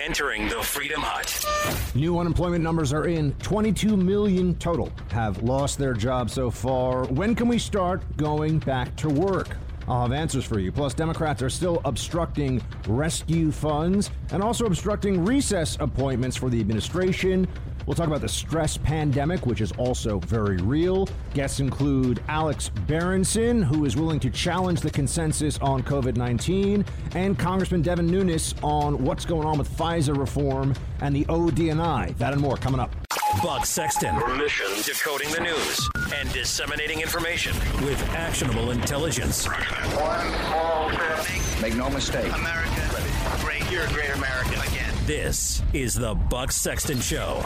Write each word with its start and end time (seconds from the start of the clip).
Entering 0.00 0.48
the 0.48 0.62
Freedom 0.62 1.00
Hut. 1.02 1.94
New 1.94 2.18
unemployment 2.18 2.64
numbers 2.64 2.92
are 2.92 3.06
in. 3.06 3.32
22 3.34 3.96
million 3.96 4.54
total 4.56 4.90
have 5.10 5.42
lost 5.42 5.78
their 5.78 5.92
jobs 5.92 6.32
so 6.32 6.50
far. 6.50 7.04
When 7.06 7.34
can 7.34 7.46
we 7.46 7.58
start 7.58 8.02
going 8.16 8.58
back 8.58 8.96
to 8.96 9.08
work? 9.10 9.56
I'll 9.88 10.02
have 10.02 10.12
answers 10.12 10.44
for 10.44 10.58
you. 10.58 10.72
Plus, 10.72 10.94
Democrats 10.94 11.42
are 11.42 11.50
still 11.50 11.80
obstructing 11.84 12.62
rescue 12.86 13.50
funds 13.50 14.10
and 14.30 14.42
also 14.42 14.64
obstructing 14.64 15.24
recess 15.24 15.76
appointments 15.80 16.36
for 16.36 16.48
the 16.48 16.60
administration. 16.60 17.46
We'll 17.86 17.94
talk 17.94 18.06
about 18.06 18.20
the 18.20 18.28
stress 18.28 18.76
pandemic, 18.76 19.46
which 19.46 19.60
is 19.60 19.72
also 19.72 20.18
very 20.20 20.56
real. 20.58 21.08
Guests 21.34 21.60
include 21.60 22.22
Alex 22.28 22.68
Berenson, 22.86 23.62
who 23.62 23.84
is 23.84 23.96
willing 23.96 24.20
to 24.20 24.30
challenge 24.30 24.80
the 24.80 24.90
consensus 24.90 25.58
on 25.58 25.82
COVID 25.82 26.16
19, 26.16 26.84
and 27.14 27.38
Congressman 27.38 27.82
Devin 27.82 28.06
Nunes 28.06 28.54
on 28.62 29.02
what's 29.04 29.24
going 29.24 29.46
on 29.46 29.58
with 29.58 29.68
FISA 29.76 30.16
reform 30.16 30.74
and 31.00 31.14
the 31.14 31.24
ODNI. 31.26 32.16
That 32.18 32.32
and 32.32 32.40
more 32.40 32.56
coming 32.56 32.80
up. 32.80 32.94
Buck 33.42 33.64
Sexton. 33.64 34.14
Mission 34.36 34.66
decoding 34.84 35.30
the 35.32 35.40
news 35.40 35.90
and 36.14 36.30
disseminating 36.32 37.00
information 37.00 37.54
with 37.84 38.00
actionable 38.10 38.70
intelligence. 38.70 39.46
One 39.46 40.34
small 40.46 40.90
step. 40.90 41.62
Make 41.62 41.74
no 41.76 41.88
mistake. 41.88 42.32
America, 42.34 43.04
great. 43.40 43.70
You're 43.70 43.84
a 43.84 43.88
great 43.88 44.10
American 44.10 44.60
again. 44.60 44.71
This 45.06 45.62
is 45.72 45.94
the 45.94 46.14
Buck 46.14 46.52
Sexton 46.52 47.00
Show. 47.00 47.40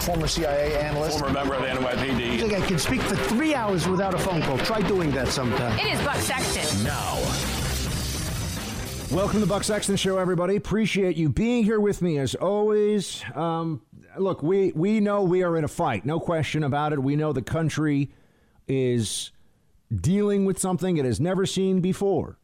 Former 0.00 0.26
CIA 0.26 0.76
analyst. 0.76 1.20
Former 1.20 1.32
member 1.32 1.54
of 1.54 1.62
the 1.62 1.68
NYPD. 1.68 2.32
I 2.32 2.38
think 2.38 2.52
I 2.52 2.66
can 2.66 2.80
speak 2.80 3.00
for 3.02 3.14
three 3.14 3.54
hours 3.54 3.86
without 3.86 4.12
a 4.12 4.18
phone 4.18 4.42
call. 4.42 4.58
Try 4.58 4.80
doing 4.80 5.12
that 5.12 5.28
sometime. 5.28 5.78
It 5.78 5.94
is 5.94 6.00
Buck 6.02 6.16
Sexton. 6.16 6.82
Now, 6.82 7.14
Welcome 9.14 9.34
to 9.34 9.40
the 9.40 9.46
Buck 9.46 9.62
Sexton 9.62 9.94
Show, 9.94 10.18
everybody. 10.18 10.56
Appreciate 10.56 11.16
you 11.16 11.28
being 11.28 11.62
here 11.62 11.78
with 11.78 12.02
me 12.02 12.18
as 12.18 12.34
always. 12.34 13.22
Um, 13.36 13.82
look, 14.18 14.42
we 14.42 14.72
we 14.72 14.98
know 14.98 15.22
we 15.22 15.44
are 15.44 15.56
in 15.56 15.62
a 15.62 15.68
fight, 15.68 16.04
no 16.04 16.18
question 16.18 16.64
about 16.64 16.92
it. 16.92 17.00
We 17.00 17.14
know 17.14 17.32
the 17.32 17.40
country 17.40 18.10
is 18.66 19.30
dealing 19.94 20.44
with 20.44 20.58
something 20.58 20.96
it 20.96 21.04
has 21.04 21.20
never 21.20 21.46
seen 21.46 21.80
before. 21.80 22.36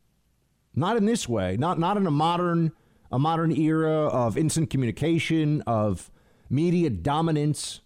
Not 0.72 0.96
in 0.96 1.06
this 1.06 1.28
way. 1.28 1.56
Not 1.56 1.80
not 1.80 1.96
in 1.96 2.06
a 2.06 2.12
modern 2.12 2.70
a 3.11 3.19
modern 3.19 3.53
era 3.53 4.06
of 4.06 4.36
instant 4.36 4.70
communication, 4.70 5.62
of 5.66 6.11
media 6.48 6.91
dominance, 6.91 7.80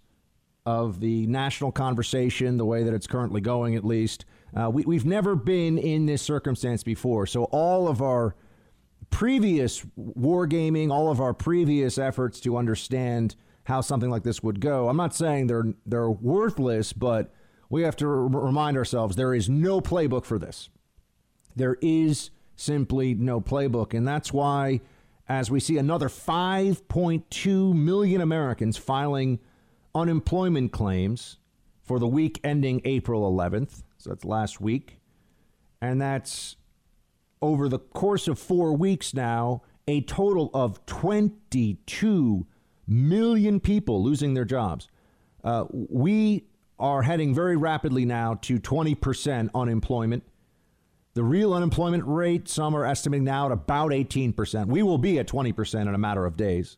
of 0.67 1.01
the 1.01 1.27
national 1.27 1.73
conversation, 1.73 2.57
the 2.57 2.65
way 2.65 2.83
that 2.83 2.95
it's 2.95 3.07
currently 3.07 3.41
going, 3.41 3.75
at 3.75 3.85
least. 3.85 4.25
Uh, 4.57 4.71
we, 4.71 4.85
we've 4.85 5.05
never 5.05 5.35
been 5.35 5.79
in 5.79 6.07
this 6.07 6.23
circumstance 6.23 6.83
before. 6.83 7.27
So 7.27 7.45
all 7.45 7.89
of 7.89 8.01
our 8.01 8.35
previous 9.11 9.85
wargaming, 9.99 10.91
all 10.91 11.11
of 11.11 11.21
our 11.21 11.35
previous 11.35 11.99
efforts 11.99 12.41
to 12.41 12.57
understand 12.57 13.37
how 13.65 13.81
something 13.81 14.11
like 14.11 14.23
this 14.23 14.43
would 14.43 14.61
go. 14.61 14.89
I'm 14.89 14.97
not 14.97 15.15
saying 15.15 15.47
they're 15.47 15.73
they're 15.87 16.11
worthless, 16.11 16.93
but 16.93 17.33
we 17.71 17.83
have 17.83 17.97
to 17.97 18.07
r- 18.07 18.27
remind 18.27 18.77
ourselves 18.77 19.17
there 19.17 19.35
is 19.35 19.49
no 19.49 19.81
playbook 19.81 20.25
for 20.25 20.39
this. 20.39 20.69
There 21.57 21.77
is 21.81 22.31
simply 22.57 23.15
no 23.15 23.41
playbook, 23.41 23.95
and 23.95 24.07
that's 24.07 24.33
why 24.33 24.81
as 25.29 25.51
we 25.51 25.61
see 25.61 25.79
another 25.79 26.09
5.2 26.09 27.75
million 27.75 28.21
Americans 28.21 28.77
filing 28.77 29.39
unemployment 29.95 30.73
claims 30.73 31.39
for 31.83 31.99
the 31.99 32.07
week 32.07 32.41
ending 32.45 32.81
April 32.85 33.31
11th, 33.31 33.83
so 33.97 34.11
that's 34.11 34.25
last 34.25 34.61
week, 34.61 34.99
and 35.81 36.01
that's 36.01 36.57
over 37.41 37.69
the 37.69 37.79
course 37.79 38.27
of 38.27 38.39
four 38.39 38.75
weeks 38.75 39.15
now, 39.15 39.63
a 39.87 40.01
total 40.03 40.51
of 40.55 40.85
22 40.87 42.47
million 42.87 43.61
people 43.61 44.03
losing 44.03 44.35
their 44.35 44.45
jobs. 44.45 44.89
Uh, 45.43 45.65
we 45.71 46.45
are 46.79 47.03
heading 47.03 47.35
very 47.35 47.57
rapidly 47.57 48.05
now 48.05 48.35
to 48.35 48.59
20% 48.59 49.51
unemployment. 49.55 50.25
The 51.15 51.23
real 51.23 51.55
unemployment 51.55 52.05
rate, 52.07 52.49
some 52.49 52.75
are 52.77 52.85
estimating 52.85 53.25
now 53.25 53.47
at 53.47 53.53
about 53.53 53.93
18%. 53.93 54.67
We 54.67 54.83
will 54.83 54.99
be 54.99 55.19
at 55.21 55.29
20% 55.29 55.83
in 55.83 55.95
a 55.95 55.99
matter 55.99 56.27
of 56.27 56.37
days. 56.37 56.77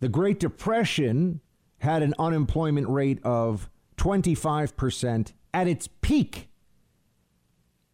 The 0.00 0.08
Great 0.08 0.40
Depression 0.40 1.40
had 1.78 2.02
an 2.02 2.14
unemployment 2.18 2.88
rate 2.88 3.18
of 3.22 3.68
25% 3.98 5.32
at 5.52 5.68
its 5.68 5.86
peak. 6.00 6.48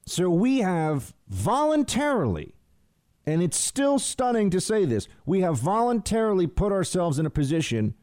So 0.06 0.30
we 0.30 0.58
have 0.58 1.12
voluntarily, 1.28 2.54
and 3.26 3.42
it's 3.42 3.56
still 3.56 3.98
stunning 3.98 4.48
to 4.50 4.60
say 4.60 4.84
this, 4.84 5.08
we 5.26 5.40
have 5.40 5.58
voluntarily 5.58 6.46
put 6.46 6.72
ourselves 6.72 7.18
in 7.18 7.26
a 7.26 7.30
position 7.30 7.94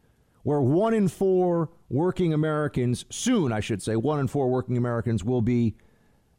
where 0.42 0.60
one 0.60 0.94
in 0.94 1.08
four 1.08 1.70
working 1.88 2.32
Americans, 2.32 3.04
soon 3.10 3.52
I 3.52 3.60
should 3.60 3.82
say, 3.82 3.96
one 3.96 4.20
in 4.20 4.28
four 4.28 4.48
working 4.48 4.76
Americans 4.76 5.24
will 5.24 5.42
be 5.42 5.74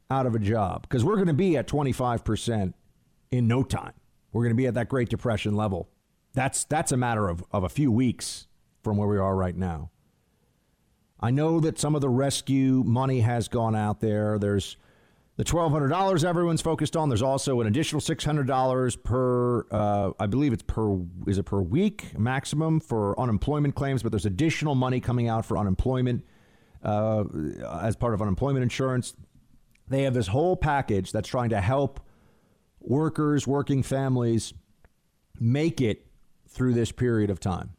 out 0.09 0.25
of 0.25 0.35
a 0.35 0.39
job 0.39 0.83
because 0.83 1.03
we're 1.03 1.15
going 1.15 1.27
to 1.27 1.33
be 1.33 1.57
at 1.57 1.67
25% 1.67 2.73
in 3.31 3.47
no 3.47 3.63
time. 3.63 3.93
We're 4.31 4.43
going 4.43 4.55
to 4.55 4.57
be 4.57 4.67
at 4.67 4.73
that 4.75 4.89
Great 4.89 5.09
Depression 5.09 5.55
level. 5.55 5.89
That's, 6.33 6.63
that's 6.63 6.91
a 6.91 6.97
matter 6.97 7.27
of, 7.27 7.43
of 7.51 7.63
a 7.63 7.69
few 7.69 7.91
weeks 7.91 8.47
from 8.83 8.97
where 8.97 9.07
we 9.07 9.17
are 9.17 9.35
right 9.35 9.55
now. 9.55 9.91
I 11.19 11.31
know 11.31 11.59
that 11.59 11.77
some 11.77 11.95
of 11.95 12.01
the 12.01 12.09
rescue 12.09 12.83
money 12.85 13.19
has 13.21 13.47
gone 13.47 13.75
out 13.75 13.99
there. 13.99 14.39
There's 14.39 14.77
the 15.35 15.43
$1,200 15.43 16.23
everyone's 16.23 16.61
focused 16.61 16.95
on. 16.95 17.09
There's 17.09 17.21
also 17.21 17.61
an 17.61 17.67
additional 17.67 18.01
$600 18.01 19.03
per, 19.03 19.65
uh, 19.71 20.11
I 20.19 20.27
believe 20.27 20.53
it's 20.53 20.63
per, 20.63 20.99
is 21.27 21.37
it 21.37 21.43
per 21.43 21.59
week 21.59 22.17
maximum 22.17 22.79
for 22.79 23.19
unemployment 23.19 23.75
claims, 23.75 24.01
but 24.03 24.11
there's 24.11 24.25
additional 24.25 24.75
money 24.75 24.99
coming 24.99 25.27
out 25.27 25.45
for 25.45 25.57
unemployment 25.57 26.25
uh, 26.83 27.23
as 27.81 27.95
part 27.95 28.13
of 28.13 28.21
unemployment 28.21 28.63
insurance. 28.63 29.13
They 29.89 30.03
have 30.03 30.13
this 30.13 30.27
whole 30.27 30.55
package 30.55 31.11
that's 31.11 31.27
trying 31.27 31.49
to 31.49 31.61
help 31.61 31.99
workers, 32.79 33.47
working 33.47 33.83
families 33.83 34.53
make 35.39 35.81
it 35.81 36.05
through 36.47 36.73
this 36.73 36.91
period 36.91 37.29
of 37.29 37.39
time. 37.39 37.71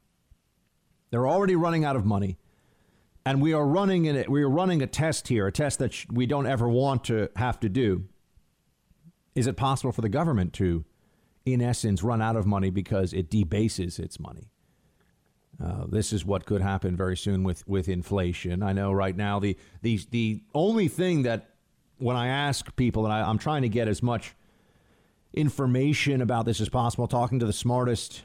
They're 1.10 1.28
already 1.28 1.56
running 1.56 1.84
out 1.84 1.96
of 1.96 2.04
money. 2.04 2.38
And 3.26 3.42
we 3.42 3.52
are 3.52 3.66
running 3.66 4.06
in 4.06 4.16
it. 4.16 4.30
We 4.30 4.42
are 4.42 4.48
running 4.48 4.82
a 4.82 4.86
test 4.86 5.28
here, 5.28 5.46
a 5.46 5.52
test 5.52 5.78
that 5.80 5.92
sh- 5.92 6.06
we 6.10 6.26
don't 6.26 6.46
ever 6.46 6.68
want 6.68 7.04
to 7.04 7.28
have 7.36 7.60
to 7.60 7.68
do. 7.68 8.04
Is 9.34 9.46
it 9.46 9.56
possible 9.56 9.92
for 9.92 10.00
the 10.00 10.08
government 10.08 10.52
to, 10.54 10.84
in 11.44 11.60
essence, 11.60 12.02
run 12.02 12.22
out 12.22 12.36
of 12.36 12.46
money 12.46 12.70
because 12.70 13.12
it 13.12 13.30
debases 13.30 13.98
its 13.98 14.18
money? 14.18 14.50
Uh, 15.62 15.84
this 15.86 16.12
is 16.12 16.24
what 16.24 16.46
could 16.46 16.62
happen 16.62 16.96
very 16.96 17.16
soon 17.16 17.44
with, 17.44 17.66
with 17.68 17.88
inflation. 17.88 18.62
I 18.62 18.72
know 18.72 18.90
right 18.92 19.14
now 19.14 19.38
the 19.38 19.56
the 19.82 20.00
the 20.10 20.42
only 20.54 20.88
thing 20.88 21.22
that 21.24 21.49
when 22.00 22.16
I 22.16 22.28
ask 22.28 22.74
people, 22.76 23.04
and 23.04 23.12
I, 23.12 23.28
I'm 23.28 23.38
trying 23.38 23.62
to 23.62 23.68
get 23.68 23.88
as 23.88 24.02
much 24.02 24.34
information 25.32 26.20
about 26.22 26.44
this 26.44 26.60
as 26.60 26.68
possible, 26.68 27.06
talking 27.06 27.38
to 27.38 27.46
the 27.46 27.52
smartest 27.52 28.22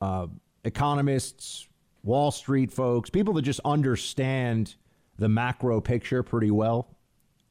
uh, 0.00 0.26
economists, 0.64 1.68
Wall 2.02 2.30
Street 2.30 2.72
folks, 2.72 3.08
people 3.10 3.34
that 3.34 3.42
just 3.42 3.60
understand 3.64 4.74
the 5.18 5.28
macro 5.28 5.80
picture 5.80 6.22
pretty 6.22 6.50
well 6.50 6.96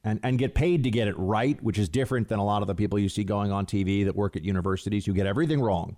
and, 0.04 0.20
and 0.22 0.38
get 0.38 0.54
paid 0.54 0.84
to 0.84 0.90
get 0.90 1.08
it 1.08 1.18
right, 1.18 1.60
which 1.62 1.78
is 1.78 1.88
different 1.88 2.28
than 2.28 2.38
a 2.38 2.44
lot 2.44 2.62
of 2.62 2.68
the 2.68 2.74
people 2.74 2.98
you 2.98 3.08
see 3.08 3.24
going 3.24 3.50
on 3.50 3.66
TV 3.66 4.04
that 4.04 4.14
work 4.14 4.36
at 4.36 4.42
universities 4.42 5.06
who 5.06 5.12
get 5.12 5.26
everything 5.26 5.60
wrong. 5.60 5.96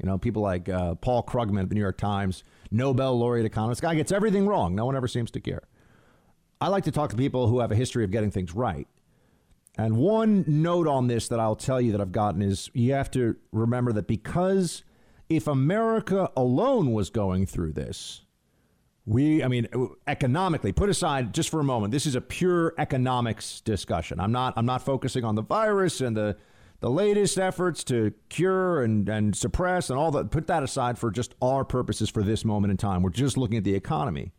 You 0.00 0.06
know, 0.06 0.18
people 0.18 0.42
like 0.42 0.68
uh, 0.68 0.94
Paul 0.96 1.22
Krugman 1.22 1.62
at 1.62 1.68
the 1.70 1.74
New 1.74 1.80
York 1.80 1.96
Times, 1.96 2.44
Nobel 2.70 3.18
laureate 3.18 3.46
economist, 3.46 3.80
guy 3.80 3.94
gets 3.94 4.12
everything 4.12 4.46
wrong. 4.46 4.74
No 4.74 4.84
one 4.84 4.94
ever 4.94 5.08
seems 5.08 5.30
to 5.32 5.40
care. 5.40 5.62
I 6.60 6.68
like 6.68 6.84
to 6.84 6.90
talk 6.90 7.10
to 7.10 7.16
people 7.16 7.48
who 7.48 7.60
have 7.60 7.70
a 7.70 7.76
history 7.76 8.04
of 8.04 8.10
getting 8.10 8.30
things 8.30 8.54
right. 8.54 8.88
And 9.78 9.96
one 9.96 10.44
note 10.46 10.88
on 10.88 11.06
this 11.06 11.28
that 11.28 11.38
I'll 11.38 11.56
tell 11.56 11.80
you 11.80 11.92
that 11.92 12.00
I've 12.00 12.12
gotten 12.12 12.40
is 12.40 12.70
you 12.72 12.94
have 12.94 13.10
to 13.12 13.36
remember 13.52 13.92
that 13.92 14.06
because 14.06 14.82
if 15.28 15.46
America 15.46 16.30
alone 16.36 16.92
was 16.92 17.10
going 17.10 17.46
through 17.46 17.72
this, 17.72 18.22
we, 19.04 19.44
I 19.44 19.48
mean, 19.48 19.68
economically, 20.06 20.72
put 20.72 20.88
aside 20.88 21.32
just 21.32 21.50
for 21.50 21.60
a 21.60 21.64
moment, 21.64 21.92
this 21.92 22.06
is 22.06 22.14
a 22.14 22.20
pure 22.20 22.74
economics 22.78 23.60
discussion. 23.60 24.18
I'm 24.18 24.32
not, 24.32 24.54
I'm 24.56 24.66
not 24.66 24.82
focusing 24.82 25.24
on 25.24 25.34
the 25.34 25.42
virus 25.42 26.00
and 26.00 26.16
the, 26.16 26.36
the 26.80 26.90
latest 26.90 27.38
efforts 27.38 27.84
to 27.84 28.12
cure 28.30 28.82
and, 28.82 29.08
and 29.08 29.36
suppress 29.36 29.90
and 29.90 29.98
all 29.98 30.10
that. 30.12 30.30
Put 30.30 30.46
that 30.48 30.62
aside 30.62 30.98
for 30.98 31.10
just 31.10 31.34
our 31.40 31.64
purposes 31.64 32.10
for 32.10 32.22
this 32.22 32.44
moment 32.44 32.70
in 32.70 32.76
time. 32.78 33.02
We're 33.02 33.10
just 33.10 33.36
looking 33.36 33.58
at 33.58 33.64
the 33.64 33.74
economy. 33.74 34.32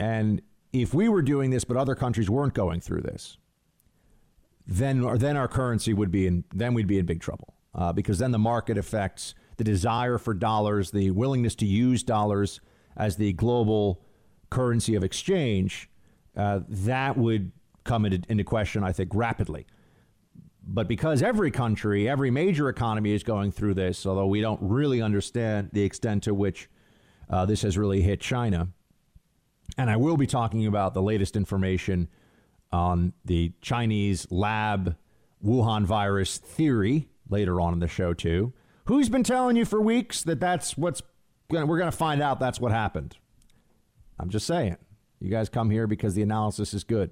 And 0.00 0.42
if 0.72 0.94
we 0.94 1.08
were 1.08 1.22
doing 1.22 1.50
this, 1.50 1.64
but 1.64 1.76
other 1.76 1.94
countries 1.94 2.30
weren't 2.30 2.54
going 2.54 2.80
through 2.80 3.02
this, 3.02 3.38
then 4.66 5.18
then 5.18 5.36
our 5.36 5.48
currency 5.48 5.92
would 5.92 6.10
be 6.10 6.26
in 6.26 6.44
then 6.54 6.74
we'd 6.74 6.86
be 6.86 6.98
in 6.98 7.06
big 7.06 7.20
trouble 7.20 7.54
uh, 7.74 7.92
because 7.92 8.18
then 8.18 8.30
the 8.30 8.38
market 8.38 8.78
affects 8.78 9.34
the 9.56 9.64
desire 9.64 10.16
for 10.18 10.32
dollars, 10.34 10.90
the 10.92 11.10
willingness 11.10 11.54
to 11.56 11.66
use 11.66 12.02
dollars 12.02 12.60
as 12.96 13.16
the 13.16 13.32
global 13.32 14.00
currency 14.48 14.94
of 14.94 15.04
exchange. 15.04 15.88
Uh, 16.36 16.60
that 16.68 17.16
would 17.16 17.52
come 17.84 18.04
into, 18.06 18.20
into 18.30 18.44
question, 18.44 18.84
I 18.84 18.92
think, 18.92 19.10
rapidly. 19.14 19.66
but 20.62 20.86
because 20.86 21.22
every 21.22 21.50
country, 21.50 22.08
every 22.08 22.30
major 22.30 22.68
economy 22.68 23.12
is 23.12 23.22
going 23.22 23.50
through 23.50 23.74
this, 23.74 24.06
although 24.06 24.26
we 24.26 24.40
don't 24.40 24.60
really 24.62 25.02
understand 25.02 25.70
the 25.72 25.82
extent 25.82 26.22
to 26.24 26.34
which 26.34 26.68
uh, 27.28 27.44
this 27.46 27.62
has 27.62 27.76
really 27.76 28.02
hit 28.02 28.20
China. 28.20 28.68
And 29.76 29.90
I 29.90 29.96
will 29.96 30.16
be 30.16 30.26
talking 30.26 30.66
about 30.66 30.94
the 30.94 31.02
latest 31.02 31.36
information 31.36 32.08
on 32.72 33.12
the 33.24 33.52
Chinese 33.60 34.26
lab 34.30 34.96
Wuhan 35.44 35.84
virus 35.84 36.38
theory 36.38 37.08
later 37.28 37.60
on 37.60 37.72
in 37.72 37.78
the 37.78 37.88
show, 37.88 38.12
too. 38.12 38.52
Who's 38.84 39.08
been 39.08 39.22
telling 39.22 39.56
you 39.56 39.64
for 39.64 39.80
weeks 39.80 40.22
that 40.22 40.40
that's 40.40 40.76
what's 40.76 41.02
gonna, 41.50 41.66
we're 41.66 41.78
going 41.78 41.90
to 41.90 41.96
find 41.96 42.20
out 42.22 42.40
that's 42.40 42.60
what 42.60 42.72
happened? 42.72 43.16
I'm 44.18 44.28
just 44.28 44.46
saying. 44.46 44.76
You 45.20 45.30
guys 45.30 45.48
come 45.48 45.70
here 45.70 45.86
because 45.86 46.14
the 46.14 46.22
analysis 46.22 46.74
is 46.74 46.84
good, 46.84 47.10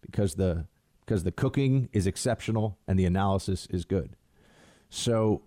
because 0.00 0.34
the 0.34 0.66
because 1.04 1.24
the 1.24 1.32
cooking 1.32 1.88
is 1.92 2.06
exceptional 2.06 2.78
and 2.86 2.98
the 2.98 3.04
analysis 3.04 3.66
is 3.70 3.84
good. 3.84 4.16
So 4.88 5.42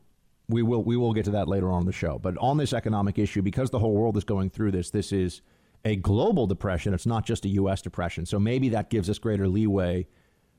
we 0.48 0.62
will 0.62 0.84
we 0.84 0.98
will 0.98 1.14
get 1.14 1.26
to 1.26 1.32
that 1.32 1.48
later 1.48 1.72
on 1.72 1.82
in 1.82 1.86
the 1.88 1.94
show. 1.94 2.20
But 2.20 2.38
on 2.38 2.58
this 2.58 2.74
economic 2.74 3.18
issue, 3.18 3.42
because 3.42 3.70
the 3.70 3.80
whole 3.80 3.94
world 3.94 4.18
is 4.18 4.24
going 4.24 4.50
through 4.50 4.72
this, 4.72 4.92
this 4.92 5.12
is 5.12 5.42
a 5.86 5.96
global 5.96 6.48
depression. 6.48 6.94
It's 6.94 7.06
not 7.06 7.26
just 7.26 7.46
a 7.46 7.50
U.S. 7.50 7.82
depression. 7.82 8.26
So 8.26 8.40
maybe 8.40 8.70
that 8.70 8.90
gives 8.90 9.10
us 9.10 9.20
greater 9.20 9.48
leeway 9.48 10.08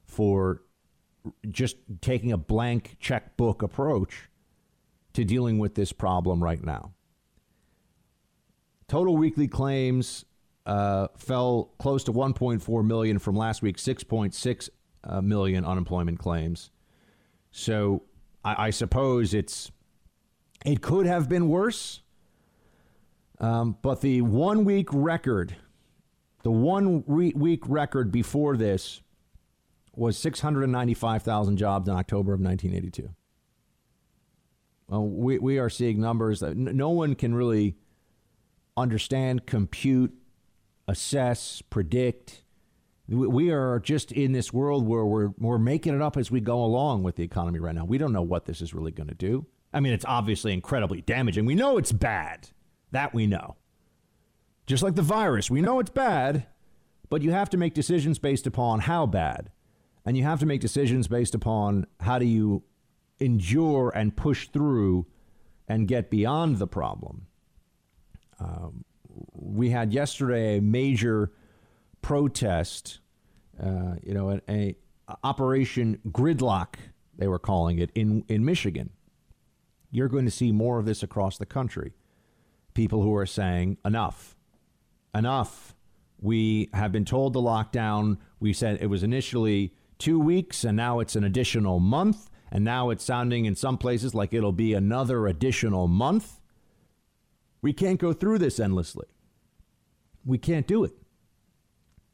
for 0.04 0.62
just 1.50 1.76
taking 2.00 2.32
a 2.32 2.36
blank 2.36 2.96
checkbook 3.00 3.62
approach 3.62 4.28
to 5.12 5.24
dealing 5.24 5.58
with 5.58 5.74
this 5.74 5.92
problem 5.92 6.42
right 6.42 6.64
now. 6.64 6.92
Total 8.86 9.16
weekly 9.16 9.48
claims 9.48 10.24
uh, 10.64 11.08
fell 11.16 11.72
close 11.78 12.04
to 12.04 12.12
1.4 12.12 12.86
million 12.86 13.18
from 13.18 13.34
last 13.34 13.62
week, 13.62 13.78
6.6 13.78 14.68
uh, 15.04 15.20
million 15.20 15.64
unemployment 15.64 16.18
claims. 16.18 16.70
So 17.50 18.02
I, 18.44 18.66
I, 18.66 18.70
suppose 18.70 19.32
it's 19.32 19.70
it 20.64 20.82
could 20.82 21.06
have 21.06 21.28
been 21.28 21.48
worse. 21.48 22.02
Um, 23.38 23.76
but 23.82 24.00
the 24.00 24.22
one 24.22 24.64
week 24.64 24.88
record, 24.92 25.56
the 26.42 26.50
one 26.50 27.04
re- 27.06 27.32
week 27.34 27.62
record 27.66 28.10
before 28.10 28.56
this 28.56 29.02
was 29.94 30.18
695,000 30.18 31.56
jobs 31.56 31.88
in 31.88 31.94
October 31.94 32.32
of 32.32 32.40
1982. 32.40 33.10
Well, 34.88 35.06
we, 35.06 35.38
we 35.38 35.58
are 35.58 35.70
seeing 35.70 36.00
numbers 36.00 36.40
that 36.40 36.50
n- 36.50 36.76
no 36.76 36.90
one 36.90 37.14
can 37.14 37.34
really 37.34 37.76
understand, 38.76 39.46
compute, 39.46 40.14
assess, 40.86 41.62
predict. 41.62 42.42
We 43.08 43.50
are 43.50 43.80
just 43.80 44.12
in 44.12 44.32
this 44.32 44.52
world 44.52 44.86
where 44.86 45.04
we're, 45.04 45.30
we're 45.38 45.58
making 45.58 45.94
it 45.94 46.02
up 46.02 46.16
as 46.16 46.30
we 46.30 46.40
go 46.40 46.62
along 46.62 47.02
with 47.02 47.16
the 47.16 47.24
economy 47.24 47.58
right 47.58 47.74
now. 47.74 47.84
We 47.84 47.98
don't 47.98 48.12
know 48.12 48.22
what 48.22 48.44
this 48.44 48.60
is 48.60 48.74
really 48.74 48.92
going 48.92 49.08
to 49.08 49.14
do. 49.14 49.46
I 49.72 49.80
mean, 49.80 49.92
it's 49.92 50.04
obviously 50.06 50.52
incredibly 50.52 51.00
damaging. 51.02 51.44
We 51.44 51.54
know 51.54 51.78
it's 51.78 51.92
bad. 51.92 52.48
That 52.96 53.12
we 53.12 53.26
know. 53.26 53.56
Just 54.66 54.82
like 54.82 54.94
the 54.94 55.02
virus, 55.02 55.50
we 55.50 55.60
know 55.60 55.80
it's 55.80 55.90
bad, 55.90 56.46
but 57.10 57.20
you 57.20 57.30
have 57.30 57.50
to 57.50 57.58
make 57.58 57.74
decisions 57.74 58.18
based 58.18 58.46
upon 58.46 58.80
how 58.80 59.04
bad. 59.04 59.50
And 60.06 60.16
you 60.16 60.22
have 60.22 60.40
to 60.40 60.46
make 60.46 60.62
decisions 60.62 61.06
based 61.06 61.34
upon 61.34 61.86
how 62.00 62.18
do 62.18 62.24
you 62.24 62.62
endure 63.20 63.92
and 63.94 64.16
push 64.16 64.48
through 64.48 65.04
and 65.68 65.86
get 65.86 66.08
beyond 66.08 66.56
the 66.56 66.66
problem. 66.66 67.26
Um, 68.40 68.86
we 69.34 69.68
had 69.68 69.92
yesterday 69.92 70.56
a 70.56 70.62
major 70.62 71.32
protest, 72.00 73.00
uh, 73.62 73.96
you 74.02 74.14
know, 74.14 74.30
an 74.30 74.40
a, 74.48 74.74
Operation 75.22 75.98
Gridlock, 76.08 76.76
they 77.18 77.28
were 77.28 77.38
calling 77.38 77.78
it, 77.78 77.90
in, 77.94 78.24
in 78.26 78.42
Michigan. 78.42 78.88
You're 79.90 80.08
going 80.08 80.24
to 80.24 80.30
see 80.30 80.50
more 80.50 80.78
of 80.78 80.86
this 80.86 81.02
across 81.02 81.36
the 81.36 81.44
country. 81.44 81.92
People 82.76 83.00
who 83.00 83.16
are 83.16 83.24
saying, 83.24 83.78
enough, 83.86 84.36
enough. 85.14 85.74
We 86.20 86.68
have 86.74 86.92
been 86.92 87.06
told 87.06 87.32
the 87.32 87.40
lockdown. 87.40 88.18
We 88.38 88.52
said 88.52 88.76
it 88.82 88.88
was 88.88 89.02
initially 89.02 89.72
two 89.96 90.20
weeks, 90.20 90.62
and 90.62 90.76
now 90.76 91.00
it's 91.00 91.16
an 91.16 91.24
additional 91.24 91.80
month. 91.80 92.28
And 92.52 92.64
now 92.64 92.90
it's 92.90 93.02
sounding 93.02 93.46
in 93.46 93.54
some 93.54 93.78
places 93.78 94.14
like 94.14 94.34
it'll 94.34 94.52
be 94.52 94.74
another 94.74 95.26
additional 95.26 95.88
month. 95.88 96.38
We 97.62 97.72
can't 97.72 97.98
go 97.98 98.12
through 98.12 98.40
this 98.40 98.60
endlessly. 98.60 99.06
We 100.26 100.36
can't 100.36 100.66
do 100.66 100.84
it. 100.84 100.92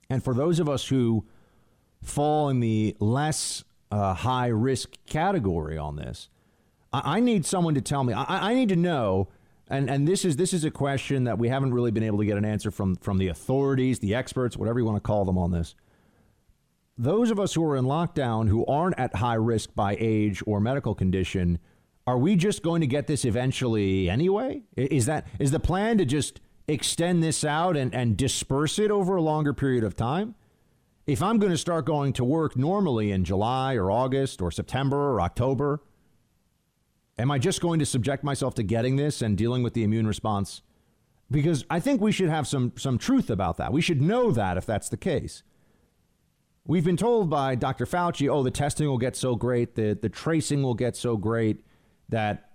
And 0.09 0.23
for 0.23 0.33
those 0.33 0.61
of 0.61 0.69
us 0.69 0.87
who 0.87 1.27
fall 2.03 2.49
in 2.51 2.61
the 2.61 2.97
less 3.01 3.65
uh, 3.91 4.15
high 4.15 4.47
risk 4.47 4.95
category 5.07 5.77
on 5.77 5.97
this, 5.97 6.29
I, 6.93 7.17
I, 7.17 7.21
need 7.21 7.45
someone 7.47 7.75
to 7.75 7.81
tell 7.81 8.05
me. 8.05 8.13
I, 8.13 8.51
I 8.51 8.55
need 8.55 8.69
to 8.69 8.77
know. 8.77 9.29
And, 9.73 9.89
and 9.89 10.07
this 10.07 10.27
is 10.27 10.37
this 10.37 10.53
is 10.53 10.65
a 10.65 10.71
question 10.71 11.25
that 11.25 11.39
we 11.39 11.49
haven't 11.49 11.73
really 11.73 11.91
been 11.91 12.03
able 12.03 12.19
to 12.19 12.27
get 12.27 12.37
an 12.37 12.45
answer 12.45 12.71
from 12.71 12.95
from 12.97 13.17
the 13.17 13.29
authorities, 13.29 14.01
the 14.01 14.15
experts, 14.15 14.55
whatever 14.55 14.79
you 14.79 14.85
want 14.85 14.97
to 14.97 15.01
call 15.01 15.25
them 15.25 15.39
on 15.39 15.51
this. 15.51 15.75
Those 16.99 17.31
of 17.31 17.41
us 17.41 17.55
who 17.55 17.65
are 17.65 17.75
in 17.75 17.87
lockdown 17.87 18.51
who 18.51 18.67
aren't 18.67 18.99
at 18.99 19.17
high 19.17 19.35
risk 19.35 19.75
by 19.75 19.97
age 19.99 20.43
or 20.47 20.61
medical 20.61 20.95
condition, 20.95 21.59
are 22.07 22.19
we 22.19 22.37
just 22.37 22.63
going 22.63 22.83
to 22.83 22.87
get 22.87 23.07
this 23.07 23.25
eventually 23.25 24.11
anyway? 24.11 24.63
Is 24.77 25.07
that 25.07 25.27
is 25.39 25.53
the 25.53 25.61
plan 25.61 25.97
to 25.97 26.05
just 26.05 26.43
extend 26.69 27.23
this 27.23 27.43
out 27.43 27.75
and, 27.75 27.95
and 27.95 28.15
disperse 28.15 28.79
it 28.79 28.91
over 28.91 29.17
a 29.17 29.23
longer 29.23 29.55
period 29.55 29.85
of 29.85 29.97
time? 29.97 30.35
If 31.07 31.23
I'm 31.23 31.39
going 31.39 31.51
to 31.51 31.59
start 31.59 31.87
going 31.87 32.13
to 32.13 32.25
work 32.25 32.59
normally 32.59 33.11
in 33.11 33.25
July 33.25 33.77
or 33.77 33.91
August 33.91 34.43
or 34.43 34.51
September 34.51 35.15
or 35.15 35.23
October, 35.23 35.81
am 37.19 37.31
I 37.31 37.39
just 37.39 37.61
going 37.61 37.79
to 37.79 37.87
subject 37.87 38.25
myself 38.25 38.55
to 38.55 38.63
getting 38.63 38.97
this 38.97 39.23
and 39.23 39.37
dealing 39.37 39.63
with 39.63 39.75
the 39.75 39.85
immune 39.85 40.07
response? 40.07 40.63
Because 41.31 41.65
I 41.71 41.81
think 41.81 42.01
we 42.01 42.13
should 42.13 42.29
have 42.29 42.47
some, 42.47 42.73
some 42.77 42.99
truth 42.99 43.31
about 43.31 43.57
that. 43.57 43.73
We 43.73 43.81
should 43.81 44.03
know 44.03 44.31
that 44.33 44.57
if 44.57 44.67
that's 44.67 44.89
the 44.89 44.97
case. 44.97 45.43
We've 46.67 46.85
been 46.85 46.97
told 46.97 47.29
by 47.29 47.55
Dr. 47.55 47.87
Fauci, 47.87 48.29
oh, 48.29 48.43
the 48.43 48.51
testing 48.51 48.87
will 48.87 48.99
get 48.99 49.17
so 49.17 49.35
great, 49.35 49.75
the, 49.75 49.99
the 50.01 50.09
tracing 50.09 50.63
will 50.63 50.75
get 50.75 50.95
so 50.95 51.17
great 51.17 51.65
that 52.09 52.51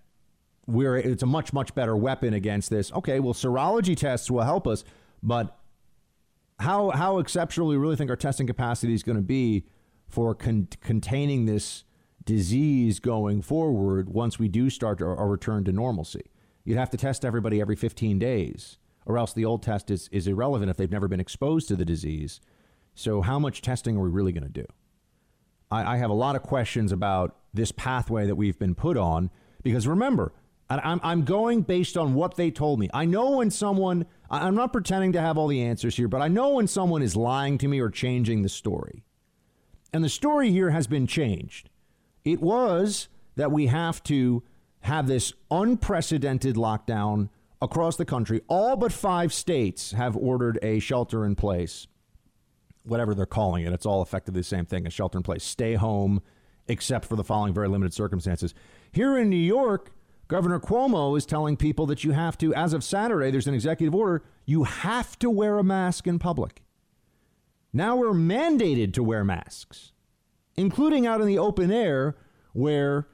we're 0.67 0.97
it's 0.97 1.23
a 1.23 1.25
much 1.25 1.53
much 1.53 1.73
better 1.73 1.95
weapon 1.95 2.33
against 2.33 2.69
this. 2.69 2.91
Okay, 2.91 3.19
well, 3.19 3.33
serology 3.33 3.95
tests 3.95 4.29
will 4.29 4.43
help 4.43 4.67
us, 4.67 4.83
but 5.23 5.57
how 6.59 6.91
how 6.91 7.19
exceptional 7.19 7.67
we 7.67 7.77
really 7.77 7.95
think 7.95 8.09
our 8.09 8.15
testing 8.15 8.47
capacity 8.47 8.93
is 8.93 9.03
going 9.03 9.15
to 9.15 9.21
be 9.21 9.65
for 10.07 10.35
con- 10.35 10.67
containing 10.81 11.45
this 11.45 11.83
disease 12.27 12.99
going 12.99 13.41
forward 13.41 14.09
once 14.09 14.37
we 14.37 14.47
do 14.47 14.69
start 14.69 15.01
a 15.01 15.05
return 15.05 15.63
to 15.63 15.71
normalcy. 15.71 16.29
You'd 16.63 16.77
have 16.77 16.89
to 16.91 16.97
test 16.97 17.23
everybody 17.23 17.59
every 17.61 17.77
15 17.77 18.19
days, 18.19 18.77
or 19.05 19.17
else 19.17 19.31
the 19.33 19.45
old 19.45 19.63
test 19.63 19.89
is, 19.89 20.09
is 20.11 20.27
irrelevant 20.27 20.69
if 20.69 20.75
they've 20.75 20.91
never 20.91 21.07
been 21.07 21.21
exposed 21.21 21.69
to 21.69 21.77
the 21.77 21.85
disease. 21.85 22.41
So, 22.93 23.21
how 23.21 23.39
much 23.39 23.61
testing 23.61 23.95
are 23.95 24.01
we 24.01 24.09
really 24.09 24.33
going 24.33 24.43
to 24.43 24.49
do? 24.49 24.65
I, 25.71 25.93
I 25.93 25.97
have 25.97 26.09
a 26.09 26.15
lot 26.15 26.35
of 26.35 26.43
questions 26.43 26.91
about 26.91 27.37
this 27.53 27.71
pathway 27.71 28.27
that 28.27 28.35
we've 28.35 28.59
been 28.59 28.75
put 28.75 28.97
on 28.97 29.31
because 29.63 29.87
remember, 29.87 30.33
I'm, 30.69 30.99
I'm 31.01 31.23
going 31.23 31.61
based 31.61 31.95
on 31.95 32.13
what 32.13 32.35
they 32.35 32.51
told 32.51 32.79
me. 32.79 32.89
I 32.93 33.05
know 33.05 33.37
when 33.37 33.51
someone, 33.51 34.05
I'm 34.29 34.55
not 34.55 34.73
pretending 34.73 35.13
to 35.13 35.21
have 35.21 35.37
all 35.37 35.47
the 35.47 35.61
answers 35.61 35.95
here, 35.95 36.09
but 36.09 36.21
I 36.21 36.27
know 36.27 36.49
when 36.49 36.67
someone 36.67 37.01
is 37.01 37.15
lying 37.15 37.57
to 37.59 37.69
me 37.69 37.79
or 37.79 37.89
changing 37.89 38.41
the 38.41 38.49
story. 38.49 39.05
And 39.93 40.03
the 40.03 40.09
story 40.09 40.51
here 40.51 40.71
has 40.71 40.87
been 40.87 41.07
changed. 41.07 41.69
It 42.31 42.41
was 42.41 43.07
that 43.35 43.51
we 43.51 43.67
have 43.67 44.03
to 44.03 44.43
have 44.81 45.07
this 45.07 45.33
unprecedented 45.49 46.55
lockdown 46.55 47.29
across 47.61 47.95
the 47.95 48.05
country. 48.05 48.41
All 48.47 48.75
but 48.75 48.91
five 48.91 49.33
states 49.33 49.91
have 49.91 50.15
ordered 50.15 50.59
a 50.61 50.79
shelter 50.79 51.25
in 51.25 51.35
place, 51.35 51.87
whatever 52.83 53.15
they're 53.15 53.25
calling 53.25 53.65
it. 53.65 53.73
It's 53.73 53.85
all 53.85 54.01
effectively 54.01 54.41
the 54.41 54.45
same 54.45 54.65
thing 54.65 54.85
a 54.85 54.89
shelter 54.89 55.17
in 55.17 55.23
place. 55.23 55.43
Stay 55.43 55.75
home, 55.75 56.21
except 56.67 57.05
for 57.05 57.15
the 57.15 57.23
following 57.23 57.53
very 57.53 57.69
limited 57.69 57.93
circumstances. 57.93 58.53
Here 58.91 59.17
in 59.17 59.29
New 59.29 59.37
York, 59.37 59.91
Governor 60.27 60.59
Cuomo 60.59 61.17
is 61.17 61.25
telling 61.25 61.55
people 61.55 61.85
that 61.85 62.03
you 62.03 62.11
have 62.11 62.37
to, 62.39 62.53
as 62.53 62.73
of 62.73 62.83
Saturday, 62.83 63.31
there's 63.31 63.47
an 63.47 63.53
executive 63.53 63.95
order, 63.95 64.23
you 64.45 64.65
have 64.65 65.17
to 65.19 65.29
wear 65.29 65.57
a 65.57 65.63
mask 65.63 66.07
in 66.07 66.19
public. 66.19 66.61
Now 67.71 67.95
we're 67.95 68.11
mandated 68.11 68.93
to 68.93 69.03
wear 69.03 69.23
masks, 69.23 69.93
including 70.57 71.05
out 71.05 71.21
in 71.21 71.27
the 71.27 71.37
open 71.37 71.71
air, 71.71 72.17
where 72.53 73.07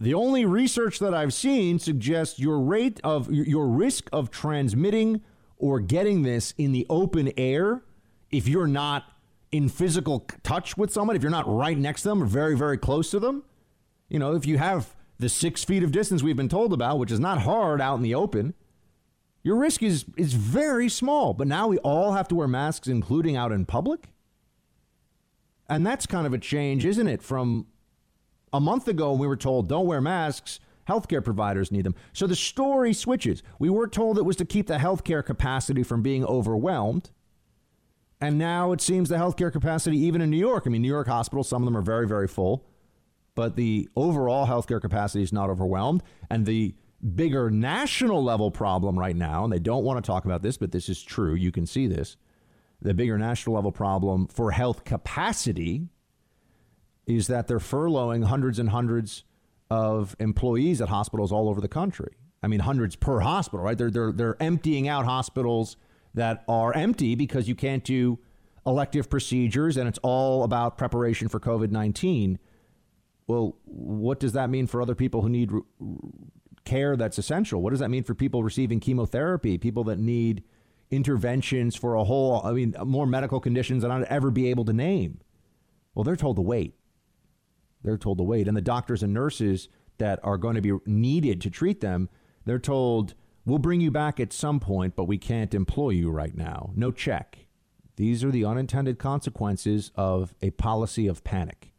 the 0.00 0.14
only 0.14 0.44
research 0.44 0.98
that 0.98 1.14
I've 1.14 1.32
seen 1.32 1.78
suggests 1.78 2.40
your 2.40 2.58
rate 2.58 3.00
of 3.04 3.30
your 3.30 3.68
risk 3.68 4.08
of 4.12 4.30
transmitting 4.30 5.20
or 5.58 5.78
getting 5.78 6.22
this 6.22 6.54
in 6.58 6.72
the 6.72 6.86
open 6.90 7.32
air, 7.36 7.82
if 8.30 8.48
you're 8.48 8.66
not 8.66 9.04
in 9.52 9.68
physical 9.68 10.26
touch 10.42 10.76
with 10.76 10.90
someone, 10.92 11.14
if 11.14 11.22
you're 11.22 11.30
not 11.30 11.44
right 11.46 11.78
next 11.78 12.02
to 12.02 12.08
them 12.08 12.22
or 12.22 12.26
very, 12.26 12.56
very 12.56 12.78
close 12.78 13.10
to 13.12 13.20
them, 13.20 13.44
you 14.08 14.18
know, 14.18 14.34
if 14.34 14.44
you 14.44 14.58
have 14.58 14.96
the 15.18 15.28
six 15.28 15.62
feet 15.62 15.84
of 15.84 15.92
distance 15.92 16.22
we've 16.22 16.36
been 16.36 16.48
told 16.48 16.72
about, 16.72 16.98
which 16.98 17.12
is 17.12 17.20
not 17.20 17.42
hard 17.42 17.80
out 17.80 17.94
in 17.94 18.02
the 18.02 18.14
open, 18.14 18.54
your 19.44 19.56
risk 19.56 19.82
is, 19.82 20.04
is 20.16 20.34
very 20.34 20.88
small. 20.88 21.32
But 21.34 21.46
now 21.46 21.68
we 21.68 21.78
all 21.78 22.12
have 22.12 22.26
to 22.28 22.34
wear 22.34 22.48
masks, 22.48 22.88
including 22.88 23.36
out 23.36 23.52
in 23.52 23.66
public. 23.66 24.08
And 25.72 25.86
that's 25.86 26.04
kind 26.04 26.26
of 26.26 26.34
a 26.34 26.38
change, 26.38 26.84
isn't 26.84 27.08
it, 27.08 27.22
from 27.22 27.66
A 28.52 28.60
month 28.60 28.86
ago, 28.88 29.14
we 29.14 29.26
were 29.26 29.36
told 29.36 29.68
don't 29.68 29.86
wear 29.86 30.02
masks. 30.02 30.60
Healthcare 30.86 31.24
providers 31.24 31.72
need 31.72 31.84
them. 31.84 31.94
So 32.12 32.26
the 32.26 32.36
story 32.36 32.92
switches. 32.92 33.42
We 33.58 33.70
were 33.70 33.88
told 33.88 34.18
it 34.18 34.24
was 34.24 34.36
to 34.36 34.44
keep 34.44 34.66
the 34.66 34.76
healthcare 34.76 35.24
capacity 35.24 35.82
from 35.82 36.02
being 36.02 36.26
overwhelmed. 36.26 37.10
And 38.20 38.36
now 38.36 38.72
it 38.72 38.80
seems 38.80 39.08
the 39.08 39.16
healthcare 39.16 39.50
capacity, 39.50 39.96
even 39.96 40.20
in 40.20 40.28
New 40.28 40.36
York, 40.36 40.64
I 40.66 40.68
mean, 40.70 40.82
New 40.82 40.88
York 40.88 41.08
hospitals, 41.08 41.48
some 41.48 41.62
of 41.62 41.66
them 41.66 41.76
are 41.76 41.82
very, 41.82 42.06
very 42.06 42.28
full, 42.28 42.66
but 43.34 43.56
the 43.56 43.88
overall 43.96 44.46
healthcare 44.46 44.80
capacity 44.80 45.22
is 45.22 45.32
not 45.32 45.48
overwhelmed. 45.48 46.02
And 46.28 46.44
the 46.44 46.74
bigger 47.14 47.50
national 47.50 48.22
level 48.22 48.50
problem 48.50 48.98
right 48.98 49.16
now, 49.16 49.44
and 49.44 49.52
they 49.52 49.58
don't 49.58 49.84
want 49.84 50.04
to 50.04 50.06
talk 50.06 50.26
about 50.26 50.42
this, 50.42 50.58
but 50.58 50.72
this 50.72 50.88
is 50.88 51.02
true. 51.02 51.34
You 51.34 51.50
can 51.50 51.64
see 51.64 51.86
this. 51.86 52.16
The 52.82 52.94
bigger 52.94 53.16
national 53.16 53.54
level 53.54 53.72
problem 53.72 54.26
for 54.26 54.50
health 54.50 54.84
capacity 54.84 55.88
is 57.06 57.28
that 57.28 57.46
they're 57.46 57.58
furloughing 57.58 58.24
hundreds 58.24 58.58
and 58.58 58.70
hundreds 58.70 59.24
of 59.70 60.16
employees 60.18 60.80
at 60.80 60.88
hospitals 60.88 61.32
all 61.32 61.48
over 61.48 61.60
the 61.60 61.68
country. 61.68 62.14
I 62.42 62.48
mean, 62.48 62.60
hundreds 62.60 62.96
per 62.96 63.20
hospital, 63.20 63.64
right? 63.64 63.78
They're, 63.78 63.90
they're, 63.90 64.12
they're 64.12 64.42
emptying 64.42 64.88
out 64.88 65.04
hospitals 65.04 65.76
that 66.14 66.44
are 66.48 66.74
empty 66.74 67.14
because 67.14 67.48
you 67.48 67.54
can't 67.54 67.84
do 67.84 68.18
elective 68.66 69.08
procedures 69.08 69.76
and 69.76 69.88
it's 69.88 69.98
all 70.02 70.44
about 70.44 70.76
preparation 70.76 71.28
for 71.28 71.40
COVID 71.40 71.70
19. 71.70 72.38
Well, 73.28 73.56
what 73.64 74.18
does 74.18 74.32
that 74.32 74.50
mean 74.50 74.66
for 74.66 74.82
other 74.82 74.94
people 74.96 75.22
who 75.22 75.28
need 75.28 75.50
care 76.64 76.96
that's 76.96 77.18
essential? 77.18 77.62
What 77.62 77.70
does 77.70 77.80
that 77.80 77.90
mean 77.90 78.02
for 78.02 78.14
people 78.14 78.42
receiving 78.42 78.80
chemotherapy, 78.80 79.56
people 79.56 79.84
that 79.84 79.98
need 79.98 80.42
interventions 80.92 81.74
for 81.74 81.96
a 81.96 82.04
whole, 82.04 82.42
I 82.44 82.52
mean, 82.52 82.76
more 82.84 83.06
medical 83.06 83.40
conditions 83.40 83.82
than 83.82 83.90
I'd 83.90 84.04
ever 84.04 84.30
be 84.30 84.48
able 84.50 84.64
to 84.66 84.72
name? 84.72 85.20
Well, 85.94 86.04
they're 86.04 86.16
told 86.16 86.36
to 86.36 86.42
wait. 86.42 86.74
They're 87.82 87.98
told 87.98 88.18
to 88.18 88.24
wait. 88.24 88.46
And 88.46 88.56
the 88.56 88.60
doctors 88.62 89.02
and 89.02 89.12
nurses 89.12 89.68
that 89.98 90.20
are 90.22 90.36
going 90.36 90.54
to 90.54 90.60
be 90.60 90.72
needed 90.86 91.40
to 91.40 91.50
treat 91.50 91.80
them, 91.80 92.08
they're 92.44 92.58
told, 92.58 93.14
we'll 93.44 93.58
bring 93.58 93.80
you 93.80 93.90
back 93.90 94.20
at 94.20 94.32
some 94.32 94.60
point, 94.60 94.94
but 94.94 95.04
we 95.04 95.18
can't 95.18 95.54
employ 95.54 95.90
you 95.90 96.10
right 96.10 96.36
now. 96.36 96.70
No 96.76 96.92
check. 96.92 97.46
These 97.96 98.22
are 98.22 98.30
the 98.30 98.44
unintended 98.44 98.98
consequences 98.98 99.90
of 99.96 100.34
a 100.40 100.50
policy 100.50 101.06
of 101.06 101.24
panic. 101.24 101.72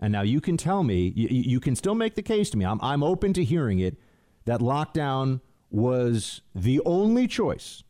And 0.00 0.12
now 0.12 0.22
you 0.22 0.40
can 0.40 0.56
tell 0.56 0.82
me, 0.82 1.12
you, 1.14 1.28
you 1.30 1.60
can 1.60 1.76
still 1.76 1.94
make 1.94 2.14
the 2.14 2.22
case 2.22 2.50
to 2.50 2.56
me, 2.56 2.64
I'm, 2.64 2.80
I'm 2.82 3.02
open 3.02 3.32
to 3.34 3.44
hearing 3.44 3.78
it, 3.78 3.96
that 4.44 4.60
lockdown 4.60 5.40
was 5.70 6.42
the 6.54 6.80
only 6.84 7.26
choice. 7.26 7.82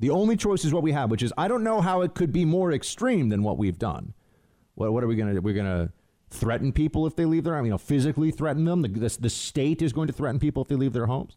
The 0.00 0.10
only 0.10 0.36
choice 0.36 0.64
is 0.64 0.72
what 0.72 0.82
we 0.82 0.92
have, 0.92 1.10
which 1.10 1.22
is 1.22 1.32
I 1.38 1.46
don't 1.46 1.62
know 1.62 1.80
how 1.80 2.00
it 2.00 2.14
could 2.14 2.32
be 2.32 2.44
more 2.44 2.72
extreme 2.72 3.28
than 3.28 3.42
what 3.42 3.58
we've 3.58 3.78
done. 3.78 4.14
What, 4.74 4.92
what 4.92 5.04
are 5.04 5.06
we 5.06 5.14
going 5.14 5.28
to 5.28 5.34
do? 5.34 5.40
We're 5.40 5.54
going 5.54 5.66
to 5.66 5.92
threaten 6.30 6.72
people 6.72 7.06
if 7.06 7.16
they 7.16 7.26
leave 7.26 7.44
their, 7.44 7.54
mean, 7.56 7.66
you 7.66 7.70
know, 7.72 7.78
physically 7.78 8.30
threaten 8.30 8.64
them. 8.64 8.82
The, 8.82 8.88
the, 8.88 9.16
the 9.20 9.30
state 9.30 9.82
is 9.82 9.92
going 9.92 10.06
to 10.06 10.12
threaten 10.12 10.40
people 10.40 10.62
if 10.62 10.68
they 10.68 10.76
leave 10.76 10.94
their 10.94 11.06
homes. 11.06 11.36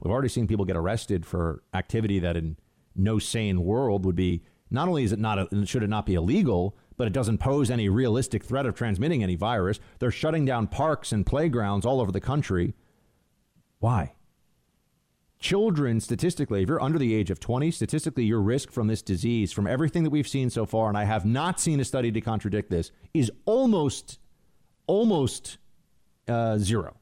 We've 0.00 0.12
already 0.12 0.28
seen 0.28 0.46
people 0.46 0.64
get 0.64 0.76
arrested 0.76 1.26
for 1.26 1.64
activity 1.74 2.20
that 2.20 2.36
in 2.36 2.56
no 2.94 3.18
sane 3.18 3.64
world 3.64 4.04
would 4.04 4.14
be, 4.14 4.44
not 4.70 4.86
only 4.86 5.02
is 5.02 5.12
it 5.12 5.18
not, 5.18 5.38
a, 5.38 5.66
should 5.66 5.82
it 5.82 5.90
not 5.90 6.06
be 6.06 6.14
illegal, 6.14 6.76
but 6.96 7.08
it 7.08 7.12
doesn't 7.12 7.38
pose 7.38 7.70
any 7.70 7.88
realistic 7.88 8.44
threat 8.44 8.66
of 8.66 8.74
transmitting 8.74 9.24
any 9.24 9.34
virus. 9.34 9.80
They're 9.98 10.12
shutting 10.12 10.44
down 10.44 10.68
parks 10.68 11.10
and 11.10 11.26
playgrounds 11.26 11.84
all 11.84 12.00
over 12.00 12.12
the 12.12 12.20
country. 12.20 12.74
Why? 13.80 14.12
Children, 15.40 16.00
statistically, 16.00 16.62
if 16.62 16.68
you're 16.68 16.82
under 16.82 16.98
the 16.98 17.14
age 17.14 17.30
of 17.30 17.38
20, 17.38 17.70
statistically, 17.70 18.24
your 18.24 18.40
risk 18.40 18.72
from 18.72 18.88
this 18.88 19.02
disease, 19.02 19.52
from 19.52 19.68
everything 19.68 20.02
that 20.02 20.10
we've 20.10 20.26
seen 20.26 20.50
so 20.50 20.66
far, 20.66 20.88
and 20.88 20.98
I 20.98 21.04
have 21.04 21.24
not 21.24 21.60
seen 21.60 21.78
a 21.78 21.84
study 21.84 22.10
to 22.10 22.20
contradict 22.20 22.70
this, 22.70 22.90
is 23.14 23.30
almost, 23.44 24.18
almost 24.88 25.58
uh, 26.26 26.58
zero, 26.58 26.96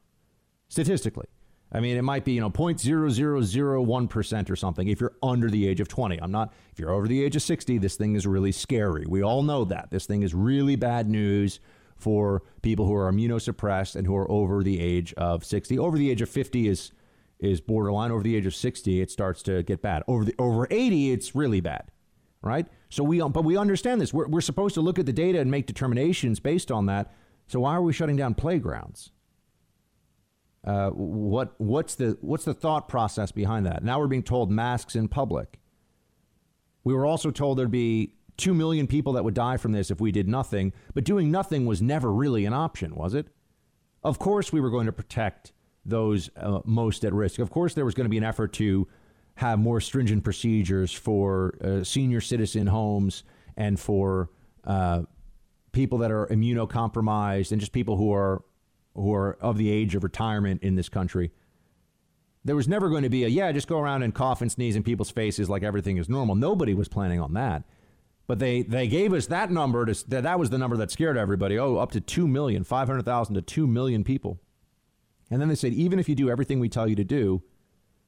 statistically. 0.69 1.25
I 1.71 1.79
mean, 1.79 1.97
it 1.97 2.03
might 2.03 2.25
be, 2.25 2.33
you 2.33 2.41
know, 2.41 2.51
0.0001% 2.51 4.49
or 4.49 4.55
something 4.55 4.87
if 4.87 5.01
you're 5.01 5.15
under 5.21 5.49
the 5.49 5.67
age 5.67 5.79
of 5.79 5.87
20. 5.87 6.21
I'm 6.21 6.31
not, 6.31 6.53
if 6.71 6.79
you're 6.79 6.91
over 6.91 7.07
the 7.07 7.23
age 7.23 7.35
of 7.35 7.41
60, 7.41 7.79
this 7.79 7.95
thing 7.95 8.15
is 8.15 8.27
really 8.27 8.51
scary. 8.51 9.05
We 9.07 9.23
all 9.23 9.41
know 9.41 9.65
that. 9.65 9.89
This 9.89 10.05
thing 10.05 10.21
is 10.21 10.33
really 10.33 10.75
bad 10.75 11.09
news 11.09 11.59
for 11.97 12.43
people 12.61 12.85
who 12.85 12.93
are 12.93 13.11
immunosuppressed 13.11 13.95
and 13.95 14.05
who 14.05 14.15
are 14.15 14.29
over 14.31 14.63
the 14.63 14.79
age 14.79 15.13
of 15.15 15.43
60. 15.43 15.77
Over 15.79 15.97
the 15.97 16.11
age 16.11 16.21
of 16.21 16.29
50 16.29 16.67
is 16.67 16.91
is 17.39 17.61
borderline. 17.61 18.11
Over 18.11 18.23
the 18.23 18.35
age 18.35 18.45
of 18.45 18.55
60, 18.55 19.01
it 19.01 19.11
starts 19.11 19.41
to 19.43 19.63
get 19.63 19.81
bad. 19.81 20.03
Over 20.07 20.25
the 20.25 20.35
over 20.39 20.67
80, 20.69 21.11
it's 21.11 21.35
really 21.35 21.61
bad, 21.61 21.91
right? 22.41 22.67
So 22.89 23.03
we 23.03 23.19
but 23.19 23.43
we 23.43 23.57
understand 23.57 24.01
this. 24.01 24.13
We're, 24.13 24.27
we're 24.27 24.41
supposed 24.41 24.75
to 24.75 24.81
look 24.81 24.99
at 24.99 25.05
the 25.05 25.13
data 25.13 25.39
and 25.39 25.51
make 25.51 25.67
determinations 25.67 26.39
based 26.39 26.71
on 26.71 26.85
that. 26.87 27.13
So 27.47 27.61
why 27.61 27.75
are 27.75 27.81
we 27.81 27.93
shutting 27.93 28.15
down 28.15 28.35
playgrounds? 28.35 29.11
Uh, 30.65 30.89
what 30.89 31.53
what's 31.59 31.95
the 31.95 32.17
what's 32.21 32.43
the 32.43 32.53
thought 32.53 32.89
process 32.89 33.31
behind 33.31 33.65
that? 33.65 33.83
Now 33.83 33.99
we're 33.99 34.07
being 34.07 34.23
told 34.23 34.51
masks 34.51 34.95
in 34.95 35.07
public. 35.07 35.59
We 36.83 36.93
were 36.93 37.05
also 37.05 37.31
told 37.31 37.57
there'd 37.57 37.71
be 37.71 38.13
two 38.37 38.53
million 38.53 38.87
people 38.87 39.13
that 39.13 39.23
would 39.23 39.33
die 39.33 39.57
from 39.57 39.71
this 39.71 39.91
if 39.91 39.99
we 39.99 40.11
did 40.11 40.27
nothing. 40.27 40.73
But 40.93 41.03
doing 41.03 41.31
nothing 41.31 41.65
was 41.65 41.81
never 41.81 42.11
really 42.11 42.45
an 42.45 42.53
option, 42.53 42.95
was 42.95 43.13
it? 43.13 43.27
Of 44.03 44.19
course, 44.19 44.53
we 44.53 44.61
were 44.61 44.69
going 44.69 44.85
to 44.85 44.91
protect 44.91 45.51
those 45.87 46.29
uh, 46.37 46.59
most 46.65 47.03
at 47.05 47.13
risk. 47.13 47.39
Of 47.39 47.49
course, 47.49 47.73
there 47.73 47.85
was 47.85 47.93
going 47.93 48.05
to 48.05 48.09
be 48.09 48.17
an 48.17 48.23
effort 48.23 48.53
to 48.53 48.87
have 49.35 49.59
more 49.59 49.79
stringent 49.79 50.23
procedures 50.23 50.91
for 50.91 51.57
uh, 51.63 51.83
senior 51.83 52.21
citizen 52.21 52.67
homes 52.67 53.23
and 53.55 53.79
for 53.79 54.29
uh, 54.65 55.03
people 55.71 55.99
that 55.99 56.11
are 56.11 56.27
immunocompromised 56.27 57.51
and 57.51 57.61
just 57.61 57.71
people 57.71 57.97
who 57.97 58.11
are 58.13 58.43
who 58.95 59.13
are 59.13 59.37
of 59.41 59.57
the 59.57 59.69
age 59.69 59.93
of 59.95 60.03
retirement 60.03 60.63
in 60.63 60.75
this 60.75 60.89
country. 60.89 61.31
There 62.43 62.55
was 62.55 62.67
never 62.67 62.89
going 62.89 63.03
to 63.03 63.09
be 63.09 63.23
a 63.25 63.27
yeah, 63.27 63.51
just 63.51 63.67
go 63.67 63.79
around 63.79 64.03
and 64.03 64.13
cough 64.13 64.41
and 64.41 64.51
sneeze 64.51 64.75
in 64.75 64.83
people's 64.83 65.11
faces 65.11 65.49
like 65.49 65.63
everything 65.63 65.97
is 65.97 66.09
normal. 66.09 66.35
Nobody 66.35 66.73
was 66.73 66.87
planning 66.87 67.19
on 67.19 67.33
that. 67.33 67.63
But 68.25 68.39
they, 68.39 68.61
they 68.61 68.87
gave 68.87 69.13
us 69.13 69.27
that 69.27 69.51
number 69.51 69.85
to 69.85 70.09
that, 70.09 70.23
that 70.23 70.37
was 70.37 70.49
the 70.49 70.57
number 70.57 70.75
that 70.77 70.91
scared 70.91 71.15
everybody. 71.15 71.57
Oh, 71.57 71.77
up 71.77 71.91
to 71.91 72.01
2 72.01 72.27
million, 72.27 72.63
500,000 72.63 73.35
to 73.35 73.41
2 73.41 73.67
million 73.67 74.03
people. 74.03 74.41
And 75.29 75.41
then 75.41 75.49
they 75.49 75.55
said, 75.55 75.73
even 75.73 75.99
if 75.99 76.07
you 76.07 76.15
do 76.15 76.29
everything 76.29 76.59
we 76.59 76.69
tell 76.69 76.87
you 76.87 76.95
to 76.95 77.03
do, 77.03 77.41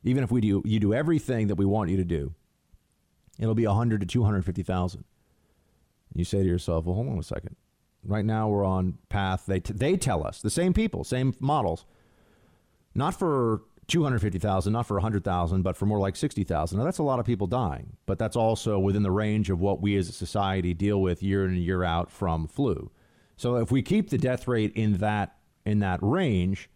even 0.04 0.24
if 0.24 0.32
we 0.32 0.42
do, 0.42 0.62
you 0.66 0.80
do 0.80 0.94
everything 0.94 1.48
that 1.48 1.56
we 1.56 1.66
want 1.66 1.90
you 1.90 1.98
to 1.98 2.06
do, 2.06 2.34
it'll 3.38 3.56
be 3.56 3.68
100 3.68 4.02
to 4.02 4.08
250,000. 4.08 5.04
You 6.14 6.26
say 6.26 6.40
to 6.40 6.48
yourself, 6.48 6.86
well, 6.86 6.96
hold 6.96 7.10
on 7.10 7.20
a 7.20 7.24
second. 7.24 7.56
Right 8.04 8.26
now 8.26 8.48
we're 8.48 8.64
on 8.64 8.98
path. 9.10 9.44
They, 9.46 9.60
t- 9.60 9.74
they 9.74 9.98
tell 9.98 10.26
us, 10.26 10.42
the 10.42 10.50
same 10.50 10.74
people, 10.74 11.04
same 11.04 11.36
models, 11.40 11.86
not 12.96 13.18
for 13.18 13.62
250,000, 13.88 14.72
not 14.72 14.86
for 14.86 14.96
100,000, 14.96 15.62
but 15.62 15.76
for 15.76 15.86
more 15.86 16.00
like 16.00 16.16
60,000. 16.16 16.78
Now, 16.78 16.86
that's 16.86 17.00
a 17.00 17.04
lot 17.04 17.20
of 17.20 17.26
people 17.26 17.48
dying, 17.48 17.98
but 18.06 18.18
that's 18.18 18.36
also 18.36 18.80
within 18.80 19.04
the 19.04 19.12
range 19.12 19.50
of 19.50 19.60
what 19.60 19.82
we 19.82 19.98
as 19.98 20.08
a 20.08 20.14
society 20.14 20.74
deal 20.74 21.02
with 21.02 21.22
year 21.22 21.44
in 21.44 21.52
and 21.52 21.60
year 21.60 21.84
out 21.84 22.10
from 22.10 22.48
flu. 22.48 22.92
So 23.36 23.56
if 23.56 23.72
we 23.72 23.82
keep 23.82 24.10
the 24.10 24.18
death 24.18 24.48
rate 24.48 24.72
in 24.76 24.98
that 24.98 25.36
in 25.66 25.80
that 25.80 26.00
range, 26.02 26.70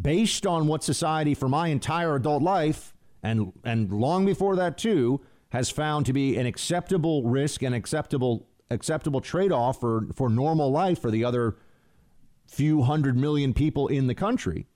based 0.00 0.46
on 0.46 0.66
what 0.66 0.82
society 0.82 1.34
for 1.34 1.48
my 1.48 1.68
entire 1.68 2.14
adult 2.16 2.42
life 2.42 2.94
and 3.22 3.52
and 3.64 3.92
long 3.92 4.24
before 4.24 4.56
that 4.56 4.78
too 4.78 5.20
has 5.50 5.68
found 5.68 6.06
to 6.06 6.12
be 6.12 6.36
an 6.36 6.46
acceptable 6.46 7.24
risk 7.24 7.62
and 7.62 7.74
acceptable 7.74 8.48
acceptable 8.70 9.20
trade-off 9.20 9.80
for 9.80 10.06
for 10.14 10.28
normal 10.28 10.70
life 10.70 11.00
for 11.00 11.10
the 11.10 11.24
other 11.24 11.56
few 12.46 12.82
hundred 12.82 13.16
million 13.16 13.52
people 13.52 13.88
in 13.88 14.06
the 14.06 14.14
country. 14.14 14.66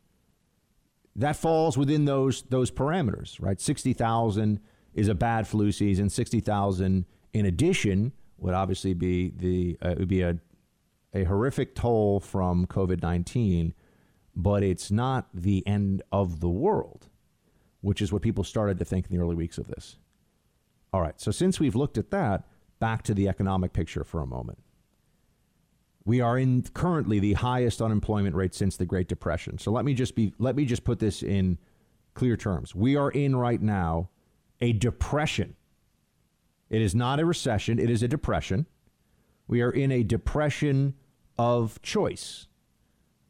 That 1.17 1.37
falls 1.37 1.79
within 1.79 2.05
those 2.05 2.43
those 2.43 2.71
parameters 2.71 3.41
right? 3.41 3.61
60,000 3.61 4.61
is 4.95 5.09
a 5.09 5.15
bad 5.15 5.47
flu 5.47 5.73
season. 5.73 6.11
60,000 6.11 7.05
in 7.33 7.47
addition 7.47 8.13
would 8.39 8.55
obviously 8.55 8.95
be 8.95 9.33
the 9.37 9.79
uh, 9.81 9.95
would 9.99 10.09
be 10.09 10.23
a 10.23 10.39
a 11.15 11.25
horrific 11.25 11.77
toll 11.77 12.19
from 12.19 12.67
COVID-19 12.67 13.73
but 14.37 14.63
it's 14.63 14.91
not 14.91 15.29
the 15.33 15.67
end 15.67 16.03
of 16.11 16.41
the 16.41 16.49
world, 16.49 17.09
which 17.81 18.03
is 18.03 18.13
what 18.13 18.23
people 18.23 18.45
started 18.45 18.79
to 18.79 18.85
think 18.85 19.07
in 19.07 19.17
the 19.17 19.23
early 19.23 19.37
weeks 19.37 19.59
of 19.59 19.69
this. 19.69 19.97
All 20.93 21.01
right, 21.01 21.21
so 21.21 21.31
since 21.31 21.59
we've 21.59 21.77
looked 21.77 21.99
at 21.99 22.11
that, 22.11 22.45
back 22.79 23.03
to 23.03 23.15
the 23.15 23.29
economic 23.29 23.73
picture 23.73 24.05
for 24.05 24.21
a 24.21 24.27
moment. 24.27 24.59
We 26.05 26.21
are 26.21 26.39
in 26.39 26.63
currently 26.75 27.19
the 27.19 27.33
highest 27.35 27.81
unemployment 27.81 28.37
rate 28.37 28.55
since 28.55 28.77
the 28.77 28.85
Great 28.85 29.09
Depression. 29.09 29.59
So 29.59 29.73
let 29.73 29.85
me 29.85 29.95
just 29.95 30.15
be 30.15 30.35
let 30.39 30.55
me 30.55 30.67
just 30.67 30.85
put 30.85 30.99
this 30.99 31.23
in 31.23 31.59
clear 32.13 32.37
terms. 32.37 32.75
We 32.75 32.95
are 32.97 33.11
in 33.11 33.37
right 33.37 33.61
now 33.61 34.11
a 34.61 34.73
depression. 34.73 35.57
It 36.69 36.83
is 36.83 36.95
not 36.95 37.21
a 37.21 37.25
recession, 37.25 37.79
it 37.79 37.89
is 37.89 38.03
a 38.03 38.09
depression. 38.09 38.67
We 39.47 39.63
are 39.63 39.71
in 39.71 39.91
a 39.93 40.03
depression 40.03 40.95
of 41.39 41.81
choice 41.83 42.47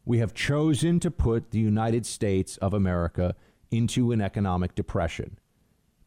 we 0.04 0.18
have 0.18 0.34
chosen 0.34 1.00
to 1.00 1.10
put 1.10 1.50
the 1.50 1.58
United 1.58 2.04
States 2.06 2.56
of 2.58 2.74
America 2.74 3.34
into 3.70 4.12
an 4.12 4.20
economic 4.20 4.74
depression 4.74 5.38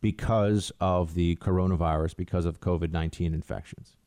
because 0.01 0.72
of 0.80 1.16
the 1.16 1.36
coronavirus, 1.38 2.16
because 2.16 2.46
of 2.46 2.60
COVID 2.62 2.92
19 2.92 3.34
infections. 3.34 3.98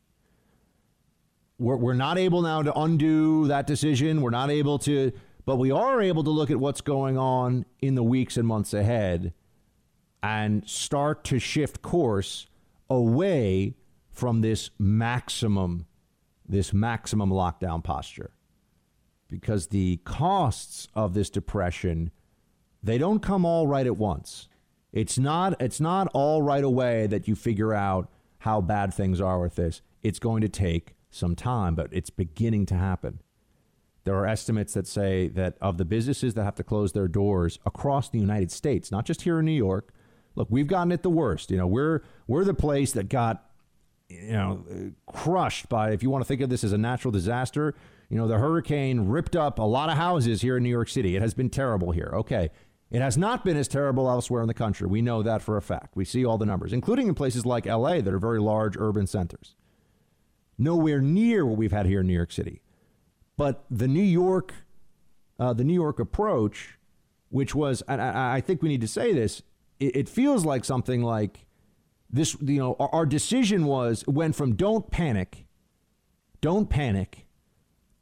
we're, 1.57 1.75
we're 1.75 1.93
not 1.93 2.17
able 2.17 2.41
now 2.41 2.61
to 2.63 2.73
undo 2.79 3.47
that 3.47 3.67
decision. 3.67 4.21
We're 4.21 4.29
not 4.31 4.49
able 4.49 4.79
to, 4.79 5.11
but 5.45 5.57
we 5.57 5.71
are 5.71 6.01
able 6.01 6.23
to 6.23 6.29
look 6.29 6.49
at 6.49 6.57
what's 6.57 6.81
going 6.81 7.17
on 7.17 7.65
in 7.81 7.95
the 7.95 8.03
weeks 8.03 8.37
and 8.37 8.47
months 8.47 8.73
ahead 8.73 9.33
and 10.23 10.67
start 10.67 11.23
to 11.25 11.39
shift 11.39 11.81
course 11.81 12.47
away 12.89 13.75
from 14.09 14.41
this 14.41 14.69
maximum 14.77 15.85
this 16.47 16.73
maximum 16.73 17.29
lockdown 17.29 17.81
posture 17.81 18.31
because 19.31 19.67
the 19.67 19.97
costs 20.03 20.89
of 20.93 21.15
this 21.15 21.29
depression 21.29 22.11
they 22.83 22.97
don't 22.97 23.19
come 23.19 23.45
all 23.45 23.67
right 23.67 23.85
at 23.85 23.95
once. 23.95 24.47
It's 24.91 25.17
not 25.17 25.59
it's 25.61 25.79
not 25.79 26.07
all 26.13 26.41
right 26.41 26.63
away 26.63 27.07
that 27.07 27.27
you 27.27 27.35
figure 27.35 27.73
out 27.73 28.11
how 28.39 28.59
bad 28.59 28.93
things 28.93 29.21
are 29.21 29.39
with 29.39 29.55
this. 29.55 29.81
It's 30.03 30.19
going 30.19 30.41
to 30.41 30.49
take 30.49 30.95
some 31.09 31.35
time 31.35 31.73
but 31.73 31.87
it's 31.91 32.09
beginning 32.09 32.65
to 32.67 32.75
happen. 32.75 33.21
There 34.03 34.15
are 34.15 34.27
estimates 34.27 34.73
that 34.73 34.87
say 34.87 35.27
that 35.29 35.57
of 35.61 35.77
the 35.77 35.85
businesses 35.85 36.33
that 36.33 36.43
have 36.43 36.55
to 36.55 36.63
close 36.63 36.91
their 36.91 37.07
doors 37.07 37.59
across 37.65 38.09
the 38.09 38.19
United 38.19 38.51
States 38.51 38.91
not 38.91 39.05
just 39.05 39.21
here 39.21 39.39
in 39.39 39.45
New 39.45 39.51
York 39.51 39.93
look 40.35 40.47
we've 40.51 40.67
gotten 40.67 40.91
it 40.91 41.03
the 41.03 41.09
worst. 41.09 41.51
You 41.51 41.57
know 41.57 41.67
we're 41.67 42.03
we're 42.27 42.43
the 42.43 42.53
place 42.53 42.91
that 42.93 43.07
got 43.07 43.45
you 44.11 44.33
know, 44.33 44.65
crushed 45.07 45.69
by, 45.69 45.91
if 45.91 46.03
you 46.03 46.09
want 46.09 46.23
to 46.23 46.27
think 46.27 46.41
of 46.41 46.49
this 46.49 46.63
as 46.63 46.73
a 46.73 46.77
natural 46.77 47.11
disaster, 47.11 47.73
you 48.11 48.17
know, 48.17 48.27
the 48.27 48.37
hurricane 48.37 49.07
ripped 49.07 49.37
up 49.37 49.57
a 49.57 49.63
lot 49.63 49.89
of 49.89 49.95
houses 49.95 50.41
here 50.41 50.57
in 50.57 50.63
New 50.63 50.69
York 50.69 50.89
City. 50.89 51.15
It 51.15 51.21
has 51.21 51.33
been 51.33 51.49
terrible 51.49 51.91
here. 51.91 52.11
Okay. 52.13 52.49
It 52.91 53.01
has 53.01 53.17
not 53.17 53.45
been 53.45 53.55
as 53.55 53.69
terrible 53.69 54.09
elsewhere 54.09 54.41
in 54.41 54.49
the 54.49 54.53
country. 54.53 54.85
We 54.85 55.01
know 55.01 55.23
that 55.23 55.41
for 55.41 55.55
a 55.55 55.61
fact. 55.61 55.95
We 55.95 56.03
see 56.03 56.25
all 56.25 56.37
the 56.37 56.45
numbers, 56.45 56.73
including 56.73 57.07
in 57.07 57.15
places 57.15 57.45
like 57.45 57.65
LA 57.65 58.01
that 58.01 58.13
are 58.13 58.19
very 58.19 58.41
large 58.41 58.75
urban 58.77 59.07
centers. 59.07 59.55
Nowhere 60.57 60.99
near 60.99 61.45
what 61.45 61.57
we've 61.57 61.71
had 61.71 61.85
here 61.85 62.01
in 62.01 62.07
New 62.07 62.13
York 62.13 62.33
City. 62.33 62.61
But 63.37 63.63
the 63.71 63.87
New 63.87 64.03
York, 64.03 64.55
uh, 65.39 65.53
the 65.53 65.63
New 65.63 65.73
York 65.73 65.97
approach, 65.97 66.77
which 67.29 67.55
was, 67.55 67.81
I, 67.87 68.35
I 68.35 68.41
think 68.41 68.61
we 68.61 68.67
need 68.67 68.81
to 68.81 68.89
say 68.89 69.13
this, 69.13 69.41
it, 69.79 69.95
it 69.95 70.09
feels 70.09 70.43
like 70.43 70.65
something 70.65 71.01
like 71.01 71.45
this, 72.09 72.35
you 72.41 72.59
know, 72.59 72.75
our, 72.77 72.89
our 72.89 73.05
decision 73.05 73.63
was 73.65 74.03
went 74.05 74.35
from 74.35 74.55
don't 74.55 74.91
panic, 74.91 75.45
don't 76.41 76.69
panic, 76.69 77.25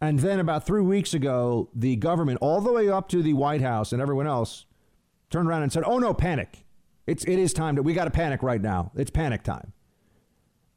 and 0.01 0.19
then 0.19 0.39
about 0.39 0.65
three 0.65 0.81
weeks 0.81 1.13
ago, 1.13 1.69
the 1.75 1.95
government, 1.97 2.39
all 2.41 2.61
the 2.61 2.71
way 2.71 2.89
up 2.89 3.09
to 3.09 3.21
the 3.21 3.33
White 3.33 3.61
House 3.61 3.91
and 3.91 4.01
everyone 4.01 4.27
else, 4.27 4.65
turned 5.29 5.47
around 5.47 5.63
and 5.63 5.71
said, 5.71 5.83
"Oh 5.85 5.99
no, 5.99 6.13
panic! 6.13 6.65
It's 7.05 7.23
it 7.25 7.37
is 7.39 7.53
time 7.53 7.75
to 7.75 7.83
we 7.83 7.93
got 7.93 8.05
to 8.05 8.11
panic 8.11 8.41
right 8.41 8.61
now. 8.61 8.91
It's 8.95 9.11
panic 9.11 9.43
time." 9.43 9.73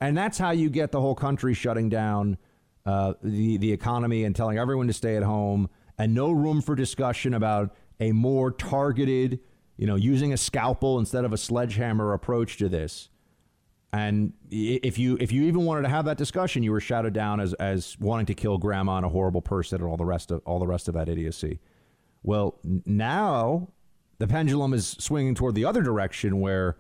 And 0.01 0.17
that's 0.17 0.39
how 0.39 0.51
you 0.51 0.69
get 0.69 0.91
the 0.91 1.01
whole 1.01 1.15
country 1.15 1.55
shutting 1.55 1.89
down 1.89 2.37
uh, 2.85 3.15
the 3.23 3.57
the 3.59 3.73
economy 3.73 4.25
and 4.25 4.35
telling 4.35 4.59
everyone 4.59 4.89
to 4.89 4.93
stay 4.93 5.17
at 5.17 5.23
home, 5.23 5.71
and 5.97 6.15
no 6.15 6.33
room 6.33 6.61
for 6.61 6.75
discussion 6.75 7.35
about 7.35 7.75
a 8.01 8.11
more 8.11 8.51
targeted, 8.51 9.39
you 9.77 9.87
know, 9.87 9.95
using 9.95 10.33
a 10.33 10.37
scalpel 10.37 10.99
instead 10.99 11.25
of 11.25 11.33
a 11.33 11.39
sledgehammer 11.39 12.13
approach 12.13 12.57
to 12.57 12.69
this. 12.69 13.09
And 13.93 14.33
if 14.51 14.99
you 14.99 15.19
if 15.21 15.33
you 15.33 15.43
even 15.45 15.65
wanted 15.65 15.83
to 15.83 15.89
have 15.91 16.07
that 16.07 16.17
discussion, 16.17 16.63
you 16.63 16.73
were 16.73 16.81
shouted 16.81 17.13
down 17.13 17.41
as 17.41 17.53
as 17.55 17.97
wanting 18.01 18.27
to 18.27 18.35
kill 18.35 18.57
grandma 18.57 18.97
and 18.97 19.07
a 19.07 19.11
horrible 19.11 19.43
person 19.43 19.83
and 19.83 19.91
all 19.91 19.99
the 19.99 20.05
rest 20.05 20.31
of 20.31 20.41
all 20.47 20.59
the 20.59 20.67
rest 20.67 20.89
of 20.89 20.95
that 20.95 21.11
idiocy. 21.11 21.61
Well, 22.23 22.59
now 22.87 23.69
the 24.19 24.27
pendulum 24.27 24.73
is 24.73 24.97
swinging 24.99 25.35
toward 25.35 25.55
the 25.55 25.65
other 25.65 25.83
direction 25.83 26.41
where 26.41 26.77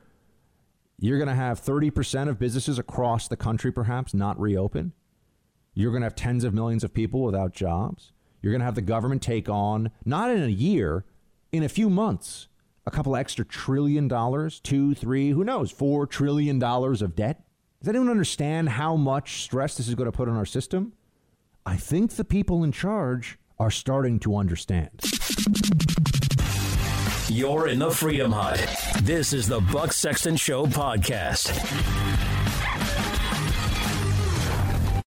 you're 0.98 1.18
going 1.18 1.28
to 1.28 1.34
have 1.34 1.60
30% 1.60 2.28
of 2.28 2.38
businesses 2.38 2.78
across 2.78 3.26
the 3.26 3.36
country 3.36 3.72
perhaps 3.72 4.14
not 4.14 4.38
reopen. 4.38 4.92
You're 5.74 5.90
going 5.90 6.02
to 6.02 6.06
have 6.06 6.14
tens 6.14 6.44
of 6.44 6.54
millions 6.54 6.84
of 6.84 6.94
people 6.94 7.22
without 7.22 7.52
jobs. 7.52 8.12
You're 8.40 8.52
going 8.52 8.60
to 8.60 8.66
have 8.66 8.76
the 8.76 8.82
government 8.82 9.20
take 9.20 9.48
on 9.48 9.90
not 10.04 10.30
in 10.30 10.42
a 10.44 10.48
year, 10.48 11.04
in 11.50 11.64
a 11.64 11.68
few 11.68 11.90
months 11.90 12.46
a 12.86 12.90
couple 12.90 13.14
extra 13.16 13.44
trillion 13.44 14.08
dollars, 14.08 14.60
two, 14.60 14.94
three, 14.94 15.30
who 15.30 15.44
knows, 15.44 15.70
four 15.70 16.06
trillion 16.06 16.58
dollars 16.58 17.02
of 17.02 17.14
debt? 17.14 17.42
Does 17.80 17.88
anyone 17.88 18.08
understand 18.08 18.70
how 18.70 18.96
much 18.96 19.42
stress 19.42 19.76
this 19.76 19.88
is 19.88 19.94
going 19.94 20.10
to 20.10 20.16
put 20.16 20.28
on 20.28 20.36
our 20.36 20.46
system? 20.46 20.92
I 21.64 21.76
think 21.76 22.12
the 22.12 22.24
people 22.24 22.64
in 22.64 22.72
charge 22.72 23.38
are 23.58 23.70
starting 23.70 24.18
to 24.20 24.36
understand. 24.36 24.90
You're 27.28 27.68
in 27.68 27.78
the 27.78 27.90
Freedom 27.90 28.32
Hut. 28.32 28.58
This 29.02 29.32
is 29.32 29.48
the 29.48 29.60
Buck 29.60 29.92
Sexton 29.92 30.36
Show 30.36 30.66
podcast. 30.66 32.31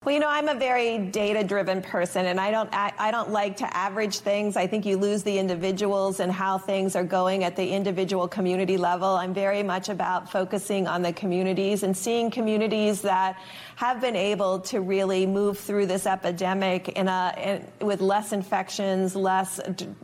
Well, 0.03 0.13
you 0.13 0.19
know, 0.19 0.27
I'm 0.27 0.49
a 0.49 0.55
very 0.55 0.97
data-driven 0.97 1.81
person, 1.81 2.25
and 2.25 2.37
I 2.37 2.51
don't 2.51 2.69
I, 2.73 2.91
I, 2.99 3.09
don't 3.09 3.29
like 3.29 3.55
to 3.57 3.77
average 3.77 4.19
things. 4.19 4.57
I 4.57 4.67
think 4.67 4.85
you 4.85 4.97
lose 4.97 5.23
the 5.23 5.39
individuals 5.39 6.19
and 6.19 6.29
how 6.29 6.57
things 6.57 6.97
are 6.97 7.05
going 7.05 7.45
at 7.45 7.55
the 7.55 7.65
individual 7.65 8.27
community 8.27 8.75
level. 8.75 9.07
I'm 9.07 9.33
very 9.33 9.63
much 9.63 9.87
about 9.87 10.29
focusing 10.29 10.87
on 10.87 11.03
the 11.03 11.13
communities 11.13 11.83
and 11.83 11.95
seeing 11.95 12.31
communities 12.31 13.01
that 13.03 13.39
have 13.75 14.01
been 14.01 14.15
able 14.15 14.59
to 14.59 14.81
really 14.81 15.25
move 15.25 15.57
through 15.57 15.85
this 15.85 16.05
epidemic 16.05 16.89
in 16.89 17.07
a 17.07 17.33
in, 17.79 17.87
with 17.87 18.01
less 18.01 18.31
infections, 18.31 19.15
less 19.15 19.59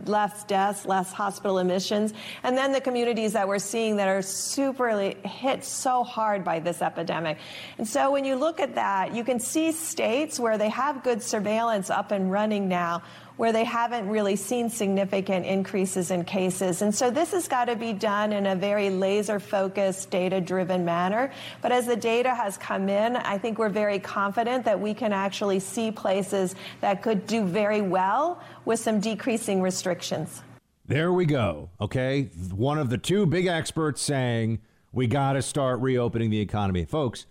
less 0.05 0.43
deaths, 0.45 0.85
less 0.85 1.11
hospital 1.11 1.59
admissions, 1.59 2.13
and 2.43 2.57
then 2.57 2.71
the 2.71 2.81
communities 2.81 3.33
that 3.33 3.47
we're 3.47 3.59
seeing 3.59 3.97
that 3.97 4.07
are 4.07 4.21
super 4.21 4.89
hit 5.25 5.63
so 5.63 6.03
hard 6.03 6.43
by 6.43 6.59
this 6.59 6.81
epidemic. 6.81 7.37
And 7.77 7.87
so 7.87 8.11
when 8.11 8.25
you 8.25 8.35
look 8.35 8.59
at 8.59 8.75
that, 8.75 9.13
you 9.13 9.23
can 9.23 9.39
see 9.39 9.71
states 9.71 10.39
where 10.39 10.57
they 10.57 10.69
have 10.69 11.03
good 11.03 11.21
surveillance 11.21 11.89
up 11.89 12.11
and 12.11 12.31
running 12.31 12.67
now 12.67 13.03
where 13.39 13.53
they 13.53 13.63
haven't 13.63 14.05
really 14.09 14.35
seen 14.35 14.69
significant 14.69 15.45
increases 15.45 16.11
in 16.11 16.25
cases. 16.25 16.81
And 16.81 16.93
so 16.93 17.09
this 17.09 17.31
has 17.31 17.47
got 17.47 17.65
to 17.65 17.75
be 17.77 17.93
done 17.93 18.33
in 18.33 18.47
a 18.47 18.53
very 18.53 18.89
laser 18.89 19.39
focused, 19.39 20.09
data 20.09 20.41
driven 20.41 20.83
manner. 20.83 21.31
But 21.61 21.71
as 21.71 21.85
the 21.85 21.95
data 21.95 22.35
has 22.35 22.57
come 22.57 22.89
in, 22.89 23.15
I 23.15 23.37
think 23.37 23.57
we're 23.57 23.69
very 23.69 23.97
confident 23.97 24.65
that 24.65 24.77
we 24.77 24.93
can 24.93 25.13
actually 25.13 25.61
see 25.61 25.89
places 25.89 26.55
that 26.81 27.01
could 27.01 27.27
do 27.27 27.45
very 27.45 27.81
well 27.81 28.43
with 28.65 28.81
some 28.81 28.99
decreasing 28.99 29.61
restrictions. 29.61 30.43
There 30.85 31.13
we 31.13 31.25
go. 31.25 31.69
Okay. 31.79 32.23
One 32.53 32.77
of 32.77 32.89
the 32.89 32.97
two 32.97 33.25
big 33.25 33.45
experts 33.45 34.01
saying 34.01 34.59
we 34.91 35.07
got 35.07 35.33
to 35.33 35.41
start 35.41 35.79
reopening 35.79 36.29
the 36.29 36.41
economy. 36.41 36.83
Folks, 36.83 37.25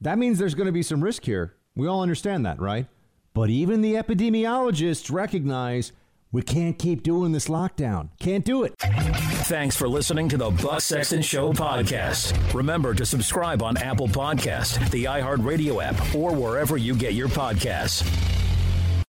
that 0.00 0.16
means 0.16 0.38
there's 0.38 0.54
going 0.54 0.68
to 0.68 0.72
be 0.72 0.82
some 0.82 1.04
risk 1.04 1.22
here. 1.26 1.54
We 1.76 1.86
all 1.86 2.00
understand 2.00 2.46
that, 2.46 2.58
right? 2.58 2.86
But 3.34 3.50
even 3.50 3.80
the 3.80 3.94
epidemiologists 3.94 5.10
recognize 5.12 5.90
we 6.30 6.40
can't 6.40 6.78
keep 6.78 7.02
doing 7.02 7.32
this 7.32 7.48
lockdown. 7.48 8.10
Can't 8.20 8.44
do 8.44 8.62
it. 8.62 8.74
Thanks 8.78 9.74
for 9.74 9.88
listening 9.88 10.28
to 10.28 10.36
the 10.36 10.50
Buck 10.50 10.80
Sexton 10.80 11.20
Show 11.20 11.52
podcast. 11.52 12.54
Remember 12.54 12.94
to 12.94 13.04
subscribe 13.04 13.60
on 13.60 13.76
Apple 13.76 14.06
Podcast, 14.06 14.88
the 14.92 15.06
iHeartRadio 15.06 15.82
app, 15.82 16.14
or 16.14 16.32
wherever 16.32 16.76
you 16.76 16.94
get 16.94 17.14
your 17.14 17.26
podcasts. 17.26 18.08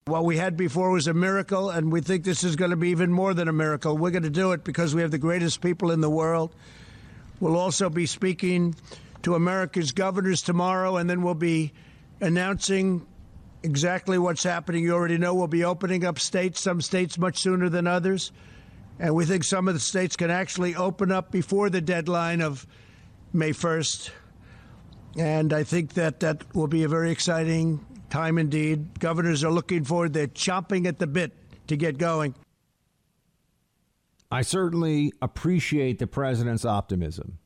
What 0.07 0.25
we 0.25 0.39
had 0.39 0.57
before 0.57 0.91
was 0.91 1.07
a 1.07 1.13
miracle, 1.13 1.69
and 1.69 1.93
we 1.93 2.01
think 2.01 2.25
this 2.25 2.45
is 2.45 2.57
going 2.57 2.71
to 2.71 2.79
be 2.79 2.89
even 2.89 3.13
more 3.13 3.35
than 3.35 3.49
a 3.49 3.53
miracle. 3.53 3.95
We're 3.95 4.11
going 4.11 4.23
to 4.23 4.31
do 4.31 4.53
it 4.53 4.65
because 4.65 4.95
we 4.95 5.03
have 5.03 5.11
the 5.11 5.19
greatest 5.19 5.61
people 5.61 5.91
in 5.91 6.01
the 6.01 6.09
world. 6.09 6.55
We'll 7.41 7.57
also 7.57 7.91
be 7.91 8.07
speaking 8.07 8.75
to 9.25 9.35
America's 9.35 9.93
governors 9.93 10.41
tomorrow, 10.41 10.97
and 10.97 11.11
then 11.11 11.21
we'll 11.21 11.35
be 11.35 11.75
announcing 12.23 13.07
exactly 13.65 14.19
what's 14.19 14.45
happening. 14.45 14.85
You 14.85 14.95
already 14.95 15.19
know 15.19 15.35
we'll 15.35 15.49
be 15.49 15.65
opening 15.65 16.05
up 16.05 16.19
states, 16.19 16.61
some 16.61 16.81
states 16.81 17.19
much 17.19 17.39
sooner 17.39 17.69
than 17.69 17.87
others. 17.87 18.31
And 18.99 19.15
we 19.15 19.25
think 19.25 19.43
some 19.43 19.67
of 19.67 19.75
the 19.75 19.81
states 19.81 20.17
can 20.17 20.31
actually 20.31 20.77
open 20.77 21.11
up 21.11 21.33
before 21.33 21.71
the 21.71 21.81
deadline 21.81 22.41
of 22.41 22.67
May 23.33 23.51
1st. 23.51 24.11
And 25.19 25.53
I 25.53 25.65
think 25.65 25.95
that 25.95 26.21
that 26.21 26.55
will 26.55 26.69
be 26.69 26.85
a 26.85 26.89
very 26.89 27.11
exciting 27.11 27.85
time 28.11 28.39
indeed. 28.39 29.01
Governors 29.01 29.43
are 29.43 29.51
looking 29.51 29.85
forward, 29.85 30.13
they're 30.13 30.29
chomping 30.29 30.87
at 30.87 30.99
the 30.99 31.07
bit 31.07 31.33
to 31.69 31.77
get 31.77 31.99
going. 31.99 32.35
I 34.31 34.43
certainly 34.43 35.13
appreciate 35.23 35.99
the 35.99 36.07
president's 36.07 36.65
optimism. 36.65 37.39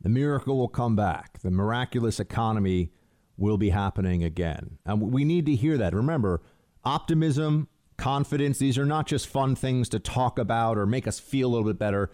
The 0.00 0.08
miracle 0.08 0.56
will 0.56 0.68
come 0.68 0.96
back. 0.96 1.40
The 1.40 1.50
miraculous 1.50 2.20
economy 2.20 2.90
will 3.38 3.56
be 3.56 3.70
happening 3.70 4.22
again. 4.24 4.78
And 4.84 5.00
we 5.00 5.24
need 5.24 5.46
to 5.46 5.54
hear 5.54 5.78
that. 5.78 5.94
Remember, 5.94 6.42
optimism, 6.84 7.68
confidence, 7.96 8.58
these 8.58 8.76
are 8.76 8.84
not 8.84 9.06
just 9.06 9.28
fun 9.28 9.54
things 9.54 9.88
to 9.90 9.98
talk 9.98 10.38
about 10.38 10.76
or 10.76 10.84
make 10.84 11.06
us 11.06 11.18
feel 11.18 11.48
a 11.48 11.50
little 11.50 11.66
bit 11.66 11.78
better. 11.78 12.10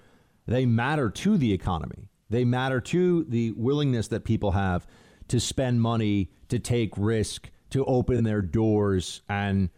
They 0.47 0.67
matter 0.67 1.11
to 1.11 1.37
the 1.37 1.53
economy. 1.53 2.11
They 2.29 2.45
matter 2.45 2.81
to 2.81 3.25
the 3.25 3.53
willingness 3.53 4.09
that 4.09 4.25
people 4.25 4.53
have 4.53 4.87
to 5.29 5.41
spend 5.41 5.81
money, 5.81 6.31
to 6.49 6.59
take 6.59 6.93
risk, 6.97 7.51
to 7.71 7.85
open 7.87 8.25
their 8.25 8.43
doors, 8.43 9.23
and 9.29 9.71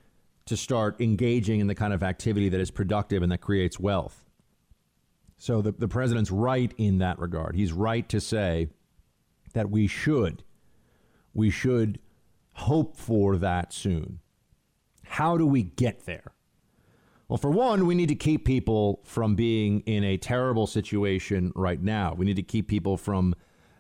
to 0.46 0.56
start 0.56 1.00
engaging 1.00 1.60
in 1.60 1.66
the 1.66 1.74
kind 1.74 1.92
of 1.92 2.02
activity 2.02 2.48
that 2.48 2.60
is 2.60 2.70
productive 2.70 3.22
and 3.22 3.30
that 3.30 3.40
creates 3.40 3.78
wealth. 3.78 4.24
So 5.38 5.60
the, 5.60 5.72
the 5.72 5.88
president's 5.88 6.30
right 6.30 6.72
in 6.78 6.98
that 6.98 7.18
regard. 7.18 7.54
He's 7.54 7.72
right 7.72 8.08
to 8.08 8.20
say 8.20 8.68
that 9.54 9.70
we 9.70 9.86
should 9.86 10.42
we 11.36 11.50
should 11.50 11.98
hope 12.54 12.96
for 12.96 13.36
that 13.36 13.72
soon. 13.72 14.20
How 15.04 15.36
do 15.36 15.46
we 15.46 15.62
get 15.62 16.06
there? 16.06 16.32
Well, 17.28 17.36
for 17.36 17.50
one, 17.50 17.86
we 17.86 17.94
need 17.94 18.08
to 18.08 18.14
keep 18.14 18.44
people 18.44 19.00
from 19.04 19.34
being 19.34 19.80
in 19.80 20.02
a 20.02 20.16
terrible 20.16 20.66
situation 20.66 21.52
right 21.54 21.80
now. 21.80 22.14
We 22.14 22.24
need 22.24 22.36
to 22.36 22.42
keep 22.42 22.68
people 22.68 22.96
from 22.96 23.34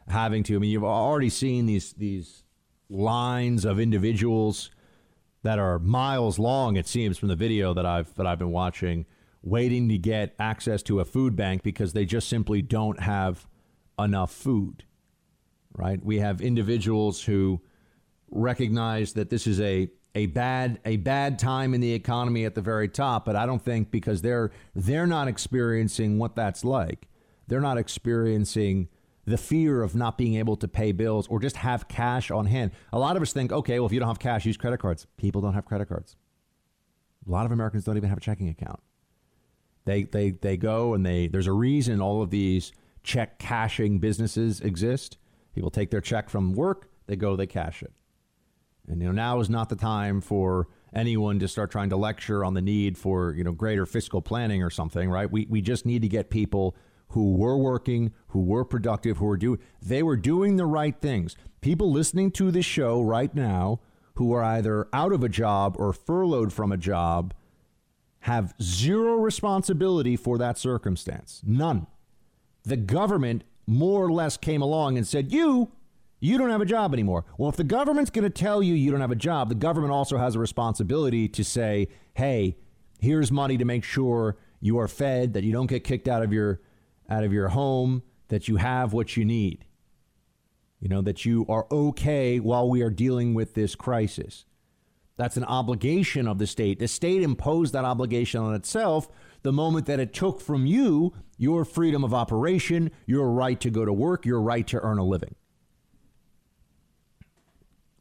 having 0.08 0.42
to. 0.44 0.56
I 0.56 0.58
mean, 0.58 0.70
you've 0.70 0.84
already 0.84 1.30
seen 1.30 1.66
these 1.66 1.92
these 1.94 2.44
lines 2.90 3.64
of 3.64 3.80
individuals 3.80 4.70
that 5.42 5.58
are 5.58 5.78
miles 5.78 6.38
long. 6.38 6.76
It 6.76 6.86
seems 6.86 7.16
from 7.18 7.28
the 7.28 7.36
video 7.36 7.72
that 7.72 7.86
I've 7.86 8.14
that 8.16 8.26
I've 8.26 8.38
been 8.38 8.52
watching, 8.52 9.06
waiting 9.42 9.88
to 9.88 9.96
get 9.96 10.34
access 10.38 10.82
to 10.84 11.00
a 11.00 11.04
food 11.04 11.36
bank 11.36 11.62
because 11.62 11.92
they 11.92 12.04
just 12.04 12.28
simply 12.28 12.60
don't 12.62 13.00
have 13.00 13.46
enough 13.98 14.32
food. 14.32 14.84
Right? 15.76 16.02
We 16.02 16.18
have 16.18 16.40
individuals 16.40 17.22
who 17.22 17.60
recognize 18.30 19.12
that 19.12 19.30
this 19.30 19.46
is 19.46 19.60
a 19.60 19.90
a 20.14 20.26
bad 20.26 20.80
a 20.86 20.96
bad 20.96 21.38
time 21.38 21.74
in 21.74 21.80
the 21.82 21.92
economy 21.92 22.46
at 22.46 22.54
the 22.54 22.62
very 22.62 22.88
top, 22.88 23.26
but 23.26 23.36
I 23.36 23.44
don't 23.44 23.62
think 23.62 23.90
because 23.90 24.22
they're 24.22 24.50
they're 24.74 25.06
not 25.06 25.28
experiencing 25.28 26.18
what 26.18 26.34
that's 26.34 26.64
like. 26.64 27.08
They're 27.46 27.60
not 27.60 27.76
experiencing 27.78 28.88
the 29.26 29.36
fear 29.36 29.82
of 29.82 29.94
not 29.94 30.16
being 30.16 30.36
able 30.36 30.56
to 30.56 30.68
pay 30.68 30.92
bills 30.92 31.26
or 31.28 31.40
just 31.40 31.56
have 31.56 31.88
cash 31.88 32.30
on 32.30 32.46
hand. 32.46 32.70
A 32.92 32.98
lot 32.98 33.16
of 33.16 33.22
us 33.22 33.32
think, 33.32 33.52
okay, 33.52 33.78
well, 33.78 33.86
if 33.86 33.92
you 33.92 33.98
don't 33.98 34.08
have 34.08 34.18
cash, 34.18 34.46
use 34.46 34.56
credit 34.56 34.78
cards. 34.78 35.06
People 35.16 35.42
don't 35.42 35.54
have 35.54 35.66
credit 35.66 35.88
cards. 35.88 36.16
A 37.26 37.30
lot 37.30 37.44
of 37.44 37.52
Americans 37.52 37.84
don't 37.84 37.96
even 37.96 38.08
have 38.08 38.18
a 38.18 38.22
checking 38.22 38.48
account. 38.48 38.80
They 39.84 40.04
they 40.04 40.30
they 40.30 40.56
go 40.56 40.94
and 40.94 41.04
they 41.04 41.28
there's 41.28 41.46
a 41.46 41.52
reason 41.52 42.00
all 42.00 42.22
of 42.22 42.30
these 42.30 42.72
check 43.02 43.38
cashing 43.38 43.98
businesses 43.98 44.60
exist. 44.60 45.18
People 45.56 45.70
take 45.70 45.90
their 45.90 46.02
check 46.02 46.28
from 46.28 46.52
work, 46.52 46.90
they 47.06 47.16
go, 47.16 47.34
they 47.34 47.46
cash 47.46 47.82
it. 47.82 47.90
And 48.86 49.00
you 49.00 49.06
know, 49.06 49.12
now 49.12 49.40
is 49.40 49.48
not 49.48 49.70
the 49.70 49.74
time 49.74 50.20
for 50.20 50.68
anyone 50.94 51.38
to 51.38 51.48
start 51.48 51.70
trying 51.70 51.88
to 51.88 51.96
lecture 51.96 52.44
on 52.44 52.52
the 52.52 52.60
need 52.60 52.98
for, 52.98 53.32
you 53.32 53.42
know, 53.42 53.52
greater 53.52 53.86
fiscal 53.86 54.20
planning 54.20 54.62
or 54.62 54.68
something, 54.68 55.08
right? 55.08 55.32
We 55.32 55.46
we 55.48 55.62
just 55.62 55.86
need 55.86 56.02
to 56.02 56.08
get 56.08 56.28
people 56.28 56.76
who 57.08 57.32
were 57.32 57.56
working, 57.56 58.12
who 58.28 58.42
were 58.42 58.66
productive, 58.66 59.16
who 59.16 59.24
were 59.24 59.38
doing 59.38 59.58
they 59.80 60.02
were 60.02 60.18
doing 60.18 60.56
the 60.56 60.66
right 60.66 61.00
things. 61.00 61.36
People 61.62 61.90
listening 61.90 62.32
to 62.32 62.50
this 62.50 62.66
show 62.66 63.00
right 63.00 63.34
now 63.34 63.80
who 64.16 64.34
are 64.34 64.42
either 64.42 64.88
out 64.92 65.14
of 65.14 65.24
a 65.24 65.28
job 65.30 65.74
or 65.78 65.94
furloughed 65.94 66.52
from 66.52 66.70
a 66.70 66.76
job 66.76 67.32
have 68.20 68.52
zero 68.60 69.14
responsibility 69.14 70.16
for 70.16 70.36
that 70.36 70.58
circumstance. 70.58 71.40
None. 71.46 71.86
The 72.62 72.76
government 72.76 73.44
more 73.66 74.04
or 74.04 74.12
less 74.12 74.36
came 74.36 74.62
along 74.62 74.96
and 74.96 75.06
said, 75.06 75.32
"You 75.32 75.72
you 76.18 76.38
don't 76.38 76.50
have 76.50 76.60
a 76.60 76.66
job 76.66 76.92
anymore. 76.92 77.24
Well, 77.36 77.50
if 77.50 77.56
the 77.56 77.64
government's 77.64 78.10
going 78.10 78.24
to 78.24 78.30
tell 78.30 78.62
you 78.62 78.74
you 78.74 78.90
don't 78.90 79.00
have 79.00 79.10
a 79.10 79.16
job, 79.16 79.48
the 79.48 79.54
government 79.54 79.92
also 79.92 80.16
has 80.16 80.34
a 80.34 80.38
responsibility 80.38 81.28
to 81.28 81.44
say, 81.44 81.88
hey, 82.14 82.56
here's 83.00 83.30
money 83.30 83.58
to 83.58 83.64
make 83.64 83.84
sure 83.84 84.36
you 84.60 84.78
are 84.78 84.88
fed, 84.88 85.34
that 85.34 85.44
you 85.44 85.52
don't 85.52 85.66
get 85.66 85.84
kicked 85.84 86.08
out 86.08 86.22
of 86.22 86.32
your 86.32 86.60
out 87.08 87.22
of 87.22 87.32
your 87.32 87.48
home, 87.48 88.02
that 88.28 88.48
you 88.48 88.56
have 88.56 88.92
what 88.92 89.16
you 89.16 89.24
need. 89.24 89.64
You 90.80 90.88
know, 90.88 91.02
that 91.02 91.24
you 91.24 91.46
are 91.48 91.66
okay 91.70 92.40
while 92.40 92.68
we 92.68 92.82
are 92.82 92.90
dealing 92.90 93.34
with 93.34 93.54
this 93.54 93.74
crisis. 93.74 94.44
That's 95.16 95.36
an 95.36 95.44
obligation 95.44 96.26
of 96.26 96.38
the 96.38 96.46
state. 96.46 96.78
The 96.78 96.88
state 96.88 97.22
imposed 97.22 97.72
that 97.72 97.84
obligation 97.84 98.40
on 98.40 98.54
itself 98.54 99.08
the 99.42 99.52
moment 99.52 99.86
that 99.86 100.00
it 100.00 100.12
took 100.12 100.40
from 100.40 100.66
you 100.66 101.14
your 101.36 101.64
freedom 101.64 102.04
of 102.04 102.14
operation, 102.14 102.90
your 103.06 103.30
right 103.30 103.60
to 103.60 103.70
go 103.70 103.84
to 103.84 103.92
work, 103.92 104.24
your 104.24 104.40
right 104.40 104.66
to 104.66 104.80
earn 104.80 104.98
a 104.98 105.04
living. 105.04 105.34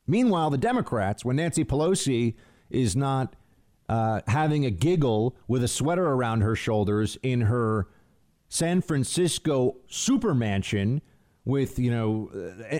Meanwhile, 0.07 0.51
the 0.51 0.57
Democrats, 0.57 1.25
when 1.25 1.37
Nancy 1.37 1.65
Pelosi 1.65 2.35
is 2.69 2.95
not 2.95 3.35
uh, 3.89 4.21
having 4.27 4.65
a 4.65 4.71
giggle 4.71 5.35
with 5.47 5.63
a 5.63 5.67
sweater 5.67 6.05
around 6.05 6.41
her 6.41 6.55
shoulders 6.55 7.17
in 7.23 7.41
her 7.41 7.87
San 8.47 8.81
Francisco 8.81 9.77
super 9.87 10.33
mansion 10.33 11.01
with, 11.43 11.77
you 11.79 11.91
know, 11.91 12.29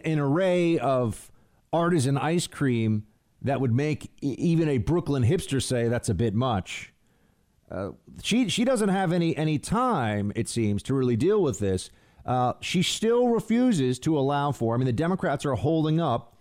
an 0.03 0.19
array 0.19 0.79
of 0.79 1.31
artisan 1.73 2.17
ice 2.17 2.47
cream 2.47 3.05
that 3.41 3.59
would 3.61 3.73
make 3.73 4.09
even 4.21 4.69
a 4.69 4.77
Brooklyn 4.77 5.23
hipster 5.23 5.61
say 5.61 5.87
that's 5.87 6.09
a 6.09 6.13
bit 6.13 6.33
much. 6.33 6.93
Uh, 7.69 7.91
she 8.21 8.47
she 8.47 8.63
doesn't 8.63 8.89
have 8.89 9.11
any 9.11 9.35
any 9.35 9.57
time, 9.57 10.31
it 10.35 10.47
seems, 10.47 10.83
to 10.83 10.93
really 10.93 11.15
deal 11.15 11.41
with 11.41 11.59
this. 11.59 11.89
Uh, 12.25 12.53
she 12.59 12.81
still 12.81 13.27
refuses 13.27 13.99
to 13.99 14.17
allow 14.17 14.51
for. 14.51 14.73
I 14.73 14.77
mean, 14.77 14.85
the 14.85 14.93
Democrats 14.93 15.45
are 15.45 15.55
holding 15.55 15.99
up 15.99 16.35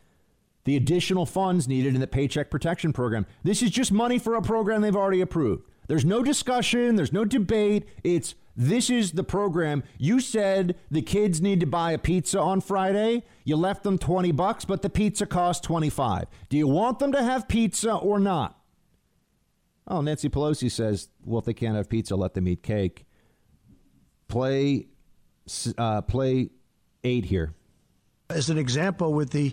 the 0.64 0.76
additional 0.76 1.26
funds 1.26 1.68
needed 1.68 1.94
in 1.94 2.00
the 2.00 2.06
Paycheck 2.06 2.50
Protection 2.50 2.92
Program. 2.92 3.26
This 3.42 3.62
is 3.62 3.70
just 3.70 3.92
money 3.92 4.18
for 4.18 4.34
a 4.34 4.42
program 4.42 4.80
they've 4.80 4.96
already 4.96 5.20
approved. 5.20 5.64
There's 5.88 6.04
no 6.04 6.22
discussion, 6.22 6.96
there's 6.96 7.12
no 7.12 7.24
debate. 7.24 7.86
It's 8.02 8.34
this 8.56 8.88
is 8.88 9.12
the 9.12 9.24
program. 9.24 9.82
You 9.98 10.20
said 10.20 10.76
the 10.90 11.02
kids 11.02 11.40
need 11.40 11.60
to 11.60 11.66
buy 11.66 11.92
a 11.92 11.98
pizza 11.98 12.40
on 12.40 12.60
Friday. 12.60 13.24
You 13.44 13.56
left 13.56 13.82
them 13.82 13.98
20 13.98 14.32
bucks, 14.32 14.64
but 14.64 14.82
the 14.82 14.90
pizza 14.90 15.26
costs 15.26 15.66
25. 15.66 16.26
Do 16.48 16.56
you 16.56 16.68
want 16.68 16.98
them 16.98 17.12
to 17.12 17.22
have 17.22 17.48
pizza 17.48 17.94
or 17.94 18.18
not? 18.18 18.58
Oh, 19.86 20.00
Nancy 20.00 20.28
Pelosi 20.28 20.70
says, 20.70 21.08
well, 21.24 21.40
if 21.40 21.44
they 21.44 21.54
can't 21.54 21.76
have 21.76 21.88
pizza, 21.88 22.16
let 22.16 22.34
them 22.34 22.48
eat 22.48 22.62
cake. 22.62 23.04
Play, 24.28 24.86
uh, 25.76 26.00
play 26.02 26.50
eight 27.02 27.24
here. 27.26 27.54
As 28.30 28.48
an 28.48 28.56
example, 28.56 29.12
with 29.12 29.30
the 29.30 29.52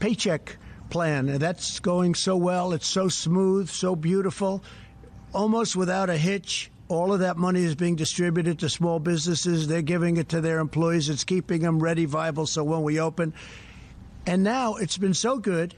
paycheck 0.00 0.56
plan. 0.90 1.38
That's 1.38 1.80
going 1.80 2.14
so 2.14 2.36
well. 2.36 2.72
It's 2.72 2.86
so 2.86 3.08
smooth, 3.08 3.68
so 3.68 3.94
beautiful, 3.94 4.62
almost 5.32 5.76
without 5.76 6.10
a 6.10 6.16
hitch. 6.16 6.70
All 6.88 7.12
of 7.12 7.20
that 7.20 7.36
money 7.36 7.62
is 7.64 7.74
being 7.74 7.96
distributed 7.96 8.60
to 8.60 8.68
small 8.68 8.98
businesses. 8.98 9.68
They're 9.68 9.82
giving 9.82 10.16
it 10.16 10.30
to 10.30 10.40
their 10.40 10.58
employees. 10.58 11.10
It's 11.10 11.24
keeping 11.24 11.60
them 11.60 11.80
ready, 11.80 12.06
viable, 12.06 12.46
so 12.46 12.64
when 12.64 12.82
we 12.82 12.98
open. 12.98 13.34
And 14.26 14.42
now 14.42 14.76
it's 14.76 14.96
been 14.96 15.14
so 15.14 15.38
good 15.38 15.74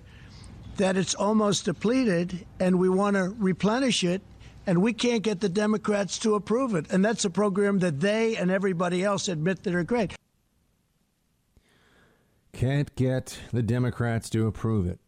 that 0.80 0.96
it's 0.96 1.14
almost 1.14 1.66
depleted, 1.66 2.46
and 2.58 2.78
we 2.78 2.88
want 2.88 3.14
to 3.14 3.34
replenish 3.38 4.02
it, 4.02 4.22
and 4.66 4.80
we 4.80 4.94
can't 4.94 5.22
get 5.22 5.40
the 5.40 5.48
Democrats 5.48 6.18
to 6.18 6.34
approve 6.34 6.74
it. 6.74 6.86
And 6.90 7.04
that's 7.04 7.22
a 7.26 7.30
program 7.30 7.80
that 7.80 8.00
they 8.00 8.34
and 8.34 8.50
everybody 8.50 9.04
else 9.04 9.28
admit 9.28 9.62
that 9.64 9.74
are 9.74 9.84
great. 9.84 10.14
Can't 12.54 12.94
get 12.96 13.38
the 13.52 13.62
Democrats 13.62 14.30
to 14.30 14.46
approve 14.46 14.86
it. 14.86 14.98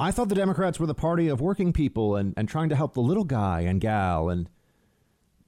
I 0.00 0.10
thought 0.10 0.28
the 0.28 0.34
Democrats 0.34 0.80
were 0.80 0.86
the 0.86 0.94
party 0.94 1.28
of 1.28 1.40
working 1.40 1.72
people 1.72 2.16
and, 2.16 2.34
and 2.36 2.48
trying 2.48 2.68
to 2.70 2.76
help 2.76 2.94
the 2.94 3.00
little 3.00 3.24
guy 3.24 3.60
and 3.60 3.80
gal 3.80 4.28
and 4.28 4.50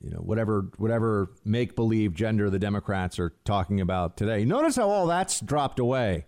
you 0.01 0.11
know 0.11 0.19
whatever 0.19 0.71
whatever 0.77 1.33
make 1.45 1.75
believe 1.75 2.15
gender 2.15 2.49
the 2.51 2.59
Democrats 2.61 3.19
are 3.19 3.35
talking 3.45 3.81
about 3.81 4.17
today. 4.17 4.45
Notice 4.45 4.77
how 4.77 4.89
all 4.89 5.09
that's 5.09 5.41
dropped 5.41 5.81
away. 5.81 6.27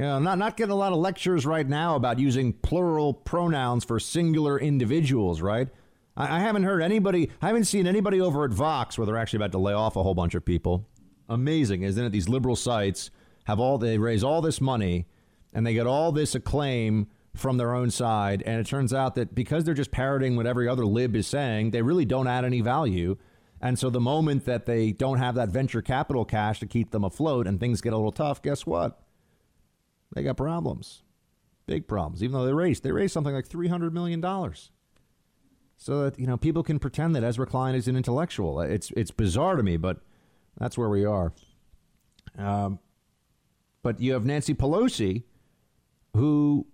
You 0.00 0.06
know, 0.06 0.18
not 0.18 0.38
not 0.38 0.56
getting 0.56 0.72
a 0.72 0.76
lot 0.76 0.94
of 0.94 0.98
lectures 0.98 1.44
right 1.44 1.68
now 1.68 1.94
about 1.94 2.18
using 2.18 2.54
plural 2.54 3.12
pronouns 3.12 3.84
for 3.84 4.00
singular 4.00 4.58
individuals, 4.58 5.42
right? 5.42 5.68
I, 6.16 6.36
I 6.36 6.40
haven't 6.40 6.62
heard 6.62 6.80
anybody, 6.80 7.30
I 7.42 7.48
haven't 7.48 7.66
seen 7.66 7.86
anybody 7.86 8.18
over 8.18 8.46
at 8.46 8.50
Vox 8.50 8.96
where 8.96 9.04
they're 9.04 9.18
actually 9.18 9.36
about 9.36 9.52
to 9.52 9.58
lay 9.58 9.74
off 9.74 9.96
a 9.96 10.02
whole 10.02 10.14
bunch 10.14 10.34
of 10.34 10.42
people. 10.42 10.86
Amazing, 11.28 11.82
isn't 11.82 12.02
it? 12.02 12.12
These 12.12 12.30
liberal 12.30 12.56
sites 12.56 13.10
have 13.44 13.60
all 13.60 13.76
they 13.76 13.98
raise 13.98 14.24
all 14.24 14.40
this 14.40 14.58
money 14.58 15.04
and 15.52 15.66
they 15.66 15.74
get 15.74 15.86
all 15.86 16.12
this 16.12 16.34
acclaim 16.34 17.06
from 17.36 17.58
their 17.58 17.74
own 17.74 17.90
side 17.90 18.42
and 18.46 18.58
it 18.58 18.66
turns 18.66 18.94
out 18.94 19.16
that 19.16 19.34
because 19.34 19.64
they're 19.64 19.74
just 19.74 19.90
parroting 19.90 20.34
what 20.34 20.46
every 20.46 20.66
other 20.66 20.86
lib 20.86 21.14
is 21.14 21.26
saying 21.26 21.72
they 21.72 21.82
really 21.82 22.06
don't 22.06 22.26
add 22.26 22.46
any 22.46 22.62
value 22.62 23.18
and 23.60 23.78
so 23.78 23.90
the 23.90 24.00
moment 24.00 24.46
that 24.46 24.64
they 24.64 24.92
don't 24.92 25.18
have 25.18 25.34
that 25.34 25.50
venture 25.50 25.82
capital 25.82 26.24
cash 26.24 26.58
to 26.58 26.66
keep 26.66 26.90
them 26.90 27.04
afloat 27.04 27.46
and 27.46 27.60
things 27.60 27.82
get 27.82 27.92
a 27.92 27.96
little 27.96 28.10
tough 28.10 28.42
guess 28.42 28.66
what 28.66 28.98
they 30.14 30.22
got 30.22 30.36
problems 30.36 31.02
big 31.66 31.86
problems 31.86 32.22
even 32.22 32.32
though 32.32 32.46
they 32.46 32.52
raised 32.52 32.82
they 32.82 32.92
raised 32.92 33.12
something 33.12 33.34
like 33.34 33.46
300 33.46 33.94
million 33.94 34.20
dollars 34.20 34.70
so 35.76 36.02
that 36.02 36.18
you 36.18 36.26
know 36.26 36.36
people 36.36 36.62
can 36.62 36.78
pretend 36.78 37.14
that 37.14 37.22
Ezra 37.22 37.46
Klein 37.46 37.74
is 37.74 37.86
an 37.88 37.96
intellectual 37.96 38.60
it's 38.60 38.90
it's 38.96 39.10
bizarre 39.10 39.56
to 39.56 39.62
me 39.62 39.76
but 39.76 39.98
that's 40.58 40.76
where 40.76 40.88
we 40.88 41.04
are 41.04 41.32
um, 42.38 42.78
but 43.82 44.00
you 44.00 44.12
have 44.12 44.24
Nancy 44.24 44.54
Pelosi, 44.54 45.24
who 46.14 46.66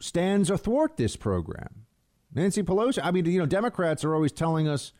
stands 0.00 0.50
athwart 0.50 0.96
this 0.96 1.16
program. 1.16 1.86
Nancy 2.32 2.62
Pelosi. 2.62 3.00
I 3.02 3.10
mean, 3.10 3.26
you 3.26 3.38
know, 3.38 3.46
Democrats 3.46 4.04
are 4.04 4.14
always 4.14 4.32
telling 4.32 4.68
us 4.68 4.92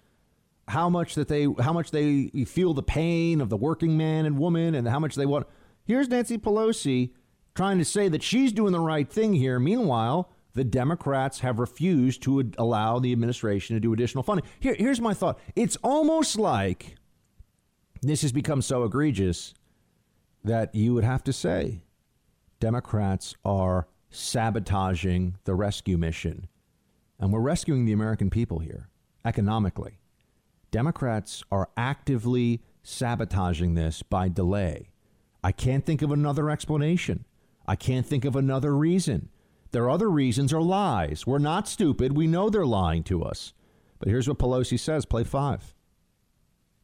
how 0.69 0.89
much 0.89 1.15
that 1.15 1.29
they 1.29 1.47
how 1.61 1.73
much 1.73 1.91
they 1.91 2.29
feel 2.47 2.75
the 2.75 2.83
pain 2.83 3.41
of 3.41 3.51
the 3.51 3.57
working 3.57 3.97
man 3.97 4.25
and 4.25 4.39
woman, 4.39 4.75
and 4.75 4.89
how 4.89 4.99
much 4.99 5.15
they 5.15 5.27
want. 5.27 5.47
Here's 5.85 6.09
Nancy 6.09 6.39
Pelosi 6.39 7.11
trying 7.55 7.79
to 7.79 7.85
say 7.85 8.09
that 8.09 8.23
she's 8.23 8.53
doing 8.53 8.73
the 8.73 8.81
right 8.81 9.09
thing 9.09 9.33
here. 9.33 9.59
Meanwhile, 9.59 10.31
the 10.55 10.65
Democrats 10.65 11.41
have 11.41 11.59
refused 11.59 12.23
to 12.23 12.51
allow 12.59 12.99
the 12.99 13.13
administration 13.13 13.75
to 13.75 13.81
do 13.81 13.93
additional 13.93 14.23
funding. 14.23 14.47
Here, 14.61 14.75
here's 14.75 15.01
my 15.01 15.15
thought. 15.15 15.39
It's 15.57 15.77
almost 15.83 16.39
like 16.39 16.97
this 18.03 18.23
has 18.23 18.33
become 18.33 18.63
so 18.63 18.85
egregious 18.85 19.55
that 20.45 20.75
you 20.75 20.95
would 20.95 21.05
have 21.05 21.25
to 21.25 21.33
say 21.33 21.83
Democrats 22.61 23.35
are 23.45 23.89
sabotaging 24.11 25.37
the 25.45 25.55
rescue 25.55 25.97
mission. 25.97 26.49
And 27.19 27.33
we're 27.33 27.41
rescuing 27.41 27.85
the 27.85 27.93
American 27.93 28.31
people 28.31 28.59
here 28.59 28.89
economically. 29.25 29.99
Democrats 30.71 31.43
are 31.51 31.71
actively 31.77 32.63
sabotaging 32.83 33.75
this 33.75 34.03
by 34.03 34.29
delay. 34.29 34.91
I 35.43 35.53
can't 35.53 35.87
think 35.87 36.03
of 36.03 36.11
another 36.11 36.51
explanation. 36.51 37.25
I 37.67 37.77
can't 37.77 38.07
think 38.07 38.25
of 38.25 38.37
another 38.37 38.77
reason. 38.77 39.31
Their 39.71 39.91
other 39.91 40.11
reasons 40.11 40.53
are 40.53 40.63
lies. 40.63 41.27
We're 41.27 41.39
not 41.39 41.67
stupid. 41.67 42.17
We 42.17 42.27
know 42.27 42.49
they're 42.49 42.67
lying 42.67 43.03
to 43.05 43.25
us. 43.25 43.53
But 43.99 44.09
here's 44.09 44.29
what 44.29 44.39
Pelosi 44.39 44.79
says 44.79 45.05
play 45.05 45.25
five. 45.25 45.75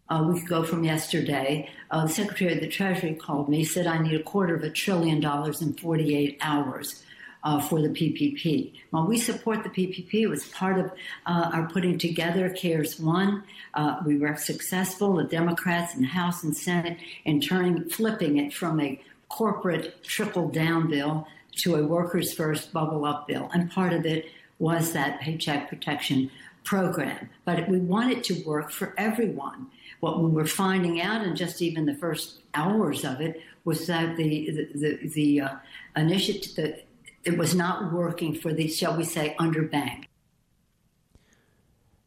A 0.08 0.24
week 0.24 0.44
ago 0.44 0.64
from 0.64 0.82
yesterday, 0.82 1.68
uh, 1.92 2.06
the 2.06 2.12
Secretary 2.12 2.52
of 2.52 2.60
the 2.60 2.68
Treasury 2.68 3.14
called 3.14 3.48
me, 3.48 3.62
said 3.62 3.86
I 3.86 3.98
need 3.98 4.18
a 4.18 4.22
quarter 4.24 4.56
of 4.56 4.64
a 4.64 4.70
trillion 4.70 5.20
dollars 5.20 5.62
in 5.62 5.74
48 5.74 6.38
hours. 6.40 7.04
Uh, 7.42 7.58
for 7.58 7.80
the 7.80 7.88
PPP. 7.88 8.74
While 8.90 9.06
we 9.06 9.16
support 9.16 9.64
the 9.64 9.70
PPP, 9.70 10.12
it 10.12 10.26
was 10.26 10.46
part 10.48 10.78
of 10.78 10.92
uh, 11.24 11.50
our 11.54 11.70
putting 11.70 11.96
together 11.96 12.50
CARES 12.50 13.00
1. 13.00 13.42
Uh, 13.72 14.02
we 14.04 14.18
were 14.18 14.36
successful, 14.36 15.14
the 15.14 15.24
Democrats 15.24 15.94
in 15.94 16.02
the 16.02 16.08
House 16.08 16.44
and 16.44 16.54
Senate, 16.54 16.98
in 17.24 17.40
turning, 17.40 17.88
flipping 17.88 18.36
it 18.36 18.52
from 18.52 18.78
a 18.78 19.00
corporate 19.30 20.04
trickle 20.04 20.48
down 20.48 20.90
bill 20.90 21.26
to 21.62 21.76
a 21.76 21.86
workers 21.86 22.34
first 22.34 22.72
bubble 22.72 23.04
up 23.04 23.26
bill. 23.26 23.48
And 23.54 23.70
part 23.70 23.94
of 23.94 24.04
it 24.04 24.26
was 24.58 24.92
that 24.92 25.20
paycheck 25.20 25.68
protection 25.68 26.30
program. 26.64 27.30
But 27.44 27.68
we 27.68 27.78
want 27.78 28.12
it 28.12 28.22
to 28.24 28.42
work 28.44 28.70
for 28.70 28.94
everyone 28.98 29.68
what 30.00 30.22
we 30.22 30.30
were 30.30 30.46
finding 30.46 31.00
out 31.00 31.26
in 31.26 31.36
just 31.36 31.62
even 31.62 31.86
the 31.86 31.94
first 31.94 32.40
hours 32.54 33.04
of 33.04 33.20
it 33.20 33.40
was 33.64 33.86
that 33.86 34.16
the 34.16 34.50
the 34.50 34.78
the, 34.78 35.08
the 35.08 35.40
uh, 35.40 35.56
initiative 35.96 36.54
the, 36.56 36.82
it 37.24 37.36
was 37.36 37.54
not 37.54 37.92
working 37.92 38.34
for 38.34 38.52
the 38.52 38.66
shall 38.68 38.96
we 38.96 39.04
say 39.04 39.36
underbanked. 39.38 40.04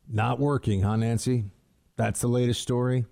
Not 0.09 0.39
working, 0.39 0.81
huh, 0.81 0.97
Nancy? 0.97 1.45
That's 1.95 2.21
the 2.21 2.27
latest 2.27 2.61
story. 2.61 3.05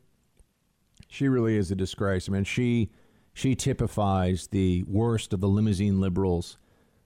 She 1.07 1.27
really 1.27 1.57
is 1.57 1.71
a 1.71 1.75
disgrace. 1.75 2.27
I 2.27 2.31
mean, 2.31 2.43
she 2.43 2.89
she 3.33 3.55
typifies 3.55 4.47
the 4.47 4.83
worst 4.87 5.33
of 5.33 5.39
the 5.41 5.47
limousine 5.47 5.99
liberals, 5.99 6.57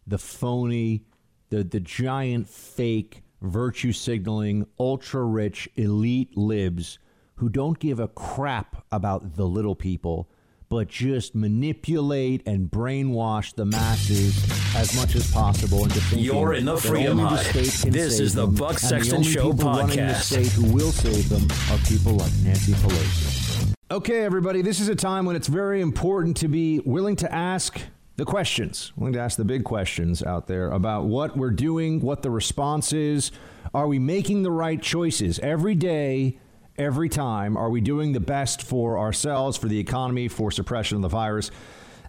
the 0.07 0.17
phony, 0.17 1.03
the 1.49 1.63
the 1.63 1.79
giant 1.79 2.47
fake 2.49 3.23
virtue 3.41 3.91
signaling, 3.91 4.65
ultra 4.79 5.23
rich 5.23 5.69
elite 5.75 6.35
libs 6.35 6.99
who 7.35 7.49
don't 7.49 7.79
give 7.79 7.99
a 7.99 8.07
crap 8.07 8.85
about 8.91 9.35
the 9.35 9.45
little 9.45 9.75
people, 9.75 10.29
but 10.69 10.87
just 10.87 11.35
manipulate 11.35 12.41
and 12.47 12.71
brainwash 12.71 13.53
the 13.55 13.65
masses 13.65 14.35
as 14.75 14.95
much 14.95 15.15
as 15.15 15.29
possible 15.31 15.83
into 15.83 15.99
thinking 15.99 16.25
You're 16.25 16.53
in 16.53 16.65
the 16.65 16.77
freedom 16.77 17.19
hut. 17.19 17.45
This 17.53 18.19
is 18.19 18.33
the 18.33 18.47
Buck 18.47 18.71
and 18.71 18.79
Sexton 18.79 19.09
the 19.09 19.15
only 19.17 19.31
Show 19.31 19.51
people 19.51 19.69
running 19.69 19.97
the 19.97 20.01
podcast. 20.13 20.21
state 20.21 20.51
who 20.53 20.73
will 20.73 20.91
save 20.91 21.29
them 21.29 21.43
are 21.71 21.77
people 21.85 22.13
like 22.13 22.31
Nancy 22.43 22.71
Pelosi. 22.73 23.44
Okay, 23.91 24.23
everybody, 24.23 24.63
this 24.63 24.79
is 24.79 24.87
a 24.87 24.95
time 24.95 25.27
when 25.27 25.35
it's 25.35 25.47
very 25.47 25.79
important 25.79 26.37
to 26.37 26.47
be 26.47 26.79
willing 26.79 27.15
to 27.17 27.31
ask 27.31 27.79
the 28.15 28.25
questions, 28.25 28.91
willing 28.95 29.13
to 29.13 29.19
ask 29.19 29.37
the 29.37 29.45
big 29.45 29.63
questions 29.63 30.23
out 30.23 30.47
there 30.47 30.71
about 30.71 31.05
what 31.05 31.37
we're 31.37 31.51
doing, 31.51 31.99
what 31.99 32.23
the 32.23 32.31
response 32.31 32.93
is. 32.93 33.31
Are 33.75 33.87
we 33.87 33.99
making 33.99 34.41
the 34.41 34.49
right 34.49 34.81
choices 34.81 35.37
every 35.37 35.75
day, 35.75 36.39
every 36.79 37.09
time? 37.09 37.55
Are 37.55 37.69
we 37.69 37.79
doing 37.79 38.13
the 38.13 38.19
best 38.19 38.63
for 38.63 38.97
ourselves, 38.97 39.55
for 39.55 39.67
the 39.67 39.77
economy, 39.77 40.29
for 40.29 40.49
suppression 40.49 40.95
of 40.95 41.03
the 41.03 41.07
virus? 41.07 41.51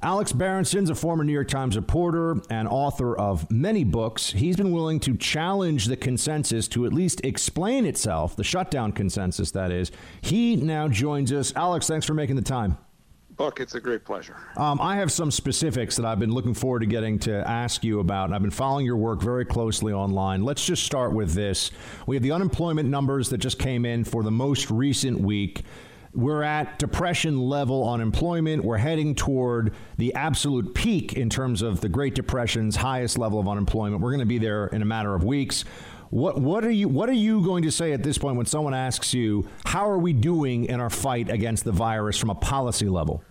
Alex 0.03 0.33
Berenson's 0.33 0.91
a 0.91 0.95
former 0.95 1.25
New 1.25 1.33
York 1.33 1.49
Times 1.49 1.77
reporter 1.77 2.37
and 2.51 2.69
author 2.69 3.17
of 3.17 3.51
many 3.51 3.85
books. 3.85 4.31
He's 4.31 4.57
been 4.57 4.73
willing 4.73 5.01
to 5.01 5.17
challenge 5.17 5.87
the 5.87 5.97
consensus 5.97 6.69
to 6.69 6.87
at 6.87 6.93
least 6.93 7.25
explain 7.25 7.87
itself, 7.87 8.37
the 8.37 8.45
shutdown 8.45 8.93
consensus, 8.93 9.51
that 9.53 9.71
is. 9.71 9.91
He 10.21 10.57
now 10.57 10.89
joins 10.89 11.33
us. 11.33 11.55
Alex, 11.57 11.87
thanks 11.87 12.07
for 12.07 12.15
making 12.15 12.37
the 12.37 12.43
time. 12.43 12.77
Buck, 13.37 13.61
it's 13.61 13.75
a 13.75 13.81
great 13.81 14.03
pleasure. 14.03 14.37
Um, 14.57 14.81
I 14.81 14.97
have 14.97 15.13
some 15.13 15.31
specifics 15.31 15.97
that 15.97 16.07
I've 16.07 16.19
been 16.19 16.33
looking 16.33 16.55
forward 16.55 16.81
to 16.81 16.87
getting 16.87 17.19
to 17.21 17.47
ask 17.47 17.85
you 17.85 18.01
about. 18.01 18.33
I've 18.33 18.41
been 18.41 18.51
following 18.51 18.87
your 18.87 18.97
work 18.97 19.21
very 19.21 19.45
closely 19.45 19.93
online. 19.93 20.43
Let's 20.43 20.65
just 20.65 20.85
start 20.85 21.13
with 21.13 21.35
this. 21.35 21.71
We 22.07 22.17
have 22.17 22.23
the 22.23 22.33
unemployment 22.33 22.89
numbers 22.89 23.29
that 23.29 23.39
just 23.39 23.59
came 23.59 23.85
in 23.85 24.05
for 24.05 24.23
the 24.23 24.31
most 24.31 24.71
recent 24.71 25.21
week. 25.21 25.65
We're 26.16 26.42
at 26.42 26.79
depression 26.79 27.38
level 27.38 27.87
unemployment. 27.87 28.64
We're 28.64 28.79
heading 28.79 29.14
toward 29.14 29.74
the 29.98 30.14
absolute 30.14 30.74
peak 30.74 31.12
in 31.12 31.29
terms 31.29 31.61
of 31.61 31.83
the 31.83 31.90
Great 31.90 32.14
Depression's 32.14 32.74
highest 32.74 33.18
level 33.18 33.38
of 33.38 33.46
unemployment. 33.46 34.00
We're 34.00 34.12
going 34.12 34.20
to 34.20 34.26
be 34.26 34.38
there 34.38 34.68
in 34.68 34.81
a 34.81 34.87
matter 34.87 35.14
of 35.14 35.24
weeks. 35.24 35.66
What 36.09 36.40
what 36.40 36.64
are 36.64 36.70
you 36.70 36.88
what 36.88 37.11
are 37.11 37.14
you 37.14 37.42
going 37.44 37.64
to 37.64 37.70
say 37.70 37.92
at 37.92 38.02
this 38.02 38.16
point 38.16 38.37
when 38.38 38.46
someone 38.46 38.72
asks 38.72 39.12
you 39.12 39.46
how 39.66 39.90
are 39.90 39.98
we 39.98 40.14
doing 40.14 40.64
in 40.64 40.81
our 40.81 40.88
fight 40.88 41.29
against 41.29 41.64
the 41.64 41.72
virus 41.72 42.16
from 42.16 42.31
a 42.31 42.35
policy 42.35 42.88
level? 42.88 43.22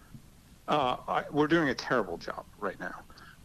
Uh, 0.68 0.98
I, 1.08 1.24
we're 1.32 1.48
doing 1.48 1.70
a 1.70 1.76
terrible 1.76 2.18
job 2.18 2.46
right 2.60 2.80
now. 2.80 2.94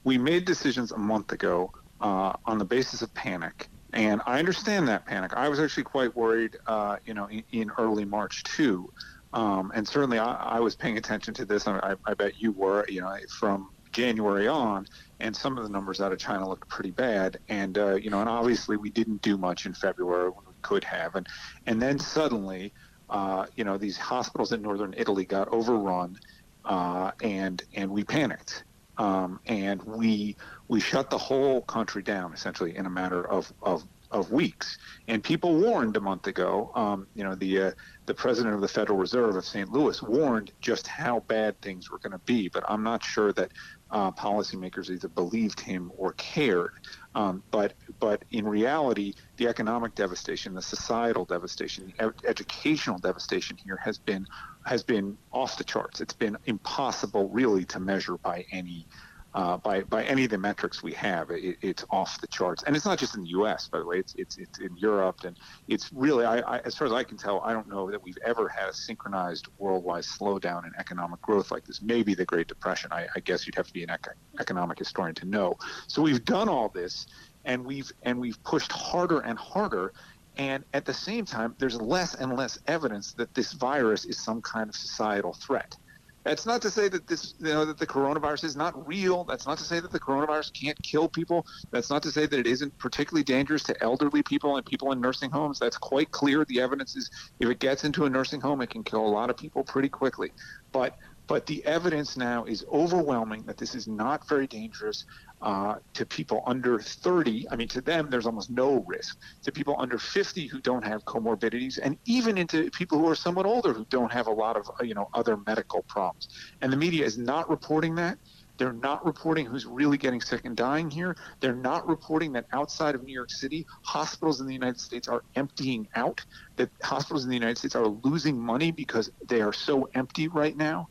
We 0.04 0.18
made 0.18 0.44
decisions 0.44 0.92
a 0.92 0.98
month 0.98 1.32
ago 1.32 1.72
uh, 2.02 2.34
on 2.44 2.58
the 2.58 2.64
basis 2.64 3.00
of 3.00 3.14
panic, 3.14 3.68
and 3.94 4.20
I 4.26 4.38
understand 4.38 4.86
that 4.88 5.06
panic. 5.06 5.32
I 5.34 5.48
was 5.48 5.60
actually 5.60 5.84
quite 5.84 6.14
worried, 6.14 6.58
uh, 6.66 6.96
you 7.06 7.14
know, 7.14 7.26
in, 7.26 7.42
in 7.52 7.70
early 7.78 8.04
March 8.04 8.42
too, 8.42 8.90
um, 9.32 9.70
and 9.74 9.86
certainly 9.86 10.18
I, 10.18 10.34
I 10.34 10.60
was 10.60 10.74
paying 10.74 10.98
attention 10.98 11.34
to 11.34 11.44
this. 11.44 11.66
I, 11.66 11.94
I 12.04 12.14
bet 12.14 12.40
you 12.40 12.52
were, 12.52 12.84
you 12.88 13.00
know, 13.00 13.16
from 13.38 13.70
January 13.92 14.48
on, 14.48 14.86
and 15.20 15.34
some 15.34 15.56
of 15.56 15.64
the 15.64 15.70
numbers 15.70 16.00
out 16.00 16.12
of 16.12 16.18
China 16.18 16.48
looked 16.48 16.68
pretty 16.68 16.90
bad. 16.90 17.38
And 17.48 17.76
uh, 17.78 17.94
you 17.94 18.10
know, 18.10 18.20
and 18.20 18.28
obviously 18.28 18.76
we 18.76 18.90
didn't 18.90 19.22
do 19.22 19.36
much 19.36 19.66
in 19.66 19.74
February 19.74 20.30
when 20.30 20.44
we 20.46 20.54
could 20.62 20.84
have, 20.84 21.14
and 21.14 21.28
and 21.66 21.80
then 21.80 21.98
suddenly, 21.98 22.72
uh, 23.08 23.46
you 23.56 23.64
know, 23.64 23.78
these 23.78 23.96
hospitals 23.96 24.52
in 24.52 24.62
northern 24.62 24.94
Italy 24.96 25.24
got 25.24 25.48
overrun, 25.48 26.18
uh, 26.64 27.12
and 27.22 27.62
and 27.74 27.90
we 27.90 28.04
panicked, 28.04 28.64
um, 28.98 29.40
and 29.46 29.82
we 29.82 30.36
we 30.68 30.80
shut 30.80 31.10
the 31.10 31.18
whole 31.18 31.62
country 31.62 32.02
down 32.02 32.32
essentially 32.32 32.76
in 32.76 32.86
a 32.86 32.90
matter 32.90 33.28
of 33.28 33.52
of 33.62 33.84
of 34.10 34.32
weeks. 34.32 34.78
And 35.08 35.22
people 35.22 35.56
warned 35.56 35.96
a 35.96 36.00
month 36.00 36.26
ago. 36.26 36.72
Um, 36.74 37.06
you 37.14 37.24
know, 37.24 37.34
the 37.34 37.62
uh, 37.62 37.70
the 38.10 38.14
president 38.14 38.56
of 38.56 38.60
the 38.60 38.66
Federal 38.66 38.98
Reserve 38.98 39.36
of 39.36 39.44
St. 39.44 39.70
Louis 39.70 40.02
warned 40.02 40.50
just 40.60 40.88
how 40.88 41.20
bad 41.28 41.60
things 41.60 41.92
were 41.92 42.00
going 42.00 42.10
to 42.10 42.18
be. 42.18 42.48
But 42.48 42.64
I'm 42.68 42.82
not 42.82 43.04
sure 43.04 43.32
that 43.34 43.52
uh, 43.88 44.10
policymakers 44.10 44.90
either 44.90 45.06
believed 45.06 45.60
him 45.60 45.92
or 45.96 46.14
cared. 46.14 46.72
Um, 47.14 47.44
but 47.52 47.74
but 48.00 48.24
in 48.32 48.48
reality, 48.48 49.14
the 49.36 49.46
economic 49.46 49.94
devastation, 49.94 50.54
the 50.54 50.60
societal 50.60 51.24
devastation, 51.24 51.86
the 51.86 52.04
ed- 52.04 52.26
educational 52.26 52.98
devastation 52.98 53.56
here 53.64 53.78
has 53.80 53.96
been 53.96 54.26
has 54.66 54.82
been 54.82 55.16
off 55.30 55.56
the 55.56 55.62
charts. 55.62 56.00
It's 56.00 56.12
been 56.12 56.36
impossible, 56.46 57.28
really, 57.28 57.64
to 57.66 57.78
measure 57.78 58.18
by 58.18 58.44
any 58.50 58.88
uh, 59.34 59.56
by 59.58 59.82
by 59.82 60.02
any 60.04 60.24
of 60.24 60.30
the 60.30 60.38
metrics 60.38 60.82
we 60.82 60.92
have. 60.92 61.30
It, 61.30 61.56
it's 61.62 61.84
off 61.90 62.20
the 62.20 62.26
charts, 62.26 62.64
and 62.64 62.74
it's 62.74 62.84
not 62.84 62.98
just 62.98 63.14
in 63.14 63.22
the 63.22 63.28
U.S. 63.30 63.68
By 63.68 63.78
the 63.78 63.86
way, 63.86 63.98
it's 63.98 64.14
it's, 64.16 64.38
it's 64.38 64.58
in 64.58 64.76
Europe, 64.76 65.20
and 65.24 65.36
it's 65.68 65.90
really, 65.92 66.24
I, 66.24 66.38
I, 66.38 66.58
as 66.64 66.74
far 66.74 66.86
as 66.86 66.92
I 66.92 67.04
can 67.04 67.16
tell, 67.16 67.40
I 67.42 67.52
don't 67.52 67.68
know 67.68 67.90
that 67.90 68.02
we've 68.02 68.18
ever 68.24 68.48
had 68.48 68.68
a 68.68 68.74
synchronized 68.74 69.46
worldwide 69.58 70.04
slowdown 70.04 70.64
in 70.64 70.72
economic 70.78 71.20
growth 71.22 71.50
like 71.50 71.64
this. 71.64 71.80
Maybe 71.80 72.14
the 72.14 72.24
Great 72.24 72.48
Depression. 72.48 72.90
I, 72.92 73.06
I 73.14 73.20
guess 73.20 73.46
you'd 73.46 73.54
have 73.54 73.66
to 73.68 73.72
be 73.72 73.84
an 73.84 73.90
ec- 73.90 74.16
economic 74.40 74.78
historian 74.78 75.14
to 75.16 75.26
know. 75.26 75.54
So 75.86 76.02
we've 76.02 76.24
done 76.24 76.48
all 76.48 76.68
this, 76.68 77.06
and 77.44 77.64
we've 77.64 77.90
and 78.02 78.18
we've 78.18 78.42
pushed 78.42 78.72
harder 78.72 79.20
and 79.20 79.38
harder. 79.38 79.92
And 80.36 80.64
at 80.72 80.84
the 80.84 80.94
same 80.94 81.24
time, 81.24 81.54
there's 81.58 81.80
less 81.80 82.14
and 82.14 82.36
less 82.36 82.58
evidence 82.66 83.12
that 83.14 83.34
this 83.34 83.52
virus 83.52 84.04
is 84.06 84.18
some 84.18 84.40
kind 84.40 84.68
of 84.68 84.76
societal 84.76 85.34
threat. 85.34 85.76
That's 86.24 86.44
not 86.44 86.60
to 86.62 86.70
say 86.70 86.88
that 86.88 87.06
this, 87.06 87.34
you 87.38 87.46
know, 87.46 87.64
that 87.64 87.78
the 87.78 87.86
coronavirus 87.86 88.44
is 88.44 88.56
not 88.56 88.86
real. 88.86 89.24
That's 89.24 89.46
not 89.46 89.56
to 89.58 89.64
say 89.64 89.80
that 89.80 89.90
the 89.90 90.00
coronavirus 90.00 90.52
can't 90.52 90.80
kill 90.82 91.08
people. 91.08 91.46
That's 91.70 91.88
not 91.88 92.02
to 92.02 92.10
say 92.10 92.26
that 92.26 92.38
it 92.38 92.46
isn't 92.46 92.76
particularly 92.78 93.24
dangerous 93.24 93.62
to 93.64 93.82
elderly 93.82 94.22
people 94.22 94.56
and 94.56 94.66
people 94.66 94.92
in 94.92 95.00
nursing 95.00 95.30
homes. 95.30 95.58
That's 95.58 95.78
quite 95.78 96.10
clear. 96.10 96.44
The 96.44 96.60
evidence 96.60 96.94
is 96.94 97.10
if 97.40 97.48
it 97.48 97.58
gets 97.58 97.84
into 97.84 98.04
a 98.04 98.10
nursing 98.10 98.40
home, 98.40 98.60
it 98.60 98.68
can 98.68 98.84
kill 98.84 99.06
a 99.06 99.08
lot 99.08 99.30
of 99.30 99.36
people 99.36 99.64
pretty 99.64 99.88
quickly. 99.88 100.32
But 100.72 100.96
but 101.26 101.46
the 101.46 101.64
evidence 101.64 102.16
now 102.16 102.44
is 102.44 102.64
overwhelming 102.72 103.44
that 103.44 103.56
this 103.56 103.76
is 103.76 103.86
not 103.86 104.28
very 104.28 104.48
dangerous 104.48 105.04
uh, 105.42 105.76
to 105.94 106.04
people 106.06 106.42
under 106.46 106.78
30. 106.78 107.46
I 107.50 107.56
mean, 107.56 107.68
to 107.68 107.80
them, 107.80 108.08
there's 108.10 108.26
almost 108.26 108.50
no 108.50 108.84
risk. 108.86 109.16
To 109.44 109.52
people 109.52 109.76
under 109.78 109.98
50 109.98 110.46
who 110.46 110.60
don't 110.60 110.84
have 110.84 111.04
comorbidities, 111.04 111.78
and 111.82 111.96
even 112.06 112.36
into 112.38 112.70
people 112.70 112.98
who 112.98 113.08
are 113.08 113.14
somewhat 113.14 113.46
older 113.46 113.72
who 113.72 113.86
don't 113.86 114.12
have 114.12 114.26
a 114.26 114.32
lot 114.32 114.56
of, 114.56 114.68
uh, 114.80 114.84
you 114.84 114.94
know, 114.94 115.08
other 115.14 115.38
medical 115.46 115.82
problems. 115.88 116.28
And 116.60 116.72
the 116.72 116.76
media 116.76 117.04
is 117.04 117.18
not 117.18 117.48
reporting 117.48 117.94
that. 117.96 118.18
They're 118.60 118.74
not 118.74 119.06
reporting 119.06 119.46
who's 119.46 119.64
really 119.64 119.96
getting 119.96 120.20
sick 120.20 120.44
and 120.44 120.54
dying 120.54 120.90
here. 120.90 121.16
They're 121.40 121.54
not 121.54 121.88
reporting 121.88 122.32
that 122.32 122.44
outside 122.52 122.94
of 122.94 123.02
New 123.02 123.14
York 123.14 123.30
City, 123.30 123.64
hospitals 123.86 124.42
in 124.42 124.46
the 124.46 124.52
United 124.52 124.78
States 124.78 125.08
are 125.08 125.22
emptying 125.34 125.88
out, 125.94 126.20
that 126.56 126.68
hospitals 126.82 127.24
in 127.24 127.30
the 127.30 127.36
United 127.36 127.56
States 127.56 127.74
are 127.74 127.86
losing 127.86 128.38
money 128.38 128.70
because 128.70 129.10
they 129.26 129.40
are 129.40 129.54
so 129.54 129.88
empty 129.94 130.28
right 130.28 130.58
now. 130.58 130.86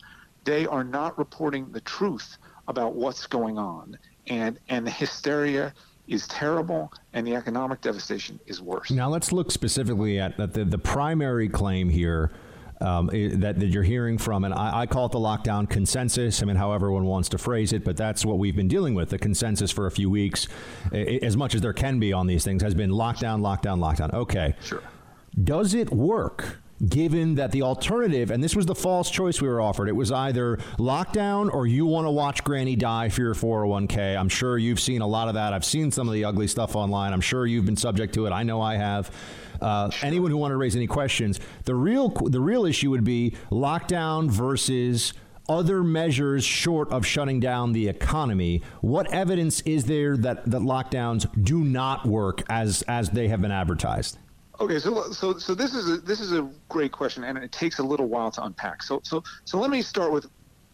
They 0.45 0.65
are 0.65 0.83
not 0.83 1.15
reporting 1.19 1.71
the 1.71 1.81
truth 1.81 2.39
about 2.67 2.95
what's 2.95 3.27
going 3.27 3.59
on. 3.59 3.95
And 4.27 4.60
and 4.69 4.86
the 4.86 4.91
hysteria 4.91 5.73
is 6.08 6.27
terrible, 6.27 6.91
and 7.13 7.25
the 7.25 7.36
economic 7.36 7.82
devastation 7.82 8.39
is 8.47 8.62
worse. 8.62 8.89
Now 8.89 9.10
let's 9.10 9.32
look 9.32 9.51
specifically 9.51 10.19
at, 10.19 10.39
at 10.39 10.53
the 10.53 10.65
the 10.65 10.77
primary 10.77 11.49
claim 11.49 11.89
here. 11.89 12.32
Um, 12.82 13.08
that, 13.08 13.60
that 13.60 13.65
you're 13.65 13.84
hearing 13.84 14.17
from, 14.17 14.45
and 14.45 14.53
I, 14.53 14.84
I, 14.84 14.86
call 14.86 15.08
it 15.08 15.12
the 15.12 15.19
lockdown 15.19 15.69
consensus. 15.69 16.41
I 16.41 16.45
mean, 16.45 16.55
however 16.55 16.89
one 16.89 17.03
wants 17.03 17.27
to 17.27 17.38
phrase 17.38 17.73
it, 17.73 17.84
but 17.84 17.97
that's 17.97 18.25
what 18.25 18.38
we've 18.39 18.55
been 18.55 18.69
dealing 18.69 18.93
with. 18.93 19.10
The 19.10 19.17
consensus 19.17 19.69
for 19.69 19.86
a 19.86 19.91
few 19.91 20.10
weeks, 20.10 20.47
as 20.93 21.36
much 21.36 21.55
as 21.55 21.60
there 21.60 21.73
can 21.73 21.99
be 21.99 22.13
on 22.13 22.25
these 22.25 22.45
things, 22.45 22.63
has 22.63 22.73
been 22.73 22.91
lockdown, 22.91 23.41
lockdown, 23.41 23.79
lockdown. 23.79 24.13
Okay. 24.13 24.55
Sure. 24.62 24.82
Does 25.43 25.73
it 25.73 25.91
work? 25.91 26.60
Given 26.88 27.36
that 27.36 27.52
the 27.52 27.62
alternative, 27.62 28.32
and 28.32 28.44
this 28.44 28.56
was 28.56 28.65
the 28.65 28.76
false 28.76 29.10
choice 29.10 29.42
we 29.42 29.48
were 29.48 29.62
offered, 29.62 29.89
it 29.89 29.96
was 29.96 30.12
either 30.12 30.58
lockdown 30.78 31.54
or 31.54 31.68
you 31.68 31.86
want 31.86 32.08
to 32.08 32.12
watch 32.12 32.44
Granny 32.44 32.76
die 32.76 33.10
for 33.10 33.22
your 33.22 33.34
401k. 33.34 34.18
I'm 34.18 34.30
sure 34.30 34.58
you've 34.58 34.80
seen 34.80 35.02
a 35.02 35.08
lot 35.08 35.28
of 35.28 35.34
that. 35.34 35.54
I've 35.54 35.65
seen 35.65 35.92
some 35.92 36.08
of 36.08 36.13
the 36.13 36.26
ugly 36.26 36.48
stuff 36.48 36.76
online. 36.76 37.13
I'm 37.13 37.22
sure 37.22 37.46
you've 37.46 37.65
been 37.65 37.78
subject 37.78 38.13
to 38.15 38.26
it. 38.26 38.32
I 38.32 38.44
know 38.44 38.62
I 38.62 38.76
have. 38.76 39.12
Uh, 39.62 39.92
anyone 40.02 40.32
who 40.32 40.38
wanted 40.38 40.54
to 40.54 40.58
raise 40.58 40.76
any 40.76 40.88
questions, 40.88 41.39
the 41.65 41.76
real 41.76 42.10
the 42.10 42.39
real 42.39 42.65
issue 42.65 42.89
would 42.92 43.04
be 43.04 43.36
lockdown 43.52 44.30
versus 44.30 45.13
other 45.50 45.84
measures 45.84 46.46
short 46.46 46.89
of 46.94 47.06
shutting 47.06 47.42
down 47.42 47.74
the 47.74 47.89
economy. 47.89 48.62
What 48.80 49.12
evidence 49.12 49.60
is 49.62 49.86
there 49.86 50.15
that, 50.18 50.46
that 50.50 50.62
lockdowns 50.62 51.28
do 51.44 51.63
not 51.63 52.06
work 52.06 52.44
as 52.50 52.84
as 52.84 53.10
they 53.10 53.28
have 53.28 53.42
been 53.42 53.52
advertised? 53.52 54.18
Okay, 54.62 54.78
so 54.78 55.12
so 55.12 55.38
so 55.38 55.56
this 55.56 55.74
is 55.74 55.89
a, 55.89 55.98
this 56.02 56.19
is 56.19 56.34
a 56.34 56.50
great 56.67 56.91
question, 56.91 57.24
and 57.24 57.38
it 57.38 57.52
takes 57.52 57.80
a 57.80 57.84
little 57.84 58.08
while 58.08 58.30
to 58.32 58.43
unpack. 58.43 58.84
So 58.84 59.00
so 59.04 59.24
so 59.45 59.58
let 59.58 59.69
me 59.69 59.82
start 59.82 60.12
with 60.12 60.28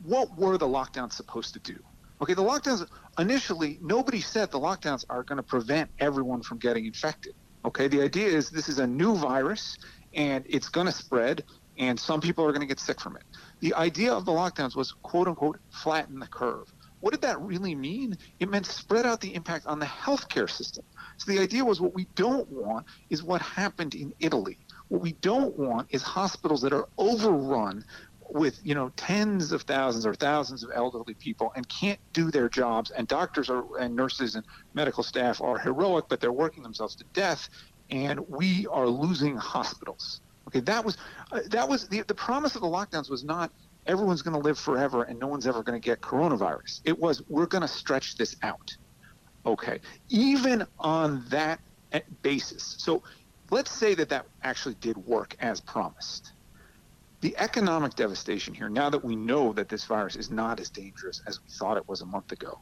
what 0.03 0.35
were 0.37 0.57
the 0.57 0.67
lockdowns 0.67 1.13
supposed 1.13 1.53
to 1.53 1.59
do? 1.59 1.77
Okay, 2.19 2.33
the 2.33 2.43
lockdowns 2.43 2.87
initially 3.19 3.77
nobody 3.81 4.21
said 4.21 4.49
the 4.49 4.59
lockdowns 4.59 5.05
are 5.09 5.21
going 5.21 5.37
to 5.37 5.43
prevent 5.43 5.91
everyone 5.99 6.41
from 6.41 6.57
getting 6.57 6.85
infected. 6.85 7.35
Okay, 7.63 7.87
the 7.87 8.01
idea 8.01 8.27
is 8.27 8.49
this 8.49 8.69
is 8.69 8.79
a 8.79 8.87
new 8.87 9.15
virus 9.15 9.77
and 10.15 10.43
it's 10.47 10.69
going 10.69 10.87
to 10.87 10.93
spread, 10.93 11.43
and 11.77 11.99
some 11.99 12.21
people 12.21 12.43
are 12.43 12.51
going 12.51 12.61
to 12.61 12.67
get 12.67 12.79
sick 12.79 12.99
from 12.99 13.15
it. 13.15 13.23
The 13.59 13.75
idea 13.75 14.13
of 14.13 14.25
the 14.25 14.31
lockdowns 14.31 14.75
was 14.75 14.93
quote 15.03 15.27
unquote 15.27 15.59
flatten 15.69 16.17
the 16.17 16.27
curve. 16.27 16.73
What 17.01 17.11
did 17.11 17.21
that 17.21 17.39
really 17.39 17.75
mean? 17.75 18.17
It 18.39 18.49
meant 18.49 18.65
spread 18.65 19.05
out 19.05 19.21
the 19.21 19.35
impact 19.35 19.67
on 19.67 19.77
the 19.77 19.85
healthcare 19.85 20.49
system. 20.49 20.83
So 21.17 21.31
the 21.31 21.39
idea 21.39 21.63
was 21.63 21.81
what 21.81 21.93
we 21.93 22.07
don't 22.15 22.47
want 22.49 22.85
is 23.09 23.23
what 23.23 23.41
happened 23.41 23.95
in 23.95 24.13
Italy. 24.19 24.59
What 24.89 25.01
we 25.01 25.13
don't 25.13 25.57
want 25.57 25.87
is 25.91 26.03
hospitals 26.03 26.61
that 26.61 26.73
are 26.73 26.87
overrun 26.97 27.85
with 28.29 28.59
you 28.63 28.73
know 28.73 28.91
tens 28.95 29.51
of 29.51 29.61
thousands 29.63 30.05
or 30.05 30.13
thousands 30.15 30.63
of 30.63 30.71
elderly 30.73 31.13
people 31.13 31.51
and 31.55 31.67
can't 31.69 31.99
do 32.13 32.31
their 32.31 32.49
jobs. 32.49 32.91
And 32.91 33.07
doctors 33.07 33.49
are, 33.49 33.63
and 33.79 33.95
nurses 33.95 34.35
and 34.35 34.45
medical 34.73 35.03
staff 35.03 35.41
are 35.41 35.57
heroic 35.57 36.05
but 36.09 36.19
they're 36.19 36.31
working 36.31 36.63
themselves 36.63 36.95
to 36.95 37.03
death. 37.13 37.49
And 37.91 38.19
we 38.27 38.65
are 38.67 38.87
losing 38.87 39.37
hospitals. 39.37 40.21
Okay 40.47 40.59
that 40.61 40.83
was 40.83 40.97
uh, 41.31 41.41
that 41.49 41.67
was 41.67 41.87
the, 41.87 42.01
the 42.07 42.15
promise 42.15 42.55
of 42.55 42.61
the 42.61 42.67
lockdowns 42.67 43.09
was 43.09 43.23
not 43.23 43.51
everyone's 43.85 44.21
going 44.21 44.33
to 44.35 44.41
live 44.41 44.57
forever 44.57 45.03
and 45.03 45.19
no 45.19 45.27
one's 45.27 45.45
ever 45.45 45.61
going 45.63 45.79
to 45.79 45.85
get 45.85 46.01
coronavirus. 46.01 46.81
It 46.83 46.99
was 46.99 47.21
we're 47.29 47.45
going 47.45 47.61
to 47.61 47.67
stretch 47.67 48.17
this 48.17 48.35
out 48.41 48.75
Okay. 49.45 49.79
Even 50.09 50.65
on 50.79 51.23
that 51.29 51.59
eh, 51.91 52.01
basis, 52.21 52.75
so 52.79 53.03
let's 53.51 53.71
say 53.71 53.93
that 53.95 54.09
that 54.09 54.25
actually 54.43 54.75
did 54.75 54.97
work 54.97 55.35
as 55.39 55.61
promised. 55.61 56.31
The 57.21 57.35
economic 57.37 57.95
devastation 57.95 58.53
here, 58.53 58.69
now 58.69 58.89
that 58.89 59.03
we 59.03 59.15
know 59.15 59.53
that 59.53 59.69
this 59.69 59.85
virus 59.85 60.15
is 60.15 60.29
not 60.29 60.59
as 60.59 60.69
dangerous 60.69 61.21
as 61.25 61.41
we 61.41 61.49
thought 61.49 61.77
it 61.77 61.87
was 61.87 62.01
a 62.01 62.05
month 62.05 62.31
ago, 62.31 62.59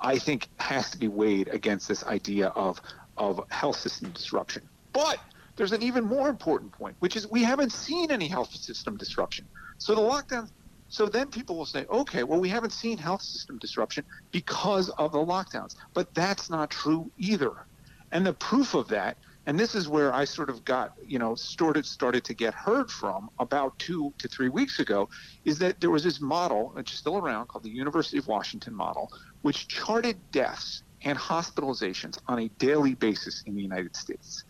I 0.00 0.18
think 0.18 0.48
has 0.58 0.90
to 0.90 0.98
be 0.98 1.08
weighed 1.08 1.48
against 1.48 1.88
this 1.88 2.04
idea 2.04 2.48
of, 2.48 2.80
of 3.16 3.40
health 3.50 3.76
system 3.76 4.10
disruption. 4.10 4.68
But 4.92 5.18
there's 5.56 5.72
an 5.72 5.82
even 5.82 6.04
more 6.04 6.28
important 6.28 6.72
point, 6.72 6.96
which 6.98 7.16
is 7.16 7.30
we 7.30 7.42
haven't 7.42 7.72
seen 7.72 8.10
any 8.10 8.28
health 8.28 8.54
system 8.54 8.96
disruption. 8.96 9.46
So 9.78 9.94
the 9.94 10.02
lockdown 10.02 10.50
so 10.94 11.06
then 11.06 11.26
people 11.26 11.56
will 11.56 11.66
say, 11.66 11.86
okay, 11.90 12.22
well, 12.22 12.38
we 12.38 12.48
haven't 12.48 12.72
seen 12.72 12.98
health 12.98 13.22
system 13.22 13.58
disruption 13.58 14.04
because 14.30 14.90
of 14.90 15.10
the 15.10 15.18
lockdowns. 15.18 15.74
But 15.92 16.14
that's 16.14 16.48
not 16.48 16.70
true 16.70 17.10
either. 17.18 17.66
And 18.12 18.24
the 18.24 18.34
proof 18.34 18.74
of 18.74 18.86
that, 18.90 19.16
and 19.46 19.58
this 19.58 19.74
is 19.74 19.88
where 19.88 20.14
I 20.14 20.24
sort 20.24 20.50
of 20.50 20.64
got, 20.64 20.92
you 21.04 21.18
know, 21.18 21.34
started 21.34 21.84
started 21.84 22.22
to 22.26 22.34
get 22.34 22.54
heard 22.54 22.92
from 22.92 23.28
about 23.40 23.76
two 23.80 24.14
to 24.18 24.28
three 24.28 24.48
weeks 24.48 24.78
ago, 24.78 25.08
is 25.44 25.58
that 25.58 25.80
there 25.80 25.90
was 25.90 26.04
this 26.04 26.20
model, 26.20 26.70
uh, 26.70 26.76
which 26.76 26.92
is 26.92 26.98
still 27.00 27.18
around, 27.18 27.48
called 27.48 27.64
the 27.64 27.70
University 27.70 28.18
of 28.18 28.28
Washington 28.28 28.72
model, 28.72 29.10
which 29.42 29.66
charted 29.66 30.16
deaths 30.30 30.84
and 31.02 31.18
hospitalizations 31.18 32.18
on 32.28 32.38
a 32.38 32.48
daily 32.60 32.94
basis 32.94 33.42
in 33.46 33.56
the 33.56 33.62
United 33.62 33.96
States 33.96 34.44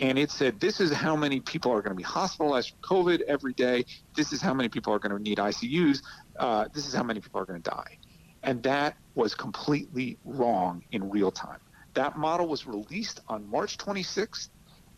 and 0.00 0.18
it 0.18 0.30
said 0.30 0.60
this 0.60 0.80
is 0.80 0.92
how 0.92 1.16
many 1.16 1.40
people 1.40 1.72
are 1.72 1.82
going 1.82 1.94
to 1.94 1.96
be 1.96 2.02
hospitalized 2.02 2.70
from 2.70 2.98
COVID 2.98 3.22
every 3.22 3.52
day. 3.54 3.84
This 4.16 4.32
is 4.32 4.40
how 4.40 4.54
many 4.54 4.68
people 4.68 4.92
are 4.92 4.98
going 4.98 5.16
to 5.16 5.22
need 5.22 5.38
ICUs. 5.38 6.00
Uh, 6.38 6.66
this 6.72 6.86
is 6.86 6.94
how 6.94 7.02
many 7.02 7.20
people 7.20 7.40
are 7.40 7.44
going 7.44 7.60
to 7.62 7.70
die. 7.70 7.98
And 8.42 8.62
that 8.62 8.96
was 9.14 9.34
completely 9.34 10.18
wrong 10.24 10.82
in 10.92 11.10
real 11.10 11.32
time. 11.32 11.58
That 11.94 12.16
model 12.16 12.46
was 12.46 12.66
released 12.66 13.20
on 13.28 13.48
March 13.50 13.76
26th, 13.78 14.50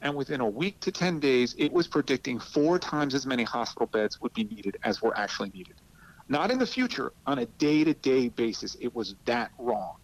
and 0.02 0.14
within 0.14 0.40
a 0.40 0.48
week 0.48 0.80
to 0.80 0.92
10 0.92 1.20
days, 1.20 1.54
it 1.58 1.72
was 1.72 1.88
predicting 1.88 2.38
four 2.38 2.78
times 2.78 3.14
as 3.14 3.26
many 3.26 3.44
hospital 3.44 3.86
beds 3.86 4.20
would 4.20 4.34
be 4.34 4.44
needed 4.44 4.76
as 4.84 5.00
were 5.00 5.16
actually 5.16 5.50
needed. 5.50 5.80
Not 6.28 6.50
in 6.50 6.58
the 6.58 6.66
future, 6.66 7.12
on 7.26 7.38
a 7.38 7.46
day 7.46 7.84
to 7.84 7.94
day 7.94 8.28
basis, 8.28 8.76
it 8.80 8.94
was 8.94 9.14
that 9.24 9.50
wrong. 9.58 9.94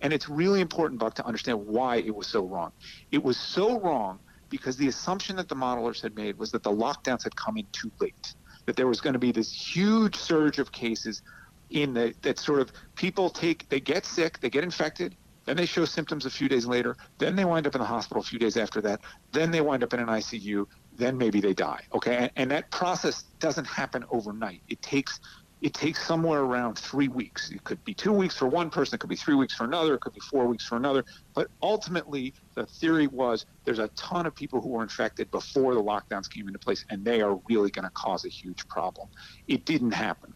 And 0.00 0.12
it's 0.12 0.28
really 0.28 0.60
important, 0.60 1.00
Buck, 1.00 1.14
to 1.14 1.26
understand 1.26 1.66
why 1.66 1.96
it 1.96 2.14
was 2.14 2.26
so 2.26 2.44
wrong. 2.44 2.72
It 3.12 3.22
was 3.22 3.36
so 3.36 3.78
wrong 3.80 4.20
because 4.48 4.76
the 4.76 4.88
assumption 4.88 5.36
that 5.36 5.48
the 5.48 5.54
modelers 5.54 6.00
had 6.02 6.14
made 6.14 6.38
was 6.38 6.50
that 6.52 6.62
the 6.62 6.70
lockdowns 6.70 7.24
had 7.24 7.34
come 7.36 7.56
in 7.56 7.66
too 7.72 7.90
late, 8.00 8.34
that 8.66 8.76
there 8.76 8.86
was 8.86 9.00
going 9.00 9.12
to 9.12 9.18
be 9.18 9.32
this 9.32 9.52
huge 9.52 10.16
surge 10.16 10.58
of 10.58 10.72
cases 10.72 11.22
in 11.70 11.94
the 11.94 12.14
that 12.22 12.38
sort 12.38 12.60
of 12.60 12.72
people 12.94 13.28
take 13.28 13.68
they 13.68 13.80
get 13.80 14.06
sick, 14.06 14.38
they 14.40 14.50
get 14.50 14.62
infected, 14.62 15.16
then 15.46 15.56
they 15.56 15.66
show 15.66 15.84
symptoms 15.84 16.26
a 16.26 16.30
few 16.30 16.48
days 16.48 16.66
later, 16.66 16.96
then 17.18 17.34
they 17.34 17.44
wind 17.44 17.66
up 17.66 17.74
in 17.74 17.80
the 17.80 17.86
hospital 17.86 18.20
a 18.20 18.24
few 18.24 18.38
days 18.38 18.56
after 18.56 18.80
that, 18.80 19.00
then 19.32 19.50
they 19.50 19.60
wind 19.60 19.82
up 19.82 19.92
in 19.94 20.00
an 20.00 20.06
ICU, 20.06 20.66
then 20.96 21.16
maybe 21.16 21.40
they 21.40 21.54
die. 21.54 21.80
Okay, 21.94 22.16
and, 22.16 22.30
and 22.36 22.50
that 22.50 22.70
process 22.70 23.24
doesn't 23.40 23.66
happen 23.66 24.04
overnight. 24.10 24.62
It 24.68 24.82
takes 24.82 25.20
it 25.60 25.72
takes 25.72 26.06
somewhere 26.06 26.40
around 26.40 26.78
three 26.78 27.08
weeks. 27.08 27.50
It 27.50 27.64
could 27.64 27.82
be 27.84 27.94
two 27.94 28.12
weeks 28.12 28.36
for 28.36 28.46
one 28.46 28.68
person, 28.70 28.96
it 28.96 28.98
could 28.98 29.10
be 29.10 29.16
three 29.16 29.34
weeks 29.34 29.54
for 29.54 29.64
another, 29.64 29.94
it 29.94 30.00
could 30.00 30.12
be 30.12 30.20
four 30.20 30.46
weeks 30.46 30.66
for 30.66 30.76
another. 30.76 31.04
But 31.34 31.48
ultimately, 31.62 32.34
the 32.54 32.66
theory 32.66 33.06
was 33.06 33.46
there's 33.64 33.78
a 33.78 33.88
ton 33.96 34.26
of 34.26 34.34
people 34.34 34.60
who 34.60 34.68
were 34.68 34.82
infected 34.82 35.30
before 35.30 35.74
the 35.74 35.82
lockdowns 35.82 36.28
came 36.30 36.46
into 36.46 36.58
place, 36.58 36.84
and 36.90 37.04
they 37.04 37.22
are 37.22 37.40
really 37.48 37.70
going 37.70 37.84
to 37.84 37.90
cause 37.94 38.24
a 38.24 38.28
huge 38.28 38.66
problem. 38.68 39.08
It 39.48 39.64
didn't 39.64 39.92
happen. 39.92 40.34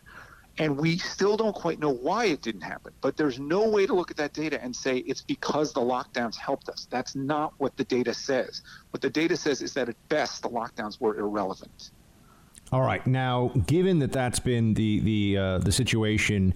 And 0.59 0.77
we 0.77 0.99
still 0.99 1.37
don't 1.37 1.55
quite 1.55 1.79
know 1.79 1.93
why 1.93 2.27
it 2.27 2.43
didn't 2.43 2.63
happen. 2.63 2.93
But 3.01 3.17
there's 3.17 3.39
no 3.39 3.69
way 3.69 3.87
to 3.87 3.95
look 3.95 4.11
at 4.11 4.17
that 4.19 4.35
data 4.35 4.63
and 4.63 4.75
say 4.75 4.99
it's 4.99 5.23
because 5.23 5.73
the 5.73 5.81
lockdowns 5.81 6.37
helped 6.37 6.69
us. 6.69 6.87
That's 6.91 7.15
not 7.15 7.55
what 7.59 7.77
the 7.77 7.85
data 7.85 8.13
says. 8.13 8.61
What 8.91 9.01
the 9.01 9.11
data 9.11 9.37
says 9.37 9.63
is 9.63 9.73
that 9.75 9.89
at 9.89 9.97
best, 10.09 10.43
the 10.43 10.49
lockdowns 10.49 11.01
were 11.01 11.17
irrelevant. 11.19 11.93
All 12.73 12.83
right. 12.83 13.05
Now, 13.07 13.49
given 13.67 13.99
that 13.99 14.13
that's 14.13 14.39
been 14.39 14.75
the 14.75 15.01
the 15.01 15.37
uh, 15.37 15.59
the 15.59 15.73
situation, 15.73 16.55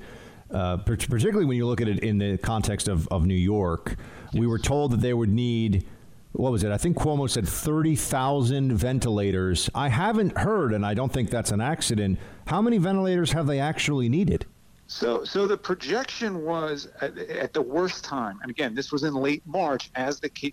uh, 0.51 0.77
particularly 0.79 1.45
when 1.45 1.57
you 1.57 1.67
look 1.67 1.81
at 1.81 1.89
it 1.89 2.01
in 2.01 2.19
the 2.19 2.39
context 2.39 2.87
of, 2.87 3.09
of 3.09 3.27
New 3.27 3.35
York, 3.35 3.97
yes. 3.97 4.35
we 4.41 4.47
were 4.47 4.59
told 4.59 4.93
that 4.93 5.01
they 5.01 5.15
would 5.15 5.31
need. 5.31 5.87
What 6.33 6.51
was 6.51 6.65
it? 6.65 6.73
I 6.73 6.79
think 6.79 6.97
Cuomo 6.97 7.31
said 7.31 7.47
30,000 7.47 8.73
ventilators. 8.73 9.71
I 9.73 9.89
haven't 9.89 10.37
heard, 10.37 10.73
and 10.73 10.85
I 10.85 10.93
don't 10.93 11.13
think 11.13 11.31
that's 11.31 11.53
an 11.53 11.61
accident. 11.61 12.19
How 12.49 12.61
many 12.61 12.79
ventilators 12.79 13.31
have 13.31 13.47
they 13.47 13.61
actually 13.61 14.09
needed? 14.09 14.45
So, 14.89 15.23
so 15.23 15.47
the 15.47 15.57
projection 15.57 16.45
was 16.45 16.89
at, 17.01 17.17
at 17.19 17.53
the 17.53 17.63
worst 17.63 18.03
time, 18.03 18.41
and 18.43 18.51
again, 18.51 18.75
this 18.75 18.91
was 18.91 19.05
in 19.05 19.15
late 19.15 19.43
March, 19.47 19.91
as 19.95 20.19
the 20.19 20.53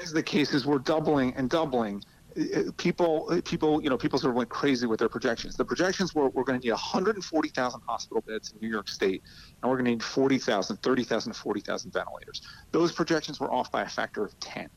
as 0.00 0.12
the 0.12 0.22
cases 0.22 0.66
were 0.66 0.78
doubling 0.78 1.34
and 1.34 1.50
doubling 1.50 2.00
people, 2.76 3.40
people, 3.44 3.82
you 3.82 3.90
know, 3.90 3.98
people 3.98 4.18
sort 4.18 4.30
of 4.30 4.36
went 4.36 4.48
crazy 4.48 4.86
with 4.86 4.98
their 4.98 5.08
projections. 5.08 5.56
The 5.56 5.64
projections 5.64 6.14
were 6.14 6.28
we're 6.28 6.44
going 6.44 6.60
to 6.60 6.66
need 6.66 6.72
140,000 6.72 7.80
hospital 7.86 8.22
beds 8.26 8.52
in 8.52 8.58
New 8.60 8.72
York 8.72 8.88
State, 8.88 9.22
and 9.62 9.70
we're 9.70 9.76
going 9.76 9.86
to 9.86 9.90
need 9.92 10.02
40,000, 10.02 10.76
30,000 10.76 11.32
40,000 11.32 11.92
ventilators. 11.92 12.42
Those 12.72 12.92
projections 12.92 13.40
were 13.40 13.52
off 13.52 13.70
by 13.72 13.82
a 13.82 13.88
factor 13.88 14.24
of 14.24 14.38
10. 14.40 14.68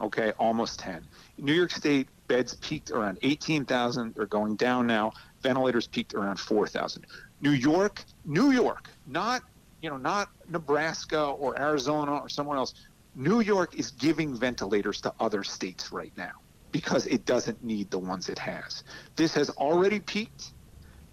Okay, 0.00 0.32
almost 0.38 0.78
10. 0.80 1.06
New 1.38 1.54
York 1.54 1.70
State 1.70 2.08
beds 2.28 2.54
peaked 2.56 2.90
around 2.90 3.18
18,000. 3.22 4.14
They're 4.14 4.26
going 4.26 4.56
down 4.56 4.86
now. 4.86 5.12
Ventilators 5.42 5.86
peaked 5.86 6.14
around 6.14 6.38
4,000. 6.38 7.06
New 7.40 7.50
York, 7.50 8.04
New 8.24 8.50
York, 8.50 8.90
not 9.06 9.42
you 9.82 9.90
know, 9.90 9.98
not 9.98 10.30
Nebraska 10.48 11.22
or 11.22 11.58
Arizona 11.60 12.16
or 12.16 12.28
somewhere 12.28 12.56
else. 12.56 12.74
New 13.14 13.40
York 13.40 13.78
is 13.78 13.90
giving 13.92 14.34
ventilators 14.34 15.00
to 15.02 15.12
other 15.20 15.44
states 15.44 15.92
right 15.92 16.12
now 16.16 16.32
because 16.76 17.06
it 17.06 17.24
doesn't 17.24 17.62
need 17.64 17.90
the 17.90 17.98
ones 17.98 18.28
it 18.28 18.38
has. 18.38 18.84
This 19.16 19.32
has 19.32 19.48
already 19.48 19.98
peaked, 19.98 20.52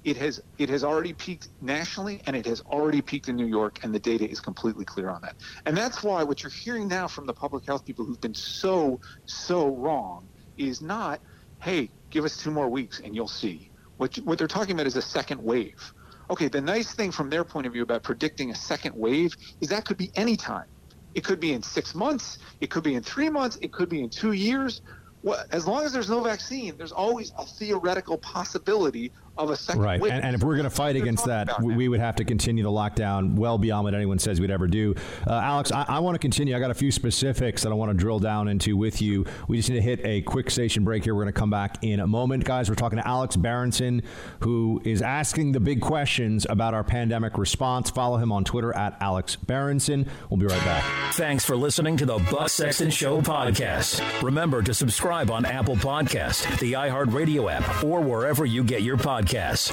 it 0.03 0.17
has 0.17 0.41
it 0.57 0.67
has 0.67 0.83
already 0.83 1.13
peaked 1.13 1.47
nationally 1.61 2.21
and 2.25 2.35
it 2.35 2.45
has 2.45 2.59
already 2.75 3.01
peaked 3.01 3.29
in 3.29 3.37
New 3.37 3.45
York 3.45 3.79
and 3.81 3.95
the 3.95 3.99
data 4.11 4.29
is 4.29 4.41
completely 4.41 4.83
clear 4.83 5.09
on 5.09 5.21
that. 5.21 5.35
And 5.65 5.77
that's 5.77 6.03
why 6.03 6.21
what 6.21 6.43
you're 6.43 6.51
hearing 6.65 6.89
now 6.89 7.07
from 7.07 7.25
the 7.25 7.33
public 7.33 7.65
health 7.65 7.85
people 7.85 8.03
who've 8.03 8.19
been 8.19 8.33
so 8.33 8.99
so 9.25 9.73
wrong 9.73 10.29
is 10.57 10.81
not 10.81 11.21
hey, 11.61 11.89
give 12.11 12.25
us 12.25 12.35
two 12.35 12.51
more 12.51 12.67
weeks 12.67 12.99
and 12.99 13.15
you'll 13.15 13.29
see. 13.29 13.71
What 13.95 14.17
what 14.25 14.37
they're 14.37 14.49
talking 14.57 14.75
about 14.75 14.87
is 14.87 14.97
a 14.97 15.01
second 15.01 15.41
wave. 15.41 15.81
Okay, 16.29 16.49
the 16.49 16.59
nice 16.59 16.93
thing 16.93 17.09
from 17.09 17.29
their 17.29 17.45
point 17.45 17.67
of 17.67 17.71
view 17.71 17.83
about 17.83 18.03
predicting 18.03 18.51
a 18.51 18.55
second 18.55 18.93
wave 18.97 19.31
is 19.61 19.69
that 19.69 19.85
could 19.85 19.97
be 19.97 20.11
any 20.17 20.35
time. 20.35 20.67
It 21.13 21.23
could 21.23 21.39
be 21.39 21.53
in 21.53 21.63
6 21.63 21.95
months, 21.95 22.37
it 22.59 22.69
could 22.69 22.83
be 22.83 22.95
in 22.95 23.03
3 23.03 23.29
months, 23.29 23.57
it 23.61 23.71
could 23.71 23.87
be 23.87 24.01
in 24.01 24.09
2 24.09 24.33
years. 24.33 24.81
Well, 25.23 25.43
as 25.51 25.67
long 25.67 25.85
as 25.85 25.93
there's 25.93 26.09
no 26.09 26.23
vaccine, 26.23 26.77
there's 26.77 26.93
always 26.93 27.33
a 27.39 27.45
theoretical 27.45 28.19
possibility 28.19 29.13
of 29.37 29.49
a 29.49 29.55
second 29.55 29.81
right. 29.81 29.99
wave. 29.99 30.11
And, 30.11 30.23
and 30.23 30.35
if 30.35 30.43
we're 30.43 30.55
going 30.55 30.65
to 30.65 30.69
fight 30.69 30.95
against 30.95 31.25
that, 31.25 31.61
we, 31.61 31.75
we 31.75 31.87
would 31.87 31.99
have 31.99 32.15
to 32.17 32.25
continue 32.25 32.63
the 32.63 32.69
lockdown 32.69 33.35
well 33.35 33.57
beyond 33.57 33.85
what 33.85 33.95
anyone 33.95 34.19
says 34.19 34.39
we'd 34.39 34.51
ever 34.51 34.67
do. 34.67 34.95
Uh, 35.27 35.33
Alex, 35.33 35.71
I, 35.71 35.85
I 35.87 35.99
want 35.99 36.15
to 36.15 36.19
continue. 36.19 36.55
I 36.55 36.59
got 36.59 36.71
a 36.71 36.75
few 36.75 36.91
specifics 36.91 37.63
that 37.63 37.71
I 37.71 37.75
want 37.75 37.91
to 37.91 37.97
drill 37.97 38.19
down 38.19 38.47
into 38.47 38.77
with 38.77 39.01
you. 39.01 39.25
We 39.47 39.57
just 39.57 39.69
need 39.69 39.75
to 39.77 39.81
hit 39.81 40.01
a 40.03 40.21
quick 40.21 40.51
station 40.51 40.83
break 40.83 41.03
here. 41.03 41.15
We're 41.15 41.23
going 41.23 41.33
to 41.33 41.39
come 41.39 41.49
back 41.49 41.77
in 41.83 41.99
a 41.99 42.07
moment, 42.07 42.45
guys. 42.45 42.69
We're 42.69 42.75
talking 42.75 42.99
to 42.99 43.07
Alex 43.07 43.35
Berenson, 43.35 44.03
who 44.41 44.81
is 44.83 45.01
asking 45.01 45.53
the 45.53 45.59
big 45.59 45.81
questions 45.81 46.45
about 46.49 46.73
our 46.73 46.83
pandemic 46.83 47.37
response. 47.37 47.89
Follow 47.89 48.17
him 48.17 48.31
on 48.31 48.43
Twitter 48.43 48.75
at 48.75 48.97
Alex 49.01 49.35
Berenson. 49.35 50.07
We'll 50.29 50.39
be 50.39 50.45
right 50.45 50.63
back. 50.63 51.13
Thanks 51.13 51.43
for 51.43 51.55
listening 51.55 51.97
to 51.97 52.05
the 52.05 52.19
Buck 52.31 52.49
Sexton 52.49 52.91
Show 52.91 53.21
podcast. 53.21 54.21
Remember 54.21 54.61
to 54.61 54.73
subscribe 54.73 55.31
on 55.31 55.45
Apple 55.45 55.75
Podcast, 55.75 56.59
the 56.59 56.73
iHeartRadio 56.73 57.51
app, 57.51 57.83
or 57.83 58.01
wherever 58.01 58.45
you 58.45 58.63
get 58.63 58.83
your 58.83 58.97
podcasts. 59.23 59.71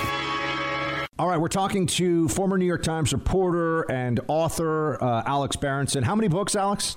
All 1.19 1.29
right, 1.29 1.39
we're 1.39 1.49
talking 1.49 1.87
to 1.87 2.29
former 2.29 2.57
New 2.57 2.65
York 2.65 2.83
Times 2.83 3.13
reporter 3.13 3.83
and 3.91 4.21
author 4.29 5.03
uh, 5.03 5.23
Alex 5.27 5.57
Berenson. 5.57 6.03
How 6.03 6.15
many 6.15 6.29
books, 6.29 6.57
Alex? 6.57 6.97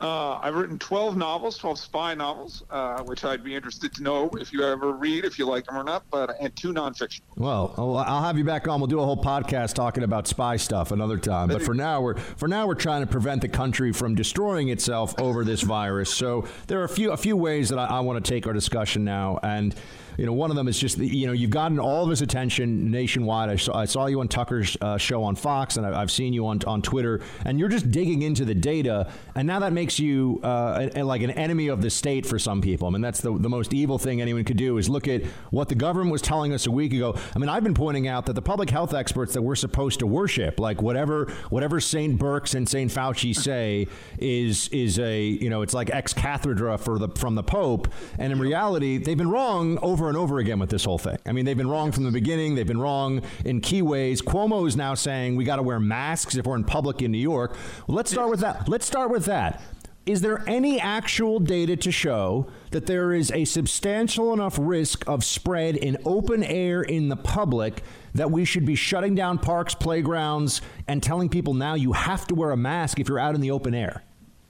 Uh, 0.00 0.38
I've 0.40 0.54
written 0.54 0.78
12 0.78 1.18
novels, 1.18 1.58
12 1.58 1.78
spy 1.78 2.14
novels, 2.14 2.62
uh, 2.70 3.02
which 3.02 3.22
I'd 3.22 3.44
be 3.44 3.54
interested 3.54 3.92
to 3.94 4.02
know 4.02 4.30
if 4.40 4.50
you 4.50 4.64
ever 4.64 4.92
read, 4.92 5.26
if 5.26 5.38
you 5.38 5.46
like 5.46 5.66
them 5.66 5.76
or 5.76 5.84
not, 5.84 6.04
but 6.10 6.36
and 6.40 6.56
two 6.56 6.72
nonfiction. 6.72 7.20
Well, 7.36 7.74
I'll 7.76 8.22
have 8.22 8.38
you 8.38 8.44
back 8.44 8.66
on. 8.66 8.80
We'll 8.80 8.86
do 8.86 9.00
a 9.00 9.04
whole 9.04 9.22
podcast 9.22 9.74
talking 9.74 10.02
about 10.02 10.26
spy 10.26 10.56
stuff 10.56 10.90
another 10.90 11.18
time. 11.18 11.48
But 11.48 11.60
for 11.62 11.74
now, 11.74 12.00
we're 12.00 12.14
for 12.14 12.48
now 12.48 12.66
we're 12.66 12.76
trying 12.76 13.02
to 13.02 13.06
prevent 13.06 13.42
the 13.42 13.48
country 13.48 13.92
from 13.92 14.14
destroying 14.14 14.70
itself 14.70 15.14
over 15.20 15.44
this 15.44 15.60
virus. 15.60 16.14
So 16.14 16.46
there 16.66 16.80
are 16.80 16.84
a 16.84 16.88
few 16.88 17.10
a 17.10 17.18
few 17.18 17.36
ways 17.36 17.68
that 17.68 17.78
I, 17.78 17.86
I 17.86 18.00
want 18.00 18.24
to 18.24 18.26
take 18.26 18.46
our 18.46 18.54
discussion 18.54 19.04
now, 19.04 19.38
and 19.42 19.74
you 20.20 20.26
know, 20.26 20.34
one 20.34 20.50
of 20.50 20.56
them 20.56 20.68
is 20.68 20.78
just, 20.78 20.98
the, 20.98 21.06
you 21.06 21.26
know, 21.26 21.32
you've 21.32 21.48
gotten 21.48 21.80
all 21.80 22.04
of 22.04 22.10
his 22.10 22.20
attention 22.20 22.90
nationwide. 22.90 23.48
I 23.48 23.56
saw, 23.56 23.74
I 23.74 23.86
saw 23.86 24.04
you 24.04 24.20
on 24.20 24.28
Tucker's 24.28 24.76
uh, 24.82 24.98
show 24.98 25.22
on 25.22 25.34
Fox, 25.34 25.78
and 25.78 25.86
I, 25.86 25.98
have 25.98 26.10
seen 26.10 26.34
you 26.34 26.46
on, 26.46 26.60
on 26.66 26.82
Twitter, 26.82 27.22
and 27.46 27.58
you're 27.58 27.70
just 27.70 27.90
digging 27.90 28.20
into 28.20 28.44
the 28.44 28.54
data, 28.54 29.10
and 29.34 29.46
now 29.46 29.60
that 29.60 29.72
makes 29.72 29.98
you 29.98 30.38
uh, 30.44 30.88
a, 30.94 31.00
a, 31.00 31.04
like 31.04 31.22
an 31.22 31.30
enemy 31.30 31.68
of 31.68 31.80
the 31.80 31.88
state 31.88 32.26
for 32.26 32.38
some 32.38 32.60
people. 32.60 32.86
I 32.86 32.90
mean, 32.90 33.00
that's 33.00 33.22
the, 33.22 33.32
the 33.38 33.48
most 33.48 33.72
evil 33.72 33.98
thing 33.98 34.20
anyone 34.20 34.44
could 34.44 34.58
do 34.58 34.76
is 34.76 34.90
look 34.90 35.08
at 35.08 35.24
what 35.48 35.70
the 35.70 35.74
government 35.74 36.12
was 36.12 36.20
telling 36.20 36.52
us 36.52 36.66
a 36.66 36.70
week 36.70 36.92
ago. 36.92 37.16
I 37.34 37.38
mean, 37.38 37.48
I've 37.48 37.64
been 37.64 37.72
pointing 37.72 38.06
out 38.06 38.26
that 38.26 38.34
the 38.34 38.42
public 38.42 38.68
health 38.68 38.92
experts 38.92 39.32
that 39.32 39.40
we're 39.40 39.56
supposed 39.56 40.00
to 40.00 40.06
worship, 40.06 40.60
like 40.60 40.82
whatever 40.82 41.32
whatever 41.48 41.80
St. 41.80 42.18
Birx 42.20 42.54
and 42.54 42.68
St. 42.68 42.92
Fauci 42.92 43.34
say, 43.34 43.86
is 44.18 44.68
is 44.68 44.98
a 44.98 45.22
you 45.22 45.48
know, 45.48 45.62
it's 45.62 45.72
like 45.72 45.88
ex 45.88 46.12
cathedra 46.12 46.76
for 46.76 46.98
the 46.98 47.08
from 47.08 47.36
the 47.36 47.42
Pope, 47.42 47.88
and 48.18 48.34
in 48.34 48.38
reality, 48.38 48.98
they've 48.98 49.16
been 49.16 49.30
wrong 49.30 49.78
over 49.78 50.09
and 50.10 50.18
over 50.18 50.38
again 50.38 50.58
with 50.58 50.68
this 50.68 50.84
whole 50.84 50.98
thing. 50.98 51.16
I 51.24 51.32
mean, 51.32 51.46
they've 51.46 51.56
been 51.56 51.70
wrong 51.70 51.90
from 51.90 52.04
the 52.04 52.10
beginning. 52.10 52.54
They've 52.54 52.66
been 52.66 52.80
wrong 52.80 53.22
in 53.46 53.62
key 53.62 53.80
ways. 53.80 54.20
Cuomo 54.20 54.68
is 54.68 54.76
now 54.76 54.92
saying 54.92 55.36
we 55.36 55.44
got 55.44 55.56
to 55.56 55.62
wear 55.62 55.80
masks 55.80 56.36
if 56.36 56.44
we're 56.44 56.56
in 56.56 56.64
public 56.64 57.00
in 57.00 57.10
New 57.10 57.18
York. 57.18 57.56
Well, 57.86 57.96
let's 57.96 58.10
start 58.10 58.28
with 58.28 58.40
that. 58.40 58.68
Let's 58.68 58.84
start 58.84 59.10
with 59.10 59.24
that. 59.24 59.62
Is 60.06 60.22
there 60.22 60.42
any 60.46 60.80
actual 60.80 61.38
data 61.38 61.76
to 61.76 61.92
show 61.92 62.48
that 62.70 62.86
there 62.86 63.12
is 63.12 63.30
a 63.32 63.44
substantial 63.44 64.32
enough 64.32 64.58
risk 64.60 65.06
of 65.06 65.24
spread 65.24 65.76
in 65.76 65.98
open 66.04 66.42
air 66.42 66.82
in 66.82 67.08
the 67.08 67.16
public 67.16 67.84
that 68.14 68.30
we 68.30 68.44
should 68.44 68.66
be 68.66 68.74
shutting 68.74 69.14
down 69.14 69.38
parks, 69.38 69.74
playgrounds, 69.74 70.62
and 70.88 71.02
telling 71.02 71.28
people 71.28 71.54
now 71.54 71.74
you 71.74 71.92
have 71.92 72.26
to 72.26 72.34
wear 72.34 72.50
a 72.50 72.56
mask 72.56 72.98
if 72.98 73.08
you're 73.08 73.18
out 73.18 73.34
in 73.34 73.40
the 73.40 73.50
open 73.50 73.74
air? 73.74 74.02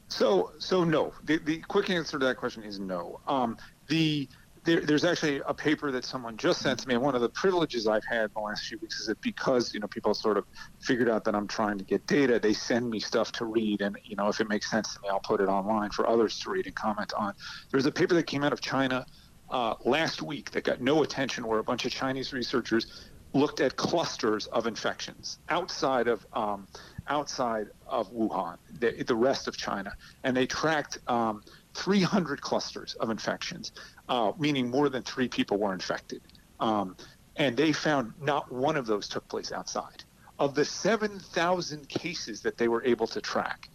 So, 0.09 0.53
so 0.59 0.85
no. 0.85 1.13
The, 1.25 1.39
the 1.39 1.59
quick 1.59 1.91
answer 1.91 2.19
to 2.19 2.25
that 2.27 2.37
question 2.37 2.63
is 2.63 2.79
no. 2.79 3.21
Um, 3.27 3.57
the 3.89 4.29
there, 4.65 4.81
there's 4.81 5.05
actually 5.05 5.41
a 5.47 5.55
paper 5.55 5.91
that 5.91 6.05
someone 6.05 6.37
just 6.37 6.61
sent 6.61 6.81
to 6.81 6.89
me. 6.89 6.95
And 6.95 7.03
one 7.03 7.15
of 7.15 7.21
the 7.21 7.29
privileges 7.29 7.87
I've 7.87 8.05
had 8.05 8.25
in 8.25 8.31
the 8.35 8.41
last 8.41 8.67
few 8.67 8.79
weeks 8.79 9.01
is 9.01 9.07
that 9.07 9.21
because 9.21 9.73
you 9.73 9.81
know 9.81 9.87
people 9.87 10.13
sort 10.15 10.37
of 10.37 10.45
figured 10.81 11.09
out 11.09 11.25
that 11.25 11.35
I'm 11.35 11.49
trying 11.49 11.79
to 11.79 11.85
get 11.85 12.07
data, 12.07 12.39
they 12.39 12.53
send 12.53 12.91
me 12.91 13.01
stuff 13.01 13.33
to 13.33 13.47
read, 13.47 13.81
and 13.81 13.99
you 14.05 14.17
know 14.17 14.29
if 14.29 14.41
it 14.41 14.49
makes 14.49 14.71
sense 14.71 14.95
to 14.95 15.01
me, 15.01 15.09
I'll 15.09 15.21
put 15.21 15.41
it 15.41 15.49
online 15.49 15.91
for 15.91 16.07
others 16.07 16.39
to 16.41 16.51
read 16.51 16.67
and 16.67 16.75
comment 16.75 17.13
on. 17.17 17.35
There's 17.71 17.87
a 17.87 17.93
paper 17.93 18.15
that 18.15 18.27
came 18.27 18.45
out 18.45 18.53
of 18.53 18.61
China 18.61 19.07
uh, 19.51 19.75
last 19.85 20.23
week 20.23 20.51
that 20.53 20.65
got 20.65 20.81
no 20.81 21.03
attention, 21.03 21.47
where 21.47 21.59
a 21.59 21.65
bunch 21.65 21.87
of 21.87 21.93
Chinese 21.93 22.33
researchers 22.33 23.09
looked 23.33 23.61
at 23.61 23.77
clusters 23.77 24.47
of 24.49 24.67
infections 24.67 25.39
outside 25.49 26.09
of 26.09 26.27
um, 26.35 26.67
outside 27.09 27.69
of 27.87 28.13
Wuhan, 28.13 28.57
the, 28.79 29.05
the, 29.05 29.15
rest 29.15 29.49
of 29.49 29.57
China, 29.57 29.93
and 30.23 30.37
they 30.37 30.47
tracked. 30.47 30.99
Um, 31.07 31.43
300 31.75 32.41
clusters 32.41 32.95
of 32.95 33.11
infections, 33.11 33.73
uh, 34.11 34.33
meaning 34.39 34.69
more 34.69 34.89
than 34.89 35.03
three 35.03 35.29
people 35.29 35.57
were 35.57 35.73
infected. 35.73 36.21
Um, 36.59 36.97
and 37.37 37.57
they 37.57 37.73
found 37.73 38.13
not 38.21 38.53
one 38.53 38.77
of 38.77 38.85
those 38.85 39.09
took 39.09 39.27
place 39.29 39.53
outside. 39.53 40.05
Of 40.39 40.55
the 40.55 40.65
7,000 40.65 41.89
cases 41.89 42.43
that 42.43 42.59
they 42.59 42.69
were 42.69 42.85
able 42.85 43.07
to 43.07 43.21
track, 43.21 43.69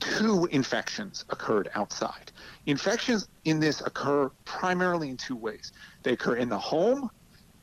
two 0.00 0.48
infections 0.50 1.24
occurred 1.28 1.70
outside. 1.74 2.32
Infections 2.66 3.28
in 3.44 3.60
this 3.60 3.82
occur 3.82 4.30
primarily 4.44 5.10
in 5.10 5.16
two 5.16 5.36
ways 5.36 5.72
they 6.02 6.12
occur 6.12 6.36
in 6.36 6.48
the 6.48 6.58
home 6.58 7.10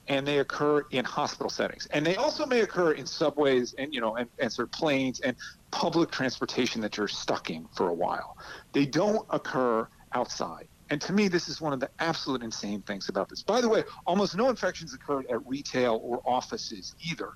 and 0.08 0.26
they 0.28 0.40
occur 0.40 0.86
in 0.92 1.06
hospital 1.06 1.50
settings. 1.50 1.88
And 1.92 2.06
they 2.06 2.16
also 2.16 2.46
may 2.46 2.62
occur 2.62 2.94
in 2.94 3.06
subways 3.06 3.74
and, 3.78 3.94
you 3.94 4.02
know, 4.02 4.16
and, 4.16 4.30
and 4.40 4.52
sort 4.52 4.68
of 4.68 4.72
planes 4.72 5.20
and 5.22 5.36
public 5.72 6.12
transportation 6.12 6.82
that 6.82 6.98
you're 6.98 7.08
stuck 7.08 7.50
in 7.50 7.68
for 7.76 7.90
a 7.90 7.94
while. 7.94 8.38
They 8.74 8.86
don't 8.86 9.26
occur 9.30 9.88
outside. 10.14 10.68
And 10.90 11.00
to 11.02 11.14
me, 11.14 11.28
this 11.28 11.48
is 11.48 11.62
one 11.62 11.74
of 11.74 11.80
the 11.80 11.90
absolute 12.00 12.42
insane 12.42 12.82
things 12.82 13.10
about 13.10 13.30
this. 13.30 13.44
By 13.44 13.62
the 13.62 13.70
way, 13.70 13.84
almost 14.08 14.36
no 14.36 14.50
infections 14.50 14.94
occurred 14.94 15.26
at 15.30 15.46
retail 15.48 16.00
or 16.04 16.22
offices 16.26 16.96
either, 17.08 17.34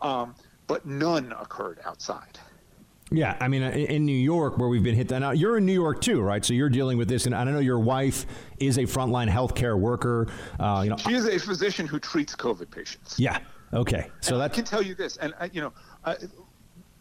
um, 0.00 0.34
but 0.66 0.86
none 0.86 1.32
occurred 1.32 1.80
outside. 1.84 2.38
Yeah, 3.10 3.36
I 3.40 3.48
mean, 3.48 3.62
in 3.62 4.06
New 4.06 4.16
York, 4.16 4.56
where 4.56 4.68
we've 4.68 4.82
been 4.82 4.94
hit. 4.94 5.08
That. 5.08 5.18
Now, 5.18 5.32
you're 5.32 5.58
in 5.58 5.66
New 5.66 5.72
York 5.74 6.00
too, 6.00 6.22
right? 6.22 6.42
So 6.42 6.54
you're 6.54 6.70
dealing 6.70 6.96
with 6.96 7.08
this, 7.08 7.26
and 7.26 7.34
I 7.34 7.44
know 7.44 7.58
your 7.58 7.78
wife 7.78 8.24
is 8.58 8.78
a 8.78 8.82
frontline 8.82 9.28
healthcare 9.28 9.78
worker. 9.78 10.28
Uh, 10.58 10.80
you 10.84 10.90
know, 10.90 10.96
she 10.96 11.12
is 11.12 11.26
a 11.26 11.38
physician 11.38 11.86
who 11.86 11.98
treats 11.98 12.34
COVID 12.34 12.70
patients. 12.70 13.18
Yeah. 13.18 13.38
Okay. 13.74 14.10
So 14.20 14.38
that 14.38 14.52
I 14.52 14.54
can 14.54 14.64
tell 14.64 14.82
you 14.82 14.94
this, 14.94 15.18
and 15.18 15.34
uh, 15.40 15.48
you 15.52 15.60
know, 15.60 15.72
uh, 16.04 16.14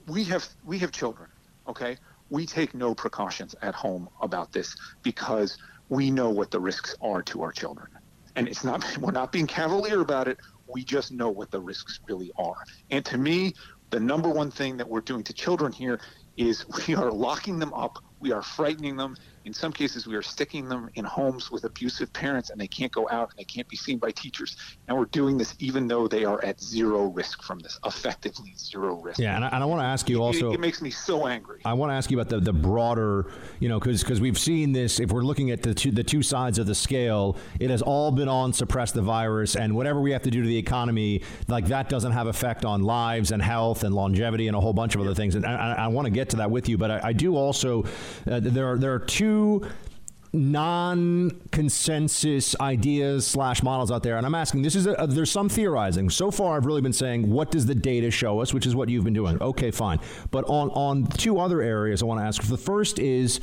we 0.08 0.24
have 0.26 0.46
we 0.66 0.78
have 0.80 0.92
children. 0.92 1.30
Okay, 1.68 1.96
we 2.30 2.46
take 2.46 2.74
no 2.74 2.94
precautions 2.94 3.56
at 3.62 3.74
home 3.74 4.10
about 4.22 4.52
this 4.52 4.76
because 5.04 5.58
we 5.92 6.10
know 6.10 6.30
what 6.30 6.50
the 6.50 6.60
risks 6.60 6.96
are 7.02 7.22
to 7.22 7.44
our 7.44 7.52
children, 7.52 7.90
and 8.38 8.48
it's 8.48 8.64
not 8.64 8.84
we're 9.00 9.12
not 9.12 9.32
being 9.32 9.46
cavalier 9.46 10.00
about 10.00 10.28
it. 10.28 10.40
We 10.74 10.84
just 10.84 11.12
know 11.12 11.30
what 11.30 11.52
the 11.52 11.60
risks 11.60 12.00
really 12.08 12.32
are. 12.38 12.56
And 12.90 13.04
to 13.06 13.18
me, 13.18 13.54
the 13.90 14.00
number 14.00 14.30
one 14.30 14.50
thing 14.50 14.78
that 14.78 14.88
we're 14.88 15.02
doing 15.02 15.24
to 15.26 15.34
children 15.34 15.72
here 15.74 16.00
is 16.38 16.66
we 16.88 16.96
are 16.96 17.12
locking 17.12 17.60
them 17.60 17.74
up, 17.74 17.98
we 18.22 18.32
are 18.32 18.42
frightening 18.42 18.96
them, 18.96 19.16
in 19.46 19.54
some 19.54 19.74
cases, 19.74 20.06
we 20.06 20.16
are 20.16 20.22
sticking 20.22 20.70
them 20.70 20.90
in 20.96 21.04
homes 21.04 21.50
with 21.50 21.64
abusive 21.64 22.12
parents 22.14 22.50
and 22.52 22.62
they 22.62 22.68
can't 22.68 22.92
go 22.92 23.08
out 23.10 23.30
and 23.32 23.40
they 23.40 23.44
can't 23.44 23.68
be 23.68 23.76
seen 23.76 23.98
by 23.98 24.12
teachers. 24.12 24.56
And 24.88 24.98
we're 24.98 25.06
doing 25.06 25.38
this 25.38 25.56
even 25.60 25.88
though 25.88 26.08
they 26.08 26.26
are 26.26 26.44
at 26.44 26.62
zero 26.62 27.06
risk 27.06 27.42
from 27.42 27.60
this, 27.60 27.80
effectively 27.86 28.54
zero 28.58 29.02
risk. 29.02 29.20
Yeah, 29.20 29.36
and 29.36 29.46
I, 29.46 29.50
and 29.50 29.64
I 29.64 29.66
want 29.66 29.82
to 29.82 29.86
ask 29.86 30.10
you 30.10 30.22
also. 30.22 30.52
It, 30.52 30.56
it, 30.56 30.60
makes 30.60 30.82
me 30.82 30.92
so 30.92 31.28
angry. 31.28 31.62
I 31.66 31.74
want 31.74 31.92
to 31.92 31.96
ask 31.96 32.12
you 32.12 32.20
about 32.20 32.30
the, 32.30 32.40
the 32.40 32.54
broader, 32.54 33.32
you 33.60 33.68
know, 33.68 33.80
because 33.80 34.22
we've 34.22 34.38
seen 34.38 34.74
this, 34.74 35.00
if 35.00 35.12
we're 35.12 35.24
looking 35.24 35.50
at 35.50 35.64
the 35.64 35.74
two, 35.74 35.92
the 35.92 36.04
two 36.04 36.22
sides 36.22 36.60
of 36.60 36.68
the 36.68 36.76
scale, 36.76 37.38
it 37.60 37.70
has 37.72 37.82
all 37.82 38.12
been 38.12 38.30
on 38.30 38.54
suppress 38.54 38.92
the 38.92 39.02
virus 39.02 39.56
and 39.56 39.76
whatever 39.76 40.02
we 40.02 40.12
have 40.12 40.22
to 40.24 40.32
do 40.32 40.42
to 40.42 40.48
the 40.48 40.58
economy, 40.58 41.24
like 41.48 41.66
that 41.68 41.90
doesn't 41.90 42.12
have 42.12 42.28
effect 42.28 42.64
on 42.64 42.84
lives 42.84 43.32
and 43.32 43.42
health 43.42 43.84
and 43.84 43.96
longevity 43.96 44.48
and 44.48 44.56
a 44.56 44.60
whole 44.60 44.74
bunch 44.74 44.94
of 44.94 45.02
other 45.02 45.16
things. 45.16 45.34
And 45.34 45.46
I, 45.46 45.74
I 45.74 45.88
want 45.88 46.06
to 46.06 46.12
get 46.12 46.30
to 46.30 46.38
that 46.38 46.52
with 46.52 46.70
you, 46.70 46.78
but 46.78 46.92
I, 46.92 47.00
I 47.06 47.14
do 47.14 47.36
also, 47.36 47.84
uh, 48.30 48.40
there, 48.40 48.72
are, 48.72 48.78
there 48.78 48.94
are 48.94 49.00
two 49.00 49.31
two 49.32 49.68
non-consensus 50.34 52.56
ideas 52.62 53.28
slash 53.28 53.62
models 53.62 53.92
out 53.92 54.02
there 54.02 54.16
and 54.16 54.26
i'm 54.26 54.34
asking 54.34 54.62
this 54.62 54.78
is 54.78 54.88
a, 54.88 55.06
there's 55.10 55.30
some 55.30 55.50
theorizing. 55.50 56.10
So 56.10 56.32
far 56.32 56.56
i've 56.56 56.66
really 56.66 56.80
been 56.80 56.94
saying 56.94 57.30
what 57.30 57.52
does 57.52 57.66
the 57.66 57.76
data 57.76 58.10
show 58.10 58.40
us 58.40 58.54
which 58.54 58.66
is 58.66 58.74
what 58.74 58.88
you've 58.88 59.04
been 59.04 59.14
doing? 59.14 59.42
Okay 59.42 59.72
fine. 59.72 60.00
But 60.32 60.46
on 60.46 60.70
on 60.70 61.08
two 61.08 61.38
other 61.38 61.62
areas 61.62 62.02
i 62.02 62.06
want 62.06 62.22
to 62.22 62.26
ask 62.26 62.44
the 62.44 62.58
first 62.58 62.98
is 62.98 63.42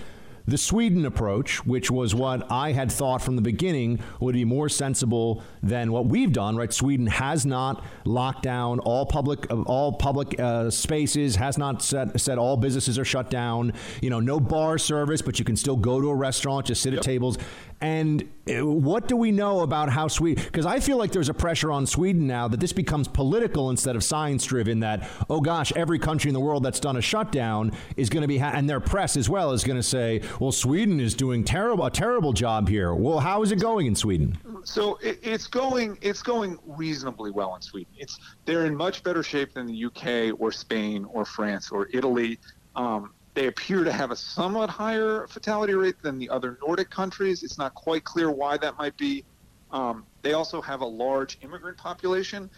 the 0.48 0.56
Sweden 0.56 1.04
approach, 1.04 1.64
which 1.66 1.90
was 1.90 2.14
what 2.14 2.50
I 2.50 2.72
had 2.72 2.90
thought 2.90 3.20
from 3.20 3.36
the 3.36 3.42
beginning 3.42 4.00
would 4.18 4.34
be 4.34 4.46
more 4.46 4.70
sensible 4.70 5.42
than 5.62 5.92
what 5.92 6.06
we've 6.06 6.32
done. 6.32 6.56
Right? 6.56 6.72
Sweden 6.72 7.06
has 7.06 7.44
not 7.44 7.84
locked 8.06 8.44
down 8.44 8.78
all 8.80 9.04
public 9.04 9.46
all 9.66 9.92
public 9.92 10.40
uh, 10.40 10.70
spaces, 10.70 11.36
has 11.36 11.58
not 11.58 11.82
said, 11.82 12.18
said 12.18 12.38
all 12.38 12.56
businesses 12.56 12.98
are 12.98 13.04
shut 13.04 13.30
down. 13.30 13.74
You 14.00 14.08
know, 14.08 14.20
no 14.20 14.40
bar 14.40 14.78
service, 14.78 15.20
but 15.20 15.38
you 15.38 15.44
can 15.44 15.56
still 15.56 15.76
go 15.76 16.00
to 16.00 16.08
a 16.08 16.14
restaurant, 16.14 16.66
just 16.66 16.82
sit 16.82 16.94
yep. 16.94 17.00
at 17.00 17.04
tables. 17.04 17.36
And 17.82 18.26
what 18.48 19.08
do 19.08 19.16
we 19.16 19.30
know 19.30 19.60
about 19.60 19.90
how 19.90 20.08
Sweden? 20.08 20.42
Because 20.44 20.66
I 20.66 20.80
feel 20.80 20.96
like 20.96 21.12
there's 21.12 21.28
a 21.28 21.34
pressure 21.34 21.70
on 21.70 21.86
Sweden 21.86 22.26
now 22.26 22.48
that 22.48 22.60
this 22.60 22.72
becomes 22.72 23.08
political 23.08 23.70
instead 23.70 23.96
of 23.96 24.04
science 24.04 24.44
driven. 24.44 24.80
That 24.80 25.08
oh 25.28 25.40
gosh, 25.40 25.72
every 25.76 25.98
country 25.98 26.28
in 26.28 26.34
the 26.34 26.40
world 26.40 26.62
that's 26.62 26.80
done 26.80 26.96
a 26.96 27.02
shutdown 27.02 27.72
is 27.96 28.08
going 28.08 28.22
to 28.22 28.28
be, 28.28 28.38
ha- 28.38 28.52
and 28.54 28.68
their 28.68 28.80
press 28.80 29.16
as 29.16 29.28
well 29.28 29.52
is 29.52 29.64
going 29.64 29.78
to 29.78 29.82
say, 29.82 30.22
well, 30.40 30.52
Sweden 30.52 31.00
is 31.00 31.14
doing 31.14 31.44
terrible 31.44 31.84
a 31.84 31.90
terrible 31.90 32.32
job 32.32 32.68
here. 32.68 32.94
Well, 32.94 33.20
how 33.20 33.42
is 33.42 33.52
it 33.52 33.60
going 33.60 33.86
in 33.86 33.94
Sweden? 33.94 34.38
So 34.64 34.98
it, 35.02 35.18
it's 35.22 35.46
going 35.46 35.98
it's 36.00 36.22
going 36.22 36.58
reasonably 36.66 37.30
well 37.30 37.54
in 37.54 37.62
Sweden. 37.62 37.92
It's 37.98 38.18
they're 38.44 38.66
in 38.66 38.74
much 38.74 39.02
better 39.02 39.22
shape 39.22 39.54
than 39.54 39.66
the 39.66 39.84
UK 39.84 40.40
or 40.40 40.52
Spain 40.52 41.04
or 41.04 41.24
France 41.24 41.70
or 41.70 41.88
Italy. 41.92 42.38
Um, 42.76 43.12
they 43.34 43.46
appear 43.46 43.84
to 43.84 43.92
have 43.92 44.10
a 44.10 44.16
somewhat 44.16 44.70
higher 44.70 45.26
fatality 45.28 45.74
rate 45.74 45.96
than 46.02 46.18
the 46.18 46.28
other 46.28 46.58
Nordic 46.66 46.90
countries. 46.90 47.42
It's 47.42 47.58
not 47.58 47.74
quite 47.74 48.04
clear 48.04 48.30
why 48.30 48.56
that 48.58 48.76
might 48.78 48.96
be. 48.96 49.24
Um, 49.70 50.06
they 50.22 50.32
also 50.32 50.60
have 50.62 50.80
a 50.80 50.86
large 50.86 51.38
immigrant 51.42 51.76
population, 51.76 52.50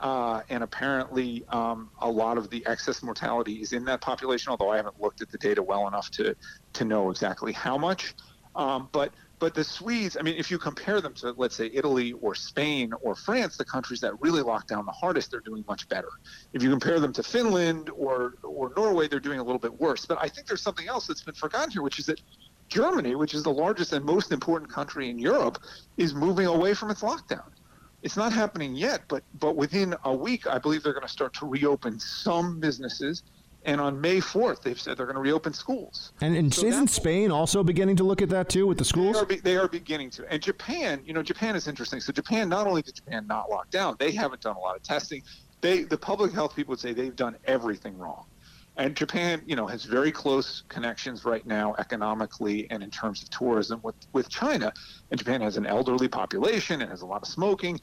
uh, 0.00 0.42
and 0.48 0.62
apparently 0.62 1.44
um, 1.48 1.90
a 2.00 2.10
lot 2.10 2.38
of 2.38 2.50
the 2.50 2.64
excess 2.66 3.02
mortality 3.02 3.54
is 3.54 3.72
in 3.72 3.84
that 3.86 4.00
population. 4.00 4.50
Although 4.50 4.70
I 4.70 4.76
haven't 4.76 5.00
looked 5.00 5.22
at 5.22 5.30
the 5.30 5.38
data 5.38 5.62
well 5.62 5.88
enough 5.88 6.10
to 6.12 6.34
to 6.74 6.84
know 6.84 7.10
exactly 7.10 7.52
how 7.52 7.78
much. 7.78 8.14
Um, 8.54 8.88
but 8.92 9.14
but 9.38 9.54
the 9.54 9.64
Swedes, 9.64 10.16
I 10.18 10.22
mean, 10.22 10.36
if 10.36 10.50
you 10.50 10.58
compare 10.58 11.00
them 11.00 11.14
to, 11.14 11.32
let's 11.36 11.56
say, 11.56 11.70
Italy 11.72 12.12
or 12.20 12.34
Spain 12.34 12.92
or 13.00 13.14
France, 13.14 13.56
the 13.56 13.64
countries 13.64 14.00
that 14.00 14.20
really 14.20 14.42
locked 14.42 14.68
down 14.68 14.84
the 14.86 14.92
hardest, 14.92 15.30
they're 15.30 15.40
doing 15.40 15.64
much 15.68 15.88
better. 15.88 16.08
If 16.52 16.62
you 16.62 16.70
compare 16.70 16.98
them 17.00 17.12
to 17.14 17.22
Finland 17.22 17.90
or, 17.90 18.34
or 18.42 18.72
Norway, 18.76 19.08
they're 19.08 19.20
doing 19.20 19.38
a 19.38 19.42
little 19.42 19.58
bit 19.58 19.78
worse. 19.80 20.06
But 20.06 20.18
I 20.20 20.28
think 20.28 20.46
there's 20.46 20.62
something 20.62 20.88
else 20.88 21.06
that's 21.06 21.22
been 21.22 21.34
forgotten 21.34 21.70
here, 21.70 21.82
which 21.82 21.98
is 21.98 22.06
that 22.06 22.20
Germany, 22.68 23.14
which 23.14 23.34
is 23.34 23.42
the 23.42 23.52
largest 23.52 23.92
and 23.92 24.04
most 24.04 24.32
important 24.32 24.70
country 24.70 25.08
in 25.08 25.18
Europe, 25.18 25.58
is 25.96 26.14
moving 26.14 26.46
away 26.46 26.74
from 26.74 26.90
its 26.90 27.02
lockdown. 27.02 27.50
It's 28.02 28.16
not 28.16 28.32
happening 28.32 28.74
yet, 28.76 29.02
but 29.08 29.24
but 29.40 29.56
within 29.56 29.94
a 30.04 30.14
week, 30.14 30.46
I 30.46 30.58
believe 30.58 30.82
they're 30.82 30.92
going 30.92 31.06
to 31.06 31.12
start 31.12 31.34
to 31.34 31.46
reopen 31.46 31.98
some 31.98 32.60
businesses 32.60 33.24
and 33.64 33.80
on 33.80 34.00
May 34.00 34.18
4th, 34.18 34.62
they've 34.62 34.80
said 34.80 34.96
they're 34.96 35.06
going 35.06 35.16
to 35.16 35.20
reopen 35.20 35.52
schools. 35.52 36.12
And, 36.20 36.36
and 36.36 36.52
so 36.54 36.66
isn't 36.66 36.88
Spain 36.88 37.30
also 37.30 37.62
beginning 37.62 37.96
to 37.96 38.04
look 38.04 38.22
at 38.22 38.28
that 38.30 38.48
too 38.48 38.66
with 38.66 38.78
the 38.78 38.84
schools? 38.84 39.14
They 39.14 39.20
are, 39.20 39.26
be, 39.26 39.36
they 39.36 39.56
are, 39.56 39.68
beginning 39.68 40.10
to. 40.10 40.32
And 40.32 40.40
Japan, 40.40 41.02
you 41.04 41.12
know, 41.12 41.22
Japan 41.22 41.56
is 41.56 41.66
interesting. 41.66 42.00
So 42.00 42.12
Japan, 42.12 42.48
not 42.48 42.66
only 42.66 42.82
did 42.82 42.94
Japan 42.94 43.26
not 43.26 43.50
lock 43.50 43.70
down, 43.70 43.96
they 43.98 44.12
haven't 44.12 44.42
done 44.42 44.56
a 44.56 44.60
lot 44.60 44.76
of 44.76 44.82
testing. 44.82 45.22
They, 45.60 45.82
the 45.82 45.98
public 45.98 46.32
health 46.32 46.54
people 46.54 46.72
would 46.72 46.80
say 46.80 46.92
they've 46.92 47.14
done 47.14 47.36
everything 47.44 47.98
wrong. 47.98 48.26
And 48.76 48.94
Japan, 48.94 49.42
you 49.44 49.56
know, 49.56 49.66
has 49.66 49.84
very 49.84 50.12
close 50.12 50.62
connections 50.68 51.24
right 51.24 51.44
now 51.44 51.74
economically 51.78 52.68
and 52.70 52.80
in 52.80 52.90
terms 52.90 53.24
of 53.24 53.30
tourism 53.30 53.80
with, 53.82 53.96
with 54.12 54.28
China. 54.28 54.72
And 55.10 55.18
Japan 55.18 55.40
has 55.40 55.56
an 55.56 55.66
elderly 55.66 56.06
population 56.06 56.80
and 56.80 56.90
has 56.90 57.02
a 57.02 57.06
lot 57.06 57.22
of 57.22 57.28
smoking. 57.28 57.80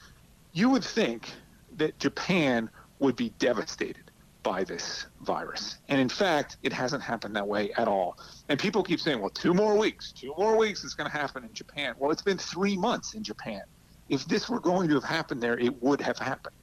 You 0.53 0.69
would 0.69 0.85
think 0.85 1.29
that 1.75 1.99
Japan 1.99 2.69
would 2.99 3.17
be 3.17 3.33
devastated 3.39 4.04
by 4.45 4.63
this 4.63 5.07
virus. 5.21 5.79
And 5.89 5.99
in 5.99 6.07
fact, 6.07 6.57
it 6.61 6.71
hasn't 6.71 7.01
happened 7.01 7.35
that 7.35 7.47
way 7.47 7.71
at 7.73 7.87
all. 7.87 8.19
And 8.47 8.59
people 8.59 8.83
keep 8.83 8.99
saying, 8.99 9.19
well, 9.19 9.31
two 9.31 9.55
more 9.55 9.75
weeks, 9.75 10.11
two 10.11 10.35
more 10.37 10.55
weeks, 10.55 10.83
it's 10.83 10.93
going 10.93 11.09
to 11.09 11.17
happen 11.17 11.43
in 11.43 11.51
Japan. 11.51 11.95
Well, 11.97 12.11
it's 12.11 12.21
been 12.21 12.37
three 12.37 12.77
months 12.77 13.15
in 13.15 13.23
Japan. 13.23 13.63
If 14.07 14.25
this 14.25 14.47
were 14.47 14.59
going 14.59 14.87
to 14.89 14.93
have 14.93 15.03
happened 15.03 15.41
there, 15.41 15.57
it 15.57 15.81
would 15.81 15.99
have 15.99 16.19
happened. 16.19 16.55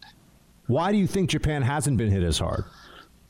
Why 0.69 0.93
do 0.93 0.97
you 0.97 1.09
think 1.09 1.29
Japan 1.29 1.61
hasn't 1.61 1.97
been 1.97 2.09
hit 2.09 2.23
as 2.23 2.39
hard? 2.39 2.65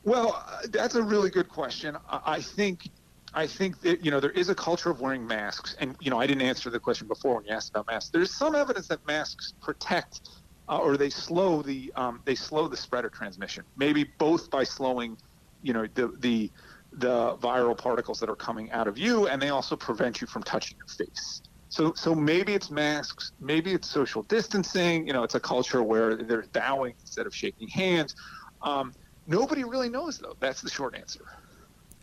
Well, 0.03 0.45
uh, 0.47 0.67
that's 0.69 0.93
a 0.93 1.01
really 1.01 1.31
good 1.31 1.49
question. 1.49 1.97
I 2.07 2.39
think 2.39 2.89
I 3.33 3.47
think 3.47 3.81
that 3.81 4.05
you 4.05 4.11
know 4.11 4.19
there 4.19 4.31
is 4.31 4.49
a 4.49 4.55
culture 4.55 4.91
of 4.91 5.01
wearing 5.01 5.25
masks, 5.25 5.75
and 5.79 5.95
you 5.99 6.11
know 6.11 6.19
I 6.19 6.27
didn't 6.27 6.43
answer 6.43 6.69
the 6.69 6.79
question 6.79 7.07
before 7.07 7.37
when 7.37 7.45
you 7.45 7.51
asked 7.51 7.71
about 7.71 7.87
masks. 7.87 8.11
There's 8.11 8.31
some 8.31 8.53
evidence 8.53 8.87
that 8.89 9.05
masks 9.07 9.53
protect 9.61 10.29
uh, 10.69 10.77
or 10.77 10.97
they 10.97 11.09
slow 11.09 11.61
the 11.61 11.91
um, 11.95 12.21
they 12.25 12.35
slow 12.35 12.67
the 12.67 12.77
spread 12.77 13.05
of 13.05 13.11
transmission. 13.11 13.63
Maybe 13.77 14.05
both 14.17 14.49
by 14.49 14.63
slowing, 14.63 15.17
you 15.61 15.73
know, 15.73 15.87
the 15.93 16.13
the 16.19 16.51
the 16.93 17.35
viral 17.37 17.77
particles 17.77 18.19
that 18.19 18.29
are 18.29 18.35
coming 18.35 18.71
out 18.71 18.87
of 18.87 18.97
you, 18.97 19.27
and 19.27 19.41
they 19.41 19.49
also 19.49 19.75
prevent 19.75 20.21
you 20.21 20.27
from 20.27 20.43
touching 20.43 20.77
your 20.77 20.87
face. 20.87 21.41
So 21.69 21.93
so 21.93 22.13
maybe 22.15 22.53
it's 22.53 22.69
masks, 22.69 23.31
maybe 23.39 23.73
it's 23.73 23.89
social 23.89 24.23
distancing. 24.23 25.07
You 25.07 25.13
know, 25.13 25.23
it's 25.23 25.35
a 25.35 25.39
culture 25.39 25.83
where 25.83 26.15
they're 26.15 26.45
bowing 26.53 26.93
instead 27.01 27.25
of 27.25 27.35
shaking 27.35 27.67
hands. 27.67 28.15
Um, 28.61 28.93
nobody 29.27 29.63
really 29.63 29.89
knows 29.89 30.19
though. 30.19 30.35
That's 30.39 30.61
the 30.61 30.69
short 30.69 30.95
answer. 30.95 31.25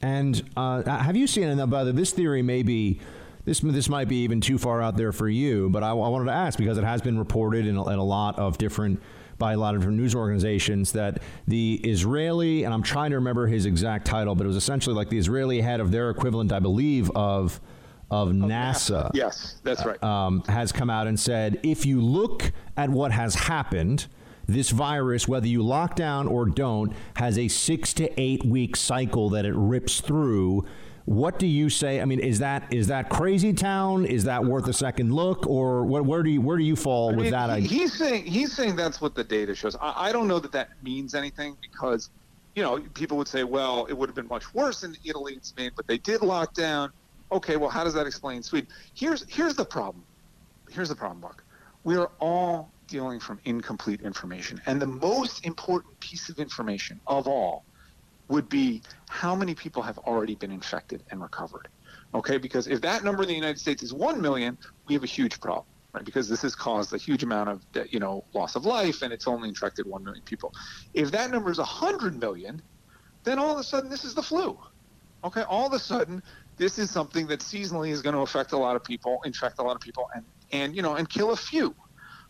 And 0.02 0.50
uh, 0.56 0.82
have 0.82 1.16
you 1.16 1.26
seen? 1.26 1.44
And 1.44 1.70
by 1.70 1.84
the 1.84 1.92
this 1.92 2.12
theory 2.12 2.42
may 2.42 2.62
be 2.62 3.00
this 3.50 3.58
this 3.58 3.88
might 3.88 4.06
be 4.06 4.22
even 4.22 4.40
too 4.40 4.58
far 4.58 4.80
out 4.80 4.96
there 4.96 5.10
for 5.10 5.28
you, 5.28 5.68
but 5.70 5.82
I, 5.82 5.88
I 5.88 5.92
wanted 5.92 6.26
to 6.26 6.32
ask 6.32 6.56
because 6.56 6.78
it 6.78 6.84
has 6.84 7.02
been 7.02 7.18
reported 7.18 7.66
in 7.66 7.76
a, 7.76 7.88
in 7.88 7.98
a 7.98 8.04
lot 8.04 8.38
of 8.38 8.58
different 8.58 9.02
by 9.38 9.54
a 9.54 9.56
lot 9.56 9.74
of 9.74 9.80
different 9.80 9.98
news 9.98 10.14
organizations 10.14 10.92
that 10.92 11.20
the 11.48 11.80
Israeli 11.82 12.62
and 12.62 12.72
I'm 12.72 12.84
trying 12.84 13.10
to 13.10 13.16
remember 13.16 13.48
his 13.48 13.66
exact 13.66 14.06
title, 14.06 14.36
but 14.36 14.44
it 14.44 14.46
was 14.46 14.56
essentially 14.56 14.94
like 14.94 15.08
the 15.08 15.18
Israeli 15.18 15.60
head 15.60 15.80
of 15.80 15.90
their 15.90 16.10
equivalent, 16.10 16.52
I 16.52 16.60
believe, 16.60 17.10
of 17.16 17.60
of 18.08 18.28
NASA. 18.28 19.10
Yes, 19.14 19.56
that's 19.64 19.84
right. 19.84 20.00
Um, 20.00 20.44
has 20.46 20.70
come 20.70 20.88
out 20.88 21.08
and 21.08 21.18
said 21.18 21.58
if 21.64 21.84
you 21.84 22.00
look 22.00 22.52
at 22.76 22.88
what 22.88 23.10
has 23.10 23.34
happened 23.34 24.06
this 24.46 24.70
virus, 24.70 25.26
whether 25.26 25.48
you 25.48 25.62
lock 25.62 25.96
down 25.96 26.28
or 26.28 26.46
don't, 26.46 26.92
has 27.16 27.36
a 27.36 27.48
six 27.48 27.92
to 27.94 28.20
eight 28.20 28.44
week 28.44 28.76
cycle 28.76 29.28
that 29.30 29.44
it 29.44 29.54
rips 29.56 30.00
through. 30.00 30.64
What 31.06 31.38
do 31.38 31.46
you 31.46 31.70
say? 31.70 32.00
I 32.00 32.04
mean, 32.04 32.20
is 32.20 32.38
that 32.40 32.72
is 32.72 32.86
that 32.88 33.08
crazy 33.08 33.52
town? 33.52 34.04
Is 34.04 34.24
that 34.24 34.44
worth 34.44 34.68
a 34.68 34.72
second 34.72 35.12
look, 35.14 35.46
or 35.46 35.84
what, 35.84 36.04
where 36.04 36.22
do 36.22 36.30
you 36.30 36.40
where 36.40 36.56
do 36.56 36.64
you 36.64 36.76
fall 36.76 37.12
I 37.12 37.16
with 37.16 37.24
mean, 37.24 37.32
that? 37.32 37.58
He, 37.58 37.66
he's 37.66 37.92
saying 37.92 38.26
he's 38.26 38.52
saying 38.52 38.76
that's 38.76 39.00
what 39.00 39.14
the 39.14 39.24
data 39.24 39.54
shows. 39.54 39.76
I, 39.76 40.08
I 40.08 40.12
don't 40.12 40.28
know 40.28 40.38
that 40.38 40.52
that 40.52 40.70
means 40.82 41.14
anything 41.14 41.56
because, 41.62 42.10
you 42.54 42.62
know, 42.62 42.80
people 42.94 43.16
would 43.16 43.28
say, 43.28 43.44
well, 43.44 43.86
it 43.86 43.94
would 43.94 44.08
have 44.08 44.16
been 44.16 44.28
much 44.28 44.52
worse 44.54 44.82
in 44.82 44.96
Italy 45.04 45.34
and 45.34 45.44
Spain, 45.44 45.70
but 45.74 45.86
they 45.86 45.98
did 45.98 46.22
lock 46.22 46.54
down. 46.54 46.92
Okay, 47.32 47.56
well, 47.56 47.70
how 47.70 47.84
does 47.84 47.94
that 47.94 48.06
explain 48.06 48.42
Sweden? 48.42 48.68
Here's 48.94 49.24
here's 49.28 49.54
the 49.54 49.64
problem. 49.64 50.04
Here's 50.70 50.88
the 50.88 50.96
problem, 50.96 51.20
Buck. 51.20 51.42
We 51.84 51.96
are 51.96 52.10
all 52.20 52.70
dealing 52.86 53.20
from 53.20 53.40
incomplete 53.44 54.02
information, 54.02 54.60
and 54.66 54.82
the 54.82 54.86
most 54.86 55.46
important 55.46 55.98
piece 56.00 56.28
of 56.28 56.38
information 56.38 57.00
of 57.06 57.26
all 57.26 57.64
would 58.30 58.48
be 58.48 58.82
how 59.08 59.34
many 59.34 59.54
people 59.54 59.82
have 59.82 59.98
already 59.98 60.36
been 60.36 60.52
infected 60.52 61.02
and 61.10 61.20
recovered. 61.20 61.68
Okay, 62.14 62.38
because 62.38 62.68
if 62.68 62.80
that 62.80 63.04
number 63.04 63.22
in 63.22 63.28
the 63.28 63.34
United 63.34 63.58
States 63.58 63.82
is 63.82 63.92
1 63.92 64.20
million, 64.20 64.56
we 64.88 64.94
have 64.94 65.02
a 65.02 65.08
huge 65.08 65.40
problem, 65.40 65.66
right? 65.92 66.04
Because 66.04 66.28
this 66.28 66.42
has 66.42 66.54
caused 66.54 66.92
a 66.94 66.96
huge 66.96 67.22
amount 67.22 67.48
of, 67.48 67.64
you 67.90 68.00
know, 68.00 68.24
loss 68.32 68.56
of 68.56 68.64
life 68.64 69.02
and 69.02 69.12
it's 69.12 69.26
only 69.26 69.48
infected 69.48 69.86
1 69.86 70.04
million 70.04 70.22
people. 70.24 70.52
If 70.94 71.10
that 71.10 71.30
number 71.30 71.50
is 71.50 71.58
100 71.58 72.18
million, 72.20 72.62
then 73.24 73.38
all 73.38 73.52
of 73.52 73.58
a 73.58 73.64
sudden 73.64 73.90
this 73.90 74.04
is 74.04 74.14
the 74.14 74.22
flu. 74.22 74.58
Okay, 75.22 75.42
all 75.42 75.66
of 75.66 75.72
a 75.72 75.78
sudden 75.78 76.22
this 76.56 76.78
is 76.78 76.90
something 76.90 77.26
that 77.26 77.40
seasonally 77.40 77.90
is 77.90 78.00
going 78.00 78.14
to 78.14 78.22
affect 78.22 78.52
a 78.52 78.56
lot 78.56 78.76
of 78.76 78.84
people, 78.84 79.20
infect 79.24 79.58
a 79.58 79.62
lot 79.62 79.74
of 79.74 79.80
people 79.80 80.08
and 80.14 80.24
and 80.52 80.74
you 80.74 80.82
know, 80.82 80.94
and 80.94 81.08
kill 81.08 81.30
a 81.32 81.36
few. 81.36 81.74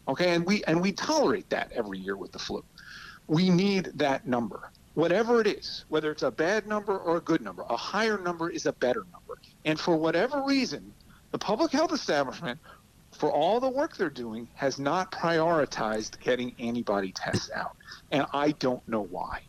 Okay, 0.09 0.34
and 0.34 0.44
we 0.44 0.64
and 0.64 0.80
we 0.80 0.92
tolerate 0.92 1.48
that 1.51 1.70
every 1.72 1.98
year 1.98 2.16
with 2.16 2.32
the 2.32 2.38
flu. 2.38 2.62
We 3.28 3.48
need 3.48 3.92
that 3.94 4.26
number 4.26 4.72
whatever 4.95 5.41
it 5.41 5.47
is, 5.47 5.84
whether 5.88 6.11
it's 6.11 6.22
a 6.22 6.30
bad 6.30 6.66
number 6.66 6.99
or 6.99 7.16
a 7.16 7.20
good 7.20 7.41
number, 7.41 7.64
a 7.68 7.76
higher 7.76 8.18
number 8.18 8.51
is 8.51 8.66
a 8.66 8.72
better 8.74 9.05
number. 9.12 9.38
And 9.64 9.78
for 9.78 9.97
whatever 9.97 10.43
reason, 10.45 10.95
the 11.32 11.38
public 11.38 11.72
health 11.72 11.93
establishment, 11.93 12.59
for 13.12 13.30
all 13.32 13.61
the 13.61 13.70
work 13.70 13.97
they're 13.97 14.11
doing, 14.11 14.49
has 14.55 14.78
not 14.78 15.12
prioritized 15.12 16.20
getting 16.20 16.55
antibody 16.59 17.12
tests 17.12 17.51
out. 17.55 17.76
And 18.11 18.26
I 18.32 18.53
don't 18.53 18.86
know 18.88 19.03
why. 19.03 19.41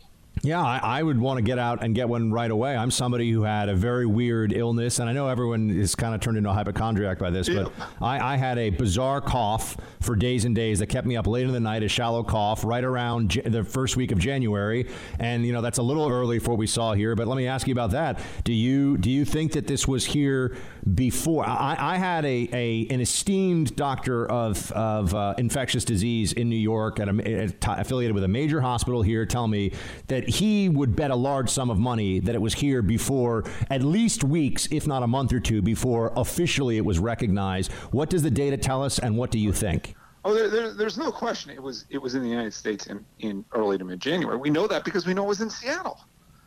Yeah, 0.44 0.62
I, 0.62 0.80
I, 1.00 1.04
would 1.04 1.20
want 1.20 1.38
to 1.38 1.44
get 1.44 1.60
out 1.60 1.84
and 1.84 1.94
get 1.94 2.10
one 2.10 2.32
right 2.32 2.50
away. 2.50 2.76
I'm 2.76 2.90
somebody 2.90 3.30
who 3.30 3.44
had 3.44 3.70
a 3.70 3.76
very 3.76 4.08
weird 4.08 4.54
illness, 4.54 4.98
and 4.98 5.08
I 5.08 5.14
know 5.14 5.28
everyone 5.28 5.70
is 5.70 5.94
kind 5.94 6.16
of 6.16 6.22
turned 6.22 6.36
into 6.36 6.50
a 6.50 6.54
hypochondriac 6.54 7.20
by 7.20 7.30
this, 7.30 7.48
but 7.48 7.72
I, 8.02 8.34
I, 8.34 8.38
had 8.38 8.58
a 8.58 8.72
bizarre 8.72 9.22
cough 9.22 9.78
for 10.00 10.16
days 10.16 10.46
and 10.46 10.56
days 10.56 10.80
that 10.80 10.88
kept 10.88 11.06
me 11.06 11.16
up 11.16 11.28
late 11.28 11.46
in 11.46 11.52
the 11.52 11.60
night, 11.60 11.84
a 11.84 11.88
shallow 11.88 12.24
cough, 12.24 12.64
right 12.64 12.84
around 12.84 13.30
J- 13.30 13.42
the 13.42 13.64
first 13.64 13.96
week 13.96 14.12
of 14.12 14.18
January. 14.18 14.90
And, 15.20 15.46
you 15.46 15.54
know, 15.54 15.62
that's 15.62 15.78
a 15.78 15.84
little 15.84 16.10
early 16.10 16.40
for 16.40 16.52
what 16.52 16.58
we 16.58 16.68
saw 16.68 16.94
here, 16.94 17.16
but 17.16 17.28
let 17.28 17.38
me 17.38 17.46
ask 17.46 17.68
you 17.68 17.74
about 17.74 17.92
that. 17.92 18.20
Do 18.44 18.54
you 18.54 18.98
do 18.98 19.12
you 19.12 19.26
think 19.26 19.52
that 19.52 19.68
this 19.68 19.88
was 19.88 20.06
here 20.06 20.58
before? 20.94 21.48
I, 21.48 21.76
I 21.78 21.98
had 21.98 22.26
a, 22.26 22.50
a 22.54 22.88
an 22.90 23.02
esteemed 23.02 23.76
doctor 23.76 24.26
of, 24.30 24.72
of 24.72 25.14
uh, 25.14 25.36
infectious 25.38 25.86
disease 25.86 26.34
in 26.34 26.50
New 26.50 26.56
York, 26.56 27.00
at 27.00 27.10
a, 27.10 27.44
at, 27.44 27.56
affiliated 27.80 28.16
with 28.16 28.24
a 28.24 28.28
major 28.28 28.62
hospital 28.62 29.02
here, 29.02 29.26
tell 29.26 29.48
me 29.48 29.72
that 30.08 30.28
he 30.28 30.70
would 30.70 30.96
bet 30.96 31.12
a 31.12 31.16
large 31.16 31.50
sum 31.50 31.70
of 31.70 31.78
money 31.78 32.20
that 32.20 32.36
it 32.36 32.42
was 32.42 32.54
here 32.54 32.82
before 32.82 33.44
at 33.70 33.84
least 33.84 34.24
weeks, 34.24 34.68
if 34.72 34.88
not 34.88 35.04
a 35.04 35.08
month 35.08 35.34
or 35.34 35.40
two, 35.40 35.62
before 35.62 36.12
officially 36.16 36.78
it 36.78 36.86
was 36.86 37.00
recognized. 37.00 37.72
What 37.92 38.10
does 38.10 38.24
the 38.24 38.32
data 38.32 38.58
tell 38.58 38.84
us, 38.84 39.00
and 39.00 39.18
what 39.18 39.32
do 39.32 39.40
you 39.40 39.52
think? 39.52 39.96
Oh, 40.24 40.34
there, 40.34 40.50
there, 40.50 40.74
there's 40.74 40.98
no 40.98 41.12
question. 41.12 41.52
It 41.52 41.62
was 41.62 41.86
it 41.90 41.98
was 41.98 42.14
in 42.14 42.22
the 42.22 42.30
United 42.30 42.54
States 42.54 42.88
in, 42.88 43.04
in 43.20 43.44
early 43.54 43.78
to 43.78 43.84
mid 43.84 44.00
January. 44.00 44.38
We 44.38 44.52
know 44.52 44.68
that 44.68 44.84
because 44.84 45.08
we 45.08 45.14
know 45.14 45.24
it 45.24 45.30
was 45.30 45.42
in 45.42 45.50
Seattle, 45.50 46.00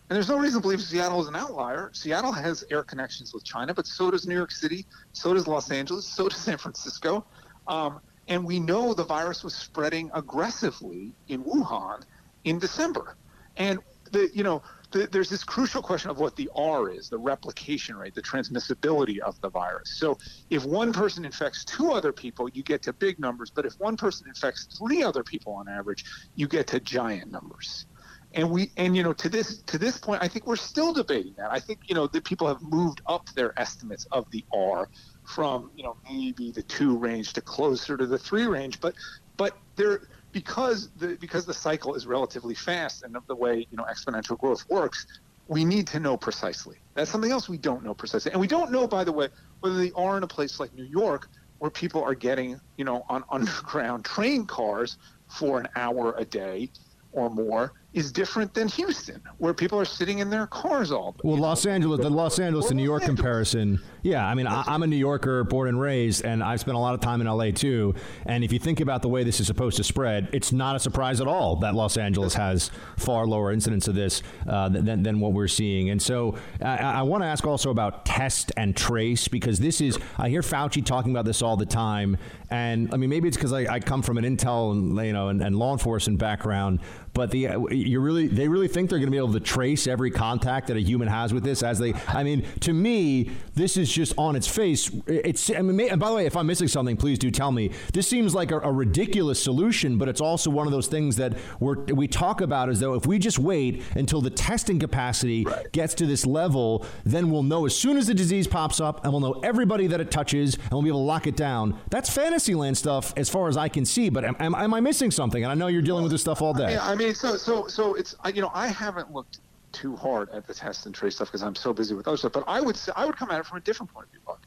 and 0.08 0.16
there's 0.16 0.28
no 0.28 0.38
reason 0.38 0.60
to 0.60 0.62
believe 0.62 0.82
Seattle 0.82 1.22
is 1.22 1.28
an 1.28 1.36
outlier. 1.36 1.90
Seattle 1.94 2.32
has 2.32 2.62
air 2.70 2.82
connections 2.82 3.32
with 3.32 3.44
China, 3.44 3.72
but 3.72 3.86
so 3.86 4.10
does 4.10 4.26
New 4.26 4.34
York 4.34 4.50
City, 4.50 4.86
so 5.12 5.32
does 5.32 5.46
Los 5.46 5.70
Angeles, 5.70 6.06
so 6.06 6.28
does 6.28 6.38
San 6.40 6.58
Francisco, 6.58 7.26
um, 7.66 8.00
and 8.28 8.44
we 8.44 8.60
know 8.60 8.94
the 8.94 9.04
virus 9.04 9.42
was 9.42 9.54
spreading 9.54 10.10
aggressively 10.14 11.14
in 11.28 11.42
Wuhan 11.42 12.02
in 12.44 12.58
December, 12.58 13.16
and 13.56 13.78
the 14.12 14.28
you 14.34 14.42
know 14.42 14.62
the, 14.92 15.08
there's 15.10 15.30
this 15.30 15.42
crucial 15.42 15.82
question 15.82 16.10
of 16.10 16.18
what 16.18 16.36
the 16.36 16.48
R 16.54 16.90
is, 16.90 17.08
the 17.08 17.18
replication 17.18 17.96
rate, 17.96 18.14
the 18.14 18.22
transmissibility 18.22 19.18
of 19.18 19.40
the 19.40 19.50
virus. 19.50 19.94
So 19.96 20.16
if 20.50 20.64
one 20.64 20.92
person 20.92 21.24
infects 21.24 21.64
two 21.64 21.92
other 21.92 22.12
people, 22.12 22.48
you 22.50 22.62
get 22.62 22.82
to 22.82 22.92
big 22.92 23.18
numbers. 23.18 23.50
But 23.54 23.66
if 23.66 23.74
one 23.78 23.96
person 23.96 24.28
infects 24.28 24.68
three 24.78 25.02
other 25.02 25.24
people 25.24 25.54
on 25.54 25.68
average, 25.68 26.04
you 26.34 26.46
get 26.46 26.66
to 26.68 26.80
giant 26.80 27.32
numbers. 27.32 27.86
And 28.34 28.50
we 28.50 28.70
and 28.76 28.96
you 28.96 29.02
know 29.02 29.12
to 29.14 29.28
this 29.28 29.62
to 29.62 29.78
this 29.78 29.96
point, 29.98 30.22
I 30.22 30.28
think 30.28 30.46
we're 30.46 30.56
still 30.56 30.92
debating 30.92 31.34
that. 31.38 31.52
I 31.52 31.60
think 31.60 31.80
you 31.86 31.94
know 31.94 32.06
that 32.08 32.24
people 32.24 32.48
have 32.48 32.60
moved 32.62 33.00
up 33.06 33.28
their 33.36 33.58
estimates 33.58 34.06
of 34.10 34.26
the 34.32 34.44
R 34.52 34.88
from 35.24 35.70
you 35.74 35.84
know 35.84 35.96
maybe 36.10 36.50
the 36.50 36.62
two 36.62 36.96
range 36.98 37.32
to 37.34 37.40
closer 37.40 37.96
to 37.96 38.06
the 38.06 38.18
three 38.18 38.46
range. 38.46 38.80
But 38.80 38.94
but 39.36 39.56
there 39.76 40.00
because 40.32 40.90
the 40.96 41.16
because 41.20 41.46
the 41.46 41.54
cycle 41.54 41.94
is 41.94 42.06
relatively 42.06 42.54
fast 42.54 43.04
and 43.04 43.16
of 43.16 43.24
the 43.28 43.36
way 43.36 43.66
you 43.70 43.76
know 43.76 43.84
exponential 43.84 44.36
growth 44.36 44.64
works, 44.68 45.06
we 45.46 45.64
need 45.64 45.86
to 45.88 46.00
know 46.00 46.16
precisely. 46.16 46.76
That's 46.94 47.10
something 47.10 47.30
else 47.30 47.48
we 47.48 47.58
don't 47.58 47.84
know 47.84 47.94
precisely, 47.94 48.32
and 48.32 48.40
we 48.40 48.48
don't 48.48 48.72
know, 48.72 48.88
by 48.88 49.04
the 49.04 49.12
way, 49.12 49.28
whether 49.60 49.76
they 49.76 49.92
are 49.92 50.16
in 50.16 50.24
a 50.24 50.28
place 50.28 50.58
like 50.58 50.74
New 50.74 50.84
York 50.84 51.28
where 51.58 51.70
people 51.70 52.02
are 52.02 52.14
getting 52.14 52.60
you 52.76 52.84
know 52.84 53.04
on 53.08 53.22
underground 53.30 54.04
train 54.04 54.44
cars 54.44 54.98
for 55.28 55.60
an 55.60 55.68
hour 55.76 56.14
a 56.18 56.24
day 56.24 56.70
or 57.12 57.30
more 57.30 57.72
is 57.94 58.10
different 58.10 58.52
than 58.52 58.68
Houston, 58.68 59.22
where 59.38 59.54
people 59.54 59.78
are 59.78 59.84
sitting 59.84 60.18
in 60.18 60.28
their 60.28 60.46
cars 60.48 60.90
all 60.90 61.12
day. 61.12 61.20
Well, 61.22 61.38
Los 61.38 61.64
Angeles, 61.64 62.00
the 62.00 62.10
Los 62.10 62.38
Angeles 62.38 62.66
to 62.66 62.74
New 62.74 62.82
York 62.82 63.04
comparison, 63.04 63.80
yeah. 64.02 64.26
I 64.26 64.34
mean, 64.34 64.46
I, 64.46 64.74
am 64.74 64.82
a 64.82 64.86
New 64.86 64.96
Yorker, 64.96 65.44
born 65.44 65.68
and 65.68 65.80
raised, 65.80 66.24
and 66.24 66.42
I've 66.42 66.60
spent 66.60 66.76
a 66.76 66.80
lot 66.80 66.94
of 66.94 67.00
time 67.00 67.20
in 67.20 67.26
LA 67.26 67.52
too. 67.52 67.94
And 68.26 68.44
if 68.44 68.52
you 68.52 68.58
think 68.58 68.80
about 68.80 69.00
the 69.00 69.08
way 69.08 69.22
this 69.22 69.40
is 69.40 69.46
supposed 69.46 69.76
to 69.78 69.84
spread, 69.84 70.28
it's 70.32 70.52
not 70.52 70.76
a 70.76 70.78
surprise 70.80 71.20
at 71.20 71.28
all 71.28 71.56
that 71.56 71.74
Los 71.74 71.96
Angeles 71.96 72.34
has 72.34 72.70
far 72.98 73.26
lower 73.26 73.52
incidence 73.52 73.88
of 73.88 73.94
this 73.94 74.22
uh, 74.48 74.68
than, 74.68 75.02
than 75.02 75.20
what 75.20 75.32
we're 75.32 75.48
seeing. 75.48 75.90
And 75.90 76.02
so 76.02 76.36
I, 76.60 76.76
I 76.76 77.02
want 77.02 77.22
to 77.22 77.28
ask 77.28 77.46
also 77.46 77.70
about 77.70 78.04
test 78.04 78.52
and 78.56 78.76
trace 78.76 79.28
because 79.28 79.60
this 79.60 79.80
is, 79.80 79.98
I 80.18 80.28
hear 80.28 80.42
Fauci 80.42 80.84
talking 80.84 81.12
about 81.12 81.24
this 81.24 81.42
all 81.42 81.56
the 81.56 81.66
time. 81.66 82.18
And 82.54 82.94
I 82.94 82.98
mean, 82.98 83.10
maybe 83.10 83.26
it's 83.26 83.36
because 83.36 83.52
I, 83.52 83.66
I, 83.74 83.80
come 83.80 84.00
from 84.00 84.16
an 84.16 84.24
intel 84.24 84.70
and, 84.70 84.96
you 85.04 85.12
know, 85.12 85.26
and, 85.26 85.42
and 85.42 85.56
law 85.56 85.72
enforcement 85.72 86.20
background, 86.20 86.78
but 87.12 87.30
the 87.30 87.48
you 87.70 88.00
really 88.00 88.26
they 88.26 88.48
really 88.48 88.68
think 88.68 88.90
they're 88.90 88.98
going 88.98 89.06
to 89.06 89.12
be 89.12 89.16
able 89.16 89.32
to 89.32 89.40
trace 89.40 89.86
every 89.86 90.10
contact 90.10 90.66
that 90.66 90.76
a 90.76 90.80
human 90.80 91.06
has 91.06 91.32
with 91.32 91.44
this 91.44 91.62
as 91.62 91.78
they 91.78 91.94
I 92.08 92.24
mean 92.24 92.44
to 92.60 92.72
me 92.72 93.30
this 93.54 93.76
is 93.76 93.90
just 93.90 94.14
on 94.18 94.34
its 94.34 94.48
face 94.48 94.90
it's 95.06 95.48
I 95.48 95.62
mean 95.62 95.88
and 95.88 96.00
by 96.00 96.08
the 96.08 96.16
way 96.16 96.26
if 96.26 96.36
I'm 96.36 96.48
missing 96.48 96.66
something 96.66 96.96
please 96.96 97.18
do 97.18 97.30
tell 97.30 97.52
me. 97.52 97.70
This 97.92 98.08
seems 98.08 98.34
like 98.34 98.50
a, 98.50 98.58
a 98.58 98.72
ridiculous 98.72 99.40
solution 99.40 99.96
but 99.96 100.08
it's 100.08 100.20
also 100.20 100.50
one 100.50 100.66
of 100.66 100.72
those 100.72 100.88
things 100.88 101.14
that 101.16 101.38
we 101.60 101.76
we 101.92 102.08
talk 102.08 102.40
about 102.40 102.68
as 102.68 102.80
though 102.80 102.94
if 102.94 103.06
we 103.06 103.20
just 103.20 103.38
wait 103.38 103.82
until 103.94 104.20
the 104.20 104.30
testing 104.30 104.80
capacity 104.80 105.44
right. 105.44 105.70
gets 105.70 105.94
to 105.94 106.06
this 106.06 106.26
level 106.26 106.84
then 107.04 107.30
we'll 107.30 107.44
know 107.44 107.64
as 107.64 107.76
soon 107.76 107.96
as 107.96 108.08
the 108.08 108.14
disease 108.14 108.48
pops 108.48 108.80
up 108.80 109.04
and 109.04 109.12
we'll 109.12 109.20
know 109.20 109.40
everybody 109.44 109.86
that 109.86 110.00
it 110.00 110.10
touches 110.10 110.56
and 110.56 110.72
we'll 110.72 110.82
be 110.82 110.88
able 110.88 111.00
to 111.00 111.04
lock 111.04 111.28
it 111.28 111.36
down. 111.36 111.78
That's 111.90 112.10
fantasy 112.10 112.43
land 112.52 112.76
stuff 112.76 113.14
as 113.16 113.30
far 113.30 113.48
as 113.48 113.56
I 113.56 113.68
can 113.68 113.86
see 113.86 114.10
but 114.10 114.24
am, 114.24 114.36
am, 114.38 114.54
am 114.54 114.74
I 114.74 114.80
missing 114.80 115.10
something 115.10 115.42
and 115.42 115.50
I 115.50 115.54
know 115.54 115.68
you're 115.68 115.80
dealing 115.80 116.02
with 116.02 116.12
this 116.12 116.20
stuff 116.20 116.42
all 116.42 116.52
day 116.52 116.64
I 116.64 116.68
mean, 116.68 116.78
I 116.80 116.94
mean 116.96 117.14
so 117.14 117.38
so 117.38 117.66
so 117.68 117.94
it's 117.94 118.14
you 118.34 118.42
know 118.42 118.50
I 118.52 118.66
haven't 118.66 119.10
looked 119.12 119.38
too 119.74 119.96
hard 119.96 120.30
at 120.30 120.46
the 120.46 120.54
test 120.54 120.86
and 120.86 120.94
trace 120.94 121.16
stuff 121.16 121.28
because 121.28 121.42
I'm 121.42 121.56
so 121.56 121.72
busy 121.74 121.94
with 121.94 122.08
other 122.08 122.16
stuff. 122.16 122.32
But 122.32 122.44
I 122.46 122.60
would 122.60 122.76
say, 122.76 122.92
I 122.96 123.04
would 123.04 123.16
come 123.16 123.30
at 123.30 123.40
it 123.40 123.44
from 123.44 123.58
a 123.58 123.60
different 123.60 123.92
point 123.92 124.06
of 124.06 124.12
view, 124.12 124.20
Buck. 124.24 124.40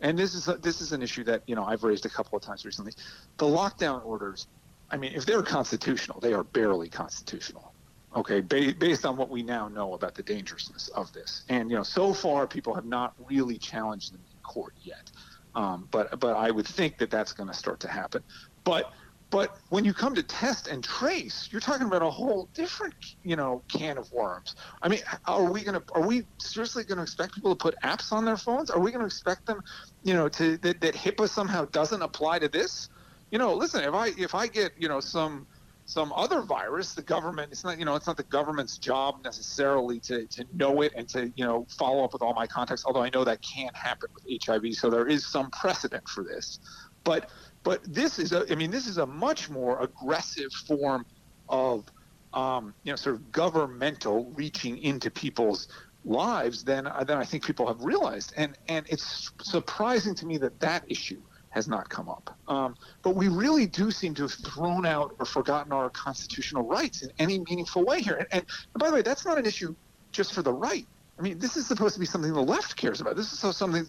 And 0.00 0.18
this 0.18 0.34
is 0.34 0.48
a, 0.48 0.54
this 0.54 0.80
is 0.80 0.92
an 0.92 1.02
issue 1.02 1.22
that 1.24 1.42
you 1.46 1.54
know 1.54 1.64
I've 1.64 1.84
raised 1.84 2.06
a 2.06 2.08
couple 2.08 2.36
of 2.36 2.42
times 2.42 2.64
recently. 2.64 2.92
The 3.36 3.44
lockdown 3.44 4.04
orders, 4.04 4.48
I 4.90 4.96
mean, 4.96 5.12
if 5.14 5.26
they're 5.26 5.42
constitutional, 5.42 6.18
they 6.18 6.32
are 6.32 6.42
barely 6.42 6.88
constitutional. 6.88 7.72
Okay, 8.16 8.40
ba- 8.40 8.74
based 8.76 9.06
on 9.06 9.16
what 9.16 9.30
we 9.30 9.42
now 9.42 9.68
know 9.68 9.94
about 9.94 10.14
the 10.14 10.22
dangerousness 10.22 10.88
of 10.88 11.12
this, 11.12 11.44
and 11.48 11.70
you 11.70 11.76
know, 11.76 11.84
so 11.84 12.12
far 12.12 12.46
people 12.46 12.74
have 12.74 12.84
not 12.84 13.14
really 13.30 13.58
challenged 13.58 14.12
them 14.12 14.20
in 14.32 14.42
court 14.42 14.74
yet. 14.82 15.10
Um, 15.54 15.88
but 15.90 16.18
but 16.18 16.36
I 16.36 16.50
would 16.50 16.66
think 16.66 16.98
that 16.98 17.10
that's 17.10 17.32
going 17.32 17.48
to 17.48 17.54
start 17.54 17.80
to 17.80 17.88
happen. 17.88 18.22
But 18.64 18.92
but 19.32 19.56
when 19.70 19.82
you 19.82 19.94
come 19.94 20.14
to 20.14 20.22
test 20.22 20.68
and 20.68 20.84
trace, 20.84 21.48
you're 21.50 21.60
talking 21.60 21.86
about 21.86 22.02
a 22.02 22.10
whole 22.10 22.50
different, 22.52 22.94
you 23.22 23.34
know, 23.34 23.62
can 23.66 23.96
of 23.96 24.12
worms. 24.12 24.54
I 24.82 24.88
mean, 24.90 25.00
are 25.26 25.50
we 25.50 25.62
going 25.62 25.80
to 25.80 25.82
are 25.94 26.06
we 26.06 26.24
seriously 26.38 26.84
going 26.84 26.98
to 26.98 27.02
expect 27.02 27.34
people 27.34 27.54
to 27.54 27.56
put 27.56 27.74
apps 27.82 28.12
on 28.12 28.26
their 28.26 28.36
phones? 28.36 28.70
Are 28.70 28.78
we 28.78 28.90
going 28.90 29.00
to 29.00 29.06
expect 29.06 29.46
them, 29.46 29.62
you 30.04 30.12
know, 30.12 30.28
to 30.28 30.58
that, 30.58 30.82
that 30.82 30.94
HIPAA 30.94 31.28
somehow 31.30 31.64
doesn't 31.66 32.02
apply 32.02 32.40
to 32.40 32.48
this? 32.48 32.90
You 33.30 33.38
know, 33.38 33.54
listen, 33.54 33.82
if 33.82 33.94
I 33.94 34.08
if 34.18 34.34
I 34.34 34.46
get, 34.46 34.72
you 34.76 34.88
know, 34.88 35.00
some 35.00 35.46
some 35.92 36.12
other 36.14 36.40
virus, 36.40 36.94
the 36.94 37.02
government 37.02 37.52
it's 37.52 37.64
not, 37.64 37.78
you 37.78 37.84
know, 37.84 37.94
it's 37.94 38.06
not 38.06 38.16
the 38.16 38.22
government's 38.24 38.78
job 38.78 39.22
necessarily 39.22 40.00
to 40.00 40.26
to 40.26 40.44
know 40.54 40.80
it 40.80 40.92
and 40.96 41.06
to, 41.10 41.30
you 41.36 41.44
know, 41.44 41.66
follow 41.68 42.02
up 42.02 42.14
with 42.14 42.22
all 42.22 42.32
my 42.32 42.46
contacts, 42.46 42.84
although 42.86 43.02
I 43.02 43.10
know 43.10 43.24
that 43.24 43.42
can't 43.42 43.76
happen 43.76 44.08
with 44.14 44.24
HIV, 44.44 44.74
so 44.74 44.88
there 44.88 45.06
is 45.06 45.26
some 45.26 45.50
precedent 45.50 46.08
for 46.08 46.24
this. 46.24 46.60
But 47.04 47.30
but 47.62 47.80
this 47.84 48.18
is 48.18 48.32
a, 48.32 48.50
I 48.50 48.54
mean, 48.54 48.70
this 48.70 48.86
is 48.86 48.98
a 48.98 49.06
much 49.06 49.50
more 49.50 49.80
aggressive 49.80 50.50
form 50.66 51.04
of, 51.48 51.84
um, 52.32 52.74
you 52.84 52.92
know, 52.92 52.96
sort 52.96 53.16
of 53.16 53.30
governmental 53.30 54.32
reaching 54.34 54.78
into 54.78 55.10
people's 55.10 55.68
lives 56.04 56.64
than 56.64 56.84
than 57.06 57.18
I 57.18 57.24
think 57.24 57.44
people 57.44 57.66
have 57.66 57.82
realized. 57.82 58.32
And 58.36 58.56
and 58.68 58.86
it's 58.88 59.30
surprising 59.42 60.14
to 60.16 60.26
me 60.26 60.38
that 60.38 60.58
that 60.60 60.84
issue 60.88 61.20
has 61.52 61.68
not 61.68 61.88
come 61.88 62.08
up. 62.08 62.36
Um, 62.48 62.74
but 63.02 63.14
we 63.14 63.28
really 63.28 63.66
do 63.66 63.90
seem 63.90 64.14
to 64.14 64.22
have 64.22 64.32
thrown 64.32 64.84
out 64.86 65.14
or 65.18 65.26
forgotten 65.26 65.72
our 65.72 65.90
constitutional 65.90 66.64
rights 66.64 67.02
in 67.02 67.12
any 67.18 67.38
meaningful 67.38 67.84
way 67.84 68.00
here. 68.00 68.16
And, 68.16 68.26
and, 68.32 68.44
and 68.74 68.80
by 68.80 68.88
the 68.88 68.94
way, 68.94 69.02
that's 69.02 69.24
not 69.24 69.38
an 69.38 69.46
issue 69.46 69.74
just 70.12 70.32
for 70.32 70.42
the 70.42 70.52
right. 70.52 70.86
I 71.18 71.22
mean, 71.22 71.38
this 71.38 71.58
is 71.58 71.66
supposed 71.66 71.92
to 71.94 72.00
be 72.00 72.06
something 72.06 72.32
the 72.32 72.40
left 72.40 72.76
cares 72.76 73.02
about. 73.02 73.16
This 73.16 73.32
is 73.32 73.56
something 73.56 73.86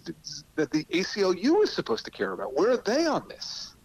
that 0.55 0.71
the 0.71 0.83
ACLU 0.85 1.63
is 1.63 1.71
supposed 1.71 2.03
to 2.05 2.11
care 2.11 2.33
about. 2.33 2.53
Where 2.53 2.71
are 2.71 2.77
they 2.77 3.05
on 3.05 3.27
this? 3.29 3.75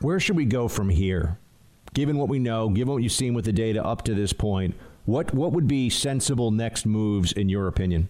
Where 0.00 0.18
should 0.18 0.36
we 0.36 0.44
go 0.44 0.66
from 0.66 0.88
here? 0.88 1.38
Given 1.94 2.18
what 2.18 2.28
we 2.28 2.40
know, 2.40 2.68
given 2.68 2.92
what 2.92 3.04
you've 3.04 3.12
seen 3.12 3.34
with 3.34 3.44
the 3.44 3.52
data 3.52 3.84
up 3.84 4.02
to 4.04 4.14
this 4.14 4.32
point, 4.32 4.74
what 5.04 5.32
what 5.32 5.52
would 5.52 5.68
be 5.68 5.90
sensible 5.90 6.50
next 6.50 6.86
moves 6.86 7.32
in 7.32 7.48
your 7.48 7.68
opinion? 7.68 8.08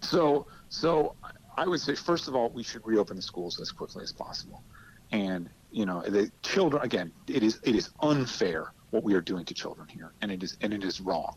So, 0.00 0.46
so 0.68 1.14
I 1.58 1.66
would 1.66 1.80
say 1.80 1.94
first 1.94 2.28
of 2.28 2.34
all, 2.36 2.50
we 2.50 2.62
should 2.62 2.86
reopen 2.86 3.16
the 3.16 3.22
schools 3.22 3.60
as 3.60 3.72
quickly 3.72 4.02
as 4.02 4.12
possible. 4.12 4.62
And 5.10 5.50
you 5.70 5.86
know, 5.86 6.02
the 6.02 6.30
children 6.42 6.82
again, 6.82 7.12
it 7.26 7.42
is 7.42 7.60
it 7.64 7.74
is 7.74 7.90
unfair 8.00 8.72
what 8.90 9.02
we 9.04 9.14
are 9.14 9.20
doing 9.20 9.44
to 9.46 9.54
children 9.54 9.88
here, 9.88 10.14
and 10.22 10.30
it 10.30 10.42
is 10.42 10.56
and 10.60 10.72
it 10.72 10.84
is 10.84 11.00
wrong 11.00 11.34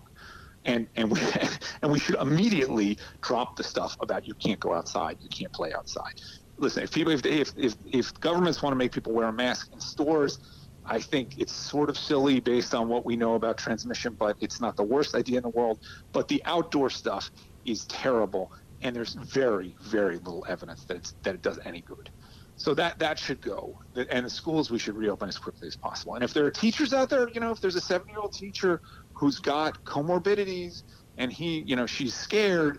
and 0.65 0.88
and 0.95 1.11
we 1.11 1.19
and 1.82 1.91
we 1.91 1.99
should 1.99 2.15
immediately 2.15 2.97
drop 3.22 3.55
the 3.55 3.63
stuff 3.63 3.97
about 4.01 4.28
you 4.28 4.34
can't 4.36 4.59
go 4.59 4.74
outside, 4.74 5.17
you 5.22 5.30
can't 5.30 5.51
play 5.53 5.74
outside. 5.74 6.13
Listen, 6.57 6.84
if 6.84 6.91
people 6.91 7.11
if 7.11 7.26
if, 7.26 7.53
if 7.57 7.76
if 7.86 8.13
governments 8.19 8.61
want 8.61 8.74
to 8.74 8.78
make 8.78 8.91
people 8.91 9.13
wear 9.13 9.28
a 9.28 9.34
mask 9.34 9.69
in 9.74 9.80
stores, 9.80 10.39
I 10.86 10.99
think 10.99 11.38
it's 11.38 11.53
sort 11.53 11.89
of 11.89 11.97
silly 11.97 12.39
based 12.39 12.74
on 12.74 12.88
what 12.88 13.05
we 13.05 13.15
know 13.15 13.36
about 13.36 13.57
transmission, 13.57 14.15
but 14.19 14.38
it's 14.39 14.61
not 14.61 14.76
the 14.76 14.84
worst 14.84 15.15
idea 15.15 15.38
in 15.38 15.43
the 15.43 15.49
world. 15.49 15.80
But 16.13 16.28
the 16.28 16.41
outdoor 16.45 16.89
stuff 16.89 17.32
is 17.65 17.86
terrible, 17.86 18.51
and 18.82 18.95
there's 18.95 19.13
very 19.13 19.75
very 19.82 20.17
little 20.17 20.45
evidence 20.47 20.86
that 20.86 20.97
it's 20.97 21.13
that 21.23 21.36
it 21.36 21.41
does 21.41 21.59
any 21.65 21.82
good. 21.82 22.09
So 22.55 22.75
that 22.75 22.99
that 22.99 23.17
should 23.17 23.41
go, 23.41 23.79
and 23.95 24.25
the 24.25 24.29
schools 24.29 24.69
we 24.69 24.77
should 24.77 24.95
reopen 24.95 25.27
as 25.27 25.38
quickly 25.38 25.67
as 25.67 25.75
possible. 25.75 26.13
And 26.15 26.23
if 26.23 26.34
there 26.34 26.45
are 26.45 26.51
teachers 26.51 26.93
out 26.93 27.09
there, 27.09 27.27
you 27.34 27.41
know, 27.41 27.51
if 27.51 27.59
there's 27.59 27.75
a 27.75 27.82
seven-year-old 27.82 28.34
teacher 28.34 28.82
who's 29.13 29.39
got 29.39 29.84
comorbidities 29.84 30.84
and 31.17 31.32
he, 31.34 31.63
you 31.65 31.75
know, 31.75 31.88
she's 31.88 32.13
scared, 32.13 32.77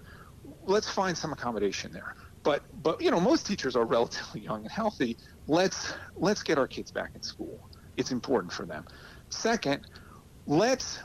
let's 0.66 0.88
find 0.88 1.18
some 1.18 1.32
accommodation 1.32 1.92
there. 1.92 2.14
But 2.44 2.62
but 2.72 3.00
you 3.00 3.11
know, 3.11 3.20
most 3.20 3.46
teachers 3.46 3.74
are 3.74 3.84
relatively 3.98 4.42
young 4.42 4.62
and 4.62 4.70
healthy. 4.70 5.18
Let's 5.48 5.94
let's 6.16 6.42
get 6.42 6.59
our 6.59 6.68
kids 6.68 6.92
back 6.92 7.11
in 7.14 7.22
school. 7.22 7.68
It's 7.96 8.12
important 8.12 8.53
for 8.53 8.66
them. 8.66 8.84
Second, 9.30 9.84
let's 10.46 11.00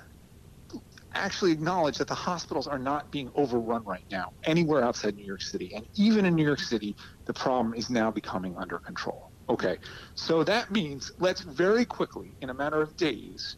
actually 1.18 1.52
acknowledge 1.52 1.98
that 1.98 2.08
the 2.08 2.16
hospitals 2.16 2.68
are 2.68 2.80
not 2.80 3.12
being 3.12 3.30
overrun 3.36 3.84
right 3.86 4.06
now 4.12 4.32
anywhere 4.46 4.84
outside 4.84 5.16
New 5.16 5.26
York 5.26 5.42
City. 5.42 5.72
And 5.76 5.86
even 5.96 6.26
in 6.26 6.36
New 6.36 6.46
York 6.46 6.60
City, 6.60 6.96
the 7.26 7.34
problem 7.34 7.74
is 7.74 7.90
now 7.90 8.12
becoming 8.12 8.56
under 8.58 8.80
control. 8.80 9.32
Okay, 9.50 9.78
so 10.16 10.44
that 10.44 10.72
means 10.72 11.12
let's 11.20 11.42
very 11.42 11.86
quickly, 11.86 12.36
in 12.42 12.50
a 12.50 12.54
matter 12.54 12.82
of 12.82 12.96
days, 12.98 13.56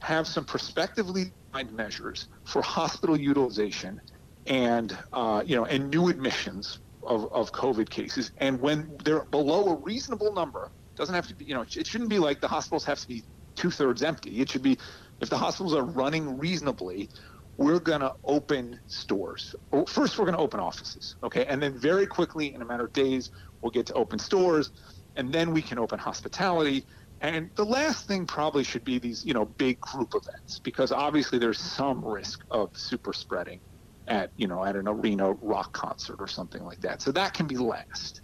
have 0.00 0.26
some 0.26 0.44
prospectively 0.44 1.32
defined 1.52 1.76
measures 1.76 2.28
for 2.44 2.62
hospital 2.62 3.18
utilization 3.18 4.00
and 4.46 4.96
uh, 5.12 5.42
you 5.44 5.56
know 5.56 5.64
and 5.66 5.90
new 5.90 6.08
admissions 6.08 6.78
of, 7.02 7.28
of 7.32 7.52
COVID 7.52 7.90
cases. 7.90 8.32
And 8.38 8.60
when 8.60 8.96
they're 9.04 9.24
below 9.30 9.72
a 9.72 9.76
reasonable 9.76 10.32
number, 10.32 10.70
doesn't 10.96 11.14
have 11.14 11.26
to 11.28 11.34
be 11.34 11.44
you 11.44 11.54
know 11.54 11.62
it 11.62 11.86
shouldn't 11.86 12.10
be 12.10 12.18
like 12.18 12.40
the 12.40 12.48
hospitals 12.48 12.84
have 12.84 13.00
to 13.00 13.08
be 13.08 13.24
two 13.56 13.70
thirds 13.70 14.02
empty. 14.02 14.40
It 14.40 14.50
should 14.50 14.62
be 14.62 14.78
if 15.20 15.30
the 15.30 15.38
hospitals 15.38 15.74
are 15.74 15.84
running 15.84 16.38
reasonably, 16.38 17.10
we're 17.56 17.80
going 17.80 18.00
to 18.00 18.12
open 18.24 18.80
stores. 18.86 19.54
Oh, 19.72 19.86
first, 19.86 20.18
we're 20.18 20.26
going 20.26 20.36
to 20.36 20.42
open 20.42 20.60
offices, 20.60 21.16
okay? 21.22 21.46
And 21.46 21.62
then 21.62 21.78
very 21.78 22.06
quickly, 22.06 22.54
in 22.54 22.60
a 22.60 22.64
matter 22.64 22.84
of 22.84 22.92
days, 22.92 23.30
we'll 23.62 23.70
get 23.70 23.86
to 23.86 23.94
open 23.94 24.18
stores, 24.18 24.72
and 25.16 25.32
then 25.32 25.52
we 25.52 25.62
can 25.62 25.78
open 25.78 25.98
hospitality. 25.98 26.84
And 27.22 27.50
the 27.56 27.64
last 27.64 28.06
thing 28.06 28.26
probably 28.26 28.62
should 28.62 28.84
be 28.84 28.98
these, 28.98 29.24
you 29.24 29.32
know, 29.32 29.46
big 29.46 29.80
group 29.80 30.12
events, 30.14 30.60
because 30.62 30.92
obviously 30.92 31.38
there's 31.38 31.58
some 31.58 32.04
risk 32.04 32.40
of 32.50 32.70
super 32.74 33.14
spreading 33.14 33.60
at, 34.06 34.32
you 34.36 34.46
know, 34.46 34.62
at 34.62 34.76
an 34.76 34.86
arena 34.86 35.32
rock 35.40 35.72
concert 35.72 36.16
or 36.18 36.28
something 36.28 36.62
like 36.62 36.80
that. 36.80 37.00
So 37.00 37.10
that 37.12 37.32
can 37.32 37.46
be 37.46 37.56
last. 37.56 38.20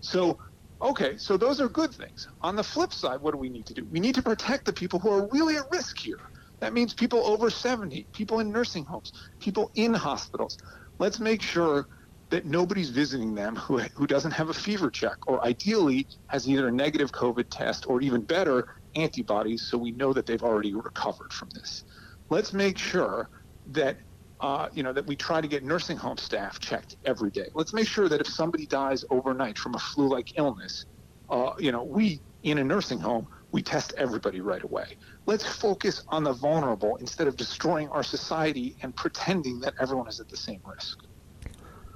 So 0.00 0.38
Okay, 0.82 1.16
so 1.16 1.36
those 1.36 1.60
are 1.60 1.68
good 1.68 1.94
things. 1.94 2.26
On 2.40 2.56
the 2.56 2.64
flip 2.64 2.92
side, 2.92 3.20
what 3.20 3.32
do 3.32 3.38
we 3.38 3.48
need 3.48 3.66
to 3.66 3.74
do? 3.74 3.86
We 3.88 4.00
need 4.00 4.16
to 4.16 4.22
protect 4.22 4.64
the 4.64 4.72
people 4.72 4.98
who 4.98 5.10
are 5.10 5.28
really 5.30 5.56
at 5.56 5.64
risk 5.70 5.96
here. 6.00 6.18
That 6.62 6.72
means 6.72 6.94
people 6.94 7.26
over 7.26 7.50
70, 7.50 8.06
people 8.14 8.38
in 8.38 8.52
nursing 8.52 8.84
homes, 8.84 9.10
people 9.40 9.72
in 9.74 9.92
hospitals. 9.92 10.56
Let's 11.00 11.18
make 11.18 11.42
sure 11.42 11.86
that 12.30 12.46
nobody's 12.46 12.90
visiting 12.90 13.34
them 13.34 13.56
who, 13.56 13.78
who 13.96 14.06
doesn't 14.06 14.30
have 14.30 14.48
a 14.48 14.54
fever 14.54 14.88
check 14.88 15.16
or 15.26 15.44
ideally 15.44 16.06
has 16.28 16.48
either 16.48 16.68
a 16.68 16.72
negative 16.72 17.10
COVID 17.10 17.46
test 17.50 17.84
or 17.88 18.00
even 18.00 18.22
better, 18.22 18.64
antibodies 18.94 19.66
so 19.68 19.76
we 19.76 19.90
know 19.90 20.12
that 20.12 20.24
they've 20.24 20.42
already 20.42 20.72
recovered 20.72 21.32
from 21.32 21.48
this. 21.52 21.82
Let's 22.30 22.52
make 22.52 22.78
sure 22.78 23.28
that 23.66 23.98
uh, 24.40 24.68
you 24.72 24.82
know, 24.82 24.92
that 24.92 25.06
we 25.06 25.16
try 25.16 25.40
to 25.40 25.48
get 25.48 25.64
nursing 25.64 25.96
home 25.96 26.16
staff 26.16 26.58
checked 26.60 26.96
every 27.04 27.30
day. 27.30 27.46
Let's 27.54 27.72
make 27.72 27.86
sure 27.86 28.08
that 28.08 28.20
if 28.20 28.26
somebody 28.26 28.66
dies 28.66 29.04
overnight 29.10 29.56
from 29.56 29.74
a 29.74 29.78
flu-like 29.78 30.32
illness, 30.36 30.84
uh, 31.28 31.52
you 31.58 31.70
know, 31.70 31.84
we 31.84 32.22
in 32.42 32.58
a 32.58 32.64
nursing 32.64 32.98
home, 32.98 33.26
we 33.52 33.62
test 33.62 33.94
everybody 33.96 34.40
right 34.40 34.62
away. 34.64 34.86
Let's 35.26 35.46
focus 35.46 36.02
on 36.08 36.24
the 36.24 36.32
vulnerable 36.32 36.96
instead 36.96 37.28
of 37.28 37.36
destroying 37.36 37.88
our 37.90 38.02
society 38.02 38.76
and 38.82 38.94
pretending 38.94 39.60
that 39.60 39.74
everyone 39.80 40.08
is 40.08 40.20
at 40.20 40.28
the 40.28 40.36
same 40.36 40.60
risk. 40.66 40.98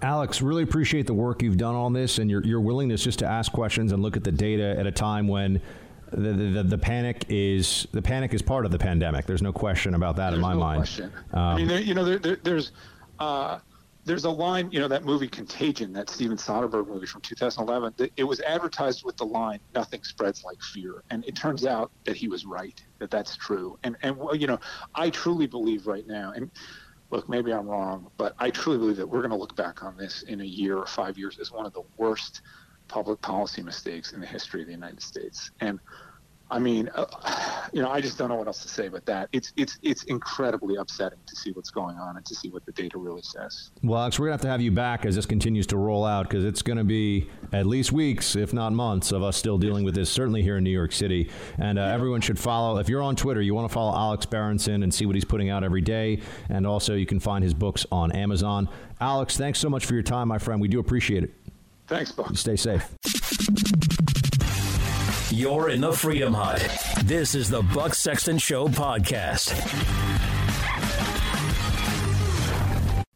Alex, 0.02 0.42
really 0.42 0.62
appreciate 0.62 1.06
the 1.06 1.14
work 1.14 1.42
you've 1.42 1.56
done 1.56 1.74
on 1.74 1.92
this 1.92 2.18
and 2.18 2.30
your, 2.30 2.44
your 2.44 2.60
willingness 2.60 3.02
just 3.02 3.18
to 3.20 3.26
ask 3.26 3.50
questions 3.50 3.92
and 3.92 4.02
look 4.02 4.16
at 4.16 4.24
the 4.24 4.32
data 4.32 4.78
at 4.78 4.86
a 4.86 4.92
time 4.92 5.26
when 5.26 5.60
the, 6.12 6.32
the, 6.32 6.62
the, 6.62 6.78
panic 6.78 7.24
is 7.28 7.86
the 7.92 8.02
panic 8.02 8.32
is 8.32 8.42
part 8.42 8.64
of 8.64 8.70
the 8.70 8.78
pandemic. 8.78 9.26
There's 9.26 9.42
no 9.42 9.52
question 9.52 9.94
about 9.94 10.16
that 10.16 10.30
there's 10.30 10.36
in 10.36 10.42
my 10.42 10.52
no 10.52 10.60
mind. 10.60 11.00
Um, 11.32 11.40
I 11.40 11.56
mean, 11.56 11.66
there, 11.66 11.80
you 11.80 11.94
know, 11.94 12.04
there, 12.04 12.18
there, 12.18 12.38
there's 12.42 12.72
uh, 13.18 13.58
there's 14.06 14.24
a 14.24 14.30
line, 14.30 14.70
you 14.70 14.78
know, 14.78 14.86
that 14.88 15.04
movie 15.04 15.26
Contagion, 15.26 15.92
that 15.92 16.08
Steven 16.08 16.36
Soderbergh 16.36 16.86
movie 16.86 17.06
from 17.06 17.20
2011. 17.22 17.94
That 17.98 18.12
it 18.16 18.24
was 18.24 18.40
advertised 18.40 19.02
with 19.04 19.16
the 19.16 19.26
line 19.26 19.58
"Nothing 19.74 20.02
spreads 20.04 20.44
like 20.44 20.62
fear," 20.62 21.02
and 21.10 21.24
it 21.26 21.36
turns 21.36 21.66
out 21.66 21.90
that 22.04 22.16
he 22.16 22.28
was 22.28 22.46
right. 22.46 22.80
That 23.00 23.10
that's 23.10 23.36
true. 23.36 23.76
And 23.82 23.96
and 24.02 24.16
you 24.40 24.46
know, 24.46 24.60
I 24.94 25.10
truly 25.10 25.46
believe 25.48 25.86
right 25.88 26.06
now, 26.06 26.32
and 26.34 26.50
look, 27.10 27.28
maybe 27.28 27.52
I'm 27.52 27.66
wrong, 27.66 28.08
but 28.16 28.34
I 28.38 28.50
truly 28.50 28.78
believe 28.78 28.96
that 28.96 29.08
we're 29.08 29.20
going 29.20 29.30
to 29.30 29.36
look 29.36 29.56
back 29.56 29.82
on 29.82 29.96
this 29.96 30.22
in 30.22 30.40
a 30.40 30.44
year 30.44 30.78
or 30.78 30.86
five 30.86 31.18
years 31.18 31.38
as 31.40 31.50
one 31.50 31.66
of 31.66 31.72
the 31.72 31.82
worst 31.96 32.42
public 32.88 33.20
policy 33.20 33.62
mistakes 33.62 34.12
in 34.12 34.20
the 34.20 34.26
history 34.26 34.60
of 34.60 34.66
the 34.66 34.72
United 34.72 35.02
States. 35.02 35.50
And 35.60 35.80
I 36.50 36.58
mean, 36.58 36.88
uh, 36.94 37.06
you 37.72 37.82
know, 37.82 37.90
I 37.90 38.00
just 38.00 38.18
don't 38.18 38.28
know 38.28 38.36
what 38.36 38.46
else 38.46 38.62
to 38.62 38.68
say 38.68 38.88
but 38.88 39.04
that. 39.06 39.28
It's 39.32 39.52
it's 39.56 39.78
it's 39.82 40.04
incredibly 40.04 40.76
upsetting 40.76 41.18
to 41.26 41.36
see 41.36 41.52
what's 41.52 41.70
going 41.70 41.96
on 41.96 42.16
and 42.16 42.24
to 42.26 42.34
see 42.34 42.48
what 42.48 42.64
the 42.64 42.72
data 42.72 42.98
really 42.98 43.22
says. 43.22 43.70
Well, 43.82 44.00
Alex, 44.00 44.18
we're 44.18 44.26
gonna 44.26 44.34
have 44.34 44.40
to 44.42 44.48
have 44.48 44.60
you 44.60 44.70
back 44.70 45.04
as 45.04 45.16
this 45.16 45.26
continues 45.26 45.66
to 45.68 45.76
roll 45.76 46.04
out 46.04 46.28
because 46.28 46.44
it's 46.44 46.62
going 46.62 46.78
to 46.78 46.84
be 46.84 47.28
at 47.52 47.66
least 47.66 47.92
weeks, 47.92 48.36
if 48.36 48.52
not 48.52 48.72
months, 48.72 49.12
of 49.12 49.22
us 49.22 49.36
still 49.36 49.58
dealing 49.58 49.84
with 49.84 49.94
this. 49.94 50.10
Certainly 50.10 50.42
here 50.42 50.56
in 50.56 50.64
New 50.64 50.70
York 50.70 50.92
City, 50.92 51.30
and 51.58 51.78
uh, 51.78 51.82
everyone 51.82 52.20
should 52.20 52.38
follow. 52.38 52.78
If 52.78 52.88
you're 52.88 53.02
on 53.02 53.16
Twitter, 53.16 53.42
you 53.42 53.54
want 53.54 53.68
to 53.68 53.74
follow 53.74 53.96
Alex 53.96 54.26
Berenson 54.26 54.82
and 54.82 54.92
see 54.92 55.06
what 55.06 55.14
he's 55.14 55.24
putting 55.24 55.50
out 55.50 55.64
every 55.64 55.80
day, 55.80 56.20
and 56.48 56.66
also 56.66 56.94
you 56.94 57.06
can 57.06 57.20
find 57.20 57.42
his 57.42 57.54
books 57.54 57.84
on 57.90 58.12
Amazon. 58.12 58.68
Alex, 59.00 59.36
thanks 59.36 59.58
so 59.58 59.68
much 59.68 59.84
for 59.84 59.94
your 59.94 60.02
time, 60.02 60.28
my 60.28 60.38
friend. 60.38 60.60
We 60.60 60.68
do 60.68 60.78
appreciate 60.78 61.24
it. 61.24 61.34
Thanks, 61.86 62.12
Buck. 62.12 62.36
Stay 62.36 62.56
safe. 62.56 62.88
You're 65.36 65.68
in 65.68 65.82
the 65.82 65.92
Freedom 65.92 66.32
Hut. 66.32 66.66
This 67.04 67.34
is 67.34 67.50
the 67.50 67.60
Buck 67.60 67.94
Sexton 67.94 68.38
Show 68.38 68.68
podcast. 68.68 69.52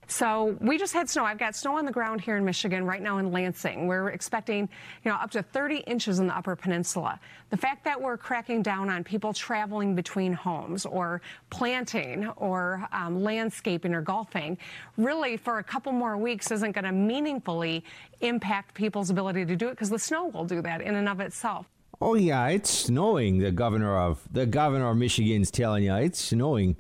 So 0.07 0.55
we 0.61 0.77
just 0.77 0.93
had 0.93 1.09
snow. 1.09 1.25
I've 1.25 1.39
got 1.39 1.57
snow 1.57 1.79
on 1.79 1.87
the 1.87 1.91
ground 1.91 2.21
here 2.21 2.37
in 2.37 2.45
Michigan 2.45 2.85
right 2.85 3.01
now 3.01 3.17
in 3.17 3.33
Lansing. 3.33 3.87
We're 3.87 4.11
expecting, 4.11 4.69
you 5.03 5.11
know, 5.11 5.17
up 5.17 5.31
to 5.31 5.43
30 5.43 5.79
inches 5.87 6.19
in 6.19 6.27
the 6.27 6.37
Upper 6.37 6.55
Peninsula. 6.55 7.19
The 7.49 7.57
fact 7.57 7.85
that 7.85 7.99
we're 7.99 8.19
cracking 8.19 8.61
down 8.61 8.91
on 8.91 9.03
people 9.03 9.33
traveling 9.33 9.95
between 9.95 10.35
homes 10.35 10.85
or 10.85 11.23
planting 11.49 12.29
or 12.37 12.87
um, 12.93 13.23
landscaping 13.23 13.95
or 13.95 14.03
golfing, 14.03 14.59
really 14.99 15.39
for 15.39 15.57
a 15.57 15.65
couple 15.65 15.93
more 15.93 16.19
weeks 16.19 16.51
isn't 16.51 16.73
going 16.73 16.85
to 16.85 16.93
meaningfully 16.93 17.83
impact 18.21 18.75
people's 18.75 19.09
ability 19.09 19.47
to 19.47 19.57
do 19.57 19.69
it 19.69 19.71
because 19.71 19.89
the 19.89 19.99
snow 19.99 20.27
will 20.27 20.45
do 20.45 20.61
that 20.61 20.83
in 20.83 20.97
and 20.97 21.09
of 21.09 21.21
itself. 21.21 21.65
Oh 22.01 22.15
yeah, 22.15 22.49
it's 22.49 22.71
snowing. 22.71 23.39
The 23.39 23.53
governor 23.53 23.97
of 23.97 24.27
the 24.33 24.47
governor 24.47 24.91
of 24.91 24.97
Michigan's 24.97 25.51
telling 25.51 25.85
you 25.85 25.95
it's 25.97 26.19
snowing. 26.21 26.77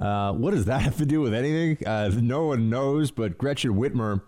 Uh, 0.00 0.32
what 0.32 0.52
does 0.52 0.64
that 0.64 0.80
have 0.82 0.96
to 0.96 1.06
do 1.06 1.20
with 1.20 1.34
anything? 1.34 1.86
Uh, 1.86 2.10
no 2.14 2.46
one 2.46 2.70
knows. 2.70 3.10
But 3.10 3.36
Gretchen 3.36 3.74
Whitmer, 3.74 4.22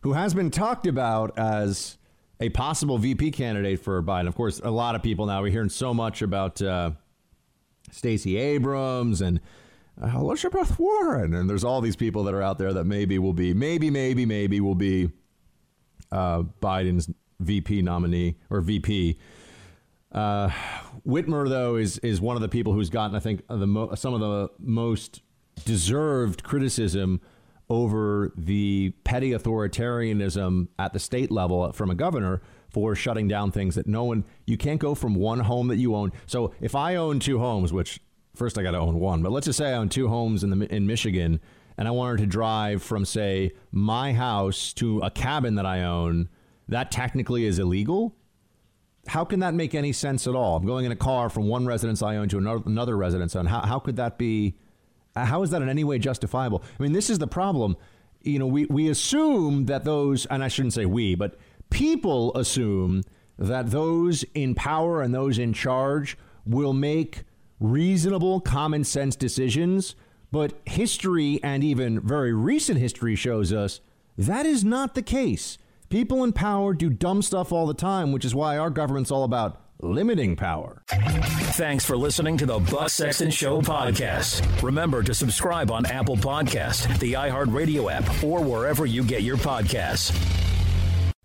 who 0.00 0.14
has 0.14 0.32
been 0.32 0.50
talked 0.50 0.86
about 0.86 1.38
as 1.38 1.98
a 2.40 2.48
possible 2.48 2.96
VP 2.96 3.32
candidate 3.32 3.80
for 3.80 4.02
Biden, 4.02 4.26
of 4.26 4.34
course, 4.34 4.58
a 4.64 4.70
lot 4.70 4.94
of 4.94 5.02
people 5.02 5.26
now 5.26 5.42
we're 5.42 5.50
hearing 5.50 5.68
so 5.68 5.92
much 5.92 6.22
about 6.22 6.62
uh, 6.62 6.92
Stacey 7.90 8.38
Abrams 8.38 9.20
and 9.20 9.38
uh, 10.02 10.18
Elizabeth 10.18 10.78
Warren, 10.78 11.34
and 11.34 11.48
there's 11.48 11.62
all 11.62 11.80
these 11.80 11.94
people 11.94 12.24
that 12.24 12.34
are 12.34 12.42
out 12.42 12.58
there 12.58 12.72
that 12.72 12.84
maybe 12.84 13.18
will 13.18 13.34
be, 13.34 13.52
maybe, 13.52 13.90
maybe, 13.90 14.24
maybe 14.26 14.60
will 14.60 14.74
be 14.74 15.10
uh, 16.10 16.42
Biden's 16.62 17.10
VP 17.38 17.82
nominee 17.82 18.36
or 18.50 18.60
VP. 18.62 19.18
Uh, 20.14 20.48
Whitmer, 21.06 21.48
though, 21.48 21.76
is 21.76 21.98
is 21.98 22.20
one 22.20 22.36
of 22.36 22.42
the 22.42 22.48
people 22.48 22.72
who's 22.72 22.88
gotten, 22.88 23.16
I 23.16 23.20
think, 23.20 23.42
the 23.48 23.66
mo- 23.66 23.94
some 23.94 24.14
of 24.14 24.20
the 24.20 24.48
most 24.58 25.22
deserved 25.64 26.44
criticism 26.44 27.20
over 27.68 28.32
the 28.36 28.92
petty 29.04 29.30
authoritarianism 29.30 30.68
at 30.78 30.92
the 30.92 30.98
state 30.98 31.30
level 31.30 31.72
from 31.72 31.90
a 31.90 31.94
governor 31.94 32.42
for 32.68 32.94
shutting 32.94 33.26
down 33.26 33.50
things 33.50 33.74
that 33.74 33.86
no 33.86 34.04
one 34.04 34.24
you 34.46 34.56
can't 34.56 34.80
go 34.80 34.94
from 34.94 35.14
one 35.14 35.40
home 35.40 35.68
that 35.68 35.76
you 35.76 35.94
own. 35.94 36.12
So 36.26 36.52
if 36.60 36.74
I 36.74 36.96
own 36.96 37.20
two 37.20 37.38
homes, 37.38 37.72
which 37.72 38.00
first 38.34 38.58
I 38.58 38.62
got 38.62 38.72
to 38.72 38.78
own 38.78 39.00
one, 39.00 39.22
but 39.22 39.32
let's 39.32 39.46
just 39.46 39.58
say 39.58 39.70
I 39.70 39.74
own 39.74 39.88
two 39.88 40.08
homes 40.08 40.44
in 40.44 40.50
the 40.50 40.72
in 40.72 40.86
Michigan, 40.86 41.40
and 41.76 41.88
I 41.88 41.90
wanted 41.90 42.18
to 42.18 42.26
drive 42.26 42.82
from 42.82 43.04
say 43.04 43.52
my 43.72 44.12
house 44.12 44.72
to 44.74 45.00
a 45.00 45.10
cabin 45.10 45.56
that 45.56 45.66
I 45.66 45.82
own, 45.82 46.28
that 46.68 46.92
technically 46.92 47.46
is 47.46 47.58
illegal 47.58 48.14
how 49.06 49.24
can 49.24 49.40
that 49.40 49.54
make 49.54 49.74
any 49.74 49.92
sense 49.92 50.26
at 50.26 50.34
all? 50.34 50.56
I'm 50.56 50.66
going 50.66 50.84
in 50.84 50.92
a 50.92 50.96
car 50.96 51.28
from 51.28 51.46
one 51.46 51.66
residence 51.66 52.02
I 52.02 52.16
own 52.16 52.28
to 52.30 52.38
another, 52.38 52.62
another 52.66 52.96
residence 52.96 53.36
own. 53.36 53.46
How, 53.46 53.60
how 53.60 53.78
could 53.78 53.96
that 53.96 54.18
be? 54.18 54.54
How 55.16 55.42
is 55.42 55.50
that 55.50 55.62
in 55.62 55.68
any 55.68 55.84
way 55.84 55.98
justifiable? 55.98 56.62
I 56.78 56.82
mean, 56.82 56.92
this 56.92 57.10
is 57.10 57.18
the 57.18 57.26
problem. 57.26 57.76
You 58.22 58.38
know, 58.38 58.46
we, 58.46 58.64
we 58.66 58.88
assume 58.88 59.66
that 59.66 59.84
those, 59.84 60.26
and 60.26 60.42
I 60.42 60.48
shouldn't 60.48 60.72
say 60.72 60.86
we, 60.86 61.14
but 61.14 61.36
people 61.70 62.36
assume 62.36 63.02
that 63.38 63.70
those 63.70 64.24
in 64.34 64.54
power 64.54 65.02
and 65.02 65.14
those 65.14 65.38
in 65.38 65.52
charge 65.52 66.16
will 66.46 66.72
make 66.72 67.24
reasonable, 67.60 68.40
common 68.40 68.84
sense 68.84 69.14
decisions. 69.14 69.94
But 70.32 70.54
history 70.64 71.38
and 71.44 71.62
even 71.62 72.00
very 72.00 72.32
recent 72.32 72.78
history 72.78 73.14
shows 73.14 73.52
us 73.52 73.80
that 74.18 74.46
is 74.46 74.64
not 74.64 74.94
the 74.94 75.02
case. 75.02 75.58
People 75.90 76.24
in 76.24 76.32
power 76.32 76.74
do 76.74 76.90
dumb 76.90 77.22
stuff 77.22 77.52
all 77.52 77.66
the 77.66 77.74
time, 77.74 78.10
which 78.12 78.24
is 78.24 78.34
why 78.34 78.58
our 78.58 78.70
government's 78.70 79.10
all 79.10 79.24
about 79.24 79.60
limiting 79.80 80.34
power. 80.34 80.82
Thanks 80.88 81.84
for 81.84 81.96
listening 81.96 82.36
to 82.38 82.46
the 82.46 82.58
Buck 82.58 82.88
Sexton 82.90 83.30
Show 83.30 83.60
podcast. 83.60 84.62
Remember 84.62 85.02
to 85.02 85.14
subscribe 85.14 85.70
on 85.70 85.86
Apple 85.86 86.16
Podcast, 86.16 86.98
the 86.98 87.12
iHeartRadio 87.12 87.92
app, 87.92 88.24
or 88.24 88.40
wherever 88.42 88.86
you 88.86 89.04
get 89.04 89.22
your 89.22 89.36
podcasts. 89.36 90.12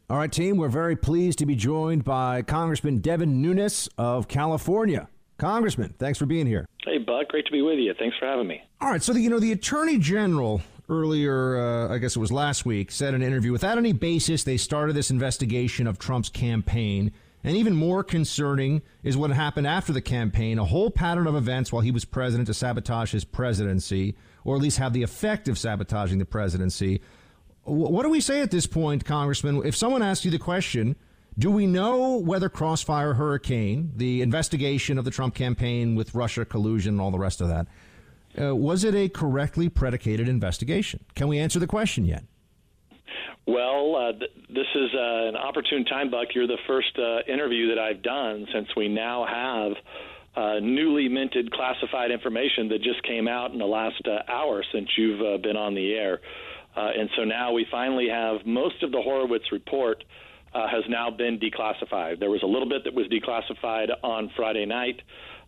All 0.10 0.18
right, 0.18 0.32
team, 0.32 0.58
we're 0.58 0.70
very 0.70 0.96
pleased 0.96 1.40
to 1.40 1.46
be 1.46 1.56
joined 1.56 2.04
by 2.04 2.42
Congressman 2.42 3.00
Devin 3.00 3.42
Nunes 3.42 3.88
of 3.98 4.28
California. 4.28 5.08
Congressman, 5.38 5.94
thanks 5.98 6.20
for 6.20 6.26
being 6.26 6.48
here. 6.48 6.66
Hey, 6.84 6.98
Buck, 6.98 7.30
great 7.30 7.46
to 7.46 7.52
be 7.52 7.62
with 7.62 7.80
you. 7.80 7.94
Thanks 7.98 8.18
for 8.18 8.26
having 8.26 8.48
me. 8.48 8.62
All 8.82 8.90
right, 8.90 9.02
so 9.02 9.14
the, 9.14 9.22
you 9.22 9.30
know 9.30 9.40
the 9.40 9.52
Attorney 9.52 9.98
General 9.98 10.62
earlier, 10.90 11.58
uh, 11.58 11.94
I 11.94 11.98
guess 12.00 12.16
it 12.16 12.20
was 12.20 12.32
last 12.32 12.66
week, 12.66 12.92
said 12.92 13.14
in 13.14 13.22
an 13.22 13.28
interview 13.28 13.52
without 13.52 13.78
any 13.78 13.94
basis, 13.94 14.44
they 14.44 14.58
started 14.58 14.96
this 14.96 15.12
investigation 15.12 15.88
of 15.88 16.00
Trump's 16.00 16.30
campaign 16.30 17.12
And 17.44 17.56
even 17.56 17.76
more 17.76 18.04
concerning 18.04 18.82
is 19.04 19.16
what 19.16 19.32
happened 19.32 19.68
after 19.68 19.94
the 19.94 20.02
campaign 20.02 20.60
a 20.60 20.66
whole 20.66 20.92
pattern 20.92 21.28
of 21.28 21.36
events 21.36 21.72
while 21.72 21.82
he 21.82 21.92
was 21.92 22.06
president 22.06 22.48
to 22.48 22.54
sabotage 22.54 23.12
his 23.12 23.24
presidency, 23.24 24.16
or 24.44 24.56
at 24.56 24.62
least 24.62 24.78
have 24.78 24.94
the 24.94 25.04
effect 25.04 25.48
of 25.48 25.58
sabotaging 25.58 26.18
the 26.18 26.26
presidency. 26.26 27.02
What 27.64 28.04
do 28.04 28.10
we 28.10 28.20
say 28.20 28.42
at 28.42 28.52
this 28.52 28.66
point, 28.66 29.06
Congressman? 29.06 29.62
If 29.66 29.76
someone 29.76 30.02
asks 30.02 30.26
you 30.26 30.32
the 30.32 30.40
question, 30.40 30.96
do 31.38 31.52
we 31.52 31.68
know 31.68 32.18
whether 32.18 32.50
Crossfire 32.50 33.14
Hurricane, 33.14 33.94
the 33.96 34.22
investigation 34.22 34.98
of 34.98 35.06
the 35.06 35.12
Trump 35.12 35.36
campaign 35.36 35.96
with 35.96 36.16
Russia 36.16 36.44
collusion 36.44 36.96
and 36.96 37.02
all 37.02 37.12
the 37.12 37.20
rest 37.20 37.40
of 37.40 37.48
that, 37.48 37.68
uh, 38.40 38.56
was 38.56 38.84
it 38.84 38.96
a 38.96 39.10
correctly 39.10 39.70
predicated 39.70 40.30
investigation? 40.30 41.04
Can 41.16 41.28
we 41.28 41.40
answer 41.40 41.60
the 41.60 41.68
question 41.68 42.06
yet? 42.06 42.24
Well, 43.48 43.96
uh, 43.96 44.12
th- 44.12 44.32
this 44.50 44.68
is 44.76 44.90
uh, 44.94 45.28
an 45.30 45.36
opportune 45.36 45.86
time, 45.86 46.12
Buck. 46.12 46.28
You're 46.36 46.48
the 46.48 46.60
first 46.68 46.98
uh, 47.00 47.32
interview 47.32 47.70
that 47.70 47.80
I've 47.80 48.04
done 48.04 48.46
since 48.54 48.68
we 48.78 48.88
now 48.88 49.26
have 49.26 49.74
uh, 50.36 50.60
newly 50.60 51.10
minted 51.10 51.52
classified 51.52 52.12
information 52.12 52.70
that 52.70 52.84
just 52.84 53.02
came 53.04 53.28
out 53.28 53.52
in 53.52 53.58
the 53.58 53.66
last 53.66 54.02
uh, 54.06 54.32
hour 54.32 54.64
since 54.72 54.88
you've 54.98 55.42
been 55.42 55.58
on 55.58 55.74
the 55.74 55.94
air. 55.94 56.20
and 56.76 57.10
so 57.18 57.24
now 57.24 57.52
we 57.52 57.66
finally 57.72 58.08
have 58.08 58.46
most 58.46 58.84
of 58.84 58.92
the 58.92 59.02
Horowitz 59.02 59.52
report 59.52 60.04
has 60.54 60.84
now 60.88 61.10
been 61.10 61.40
declassified. 61.40 62.20
There 62.20 62.30
was 62.30 62.44
a 62.44 62.48
little 62.48 62.70
bit 62.70 62.84
that 62.84 62.94
was 62.94 63.08
declassified 63.08 63.90
on 64.04 64.32
Friday 64.36 64.66
night. 64.66 65.02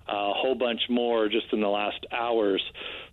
A 0.07 0.33
whole 0.33 0.55
bunch 0.55 0.81
more 0.89 1.29
just 1.29 1.47
in 1.53 1.61
the 1.61 1.67
last 1.67 2.05
hours. 2.11 2.61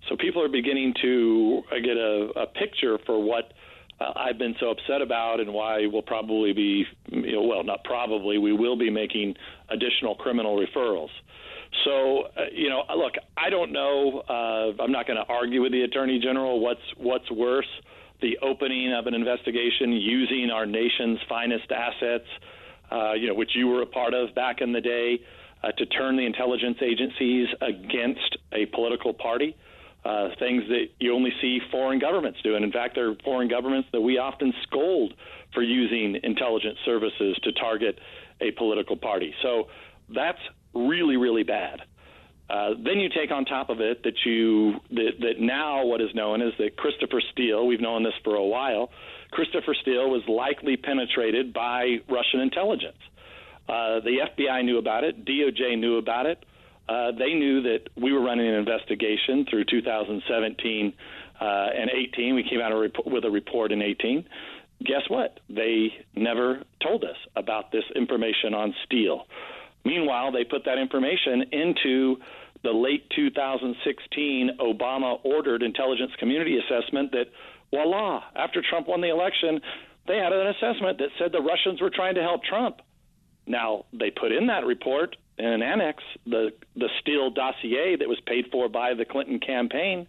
So 0.08 0.16
people 0.16 0.42
are 0.42 0.48
beginning 0.48 0.94
to 1.02 1.62
get 1.82 1.96
a, 1.96 2.30
a 2.36 2.46
picture 2.46 2.98
for 3.06 3.22
what 3.22 3.52
uh, 4.00 4.12
I've 4.16 4.38
been 4.38 4.54
so 4.60 4.70
upset 4.70 5.02
about 5.02 5.40
and 5.40 5.52
why 5.52 5.86
we'll 5.86 6.02
probably 6.02 6.52
be, 6.52 6.84
you 7.10 7.32
know, 7.32 7.42
well, 7.42 7.64
not 7.64 7.84
probably, 7.84 8.38
we 8.38 8.52
will 8.52 8.76
be 8.76 8.90
making 8.90 9.34
additional 9.68 10.14
criminal 10.14 10.56
referrals. 10.56 11.10
So, 11.84 12.22
uh, 12.36 12.44
you 12.52 12.70
know, 12.70 12.82
look, 12.96 13.14
I 13.36 13.50
don't 13.50 13.72
know. 13.72 14.22
Uh, 14.28 14.82
I'm 14.82 14.92
not 14.92 15.06
going 15.06 15.18
to 15.18 15.30
argue 15.30 15.62
with 15.62 15.72
the 15.72 15.82
attorney 15.82 16.18
general. 16.18 16.60
What's 16.60 16.80
what's 16.96 17.30
worse, 17.30 17.68
the 18.22 18.38
opening 18.40 18.92
of 18.94 19.06
an 19.06 19.14
investigation 19.14 19.92
using 19.92 20.50
our 20.50 20.64
nation's 20.64 21.18
finest 21.28 21.70
assets, 21.70 22.24
uh, 22.90 23.12
you 23.12 23.28
know, 23.28 23.34
which 23.34 23.50
you 23.54 23.66
were 23.66 23.82
a 23.82 23.86
part 23.86 24.14
of 24.14 24.34
back 24.34 24.60
in 24.60 24.72
the 24.72 24.80
day, 24.80 25.20
uh, 25.62 25.72
to 25.72 25.86
turn 25.86 26.16
the 26.16 26.24
intelligence 26.24 26.78
agencies 26.82 27.48
against 27.60 28.36
a 28.52 28.66
political 28.66 29.12
party 29.12 29.56
uh, 30.04 30.28
things 30.38 30.62
that 30.68 30.86
you 31.00 31.14
only 31.14 31.32
see 31.40 31.58
foreign 31.70 31.98
governments 31.98 32.38
do. 32.42 32.54
And 32.54 32.64
in 32.64 32.72
fact, 32.72 32.94
there 32.94 33.10
are 33.10 33.16
foreign 33.24 33.48
governments 33.48 33.88
that 33.92 34.00
we 34.00 34.18
often 34.18 34.52
scold 34.62 35.12
for 35.52 35.62
using 35.62 36.20
intelligence 36.22 36.78
services 36.84 37.36
to 37.42 37.52
target 37.52 37.98
a 38.40 38.52
political 38.52 38.96
party. 38.96 39.34
So 39.42 39.68
that's 40.08 40.38
really, 40.74 41.16
really 41.16 41.42
bad. 41.42 41.82
Uh, 42.48 42.70
then 42.82 42.98
you 42.98 43.10
take 43.10 43.30
on 43.30 43.44
top 43.44 43.68
of 43.68 43.80
it 43.80 44.02
that 44.04 44.14
you 44.24 44.80
that, 44.90 45.12
that 45.20 45.34
now 45.38 45.84
what 45.84 46.00
is 46.00 46.08
known 46.14 46.40
as 46.40 46.54
that 46.58 46.78
Christopher 46.78 47.20
Steele. 47.32 47.66
We've 47.66 47.80
known 47.80 48.04
this 48.04 48.14
for 48.24 48.36
a 48.36 48.44
while. 48.44 48.90
Christopher 49.30 49.74
Steele 49.82 50.08
was 50.08 50.22
likely 50.26 50.78
penetrated 50.78 51.52
by 51.52 51.98
Russian 52.08 52.40
intelligence. 52.40 52.96
Uh, 53.68 54.00
the 54.00 54.28
FBI 54.36 54.64
knew 54.64 54.78
about 54.78 55.04
it. 55.04 55.24
DOJ 55.24 55.78
knew 55.78 55.98
about 55.98 56.26
it 56.26 56.44
uh, 56.88 57.12
they 57.12 57.34
knew 57.34 57.62
that 57.62 57.80
we 57.96 58.12
were 58.12 58.22
running 58.22 58.48
an 58.48 58.54
investigation 58.54 59.44
through 59.48 59.64
2017 59.64 60.94
uh, 61.40 61.44
and 61.44 61.90
18. 61.90 62.34
We 62.34 62.44
came 62.48 62.60
out 62.60 62.72
a 62.72 62.76
rep- 62.76 63.06
with 63.06 63.24
a 63.24 63.30
report 63.30 63.72
in 63.72 63.82
18. 63.82 64.24
Guess 64.84 65.02
what? 65.08 65.40
They 65.50 65.88
never 66.14 66.62
told 66.82 67.04
us 67.04 67.16
about 67.36 67.72
this 67.72 67.84
information 67.94 68.54
on 68.54 68.74
Steele. 68.86 69.26
Meanwhile, 69.84 70.32
they 70.32 70.44
put 70.44 70.64
that 70.64 70.78
information 70.78 71.44
into 71.52 72.16
the 72.62 72.70
late 72.70 73.08
2016 73.14 74.50
Obama 74.58 75.18
ordered 75.24 75.62
intelligence 75.62 76.12
community 76.18 76.58
assessment 76.58 77.12
that, 77.12 77.26
voila, 77.70 78.22
after 78.34 78.62
Trump 78.68 78.88
won 78.88 79.00
the 79.00 79.10
election, 79.10 79.60
they 80.06 80.16
had 80.16 80.32
an 80.32 80.46
assessment 80.46 80.98
that 80.98 81.08
said 81.18 81.32
the 81.32 81.40
Russians 81.40 81.80
were 81.80 81.90
trying 81.90 82.14
to 82.14 82.22
help 82.22 82.42
Trump. 82.44 82.80
Now, 83.48 83.86
they 83.92 84.10
put 84.10 84.32
in 84.32 84.46
that 84.48 84.64
report 84.64 85.16
in 85.38 85.46
an 85.46 85.62
annex 85.62 86.02
the 86.26 86.50
the 86.76 86.88
Steele 87.00 87.30
dossier 87.30 87.96
that 87.96 88.08
was 88.08 88.20
paid 88.26 88.46
for 88.50 88.68
by 88.68 88.94
the 88.94 89.04
Clinton 89.04 89.38
campaign, 89.38 90.06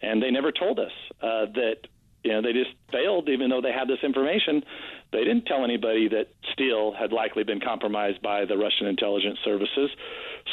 and 0.00 0.22
they 0.22 0.30
never 0.30 0.52
told 0.52 0.78
us 0.78 0.92
uh, 1.22 1.46
that 1.54 1.76
you 2.22 2.32
know 2.32 2.42
they 2.42 2.52
just 2.52 2.70
failed 2.90 3.28
even 3.28 3.50
though 3.50 3.60
they 3.60 3.72
had 3.72 3.88
this 3.88 3.98
information. 4.02 4.62
They 5.10 5.24
didn't 5.24 5.46
tell 5.46 5.64
anybody 5.64 6.08
that 6.08 6.28
Steele 6.52 6.92
had 6.92 7.12
likely 7.12 7.44
been 7.44 7.60
compromised 7.60 8.22
by 8.22 8.44
the 8.44 8.56
Russian 8.56 8.86
intelligence 8.86 9.38
services. 9.44 9.90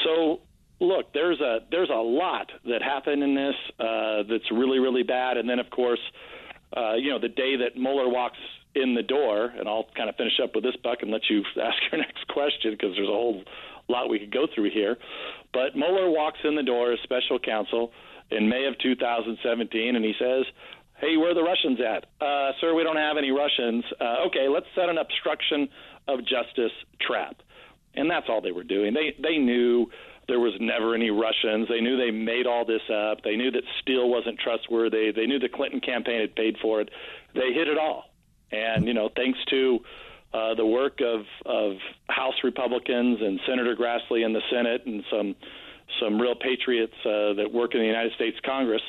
So 0.03 0.41
look, 0.79 1.13
there's 1.13 1.39
a 1.41 1.59
there's 1.69 1.89
a 1.89 2.01
lot 2.01 2.51
that 2.65 2.81
happened 2.81 3.21
in 3.21 3.35
this 3.35 3.55
uh, 3.79 4.23
that's 4.29 4.49
really 4.51 4.79
really 4.79 5.03
bad, 5.03 5.37
and 5.37 5.49
then 5.49 5.59
of 5.59 5.69
course. 5.69 6.01
Uh, 6.77 6.93
you 6.93 7.09
know, 7.09 7.17
the 7.17 7.27
day 7.27 7.55
that 7.55 7.75
Mueller 7.75 8.07
walks 8.07 8.37
in 8.81 8.95
the 8.95 9.03
door, 9.03 9.51
and 9.57 9.67
I'll 9.67 9.87
kind 9.95 10.09
of 10.09 10.15
finish 10.15 10.39
up 10.41 10.55
with 10.55 10.63
this, 10.63 10.75
Buck, 10.83 10.99
and 11.01 11.11
let 11.11 11.21
you 11.29 11.43
ask 11.61 11.77
your 11.91 12.01
next 12.01 12.27
question 12.29 12.71
because 12.71 12.95
there's 12.95 13.09
a 13.09 13.11
whole 13.11 13.43
lot 13.87 14.09
we 14.09 14.19
could 14.19 14.31
go 14.31 14.47
through 14.53 14.71
here. 14.71 14.97
But 15.53 15.75
Mueller 15.75 16.09
walks 16.09 16.39
in 16.43 16.55
the 16.55 16.63
door 16.63 16.93
as 16.93 16.99
special 17.03 17.39
counsel 17.39 17.91
in 18.31 18.47
May 18.47 18.65
of 18.65 18.77
2017, 18.79 19.95
and 19.95 20.05
he 20.05 20.13
says, 20.19 20.45
Hey, 20.99 21.15
where 21.15 21.31
are 21.31 21.33
the 21.33 21.43
Russians 21.43 21.79
at? 21.79 22.05
Uh, 22.19 22.51
sir, 22.59 22.75
we 22.75 22.83
don't 22.83 22.97
have 22.97 23.17
any 23.17 23.31
Russians. 23.31 23.85
Uh, 23.99 24.27
okay, 24.27 24.47
let's 24.49 24.65
set 24.75 24.89
an 24.89 24.97
obstruction 24.97 25.69
of 26.07 26.19
justice 26.19 26.75
trap. 26.99 27.37
And 27.95 28.11
that's 28.11 28.27
all 28.29 28.41
they 28.41 28.51
were 28.51 28.63
doing. 28.63 28.93
They 28.93 29.15
they 29.21 29.37
knew 29.37 29.89
there 30.27 30.39
was 30.39 30.53
never 30.59 30.93
any 30.93 31.09
Russians. 31.09 31.67
They 31.67 31.81
knew 31.81 31.97
they 31.97 32.11
made 32.11 32.45
all 32.45 32.65
this 32.65 32.83
up. 32.93 33.23
They 33.23 33.35
knew 33.35 33.49
that 33.51 33.63
Steele 33.81 34.09
wasn't 34.09 34.39
trustworthy. 34.39 35.11
They 35.11 35.25
knew 35.25 35.39
the 35.39 35.49
Clinton 35.49 35.81
campaign 35.81 36.21
had 36.21 36.35
paid 36.35 36.57
for 36.61 36.81
it. 36.81 36.89
They 37.33 37.51
hid 37.53 37.67
it 37.67 37.77
all. 37.77 38.08
And 38.51 38.87
you 38.87 38.93
know, 38.93 39.09
thanks 39.15 39.39
to 39.49 39.79
uh, 40.33 40.55
the 40.55 40.65
work 40.65 40.99
of, 41.01 41.25
of 41.45 41.77
House 42.07 42.35
Republicans 42.43 43.19
and 43.21 43.39
Senator 43.47 43.75
Grassley 43.75 44.25
in 44.25 44.33
the 44.33 44.41
Senate 44.51 44.85
and 44.85 45.03
some 45.11 45.35
some 45.99 46.21
real 46.21 46.35
patriots 46.35 46.93
uh, 47.03 47.33
that 47.33 47.49
work 47.51 47.73
in 47.73 47.81
the 47.81 47.87
United 47.87 48.13
States 48.13 48.37
Congress. 48.45 48.81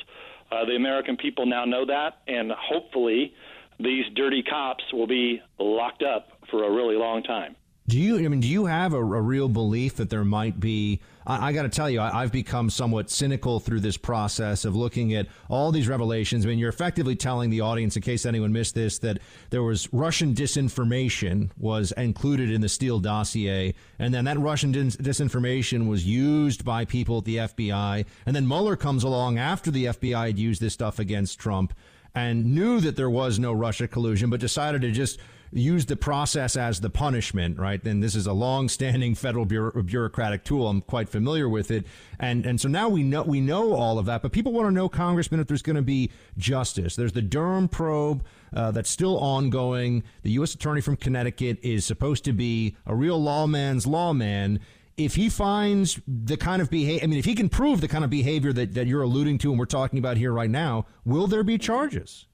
Uh, 0.51 0.65
the 0.65 0.75
American 0.75 1.17
people 1.17 1.45
now 1.45 1.65
know 1.65 1.85
that, 1.85 2.19
and 2.27 2.51
hopefully, 2.51 3.33
these 3.79 4.05
dirty 4.15 4.43
cops 4.43 4.83
will 4.93 5.07
be 5.07 5.41
locked 5.57 6.03
up 6.03 6.29
for 6.51 6.63
a 6.63 6.71
really 6.71 6.95
long 6.95 7.23
time. 7.23 7.55
Do 7.87 7.97
you? 7.97 8.17
I 8.23 8.27
mean, 8.27 8.39
do 8.39 8.47
you 8.47 8.67
have 8.67 8.93
a, 8.93 8.99
a 8.99 9.21
real 9.21 9.49
belief 9.49 9.95
that 9.95 10.09
there 10.09 10.25
might 10.25 10.59
be? 10.59 10.99
I, 11.25 11.49
I 11.49 11.53
got 11.53 11.63
to 11.63 11.69
tell 11.69 11.89
you, 11.89 12.01
I, 12.01 12.21
have 12.21 12.31
become 12.31 12.69
somewhat 12.69 13.09
cynical 13.09 13.59
through 13.59 13.81
this 13.81 13.97
process 13.97 14.65
of 14.65 14.75
looking 14.75 15.13
at 15.13 15.27
all 15.49 15.71
these 15.71 15.87
revelations. 15.87 16.45
I 16.45 16.49
mean, 16.49 16.59
you're 16.59 16.69
effectively 16.69 17.15
telling 17.15 17.49
the 17.49 17.61
audience, 17.61 17.95
in 17.95 18.01
case 18.01 18.25
anyone 18.25 18.51
missed 18.51 18.75
this, 18.75 18.99
that 18.99 19.19
there 19.49 19.63
was 19.63 19.91
Russian 19.93 20.33
disinformation 20.33 21.49
was 21.57 21.91
included 21.93 22.51
in 22.51 22.61
the 22.61 22.69
Steele 22.69 22.99
dossier, 22.99 23.73
and 23.99 24.13
then 24.13 24.25
that 24.25 24.39
Russian 24.39 24.71
dis- 24.71 24.97
disinformation 24.97 25.87
was 25.87 26.05
used 26.05 26.65
by 26.65 26.85
people 26.85 27.19
at 27.19 27.25
the 27.25 27.37
FBI, 27.37 28.05
and 28.25 28.35
then 28.35 28.47
Mueller 28.47 28.75
comes 28.75 29.03
along 29.03 29.37
after 29.37 29.71
the 29.71 29.85
FBI 29.85 30.27
had 30.27 30.39
used 30.39 30.61
this 30.61 30.73
stuff 30.73 30.99
against 30.99 31.39
Trump 31.39 31.73
and 32.13 32.53
knew 32.53 32.81
that 32.81 32.95
there 32.95 33.09
was 33.09 33.39
no 33.39 33.53
Russia 33.53 33.87
collusion, 33.87 34.29
but 34.29 34.39
decided 34.39 34.81
to 34.81 34.91
just 34.91 35.19
use 35.51 35.85
the 35.85 35.95
process 35.95 36.55
as 36.55 36.79
the 36.79 36.89
punishment, 36.89 37.57
right? 37.59 37.83
And 37.85 38.01
this 38.01 38.15
is 38.15 38.27
a 38.27 38.33
long-standing 38.33 39.15
federal 39.15 39.45
bureau- 39.45 39.83
bureaucratic 39.83 40.43
tool. 40.43 40.67
I'm 40.67 40.81
quite 40.81 41.09
familiar 41.09 41.49
with 41.49 41.71
it, 41.71 41.85
and 42.19 42.45
and 42.45 42.59
so 42.59 42.67
now 42.67 42.89
we 42.89 43.03
know 43.03 43.23
we 43.23 43.41
know 43.41 43.73
all 43.73 43.99
of 43.99 44.05
that. 44.05 44.21
But 44.21 44.31
people 44.31 44.53
want 44.53 44.67
to 44.67 44.71
know, 44.71 44.89
Congressman, 44.89 45.39
if 45.39 45.47
there's 45.47 45.61
going 45.61 45.75
to 45.75 45.81
be 45.81 46.11
justice. 46.37 46.95
There's 46.95 47.13
the 47.13 47.21
Durham 47.21 47.67
probe 47.67 48.23
uh, 48.53 48.71
that's 48.71 48.89
still 48.89 49.17
ongoing. 49.17 50.03
The 50.23 50.31
U.S. 50.31 50.53
Attorney 50.53 50.81
from 50.81 50.95
Connecticut 50.95 51.59
is 51.63 51.85
supposed 51.85 52.23
to 52.25 52.33
be 52.33 52.75
a 52.85 52.95
real 52.95 53.21
lawman's 53.21 53.85
lawman 53.85 54.59
if 54.97 55.15
he 55.15 55.29
finds 55.29 55.99
the 56.07 56.37
kind 56.37 56.61
of 56.61 56.69
behavior, 56.69 57.03
I 57.03 57.07
mean, 57.07 57.17
if 57.17 57.25
he 57.25 57.33
can 57.33 57.49
prove 57.49 57.81
the 57.81 57.87
kind 57.87 58.03
of 58.03 58.09
behavior 58.09 58.53
that, 58.53 58.73
that 58.73 58.87
you're 58.87 59.01
alluding 59.01 59.37
to 59.39 59.49
and 59.49 59.57
we're 59.57 59.65
talking 59.65 59.99
about 59.99 60.17
here 60.17 60.31
right 60.31 60.49
now, 60.49 60.85
will 61.05 61.27
there 61.27 61.43
be 61.43 61.57
charges? 61.57 62.27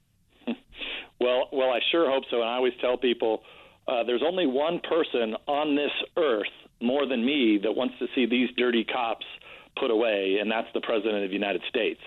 Well, 1.20 1.49
well, 1.51 1.70
I 1.70 1.80
sure 1.91 2.09
hope 2.09 2.24
so. 2.30 2.38
And 2.41 2.49
I 2.49 2.55
always 2.55 2.74
tell 2.82 2.97
people 2.97 3.41
uh, 3.88 4.03
there's 4.03 4.24
only 4.26 4.45
one 4.45 4.80
person 4.88 5.36
on 5.47 5.76
this 5.76 5.91
earth 6.18 6.45
more 6.82 7.07
than 7.07 7.26
me 7.26 7.59
that 7.63 7.72
wants 7.72 7.95
to 7.99 8.07
see 8.13 8.26
these 8.26 8.49
dirty 8.57 8.84
cops 8.84 9.26
put 9.80 9.91
away, 9.91 10.38
and 10.41 10.49
that's 10.51 10.68
the 10.74 10.82
president 10.82 11.24
of 11.24 11.30
the 11.30 11.36
United 11.36 11.61
States. 11.70 11.99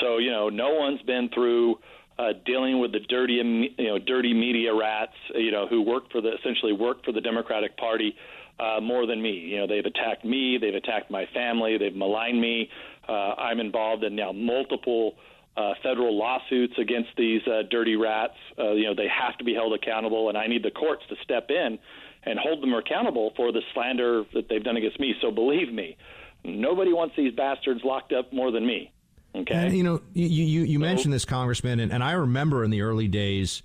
So 0.00 0.18
you 0.18 0.30
know, 0.30 0.48
no 0.48 0.74
one's 0.74 1.02
been 1.02 1.28
through. 1.34 1.78
Uh, 2.18 2.32
dealing 2.46 2.78
with 2.80 2.92
the 2.92 3.00
dirty, 3.10 3.34
you 3.34 3.86
know, 3.86 3.98
dirty 3.98 4.32
media 4.32 4.74
rats, 4.74 5.12
you 5.34 5.50
know, 5.50 5.66
who 5.66 5.82
work 5.82 6.10
for 6.10 6.22
the 6.22 6.32
essentially 6.32 6.72
work 6.72 7.04
for 7.04 7.12
the 7.12 7.20
Democratic 7.20 7.76
Party 7.76 8.16
uh, 8.58 8.80
more 8.80 9.06
than 9.06 9.20
me. 9.20 9.32
You 9.32 9.58
know, 9.58 9.66
they've 9.66 9.84
attacked 9.84 10.24
me, 10.24 10.58
they've 10.58 10.74
attacked 10.74 11.10
my 11.10 11.26
family, 11.34 11.76
they've 11.76 11.94
maligned 11.94 12.40
me. 12.40 12.70
Uh, 13.06 13.34
I'm 13.36 13.60
involved 13.60 14.02
in 14.02 14.16
now 14.16 14.32
multiple 14.32 15.16
uh, 15.56 15.72
federal 15.82 16.16
lawsuits 16.16 16.74
against 16.78 17.10
these 17.16 17.40
uh, 17.46 17.62
dirty 17.70 17.96
rats. 17.96 18.36
Uh, 18.58 18.72
you 18.72 18.84
know, 18.84 18.94
they 18.94 19.08
have 19.08 19.36
to 19.38 19.44
be 19.44 19.54
held 19.54 19.72
accountable, 19.72 20.28
and 20.28 20.36
I 20.36 20.46
need 20.46 20.62
the 20.62 20.70
courts 20.70 21.02
to 21.08 21.16
step 21.22 21.50
in 21.50 21.78
and 22.24 22.38
hold 22.38 22.62
them 22.62 22.74
accountable 22.74 23.32
for 23.36 23.52
the 23.52 23.62
slander 23.72 24.24
that 24.34 24.48
they've 24.48 24.62
done 24.62 24.76
against 24.76 25.00
me. 25.00 25.14
So 25.22 25.30
believe 25.30 25.72
me, 25.72 25.96
nobody 26.44 26.92
wants 26.92 27.14
these 27.16 27.32
bastards 27.34 27.80
locked 27.84 28.12
up 28.12 28.32
more 28.32 28.50
than 28.50 28.66
me. 28.66 28.92
Okay. 29.34 29.54
And, 29.54 29.76
you 29.76 29.82
know, 29.82 30.02
you 30.12 30.26
you, 30.26 30.62
you 30.62 30.78
so, 30.78 30.84
mentioned 30.84 31.14
this, 31.14 31.24
Congressman, 31.24 31.80
and, 31.80 31.92
and 31.92 32.02
I 32.02 32.12
remember 32.12 32.64
in 32.64 32.70
the 32.70 32.82
early 32.82 33.08
days. 33.08 33.62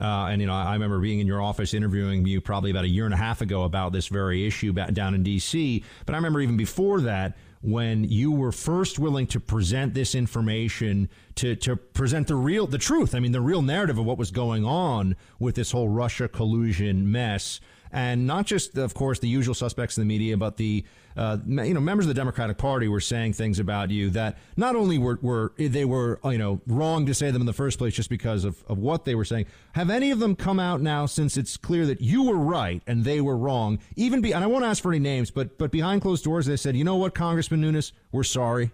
Uh, 0.00 0.28
and 0.30 0.40
you 0.40 0.46
know, 0.46 0.54
I 0.54 0.72
remember 0.72 0.98
being 0.98 1.20
in 1.20 1.26
your 1.26 1.42
office 1.42 1.74
interviewing 1.74 2.24
you 2.24 2.40
probably 2.40 2.70
about 2.70 2.84
a 2.84 2.88
year 2.88 3.04
and 3.04 3.12
a 3.12 3.18
half 3.18 3.42
ago 3.42 3.64
about 3.64 3.92
this 3.92 4.08
very 4.08 4.46
issue 4.46 4.72
down 4.72 5.14
in 5.14 5.22
D.C. 5.22 5.84
But 6.06 6.14
I 6.14 6.16
remember 6.16 6.40
even 6.40 6.56
before 6.56 7.02
that, 7.02 7.36
when 7.62 8.04
you 8.04 8.32
were 8.32 8.52
first 8.52 8.98
willing 8.98 9.26
to 9.26 9.40
present 9.40 9.92
this 9.92 10.14
information 10.14 11.10
to 11.40 11.56
to 11.56 11.74
present 11.74 12.28
the 12.28 12.34
real 12.34 12.66
the 12.66 12.78
truth 12.78 13.14
i 13.14 13.20
mean 13.20 13.32
the 13.32 13.40
real 13.40 13.62
narrative 13.62 13.98
of 13.98 14.04
what 14.04 14.18
was 14.18 14.30
going 14.30 14.64
on 14.64 15.16
with 15.38 15.54
this 15.54 15.72
whole 15.72 15.88
russia 15.88 16.28
collusion 16.28 17.10
mess 17.10 17.60
and 17.92 18.26
not 18.26 18.46
just, 18.46 18.78
of 18.78 18.94
course, 18.94 19.18
the 19.18 19.28
usual 19.28 19.54
suspects 19.54 19.98
in 19.98 20.02
the 20.02 20.06
media, 20.06 20.36
but 20.36 20.56
the 20.56 20.84
uh, 21.16 21.38
you 21.44 21.74
know 21.74 21.80
members 21.80 22.06
of 22.06 22.08
the 22.08 22.14
Democratic 22.14 22.56
Party 22.56 22.86
were 22.86 23.00
saying 23.00 23.32
things 23.32 23.58
about 23.58 23.90
you 23.90 24.10
that 24.10 24.38
not 24.56 24.76
only 24.76 24.96
were, 24.96 25.18
were 25.20 25.52
they 25.58 25.84
were 25.84 26.20
you 26.24 26.38
know 26.38 26.60
wrong 26.68 27.04
to 27.06 27.14
say 27.14 27.32
them 27.32 27.42
in 27.42 27.46
the 27.46 27.52
first 27.52 27.78
place 27.78 27.94
just 27.94 28.08
because 28.08 28.44
of, 28.44 28.62
of 28.68 28.78
what 28.78 29.04
they 29.04 29.16
were 29.16 29.24
saying. 29.24 29.46
Have 29.72 29.90
any 29.90 30.12
of 30.12 30.20
them 30.20 30.36
come 30.36 30.60
out 30.60 30.80
now 30.80 31.06
since 31.06 31.36
it's 31.36 31.56
clear 31.56 31.84
that 31.86 32.00
you 32.00 32.22
were 32.22 32.36
right 32.36 32.80
and 32.86 33.04
they 33.04 33.20
were 33.20 33.36
wrong? 33.36 33.80
Even 33.96 34.20
be 34.20 34.32
and 34.32 34.44
I 34.44 34.46
won't 34.46 34.64
ask 34.64 34.80
for 34.80 34.92
any 34.92 35.00
names, 35.00 35.32
but 35.32 35.58
but 35.58 35.72
behind 35.72 36.02
closed 36.02 36.22
doors 36.22 36.46
they 36.46 36.56
said, 36.56 36.76
you 36.76 36.84
know 36.84 36.96
what, 36.96 37.14
Congressman 37.14 37.60
Nunes, 37.60 37.92
we're 38.12 38.22
sorry. 38.22 38.70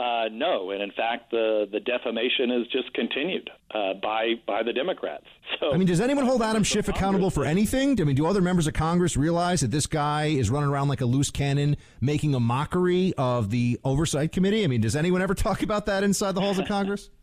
Uh, 0.00 0.28
no, 0.32 0.70
and 0.70 0.80
in 0.80 0.90
fact, 0.92 1.30
the 1.30 1.68
the 1.70 1.80
defamation 1.80 2.48
has 2.48 2.66
just 2.68 2.90
continued 2.94 3.50
uh, 3.74 3.92
by 4.02 4.32
by 4.46 4.62
the 4.62 4.72
Democrats. 4.72 5.24
So, 5.58 5.74
I 5.74 5.76
mean, 5.76 5.88
does 5.88 6.00
anyone 6.00 6.24
hold 6.24 6.42
Adam 6.42 6.62
Schiff 6.62 6.88
accountable 6.88 7.28
for 7.28 7.44
anything? 7.44 8.00
I 8.00 8.04
mean, 8.04 8.14
do 8.14 8.24
other 8.24 8.40
members 8.40 8.68
of 8.68 8.72
Congress 8.72 9.16
realize 9.16 9.62
that 9.62 9.72
this 9.72 9.86
guy 9.86 10.26
is 10.26 10.48
running 10.48 10.70
around 10.70 10.86
like 10.86 11.00
a 11.00 11.04
loose 11.04 11.30
cannon, 11.30 11.76
making 12.00 12.34
a 12.36 12.40
mockery 12.40 13.12
of 13.18 13.50
the 13.50 13.78
Oversight 13.84 14.30
Committee? 14.30 14.62
I 14.62 14.68
mean, 14.68 14.80
does 14.80 14.94
anyone 14.94 15.22
ever 15.22 15.34
talk 15.46 15.62
about 15.62 15.86
that 15.86 16.04
inside 16.04 16.36
the 16.36 16.40
halls 16.40 16.58
of 16.58 16.66
Congress? 16.66 17.10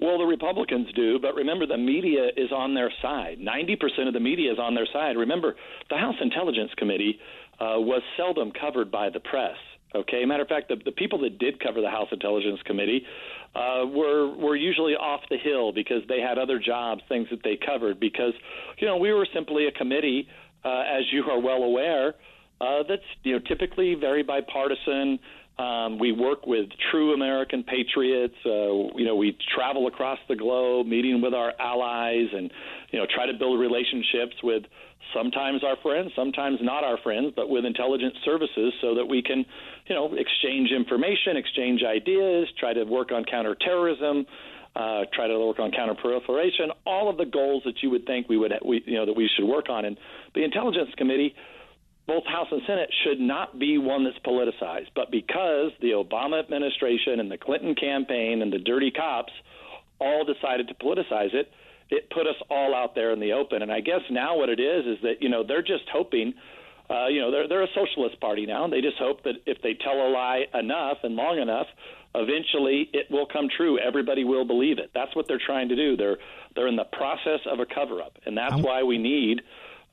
Well, 0.00 0.16
the 0.16 0.24
Republicans 0.24 0.88
do, 0.96 1.18
but 1.20 1.34
remember 1.34 1.66
the 1.66 1.76
media 1.76 2.28
is 2.34 2.50
on 2.52 2.72
their 2.72 2.90
side. 3.02 3.36
90% 3.38 4.08
of 4.08 4.14
the 4.14 4.20
media 4.20 4.50
is 4.50 4.58
on 4.58 4.74
their 4.74 4.86
side. 4.90 5.18
Remember, 5.18 5.56
the 5.90 5.98
House 5.98 6.14
Intelligence 6.22 6.70
Committee 6.78 7.18
uh, 7.60 7.76
was 7.76 8.00
seldom 8.16 8.50
covered 8.50 8.90
by 8.90 9.10
the 9.10 9.20
press. 9.20 9.58
Okay, 9.94 10.24
matter 10.24 10.42
of 10.42 10.48
fact, 10.48 10.68
the, 10.68 10.76
the 10.84 10.92
people 10.92 11.20
that 11.22 11.38
did 11.38 11.58
cover 11.58 11.80
the 11.80 11.90
House 11.90 12.08
Intelligence 12.12 12.60
Committee 12.64 13.04
uh, 13.54 13.84
were 13.86 14.28
were 14.36 14.54
usually 14.54 14.94
off 14.94 15.20
the 15.28 15.36
hill 15.36 15.72
because 15.72 16.02
they 16.08 16.20
had 16.20 16.38
other 16.38 16.60
jobs, 16.60 17.02
things 17.08 17.26
that 17.30 17.42
they 17.42 17.56
covered. 17.56 17.98
Because 17.98 18.32
you 18.78 18.86
know 18.86 18.96
we 18.96 19.12
were 19.12 19.26
simply 19.34 19.66
a 19.66 19.72
committee, 19.72 20.28
uh, 20.64 20.84
as 20.86 21.04
you 21.12 21.24
are 21.24 21.40
well 21.40 21.64
aware, 21.64 22.14
uh, 22.60 22.84
that's 22.88 23.02
you 23.24 23.32
know 23.32 23.40
typically 23.40 23.94
very 23.94 24.22
bipartisan. 24.22 25.18
Um, 25.60 25.98
we 25.98 26.10
work 26.10 26.46
with 26.46 26.70
true 26.90 27.12
American 27.12 27.62
patriots. 27.64 28.34
Uh, 28.46 28.96
you 28.96 29.04
know, 29.04 29.14
we 29.14 29.36
travel 29.54 29.88
across 29.88 30.18
the 30.26 30.36
globe, 30.36 30.86
meeting 30.86 31.20
with 31.20 31.34
our 31.34 31.52
allies, 31.60 32.28
and 32.32 32.50
you 32.90 32.98
know, 32.98 33.06
try 33.14 33.26
to 33.26 33.34
build 33.34 33.60
relationships 33.60 34.36
with 34.42 34.62
sometimes 35.12 35.62
our 35.62 35.76
friends, 35.82 36.12
sometimes 36.16 36.60
not 36.62 36.82
our 36.82 36.96
friends, 37.02 37.34
but 37.36 37.50
with 37.50 37.66
intelligence 37.66 38.14
services, 38.24 38.72
so 38.80 38.94
that 38.94 39.04
we 39.04 39.20
can, 39.22 39.44
you 39.86 39.94
know, 39.94 40.14
exchange 40.14 40.70
information, 40.70 41.36
exchange 41.36 41.82
ideas, 41.84 42.48
try 42.58 42.72
to 42.72 42.84
work 42.84 43.12
on 43.12 43.24
counterterrorism. 43.24 44.26
Uh, 44.76 45.02
try 45.12 45.26
to 45.26 45.36
work 45.36 45.58
on 45.58 45.72
counterproliferation, 45.72 46.70
all 46.86 47.10
of 47.10 47.16
the 47.16 47.24
goals 47.24 47.60
that 47.64 47.82
you 47.82 47.90
would 47.90 48.06
think 48.06 48.28
we 48.28 48.36
would, 48.36 48.52
we, 48.64 48.80
you 48.86 48.94
know, 48.94 49.04
that 49.04 49.16
we 49.16 49.28
should 49.36 49.44
work 49.44 49.68
on. 49.68 49.84
And 49.84 49.96
the 50.36 50.44
Intelligence 50.44 50.90
Committee 50.96 51.34
both 52.10 52.26
House 52.26 52.48
and 52.50 52.60
Senate 52.66 52.90
should 53.04 53.20
not 53.20 53.56
be 53.56 53.78
one 53.78 54.02
that's 54.02 54.18
politicized. 54.26 54.88
But 54.96 55.12
because 55.12 55.70
the 55.80 55.90
Obama 55.90 56.40
administration 56.42 57.20
and 57.20 57.30
the 57.30 57.38
Clinton 57.38 57.76
campaign 57.76 58.42
and 58.42 58.52
the 58.52 58.58
dirty 58.58 58.90
cops 58.90 59.32
all 60.00 60.24
decided 60.24 60.66
to 60.66 60.74
politicize 60.74 61.32
it, 61.32 61.52
it 61.88 62.10
put 62.10 62.26
us 62.26 62.34
all 62.50 62.74
out 62.74 62.96
there 62.96 63.12
in 63.12 63.20
the 63.20 63.32
open. 63.32 63.62
And 63.62 63.70
I 63.70 63.78
guess 63.78 64.00
now 64.10 64.36
what 64.36 64.48
it 64.48 64.58
is 64.58 64.86
is 64.86 64.98
that 65.04 65.22
you 65.22 65.28
know 65.28 65.44
they're 65.46 65.62
just 65.62 65.84
hoping. 65.92 66.34
Uh, 66.90 67.06
you 67.06 67.20
know, 67.20 67.30
they're 67.30 67.46
they're 67.46 67.62
a 67.62 67.72
socialist 67.72 68.20
party 68.20 68.44
now, 68.46 68.64
and 68.64 68.72
they 68.72 68.80
just 68.80 68.98
hope 68.98 69.22
that 69.22 69.34
if 69.46 69.62
they 69.62 69.74
tell 69.74 69.94
a 69.94 70.10
lie 70.10 70.46
enough 70.52 70.98
and 71.04 71.14
long 71.14 71.38
enough, 71.38 71.68
eventually 72.16 72.90
it 72.92 73.08
will 73.08 73.26
come 73.32 73.46
true. 73.56 73.78
Everybody 73.78 74.24
will 74.24 74.44
believe 74.44 74.80
it. 74.80 74.90
That's 74.92 75.14
what 75.14 75.28
they're 75.28 75.38
trying 75.38 75.68
to 75.68 75.76
do. 75.76 75.96
They're 75.96 76.18
they're 76.56 76.66
in 76.66 76.74
the 76.74 76.90
process 76.90 77.38
of 77.46 77.60
a 77.60 77.66
cover 77.66 78.02
up, 78.02 78.18
and 78.26 78.36
that's 78.36 78.56
why 78.56 78.82
we 78.82 78.98
need 78.98 79.42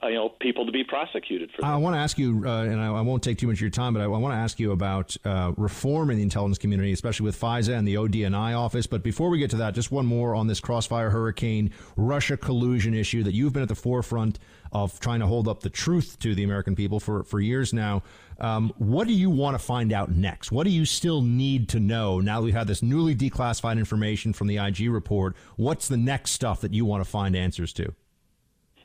you 0.03 0.13
know 0.13 0.29
people 0.29 0.65
to 0.65 0.71
be 0.71 0.83
prosecuted 0.83 1.51
for. 1.51 1.61
That. 1.61 1.67
I 1.67 1.75
want 1.77 1.95
to 1.95 1.99
ask 1.99 2.17
you, 2.19 2.43
uh, 2.45 2.63
and 2.63 2.79
I, 2.79 2.87
I, 2.87 3.01
won't 3.01 3.23
take 3.23 3.39
too 3.39 3.47
much 3.47 3.57
of 3.57 3.61
your 3.61 3.69
time, 3.71 3.93
but 3.93 4.01
I, 4.01 4.05
I 4.05 4.07
want 4.07 4.33
to 4.33 4.37
ask 4.37 4.59
you 4.59 4.71
about 4.71 5.17
uh, 5.25 5.53
reform 5.57 6.11
in 6.11 6.17
the 6.17 6.23
intelligence 6.23 6.59
community, 6.59 6.91
especially 6.91 7.25
with 7.25 7.39
FISA 7.39 7.75
and 7.75 7.87
the 7.87 7.95
ODNI 7.95 8.57
office. 8.57 8.85
But 8.85 9.01
before 9.01 9.29
we 9.29 9.39
get 9.39 9.49
to 9.51 9.57
that, 9.57 9.73
just 9.73 9.91
one 9.91 10.05
more 10.05 10.35
on 10.35 10.45
this 10.47 10.59
crossfire 10.59 11.09
hurricane 11.09 11.71
Russia 11.95 12.37
collusion 12.37 12.93
issue 12.93 13.23
that 13.23 13.33
you've 13.33 13.53
been 13.53 13.63
at 13.63 13.69
the 13.69 13.75
forefront 13.75 14.37
of 14.71 14.99
trying 14.99 15.19
to 15.21 15.25
hold 15.25 15.47
up 15.47 15.61
the 15.61 15.69
truth 15.69 16.19
to 16.19 16.35
the 16.35 16.43
American 16.43 16.75
people 16.75 16.99
for 16.99 17.23
for 17.23 17.39
years 17.39 17.73
now. 17.73 18.03
Um, 18.39 18.71
what 18.77 19.07
do 19.07 19.13
you 19.13 19.31
want 19.31 19.55
to 19.55 19.59
find 19.59 19.91
out 19.91 20.11
next? 20.11 20.51
What 20.51 20.65
do 20.65 20.69
you 20.69 20.85
still 20.85 21.23
need 21.23 21.69
to 21.69 21.79
know 21.79 22.19
now 22.19 22.39
that 22.39 22.45
we've 22.45 22.53
had 22.53 22.67
this 22.67 22.83
newly 22.83 23.15
declassified 23.15 23.79
information 23.79 24.31
from 24.31 24.45
the 24.45 24.57
IG 24.57 24.91
report? 24.91 25.35
What's 25.55 25.87
the 25.87 25.97
next 25.97 26.31
stuff 26.31 26.61
that 26.61 26.71
you 26.71 26.85
want 26.85 27.03
to 27.03 27.09
find 27.09 27.35
answers 27.35 27.73
to? 27.73 27.95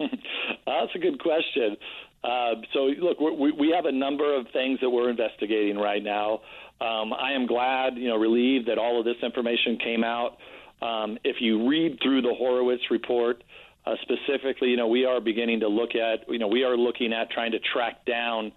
that's 0.67 0.95
a 0.95 0.99
good 0.99 1.21
question. 1.21 1.77
Uh, 2.25 2.55
so, 2.73 2.91
look, 3.01 3.19
we, 3.21 3.51
we 3.53 3.73
have 3.75 3.85
a 3.85 3.93
number 3.93 4.37
of 4.37 4.47
things 4.53 4.79
that 4.81 4.91
we're 4.91 5.11
investigating 5.11 5.77
right 5.77 6.03
now. 6.03 6.41
Um, 6.81 7.13
I 7.13 7.33
am 7.33 7.47
glad, 7.47 7.97
you 7.97 8.09
know, 8.09 8.17
relieved 8.17 8.69
that 8.69 8.79
all 8.79 8.99
of 8.99 9.05
this 9.05 9.17
information 9.23 9.79
came 9.83 10.05
out. 10.05 10.37
Um, 10.81 11.19
if 11.25 11.37
you 11.41 11.69
read 11.69 11.99
through 12.03 12.23
the 12.23 12.35
Horowitz 12.37 12.83
report, 12.91 13.43
uh, 13.87 13.95
specifically, 14.03 14.69
you 14.69 14.77
know, 14.77 14.89
we 14.89 15.05
are 15.05 15.21
beginning 15.21 15.61
to 15.61 15.69
look 15.69 15.91
at, 15.95 16.29
you 16.29 16.39
know, 16.39 16.49
we 16.49 16.63
are 16.65 16.77
looking 16.77 17.13
at 17.13 17.31
trying 17.31 17.53
to 17.53 17.59
track 17.73 18.05
down 18.05 18.53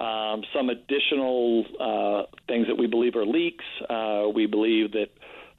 um, 0.00 0.42
some 0.54 0.68
additional 0.68 1.64
uh, 1.80 2.36
things 2.46 2.66
that 2.68 2.76
we 2.76 2.86
believe 2.86 3.16
are 3.16 3.26
leaks. 3.26 3.64
Uh, 3.88 4.28
we 4.34 4.46
believe 4.46 4.92
that 4.92 5.08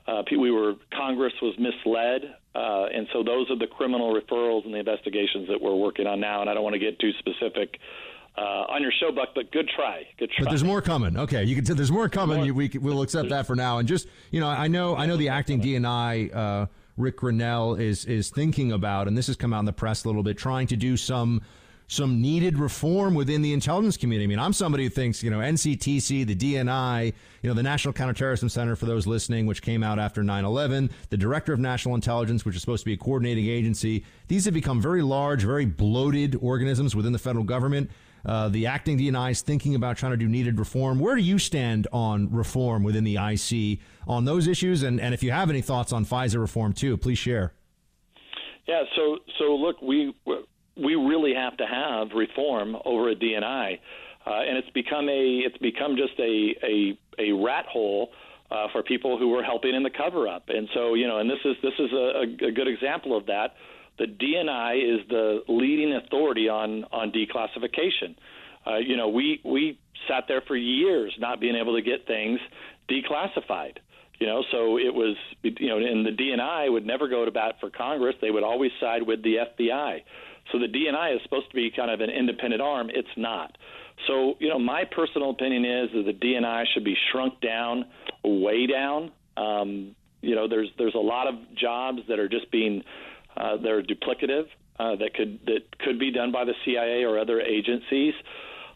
uh, 0.09 0.23
we 0.39 0.51
were 0.51 0.73
Congress 0.95 1.33
was 1.41 1.55
misled, 1.59 2.35
uh, 2.55 2.85
and 2.93 3.07
so 3.13 3.23
those 3.23 3.49
are 3.51 3.57
the 3.57 3.67
criminal 3.67 4.13
referrals 4.13 4.65
and 4.65 4.73
the 4.73 4.79
investigations 4.79 5.47
that 5.49 5.61
we're 5.61 5.75
working 5.75 6.07
on 6.07 6.19
now. 6.19 6.41
And 6.41 6.49
I 6.49 6.53
don't 6.53 6.63
want 6.63 6.73
to 6.73 6.79
get 6.79 6.99
too 6.99 7.11
specific 7.19 7.77
uh, 8.37 8.41
on 8.73 8.81
your 8.81 8.91
show, 8.99 9.11
Buck, 9.11 9.29
but 9.35 9.51
good 9.51 9.69
try. 9.75 10.03
Good 10.17 10.31
try. 10.31 10.45
But 10.45 10.49
there's 10.49 10.63
more 10.63 10.81
coming. 10.81 11.17
Okay, 11.17 11.43
you 11.43 11.55
can. 11.55 11.65
T- 11.65 11.73
there's 11.73 11.91
more 11.91 12.09
coming. 12.09 12.45
More. 12.45 12.53
We 12.53 12.69
we'll 12.79 13.01
accept 13.01 13.29
that 13.29 13.45
for 13.45 13.55
now. 13.55 13.77
And 13.77 13.87
just 13.87 14.07
you 14.31 14.39
know, 14.39 14.47
I 14.47 14.67
know 14.67 14.95
I 14.95 15.05
know 15.05 15.17
the 15.17 15.29
acting 15.29 15.61
DNI. 15.61 16.35
Uh, 16.35 16.65
Ric 16.97 17.17
Grenell 17.17 17.79
is 17.79 18.05
is 18.05 18.29
thinking 18.29 18.71
about, 18.71 19.07
and 19.07 19.17
this 19.17 19.27
has 19.27 19.35
come 19.35 19.53
out 19.53 19.59
in 19.59 19.65
the 19.65 19.73
press 19.73 20.03
a 20.03 20.07
little 20.07 20.23
bit, 20.23 20.37
trying 20.37 20.67
to 20.67 20.75
do 20.75 20.97
some 20.97 21.41
some 21.89 22.21
needed 22.21 22.59
reform 22.59 23.15
within 23.15 23.41
the 23.41 23.51
intelligence 23.51 23.97
community. 23.97 24.25
I 24.25 24.27
mean, 24.27 24.37
I'm 24.37 24.53
somebody 24.53 24.83
who 24.83 24.91
thinks, 24.91 25.23
you 25.23 25.31
know, 25.31 25.39
NCTC, 25.39 26.25
the 26.27 26.35
DNI, 26.35 27.13
you 27.41 27.49
know, 27.49 27.55
the 27.55 27.63
National 27.63 27.95
Counterterrorism 27.95 28.47
Center, 28.47 28.75
for 28.75 28.85
those 28.85 29.07
listening, 29.07 29.47
which 29.47 29.63
came 29.63 29.81
out 29.81 29.97
after 29.97 30.23
9 30.23 30.45
11, 30.45 30.91
the 31.09 31.17
Director 31.17 31.51
of 31.51 31.59
National 31.59 31.95
Intelligence, 31.95 32.45
which 32.45 32.55
is 32.55 32.61
supposed 32.61 32.81
to 32.81 32.85
be 32.85 32.93
a 32.93 32.97
coordinating 32.97 33.47
agency, 33.47 34.05
these 34.27 34.45
have 34.45 34.53
become 34.53 34.79
very 34.79 35.01
large, 35.01 35.43
very 35.43 35.65
bloated 35.65 36.37
organisms 36.41 36.95
within 36.95 37.11
the 37.11 37.19
federal 37.19 37.43
government. 37.43 37.89
Uh, 38.23 38.49
the 38.49 38.67
acting 38.67 38.99
DNI 38.99 39.31
is 39.31 39.41
thinking 39.41 39.73
about 39.73 39.97
trying 39.97 40.11
to 40.11 40.17
do 40.17 40.27
needed 40.27 40.59
reform. 40.59 40.99
Where 40.99 41.15
do 41.15 41.23
you 41.23 41.39
stand 41.39 41.87
on 41.91 42.31
reform 42.31 42.83
within 42.83 43.03
the 43.03 43.15
IC 43.15 43.79
on 44.07 44.25
those 44.25 44.47
issues? 44.47 44.83
And, 44.83 45.01
and 45.01 45.15
if 45.15 45.23
you 45.23 45.31
have 45.31 45.49
any 45.49 45.61
thoughts 45.61 45.91
on 45.91 46.05
FISA 46.05 46.39
reform, 46.39 46.73
too, 46.73 46.97
please 46.97 47.17
share. 47.17 47.53
Yeah, 48.67 48.83
so 48.95 49.17
so 49.39 49.55
look, 49.55 49.81
we 49.81 50.13
we 50.83 50.95
really 50.95 51.33
have 51.33 51.57
to 51.57 51.65
have 51.65 52.09
reform 52.15 52.75
over 52.85 53.09
at 53.09 53.19
DNI, 53.19 53.79
uh, 54.25 54.29
and 54.29 54.57
it's 54.57 54.69
become 54.71 55.09
a 55.09 55.41
it's 55.45 55.57
become 55.57 55.95
just 55.95 56.19
a 56.19 56.55
a, 56.63 56.97
a 57.19 57.31
rat 57.31 57.65
hole. 57.65 58.09
Uh, 58.51 58.65
for 58.71 58.81
people 58.81 59.19
who 59.19 59.27
were 59.27 59.43
helping 59.43 59.75
in 59.75 59.83
the 59.83 59.91
cover 59.91 60.27
up, 60.27 60.45
and 60.47 60.67
so 60.73 60.95
you 60.95 61.07
know, 61.07 61.19
and 61.19 61.29
this 61.29 61.37
is 61.45 61.55
this 61.61 61.73
is 61.77 61.91
a, 61.93 62.47
a 62.47 62.51
good 62.51 62.67
example 62.67 63.15
of 63.15 63.27
that. 63.27 63.53
The 63.99 64.05
DNI 64.05 65.01
is 65.01 65.07
the 65.07 65.43
leading 65.47 65.93
authority 65.93 66.49
on 66.49 66.83
on 66.85 67.11
declassification. 67.11 68.15
Uh, 68.65 68.77
you 68.77 68.97
know, 68.97 69.09
we 69.09 69.39
we 69.45 69.77
sat 70.07 70.23
there 70.27 70.41
for 70.47 70.55
years 70.55 71.13
not 71.19 71.39
being 71.39 71.55
able 71.55 71.75
to 71.75 71.81
get 71.81 72.07
things 72.07 72.39
declassified. 72.89 73.77
You 74.19 74.27
know, 74.27 74.43
so 74.51 74.77
it 74.77 74.93
was 74.93 75.15
you 75.43 75.69
know, 75.69 75.77
and 75.77 76.05
the 76.05 76.11
DNI 76.11 76.71
would 76.71 76.85
never 76.85 77.07
go 77.07 77.23
to 77.23 77.31
bat 77.31 77.55
for 77.61 77.69
Congress. 77.69 78.15
They 78.21 78.31
would 78.31 78.43
always 78.43 78.71
side 78.79 79.03
with 79.03 79.23
the 79.23 79.35
FBI. 79.35 80.01
So 80.51 80.59
the 80.59 80.67
DNI 80.67 81.15
is 81.15 81.21
supposed 81.23 81.49
to 81.49 81.55
be 81.55 81.71
kind 81.75 81.91
of 81.91 82.01
an 82.01 82.09
independent 82.09 82.61
arm. 82.61 82.89
It's 82.89 83.07
not. 83.17 83.57
So, 84.07 84.35
you 84.39 84.49
know, 84.49 84.59
my 84.59 84.83
personal 84.85 85.29
opinion 85.31 85.65
is 85.65 85.89
that 85.93 86.05
the 86.05 86.13
DNI 86.13 86.63
should 86.73 86.83
be 86.85 86.95
shrunk 87.11 87.41
down, 87.41 87.85
way 88.23 88.65
down. 88.65 89.11
Um, 89.37 89.95
you 90.21 90.35
know, 90.35 90.47
there's 90.47 90.69
there's 90.77 90.95
a 90.95 90.99
lot 90.99 91.27
of 91.27 91.35
jobs 91.55 91.99
that 92.07 92.19
are 92.19 92.29
just 92.29 92.51
being 92.51 92.83
uh, 93.37 93.57
they're 93.61 93.83
duplicative. 93.83 94.47
uh, 94.79 94.95
that 94.95 95.13
could 95.13 95.39
that 95.45 95.77
could 95.79 95.99
be 95.99 96.11
done 96.11 96.31
by 96.31 96.45
the 96.45 96.53
CIA 96.65 97.03
or 97.03 97.19
other 97.19 97.41
agencies. 97.41 98.13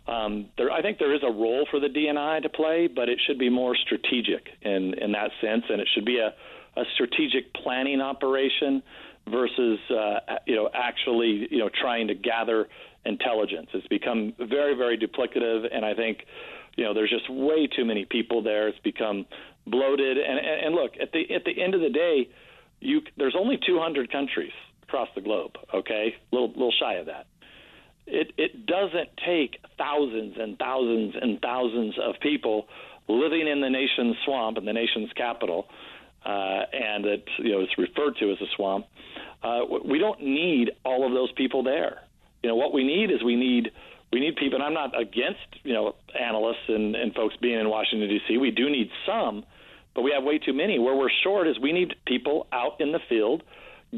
Um, 0.05 0.49
there, 0.57 0.69
I 0.69 0.81
think 0.81 0.99
there 0.99 1.15
is 1.15 1.21
a 1.23 1.31
role 1.31 1.65
for 1.71 1.79
the 1.79 1.87
DNI 1.87 2.41
to 2.43 2.49
play, 2.49 2.87
but 2.93 3.07
it 3.07 3.19
should 3.25 3.39
be 3.39 3.49
more 3.49 3.75
strategic 3.75 4.47
in 4.61 4.93
in 4.95 5.13
that 5.13 5.31
sense, 5.41 5.63
and 5.69 5.79
it 5.79 5.87
should 5.93 6.05
be 6.05 6.19
a, 6.19 6.33
a 6.79 6.83
strategic 6.93 7.53
planning 7.53 8.01
operation 8.01 8.83
versus 9.29 9.79
uh, 9.89 10.19
you 10.45 10.55
know 10.55 10.69
actually 10.73 11.47
you 11.49 11.59
know 11.59 11.69
trying 11.69 12.07
to 12.07 12.15
gather 12.15 12.67
intelligence. 13.05 13.67
It's 13.73 13.87
become 13.87 14.33
very 14.37 14.75
very 14.75 14.97
duplicative, 14.97 15.65
and 15.71 15.85
I 15.85 15.93
think 15.93 16.19
you 16.75 16.83
know 16.83 16.93
there's 16.93 17.09
just 17.09 17.29
way 17.29 17.67
too 17.67 17.85
many 17.85 18.05
people 18.05 18.41
there. 18.43 18.67
It's 18.67 18.79
become 18.79 19.25
bloated, 19.67 20.17
and 20.17 20.37
and, 20.39 20.65
and 20.65 20.75
look 20.75 20.93
at 21.01 21.11
the 21.11 21.33
at 21.33 21.45
the 21.45 21.61
end 21.61 21.75
of 21.75 21.81
the 21.81 21.89
day, 21.89 22.29
you 22.79 23.01
there's 23.17 23.35
only 23.37 23.59
200 23.65 24.11
countries 24.11 24.53
across 24.83 25.09
the 25.15 25.21
globe. 25.21 25.53
Okay, 25.73 26.15
little 26.31 26.49
little 26.49 26.73
shy 26.79 26.95
of 26.95 27.07
that. 27.07 27.27
It 28.05 28.33
it 28.37 28.65
doesn't 28.65 29.09
take 29.25 29.59
thousands 29.77 30.35
and 30.37 30.57
thousands 30.59 31.15
and 31.19 31.41
thousands 31.41 31.95
of 32.01 32.15
people 32.21 32.67
living 33.07 33.47
in 33.47 33.61
the 33.61 33.69
nation's 33.69 34.15
swamp 34.25 34.57
and 34.57 34.67
the 34.67 34.73
nation's 34.73 35.11
capital, 35.15 35.67
uh, 36.25 36.63
and 36.71 37.05
it 37.05 37.27
you 37.39 37.51
know 37.51 37.61
it's 37.61 37.77
referred 37.77 38.15
to 38.19 38.31
as 38.31 38.37
a 38.41 38.47
swamp. 38.55 38.85
Uh, 39.43 39.59
we 39.85 39.99
don't 39.99 40.21
need 40.21 40.71
all 40.85 41.05
of 41.05 41.13
those 41.13 41.31
people 41.33 41.63
there. 41.63 42.01
You 42.41 42.49
know 42.49 42.55
what 42.55 42.73
we 42.73 42.83
need 42.83 43.11
is 43.11 43.23
we 43.23 43.35
need 43.35 43.71
we 44.11 44.19
need 44.19 44.35
people. 44.35 44.55
And 44.55 44.63
I'm 44.63 44.73
not 44.73 44.99
against 44.99 45.39
you 45.63 45.73
know 45.73 45.95
analysts 46.19 46.67
and, 46.67 46.95
and 46.95 47.13
folks 47.13 47.35
being 47.41 47.59
in 47.59 47.69
Washington 47.69 48.07
D.C. 48.07 48.37
We 48.37 48.51
do 48.51 48.69
need 48.69 48.89
some, 49.05 49.43
but 49.95 50.01
we 50.01 50.11
have 50.11 50.23
way 50.23 50.37
too 50.37 50.53
many. 50.53 50.79
Where 50.79 50.95
we're 50.95 51.11
short 51.23 51.47
is 51.47 51.59
we 51.59 51.73
need 51.73 51.95
people 52.05 52.47
out 52.51 52.79
in 52.79 52.91
the 52.91 52.99
field 53.09 53.43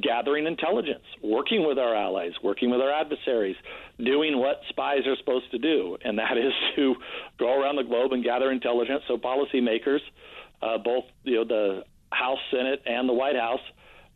gathering 0.02 0.46
intelligence, 0.46 1.04
working 1.24 1.66
with 1.66 1.78
our 1.78 1.96
allies, 1.96 2.34
working 2.44 2.70
with 2.70 2.82
our 2.82 2.92
adversaries, 2.92 3.56
doing 4.04 4.38
what 4.38 4.60
spies 4.70 5.08
are 5.08 5.16
supposed 5.18 5.50
to 5.52 5.58
do, 5.58 5.98
and 6.04 6.18
that 6.20 6.38
is 6.38 6.54
to 6.76 6.96
go 7.40 7.62
around 7.62 7.78
the 7.78 7.84
globe 7.84 8.12
and 8.14 8.24
gather 8.24 8.52
intelligence 8.52 9.04
so 9.08 9.18
policymakers, 9.18 10.00
uh, 10.62 10.78
both 10.78 11.06
you 11.24 11.36
know 11.36 11.46
the 11.46 11.84
House, 12.16 12.40
Senate, 12.52 12.82
and 12.86 13.08
the 13.08 13.14
White 13.14 13.36
House, 13.36 13.62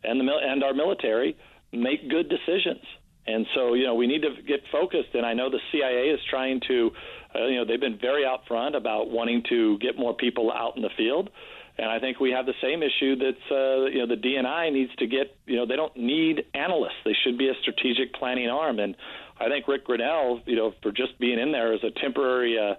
and 0.02 0.20
the 0.20 0.32
and 0.32 0.64
our 0.64 0.74
military, 0.74 1.36
make 1.72 2.08
good 2.08 2.28
decisions. 2.28 2.84
And 3.26 3.46
so, 3.54 3.74
you 3.74 3.84
know, 3.84 3.94
we 3.94 4.06
need 4.06 4.22
to 4.22 4.30
get 4.46 4.60
focused. 4.72 5.14
And 5.14 5.24
I 5.26 5.34
know 5.34 5.50
the 5.50 5.60
CIA 5.70 6.08
is 6.08 6.20
trying 6.28 6.60
to, 6.68 6.90
uh, 7.34 7.46
you 7.46 7.56
know, 7.56 7.64
they've 7.64 7.80
been 7.80 7.98
very 7.98 8.24
out 8.24 8.40
front 8.48 8.74
about 8.74 9.10
wanting 9.10 9.42
to 9.50 9.78
get 9.78 9.98
more 9.98 10.14
people 10.14 10.50
out 10.50 10.76
in 10.76 10.82
the 10.82 10.90
field. 10.96 11.30
And 11.78 11.88
I 11.88 11.98
think 11.98 12.20
we 12.20 12.32
have 12.32 12.44
the 12.44 12.54
same 12.60 12.82
issue 12.82 13.16
that 13.16 13.38
uh, 13.50 13.86
you 13.86 14.00
know 14.00 14.06
the 14.06 14.20
DNI 14.20 14.72
needs 14.72 14.94
to 14.96 15.06
get. 15.06 15.34
You 15.46 15.56
know, 15.56 15.66
they 15.66 15.76
don't 15.76 15.96
need 15.96 16.44
analysts; 16.52 17.00
they 17.06 17.16
should 17.24 17.38
be 17.38 17.48
a 17.48 17.54
strategic 17.62 18.12
planning 18.12 18.50
arm. 18.50 18.78
And 18.78 18.94
I 19.38 19.48
think 19.48 19.66
Ric 19.66 19.86
Grenell, 19.86 20.42
you 20.46 20.56
know, 20.56 20.74
for 20.82 20.92
just 20.92 21.18
being 21.18 21.38
in 21.38 21.52
there 21.52 21.72
as 21.72 21.80
a 21.82 21.90
temporary 21.90 22.58
uh, 22.58 22.74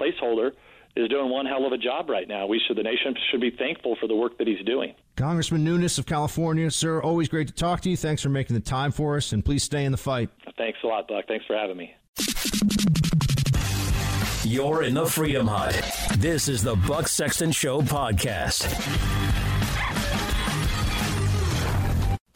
placeholder, 0.00 0.52
is 0.96 1.08
doing 1.08 1.30
one 1.30 1.46
hell 1.46 1.66
of 1.66 1.72
a 1.72 1.78
job 1.78 2.08
right 2.08 2.26
now. 2.26 2.46
We 2.46 2.60
should 2.66 2.76
the 2.76 2.82
nation 2.82 3.14
should 3.30 3.40
be 3.40 3.50
thankful 3.50 3.96
for 4.00 4.08
the 4.08 4.16
work 4.16 4.38
that 4.38 4.46
he's 4.46 4.64
doing. 4.64 4.94
Congressman 5.16 5.62
Nunes 5.62 5.98
of 5.98 6.06
California, 6.06 6.70
sir, 6.70 7.00
always 7.00 7.28
great 7.28 7.48
to 7.48 7.54
talk 7.54 7.82
to 7.82 7.90
you. 7.90 7.96
Thanks 7.96 8.22
for 8.22 8.28
making 8.28 8.54
the 8.54 8.60
time 8.60 8.92
for 8.92 9.16
us, 9.16 9.32
and 9.32 9.44
please 9.44 9.62
stay 9.62 9.84
in 9.84 9.92
the 9.92 9.98
fight. 9.98 10.30
Thanks 10.56 10.78
a 10.82 10.86
lot, 10.86 11.06
Buck. 11.08 11.26
Thanks 11.28 11.44
for 11.46 11.56
having 11.56 11.76
me. 11.76 11.94
You're 14.44 14.84
in 14.84 14.94
the 14.94 15.06
Freedom 15.06 15.46
Hut. 15.46 15.74
This 16.18 16.48
is 16.48 16.62
the 16.62 16.76
Buck 16.76 17.08
Sexton 17.08 17.52
Show 17.52 17.82
podcast. 17.82 18.64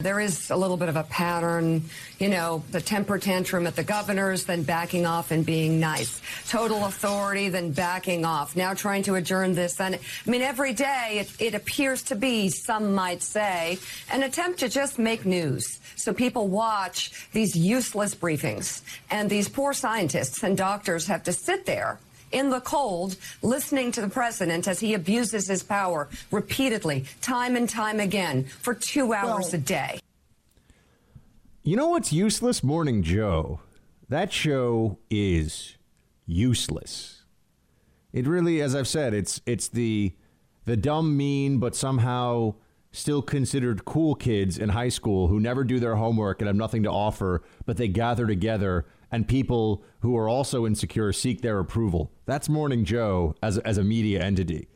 There 0.01 0.19
is 0.19 0.49
a 0.49 0.55
little 0.55 0.77
bit 0.77 0.89
of 0.89 0.95
a 0.95 1.03
pattern, 1.03 1.83
you 2.19 2.29
know, 2.29 2.63
the 2.71 2.81
temper 2.81 3.17
tantrum 3.17 3.67
at 3.67 3.75
the 3.75 3.83
governor's, 3.83 4.45
then 4.45 4.63
backing 4.63 5.05
off 5.05 5.31
and 5.31 5.45
being 5.45 5.79
nice. 5.79 6.21
Total 6.49 6.85
authority, 6.85 7.49
then 7.49 7.71
backing 7.71 8.25
off. 8.25 8.55
Now 8.55 8.73
trying 8.73 9.03
to 9.03 9.15
adjourn 9.15 9.53
this. 9.53 9.79
And 9.79 9.95
I 9.95 10.29
mean, 10.29 10.41
every 10.41 10.73
day 10.73 11.19
it, 11.19 11.41
it 11.41 11.55
appears 11.55 12.03
to 12.03 12.15
be, 12.15 12.49
some 12.49 12.93
might 12.93 13.21
say, 13.21 13.79
an 14.11 14.23
attempt 14.23 14.59
to 14.59 14.69
just 14.69 14.99
make 14.99 15.25
news. 15.25 15.79
So 15.95 16.13
people 16.13 16.47
watch 16.47 17.29
these 17.31 17.55
useless 17.55 18.15
briefings. 18.15 18.81
And 19.09 19.29
these 19.29 19.47
poor 19.47 19.73
scientists 19.73 20.43
and 20.43 20.57
doctors 20.57 21.07
have 21.07 21.23
to 21.23 21.33
sit 21.33 21.65
there 21.65 21.99
in 22.31 22.49
the 22.49 22.61
cold, 22.61 23.15
listening 23.41 23.91
to 23.93 24.01
the 24.01 24.09
president 24.09 24.67
as 24.67 24.79
he 24.79 24.93
abuses 24.93 25.47
his 25.47 25.63
power 25.63 26.09
repeatedly, 26.31 27.05
time 27.21 27.55
and 27.55 27.69
time 27.69 27.99
again, 27.99 28.43
for 28.45 28.73
two 28.73 29.13
hours 29.13 29.45
well, 29.45 29.55
a 29.55 29.57
day. 29.57 29.99
You 31.63 31.77
know 31.77 31.89
what's 31.89 32.11
useless? 32.11 32.63
Morning 32.63 33.03
Joe. 33.03 33.59
That 34.09 34.33
show 34.33 34.97
is 35.09 35.77
useless. 36.25 37.23
It 38.11 38.27
really, 38.27 38.61
as 38.61 38.75
I've 38.75 38.87
said, 38.87 39.13
it's 39.13 39.41
it's 39.45 39.67
the 39.69 40.13
the 40.65 40.75
dumb, 40.75 41.15
mean, 41.15 41.59
but 41.59 41.75
somehow 41.75 42.55
still 42.91 43.21
considered 43.21 43.85
cool 43.85 44.15
kids 44.15 44.57
in 44.57 44.69
high 44.69 44.89
school 44.89 45.27
who 45.27 45.39
never 45.39 45.63
do 45.63 45.79
their 45.79 45.95
homework 45.95 46.41
and 46.41 46.47
have 46.47 46.55
nothing 46.55 46.83
to 46.83 46.91
offer, 46.91 47.41
but 47.65 47.77
they 47.77 47.87
gather 47.87 48.27
together 48.27 48.85
and 49.11 49.27
people 49.27 49.83
who 49.99 50.17
are 50.17 50.29
also 50.29 50.65
insecure 50.65 51.11
seek 51.11 51.41
their 51.41 51.59
approval. 51.59 52.11
That's 52.25 52.47
Morning 52.49 52.85
Joe 52.85 53.35
as, 53.43 53.57
as 53.59 53.77
a 53.77 53.83
media 53.83 54.21
entity. 54.21 54.67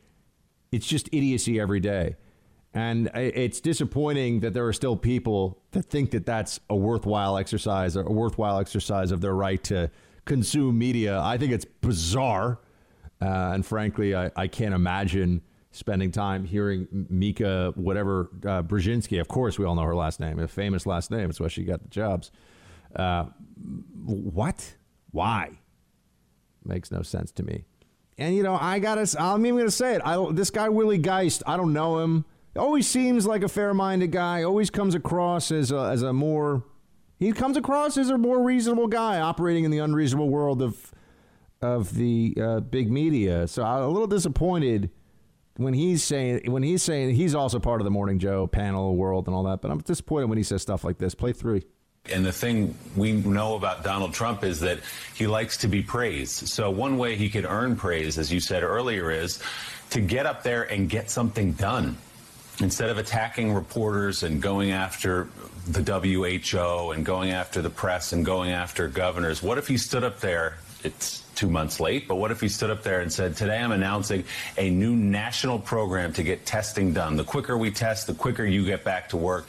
It's 0.70 0.86
just 0.86 1.08
idiocy 1.12 1.58
every 1.58 1.80
day. 1.80 2.16
And 2.74 3.06
it's 3.14 3.58
disappointing 3.60 4.40
that 4.40 4.52
there 4.52 4.66
are 4.66 4.72
still 4.72 4.96
people 4.96 5.62
that 5.70 5.84
think 5.84 6.10
that 6.10 6.26
that's 6.26 6.60
a 6.68 6.76
worthwhile 6.76 7.38
exercise, 7.38 7.96
a 7.96 8.02
worthwhile 8.02 8.58
exercise 8.58 9.10
of 9.10 9.22
their 9.22 9.34
right 9.34 9.62
to 9.64 9.90
consume 10.26 10.76
media. 10.76 11.18
I 11.18 11.38
think 11.38 11.52
it's 11.52 11.64
bizarre. 11.64 12.60
Uh, 13.22 13.52
and 13.54 13.64
frankly, 13.64 14.14
I, 14.14 14.30
I 14.36 14.46
can't 14.46 14.74
imagine 14.74 15.40
spending 15.70 16.10
time 16.10 16.44
hearing 16.44 16.86
Mika, 17.08 17.72
whatever, 17.76 18.28
uh, 18.44 18.62
Brzezinski. 18.62 19.20
Of 19.22 19.28
course, 19.28 19.58
we 19.58 19.64
all 19.64 19.74
know 19.74 19.82
her 19.82 19.94
last 19.94 20.20
name, 20.20 20.38
a 20.38 20.46
famous 20.46 20.84
last 20.84 21.10
name. 21.10 21.30
It's 21.30 21.40
why 21.40 21.48
she 21.48 21.64
got 21.64 21.82
the 21.82 21.88
jobs. 21.88 22.30
Uh, 22.94 23.26
what? 23.56 24.74
Why? 25.10 25.58
Makes 26.64 26.90
no 26.90 27.02
sense 27.02 27.30
to 27.32 27.42
me. 27.42 27.64
And 28.18 28.34
you 28.34 28.42
know, 28.42 28.56
I 28.60 28.78
gotta. 28.78 29.06
I'm 29.20 29.44
even 29.46 29.58
gonna 29.58 29.70
say 29.70 29.94
it. 29.94 30.02
I 30.04 30.32
this 30.32 30.50
guy 30.50 30.68
Willie 30.68 30.98
Geist. 30.98 31.42
I 31.46 31.56
don't 31.56 31.72
know 31.72 32.00
him. 32.00 32.24
Always 32.56 32.86
seems 32.86 33.26
like 33.26 33.42
a 33.42 33.48
fair-minded 33.48 34.10
guy. 34.10 34.42
Always 34.42 34.70
comes 34.70 34.94
across 34.94 35.50
as 35.52 35.70
a, 35.70 35.78
as 35.78 36.02
a 36.02 36.12
more. 36.12 36.64
He 37.18 37.32
comes 37.32 37.56
across 37.56 37.96
as 37.98 38.08
a 38.08 38.16
more 38.16 38.42
reasonable 38.42 38.88
guy 38.88 39.20
operating 39.20 39.64
in 39.64 39.70
the 39.70 39.78
unreasonable 39.78 40.30
world 40.30 40.62
of 40.62 40.92
of 41.60 41.94
the 41.94 42.36
uh, 42.40 42.60
big 42.60 42.90
media. 42.90 43.46
So 43.46 43.62
I'm 43.62 43.82
a 43.82 43.88
little 43.88 44.06
disappointed 44.06 44.90
when 45.56 45.74
he's 45.74 46.02
saying 46.02 46.50
when 46.50 46.62
he's 46.62 46.82
saying 46.82 47.14
he's 47.14 47.34
also 47.34 47.58
part 47.58 47.80
of 47.80 47.84
the 47.84 47.90
Morning 47.90 48.18
Joe 48.18 48.46
panel 48.46 48.96
world 48.96 49.26
and 49.26 49.34
all 49.36 49.42
that. 49.44 49.60
But 49.60 49.70
I'm 49.70 49.80
disappointed 49.80 50.30
when 50.30 50.38
he 50.38 50.44
says 50.44 50.62
stuff 50.62 50.84
like 50.84 50.98
this. 50.98 51.14
Play 51.14 51.32
three. 51.32 51.64
And 52.10 52.24
the 52.24 52.32
thing 52.32 52.74
we 52.96 53.12
know 53.12 53.56
about 53.56 53.84
Donald 53.84 54.14
Trump 54.14 54.44
is 54.44 54.60
that 54.60 54.80
he 55.14 55.26
likes 55.26 55.56
to 55.58 55.68
be 55.68 55.82
praised. 55.82 56.48
So 56.48 56.70
one 56.70 56.98
way 56.98 57.16
he 57.16 57.28
could 57.28 57.44
earn 57.44 57.76
praise, 57.76 58.18
as 58.18 58.32
you 58.32 58.40
said 58.40 58.62
earlier, 58.62 59.10
is 59.10 59.42
to 59.90 60.00
get 60.00 60.26
up 60.26 60.42
there 60.42 60.62
and 60.64 60.88
get 60.88 61.10
something 61.10 61.52
done. 61.52 61.96
Instead 62.60 62.88
of 62.88 62.96
attacking 62.96 63.52
reporters 63.52 64.22
and 64.22 64.40
going 64.40 64.70
after 64.70 65.28
the 65.68 65.82
WHO 65.82 66.92
and 66.92 67.04
going 67.04 67.30
after 67.30 67.60
the 67.60 67.68
press 67.68 68.12
and 68.12 68.24
going 68.24 68.50
after 68.50 68.88
governors, 68.88 69.42
what 69.42 69.58
if 69.58 69.68
he 69.68 69.76
stood 69.76 70.04
up 70.04 70.20
there? 70.20 70.56
It's 70.82 71.25
two 71.36 71.48
months 71.48 71.78
late, 71.78 72.08
but 72.08 72.16
what 72.16 72.30
if 72.30 72.40
he 72.40 72.48
stood 72.48 72.70
up 72.70 72.82
there 72.82 73.00
and 73.00 73.12
said, 73.12 73.36
Today 73.36 73.58
I'm 73.58 73.72
announcing 73.72 74.24
a 74.56 74.70
new 74.70 74.96
national 74.96 75.58
program 75.58 76.12
to 76.14 76.22
get 76.22 76.46
testing 76.46 76.92
done. 76.92 77.16
The 77.16 77.24
quicker 77.24 77.56
we 77.56 77.70
test, 77.70 78.06
the 78.06 78.14
quicker 78.14 78.44
you 78.44 78.64
get 78.64 78.82
back 78.82 79.10
to 79.10 79.16
work. 79.16 79.46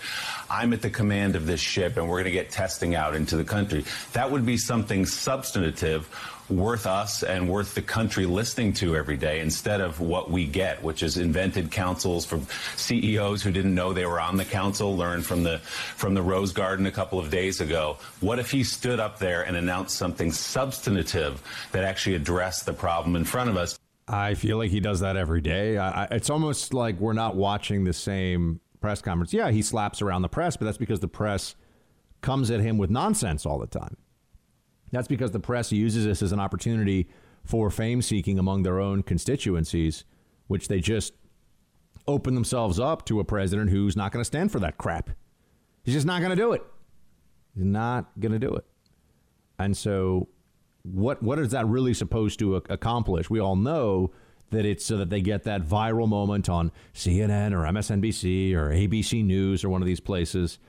I'm 0.50 0.74
at 0.74 0.82
the 0.82 0.90
command 0.90 1.36
of 1.36 1.46
this 1.46 1.62
ship 1.62 1.98
and 1.98 2.08
we're 2.08 2.18
going 2.18 2.26
to 2.26 2.32
get 2.32 2.52
testing 2.52 2.94
out 2.94 3.16
into 3.16 3.38
the 3.38 3.44
country. 3.44 3.86
That 4.14 4.32
would 4.32 4.46
be 4.46 4.58
something 4.58 5.06
substantive 5.06 6.08
worth 6.49 6.86
us 6.86 7.24
and 7.24 7.49
worth 7.49 7.74
the 7.76 7.82
country 7.82 8.26
listening 8.26 8.74
to 8.74 8.95
every 8.95 9.18
day 9.18 9.40
instead 9.40 9.82
of 9.82 9.99
what 9.99 10.32
we 10.32 10.45
get, 10.45 10.82
which 10.84 11.03
is 11.03 11.18
invented 11.18 11.72
councils 11.72 12.26
from 12.26 12.45
CEOs 12.76 13.44
who 13.44 13.52
didn't 13.52 13.76
know 13.76 13.94
they 13.94 14.06
were 14.06 14.19
on 14.19 14.38
the 14.38 14.45
council, 14.45 14.95
learned 14.95 15.26
from 15.26 15.44
the 15.44 15.60
from 15.60 16.14
the 16.14 16.22
Rose 16.22 16.53
Garden 16.53 16.86
a 16.86 16.91
couple 16.91 17.19
of 17.19 17.30
days 17.30 17.61
ago. 17.61 17.98
What 18.19 18.40
if 18.40 18.52
he 18.52 18.64
stood 18.64 18.99
up 18.99 19.19
there 19.19 19.44
and 19.44 19.57
announced 19.57 19.98
something 19.98 20.32
substantive 20.32 21.41
that 21.72 21.84
actually 21.84 22.15
addressed 22.15 22.65
the 22.65 22.74
problem 22.74 23.15
in 23.15 23.26
front 23.26 23.49
of 23.49 23.57
us? 23.57 23.78
I 24.07 24.36
feel 24.36 24.57
like 24.57 24.72
he 24.72 24.80
does 24.80 25.02
that 25.02 25.18
every 25.18 25.41
day. 25.41 25.78
I, 25.78 26.06
it's 26.11 26.30
almost 26.30 26.74
like 26.74 26.98
we're 26.99 27.14
not 27.14 27.36
watching 27.36 27.84
the 27.84 27.94
same 27.94 28.61
press 28.80 29.02
conference. 29.02 29.34
Yeah, 29.34 29.52
he 29.52 29.61
slaps 29.61 30.02
around 30.02 30.22
the 30.22 30.30
press, 30.30 30.56
but 30.56 30.65
that's 30.65 30.78
because 30.78 31.02
the 31.02 31.10
press 31.10 31.56
comes 32.22 32.49
at 32.49 32.61
him 32.61 32.78
with 32.78 32.90
nonsense 32.90 33.45
all 33.45 33.60
the 33.60 33.68
time. 33.68 33.98
That's 34.92 35.08
because 35.08 35.32
the 35.32 35.40
press 35.40 35.72
uses 35.72 36.06
this 36.06 36.22
as 36.22 36.32
an 36.32 36.40
opportunity 36.40 37.08
for 37.44 37.70
fame 37.70 38.02
seeking 38.02 38.40
among 38.40 38.64
their 38.64 38.80
own 38.80 39.04
constituencies, 39.04 40.04
which 40.48 40.68
they 40.68 40.80
just 40.80 41.14
open 42.08 42.36
themselves 42.36 42.80
up 42.80 43.06
to 43.06 43.20
a 43.20 43.24
president 43.24 43.70
who's 43.70 43.96
not 43.98 44.12
going 44.12 44.22
to 44.22 44.26
stand 44.26 44.52
for 44.52 44.60
that 44.60 44.78
crap. 44.78 45.10
He's 45.84 45.94
just 45.94 46.08
not 46.08 46.20
going 46.22 46.32
to 46.32 46.36
do 46.36 46.54
it. 46.54 46.64
He's 47.56 47.66
not 47.66 48.12
going 48.20 48.34
to 48.34 48.40
do 48.40 48.54
it. 48.54 48.66
And 49.60 49.76
so, 49.76 50.28
what 50.84 51.22
what 51.22 51.40
is 51.40 51.52
that 51.52 51.68
really 51.68 51.94
supposed 51.94 52.40
to 52.40 52.56
accomplish? 52.56 53.30
We 53.30 53.40
all 53.40 53.56
know 53.56 54.12
that 54.52 54.66
it's 54.66 54.86
so 54.86 54.98
that 54.98 55.10
they 55.10 55.22
get 55.22 55.44
that 55.44 55.64
viral 55.64 56.08
moment 56.08 56.48
on 56.48 56.72
CNN 56.94 57.52
or 57.52 57.64
MSNBC 57.64 58.54
or 58.54 58.70
ABC 58.70 59.26
News 59.26 59.64
or 59.64 59.70
one 59.70 59.82
of 59.82 59.86
these 59.86 60.00
places. 60.00 60.60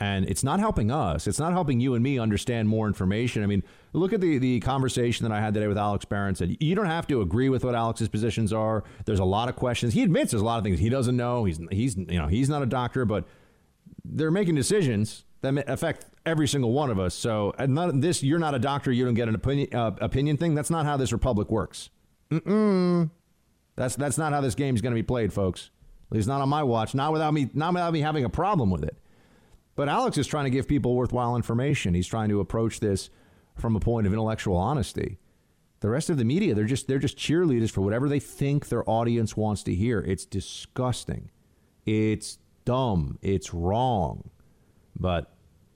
And 0.00 0.28
it's 0.28 0.42
not 0.42 0.58
helping 0.58 0.90
us. 0.90 1.26
It's 1.26 1.38
not 1.38 1.52
helping 1.52 1.80
you 1.80 1.94
and 1.94 2.02
me 2.02 2.18
understand 2.18 2.68
more 2.68 2.88
information. 2.88 3.42
I 3.44 3.46
mean, 3.46 3.62
look 3.92 4.12
at 4.12 4.20
the, 4.20 4.38
the 4.38 4.58
conversation 4.60 5.26
that 5.26 5.32
I 5.32 5.40
had 5.40 5.54
today 5.54 5.68
with 5.68 5.78
Alex 5.78 6.04
Berenson. 6.04 6.48
Said 6.48 6.56
You 6.60 6.74
don't 6.74 6.86
have 6.86 7.06
to 7.06 7.20
agree 7.20 7.48
with 7.48 7.64
what 7.64 7.76
Alex's 7.76 8.08
positions 8.08 8.52
are. 8.52 8.82
There's 9.04 9.20
a 9.20 9.24
lot 9.24 9.48
of 9.48 9.54
questions. 9.54 9.94
He 9.94 10.02
admits 10.02 10.32
there's 10.32 10.42
a 10.42 10.44
lot 10.44 10.58
of 10.58 10.64
things 10.64 10.80
he 10.80 10.88
doesn't 10.88 11.16
know. 11.16 11.44
He's 11.44 11.60
he's 11.70 11.96
you 11.96 12.18
know 12.18 12.26
he's 12.26 12.48
not 12.48 12.62
a 12.62 12.66
doctor, 12.66 13.04
but 13.04 13.24
they're 14.04 14.32
making 14.32 14.56
decisions 14.56 15.24
that 15.42 15.64
affect 15.68 16.06
every 16.26 16.48
single 16.48 16.72
one 16.72 16.90
of 16.90 16.98
us. 16.98 17.14
So, 17.14 17.54
not, 17.66 18.00
this 18.00 18.22
you're 18.22 18.38
not 18.38 18.54
a 18.54 18.58
doctor, 18.58 18.90
you 18.90 19.04
don't 19.04 19.14
get 19.14 19.28
an 19.28 19.34
opinion 19.34 19.74
uh, 19.74 19.92
opinion 20.00 20.36
thing. 20.36 20.54
That's 20.54 20.70
not 20.70 20.86
how 20.86 20.96
this 20.96 21.12
republic 21.12 21.50
works. 21.50 21.90
Mm-mm. 22.30 23.10
That's 23.76 23.96
that's 23.96 24.18
not 24.18 24.32
how 24.32 24.40
this 24.40 24.54
game 24.54 24.74
is 24.74 24.80
going 24.80 24.92
to 24.92 24.98
be 24.98 25.04
played, 25.04 25.32
folks. 25.32 25.70
At 26.10 26.16
least 26.16 26.28
not 26.28 26.40
on 26.40 26.48
my 26.48 26.62
watch. 26.62 26.94
Not 26.94 27.12
without 27.12 27.32
me. 27.32 27.50
Not 27.54 27.74
without 27.74 27.92
me 27.92 28.00
having 28.00 28.24
a 28.24 28.28
problem 28.28 28.70
with 28.70 28.84
it. 28.84 28.96
But 29.76 29.88
Alex 29.88 30.18
is 30.18 30.26
trying 30.26 30.44
to 30.44 30.50
give 30.50 30.68
people 30.68 30.94
worthwhile 30.94 31.36
information. 31.36 31.94
He's 31.94 32.06
trying 32.06 32.28
to 32.28 32.40
approach 32.40 32.80
this 32.80 33.10
from 33.56 33.76
a 33.76 33.80
point 33.80 34.06
of 34.06 34.12
intellectual 34.12 34.56
honesty. 34.56 35.18
The 35.80 35.90
rest 35.90 36.08
of 36.10 36.16
the 36.16 36.24
media, 36.24 36.54
they're 36.54 36.64
just 36.64 36.88
they're 36.88 36.98
just 36.98 37.18
cheerleaders 37.18 37.70
for 37.70 37.82
whatever 37.82 38.08
they 38.08 38.20
think 38.20 38.68
their 38.68 38.88
audience 38.88 39.36
wants 39.36 39.62
to 39.64 39.74
hear. 39.74 40.00
It's 40.00 40.24
disgusting. 40.24 41.30
It's 41.84 42.38
dumb. 42.64 43.18
It's 43.20 43.52
wrong. 43.52 44.30
But 44.96 45.34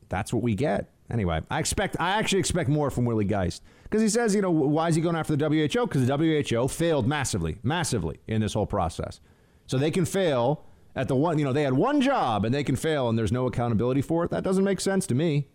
that's 0.09 0.33
what 0.33 0.43
we 0.43 0.55
get. 0.55 0.91
Anyway, 1.11 1.41
I 1.51 1.59
expect 1.59 1.97
I 2.01 2.11
actually 2.11 2.39
expect 2.39 2.69
more 2.69 2.91
from 2.91 3.05
Willie 3.05 3.25
Geist 3.25 3.63
because 3.85 4.01
he 4.01 4.09
says, 4.09 4.35
you 4.35 4.43
know, 4.43 4.51
why 4.51 4.89
is 4.89 4.95
he 4.95 5.01
going 5.01 5.17
after 5.17 5.37
the 5.37 5.49
WHO? 5.49 5.87
Because 5.87 6.07
the 6.07 6.17
WHO 6.17 6.69
failed 6.69 7.07
massively, 7.07 7.59
massively 7.63 8.19
in 8.27 8.41
this 8.41 8.55
whole 8.55 8.67
process. 8.67 9.21
So 9.67 9.77
they 9.77 9.91
can 9.91 10.05
fail 10.05 10.65
at 10.99 11.07
the 11.07 11.15
one, 11.15 11.39
you 11.39 11.45
know, 11.45 11.53
they 11.53 11.63
had 11.63 11.75
one 11.75 12.01
job 12.01 12.45
and 12.45 12.53
they 12.53 12.65
can 12.65 12.75
fail 12.75 13.09
and 13.09 13.17
there's 13.17 13.31
no 13.31 13.47
accountability 13.47 14.03
for 14.03 14.25
it. 14.25 14.31
That 14.31 14.43
doesn't 14.43 14.65
make 14.65 14.81
sense 14.81 15.07
to 15.07 15.15
me. 15.15 15.47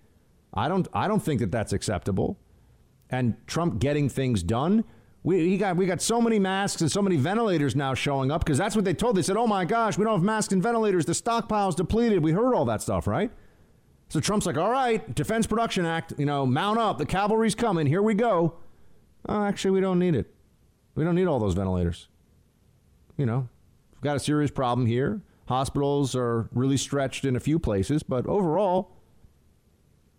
I 0.54 0.70
don't 0.70 0.88
I 0.94 1.08
don't 1.08 1.20
think 1.20 1.42
that 1.42 1.52
that's 1.52 1.74
acceptable. 1.74 2.40
And 3.10 3.36
Trump 3.46 3.80
getting 3.80 4.08
things 4.08 4.42
done, 4.42 4.86
we 5.22 5.50
he 5.50 5.58
got 5.58 5.76
we 5.76 5.86
got 5.86 6.02
so 6.02 6.22
many 6.22 6.40
masks 6.40 6.82
and 6.82 6.90
so 6.90 7.02
many 7.02 7.18
ventilators 7.18 7.76
now 7.76 7.94
showing 7.94 8.32
up 8.32 8.46
because 8.46 8.58
that's 8.58 8.76
what 8.76 8.86
they 8.86 8.94
told. 8.94 9.18
They 9.18 9.22
said, 9.22 9.36
"Oh 9.36 9.48
my 9.48 9.66
gosh, 9.66 9.98
we 9.98 10.06
don't 10.06 10.14
have 10.14 10.24
masks 10.24 10.54
and 10.54 10.64
ventilators. 10.64 11.06
The 11.06 11.14
stockpile's 11.14 11.76
depleted." 11.76 12.24
We 12.24 12.32
heard 12.32 12.54
all 12.54 12.66
that 12.66 12.82
stuff, 12.82 13.06
right? 13.06 13.30
So 14.10 14.20
Trump's 14.20 14.46
like, 14.46 14.58
all 14.58 14.70
right, 14.70 15.16
Defense 15.16 15.48
Production 15.48 15.86
Act, 15.86 16.14
you 16.20 16.26
know, 16.26 16.46
mount 16.46 16.78
up. 16.78 17.00
The 17.00 17.06
cavalry's 17.06 17.56
coming. 17.56 17.88
Here 17.88 18.02
we 18.02 18.14
go. 18.14 18.56
Oh, 19.28 19.44
actually, 19.44 19.72
we 19.72 19.82
don't 19.82 19.98
need 19.98 20.14
it. 20.14 20.32
We 20.94 21.04
don't 21.04 21.16
need 21.16 21.26
all 21.26 21.40
those 21.40 21.56
ventilators. 21.56 22.10
You 23.18 23.26
know, 23.26 23.50
we've 23.92 24.02
got 24.02 24.16
a 24.16 24.20
serious 24.20 24.52
problem 24.52 24.86
here. 24.86 25.22
Hospitals 25.48 26.16
are 26.16 26.50
really 26.54 26.78
stretched 26.78 27.26
in 27.26 27.36
a 27.36 27.40
few 27.40 27.60
places, 27.60 28.02
but 28.02 28.26
overall, 28.28 28.92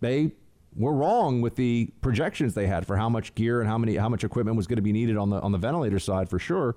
they 0.01 0.31
were 0.75 0.93
wrong 0.93 1.41
with 1.41 1.55
the 1.55 1.89
projections 2.01 2.53
they 2.53 2.67
had 2.67 2.85
for 2.85 2.97
how 2.97 3.09
much 3.09 3.33
gear 3.33 3.61
and 3.61 3.69
how 3.69 3.77
many 3.77 3.95
how 3.95 4.09
much 4.09 4.23
equipment 4.23 4.57
was 4.57 4.67
going 4.67 4.75
to 4.75 4.81
be 4.81 4.91
needed 4.91 5.17
on 5.17 5.29
the 5.29 5.39
on 5.39 5.51
the 5.51 5.57
ventilator 5.57 5.99
side 5.99 6.29
for 6.29 6.37
sure. 6.37 6.75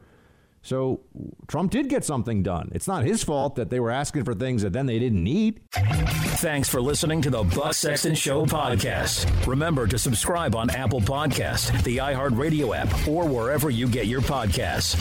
So 0.63 1.01
Trump 1.47 1.71
did 1.71 1.89
get 1.89 2.05
something 2.05 2.43
done. 2.43 2.71
It's 2.75 2.89
not 2.89 3.05
his 3.05 3.23
fault 3.23 3.57
that 3.57 3.71
they 3.71 3.81
were 3.81 3.91
asking 3.91 4.25
for 4.25 4.35
things 4.35 4.63
that 4.63 4.73
then 4.73 4.87
they 4.87 4.99
didn't 4.99 5.23
need. 5.23 5.61
Thanks 5.73 6.69
for 6.69 6.81
listening 6.81 7.23
to 7.23 7.31
the 7.31 7.43
Buck 7.43 7.75
Sexton 7.75 8.15
Show 8.15 8.45
podcast. 8.45 9.47
Remember 9.47 9.87
to 9.87 9.99
subscribe 9.99 10.57
on 10.57 10.71
Apple 10.71 11.01
Podcast, 11.01 11.83
the 11.85 11.99
iHeartRadio 11.99 12.77
app, 12.77 13.09
or 13.09 13.25
wherever 13.27 13.71
you 13.71 13.89
get 13.89 14.07
your 14.07 14.21
podcasts. 14.21 14.97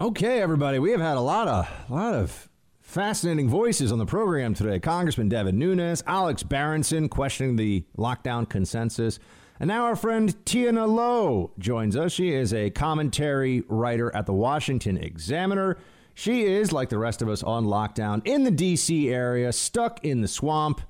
Okay, 0.00 0.40
everybody, 0.40 0.78
we 0.78 0.92
have 0.92 1.00
had 1.00 1.16
a 1.16 1.20
lot 1.20 1.48
of 1.48 1.68
a 1.90 1.92
lot 1.92 2.14
of 2.14 2.48
fascinating 2.80 3.48
voices 3.48 3.90
on 3.90 3.98
the 3.98 4.06
program 4.06 4.54
today. 4.54 4.78
Congressman 4.78 5.28
Devin 5.28 5.58
Nunes, 5.58 6.04
Alex 6.06 6.44
Berenson 6.44 7.08
questioning 7.08 7.56
the 7.56 7.84
lockdown 7.96 8.48
consensus. 8.48 9.18
And 9.58 9.66
now 9.66 9.86
our 9.86 9.96
friend 9.96 10.36
Tiana 10.44 10.88
Lowe 10.88 11.50
joins 11.58 11.96
us. 11.96 12.12
She 12.12 12.32
is 12.32 12.54
a 12.54 12.70
commentary 12.70 13.64
writer 13.66 14.14
at 14.14 14.26
the 14.26 14.32
Washington 14.32 14.98
Examiner. 14.98 15.78
She 16.14 16.44
is, 16.44 16.70
like 16.70 16.90
the 16.90 16.98
rest 16.98 17.20
of 17.20 17.28
us, 17.28 17.42
on 17.42 17.64
lockdown 17.64 18.24
in 18.24 18.44
the 18.44 18.52
D.C. 18.52 19.08
area, 19.08 19.52
stuck 19.52 20.04
in 20.04 20.20
the 20.20 20.28
swamp. 20.28 20.80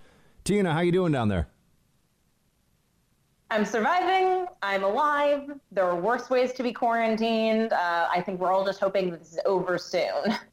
Tina, 0.44 0.74
how 0.74 0.80
you 0.80 0.92
doing 0.92 1.12
down 1.12 1.28
there? 1.28 1.48
I'm 3.50 3.64
surviving. 3.64 4.46
I'm 4.62 4.84
alive. 4.84 5.50
There 5.72 5.84
are 5.84 5.96
worse 5.96 6.28
ways 6.28 6.52
to 6.52 6.62
be 6.62 6.72
quarantined. 6.72 7.72
Uh, 7.72 8.06
I 8.12 8.20
think 8.20 8.40
we're 8.40 8.52
all 8.52 8.64
just 8.64 8.78
hoping 8.78 9.10
that 9.10 9.20
this 9.20 9.32
is 9.32 9.40
over 9.46 9.78
soon. 9.78 10.36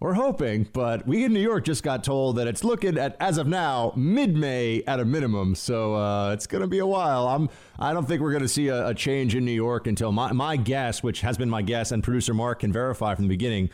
We're 0.00 0.14
hoping, 0.14 0.68
but 0.72 1.08
we 1.08 1.24
in 1.24 1.32
New 1.32 1.40
York 1.40 1.64
just 1.64 1.82
got 1.82 2.04
told 2.04 2.36
that 2.36 2.46
it's 2.46 2.62
looking 2.62 2.96
at 2.96 3.16
as 3.18 3.36
of 3.36 3.48
now 3.48 3.92
mid-May 3.96 4.84
at 4.86 5.00
a 5.00 5.04
minimum. 5.04 5.56
So 5.56 5.96
uh, 5.96 6.30
it's 6.34 6.46
going 6.46 6.60
to 6.60 6.68
be 6.68 6.78
a 6.78 6.86
while. 6.86 7.26
I'm. 7.26 7.50
I 7.80 7.92
don't 7.92 8.06
think 8.06 8.22
we're 8.22 8.30
going 8.30 8.44
to 8.44 8.48
see 8.48 8.68
a, 8.68 8.86
a, 8.86 8.94
change 8.94 9.34
in 9.34 9.44
New 9.44 9.50
York 9.50 9.88
until 9.88 10.12
my 10.12 10.30
my 10.30 10.56
guess, 10.56 11.02
which 11.02 11.22
has 11.22 11.36
been 11.36 11.50
my 11.50 11.62
guess, 11.62 11.90
and 11.90 12.00
producer 12.00 12.32
Mark 12.32 12.60
can 12.60 12.72
verify 12.72 13.16
from 13.16 13.24
the 13.24 13.28
beginning. 13.28 13.70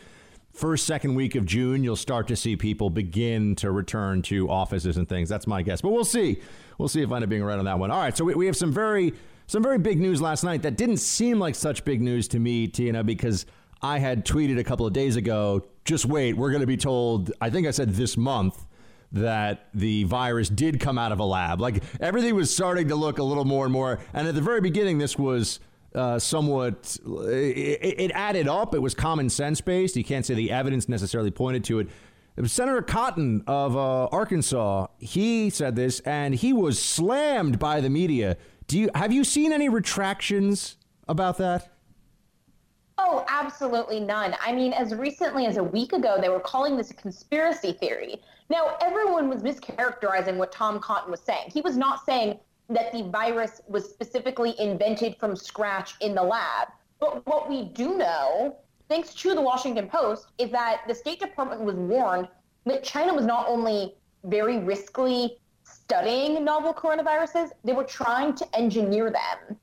First, 0.55 0.87
second 0.87 1.15
week 1.15 1.35
of 1.35 1.45
June, 1.45 1.83
you'll 1.83 1.97
start 1.97 2.29
to 2.29 2.35
see 2.37 2.55
people 2.55 2.89
begin 2.89 3.57
to 3.57 3.71
return 3.71 4.21
to 4.23 4.49
offices 4.49 4.95
and 4.95 5.07
things. 5.07 5.27
That's 5.27 5.47
my 5.47 5.61
guess, 5.61 5.81
but 5.81 5.89
we'll 5.89 6.05
see. 6.05 6.37
We'll 6.77 6.87
see 6.87 7.01
if 7.01 7.11
I 7.11 7.15
end 7.15 7.25
up 7.25 7.29
being 7.29 7.43
right 7.43 7.59
on 7.59 7.65
that 7.65 7.77
one. 7.77 7.91
All 7.91 7.99
right, 7.99 8.15
so 8.15 8.23
we, 8.23 8.35
we 8.35 8.45
have 8.45 8.55
some 8.55 8.71
very 8.71 9.13
some 9.47 9.61
very 9.61 9.77
big 9.77 9.99
news 9.99 10.21
last 10.21 10.45
night 10.45 10.61
that 10.61 10.77
didn't 10.77 10.97
seem 10.97 11.39
like 11.39 11.55
such 11.55 11.83
big 11.83 12.01
news 12.01 12.29
to 12.29 12.39
me, 12.39 12.67
Tina, 12.67 13.03
because 13.03 13.45
I 13.81 13.99
had 13.99 14.25
tweeted 14.25 14.57
a 14.57 14.63
couple 14.63 14.87
of 14.87 14.93
days 14.93 15.17
ago 15.17 15.65
just 15.83 16.05
wait, 16.05 16.37
we're 16.37 16.51
going 16.51 16.61
to 16.61 16.67
be 16.67 16.77
told, 16.77 17.33
I 17.41 17.49
think 17.49 17.67
I 17.67 17.71
said 17.71 17.89
this 17.89 18.15
month, 18.15 18.65
that 19.11 19.67
the 19.73 20.05
virus 20.05 20.47
did 20.47 20.79
come 20.79 20.97
out 20.97 21.11
of 21.11 21.19
a 21.19 21.25
lab. 21.25 21.59
Like 21.59 21.83
everything 21.99 22.33
was 22.33 22.51
starting 22.51 22.87
to 22.87 22.95
look 22.95 23.19
a 23.19 23.23
little 23.23 23.45
more 23.45 23.65
and 23.65 23.73
more. 23.73 23.99
And 24.13 24.25
at 24.25 24.35
the 24.35 24.41
very 24.41 24.61
beginning, 24.61 24.99
this 24.99 25.17
was. 25.17 25.59
Uh, 25.95 26.19
somewhat, 26.19 26.97
it, 27.05 27.79
it, 27.81 28.11
added 28.11 28.49
up. 28.49 28.75
It 28.75 28.79
was 28.79 28.93
common 28.93 29.29
sense 29.29 29.61
based. 29.61 29.95
You 29.95 30.03
can't 30.03 30.25
say 30.25 30.33
the 30.33 30.51
evidence 30.51 30.89
necessarily 30.89 31.31
pointed 31.31 31.63
to 31.65 31.79
it. 31.79 31.87
It 32.35 32.45
Senator 32.49 32.81
Cotton 32.81 33.43
of 33.47 33.77
uh, 33.77 34.07
Arkansas. 34.07 34.87
He 34.97 35.49
said 35.49 35.77
this, 35.77 36.01
and 36.01 36.35
he 36.35 36.51
was 36.51 36.81
slammed 36.81 37.59
by 37.59 37.79
the 37.79 37.89
media. 37.89 38.35
Do 38.67 38.77
you 38.77 38.89
have 38.93 39.13
you 39.13 39.23
seen 39.23 39.53
any 39.53 39.69
retractions 39.69 40.75
about 41.07 41.37
that? 41.37 41.71
Oh, 42.97 43.25
absolutely 43.27 43.99
none. 43.99 44.35
I 44.41 44.53
mean, 44.53 44.73
as 44.73 44.93
recently 44.95 45.45
as 45.45 45.57
a 45.57 45.63
week 45.63 45.93
ago, 45.93 46.17
they 46.19 46.29
were 46.29 46.39
calling 46.39 46.77
this 46.77 46.91
a 46.91 46.93
conspiracy 46.93 47.73
theory. 47.73 48.21
Now, 48.49 48.77
everyone 48.81 49.27
was 49.27 49.43
mischaracterizing 49.43 50.37
what 50.37 50.51
Tom 50.51 50.79
Cotton 50.79 51.11
was 51.11 51.19
saying. 51.19 51.49
He 51.51 51.61
was 51.61 51.77
not 51.77 52.05
saying 52.05 52.39
that 52.69 52.91
the 52.91 53.03
virus 53.03 53.61
was 53.67 53.89
specifically 53.89 54.55
invented 54.59 55.15
from 55.19 55.35
scratch 55.35 55.95
in 56.01 56.15
the 56.15 56.23
lab. 56.23 56.69
But 56.99 57.25
what 57.27 57.49
we 57.49 57.65
do 57.65 57.97
know, 57.97 58.57
thanks 58.89 59.13
to 59.15 59.35
the 59.35 59.41
Washington 59.41 59.87
Post, 59.87 60.27
is 60.37 60.51
that 60.51 60.81
the 60.87 60.95
State 60.95 61.19
Department 61.19 61.61
was 61.61 61.75
warned 61.75 62.27
that 62.65 62.83
China 62.83 63.13
was 63.13 63.25
not 63.25 63.47
only 63.47 63.95
very 64.23 64.55
riskily 64.55 65.37
studying 65.63 66.43
novel 66.43 66.73
coronaviruses, 66.73 67.51
they 67.63 67.73
were 67.73 67.83
trying 67.83 68.33
to 68.35 68.55
engineer 68.55 69.11
them. 69.11 69.57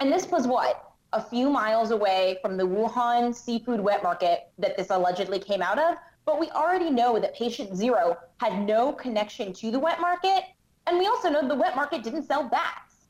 And 0.00 0.12
this 0.12 0.26
was 0.28 0.46
what? 0.46 0.90
a 1.12 1.22
few 1.22 1.50
miles 1.50 1.90
away 1.90 2.38
from 2.40 2.56
the 2.56 2.64
Wuhan 2.66 3.34
seafood 3.34 3.80
wet 3.80 4.02
market 4.02 4.48
that 4.58 4.76
this 4.76 4.90
allegedly 4.90 5.38
came 5.38 5.62
out 5.62 5.78
of. 5.78 5.96
But 6.24 6.38
we 6.38 6.50
already 6.50 6.90
know 6.90 7.18
that 7.18 7.34
patient 7.34 7.74
zero 7.76 8.16
had 8.38 8.66
no 8.66 8.92
connection 8.92 9.52
to 9.54 9.70
the 9.70 9.78
wet 9.78 10.00
market. 10.00 10.44
And 10.90 10.98
we 10.98 11.06
also 11.06 11.28
know 11.28 11.46
the 11.46 11.54
wet 11.54 11.76
market 11.76 12.02
didn't 12.02 12.24
sell 12.24 12.48
bats. 12.48 13.06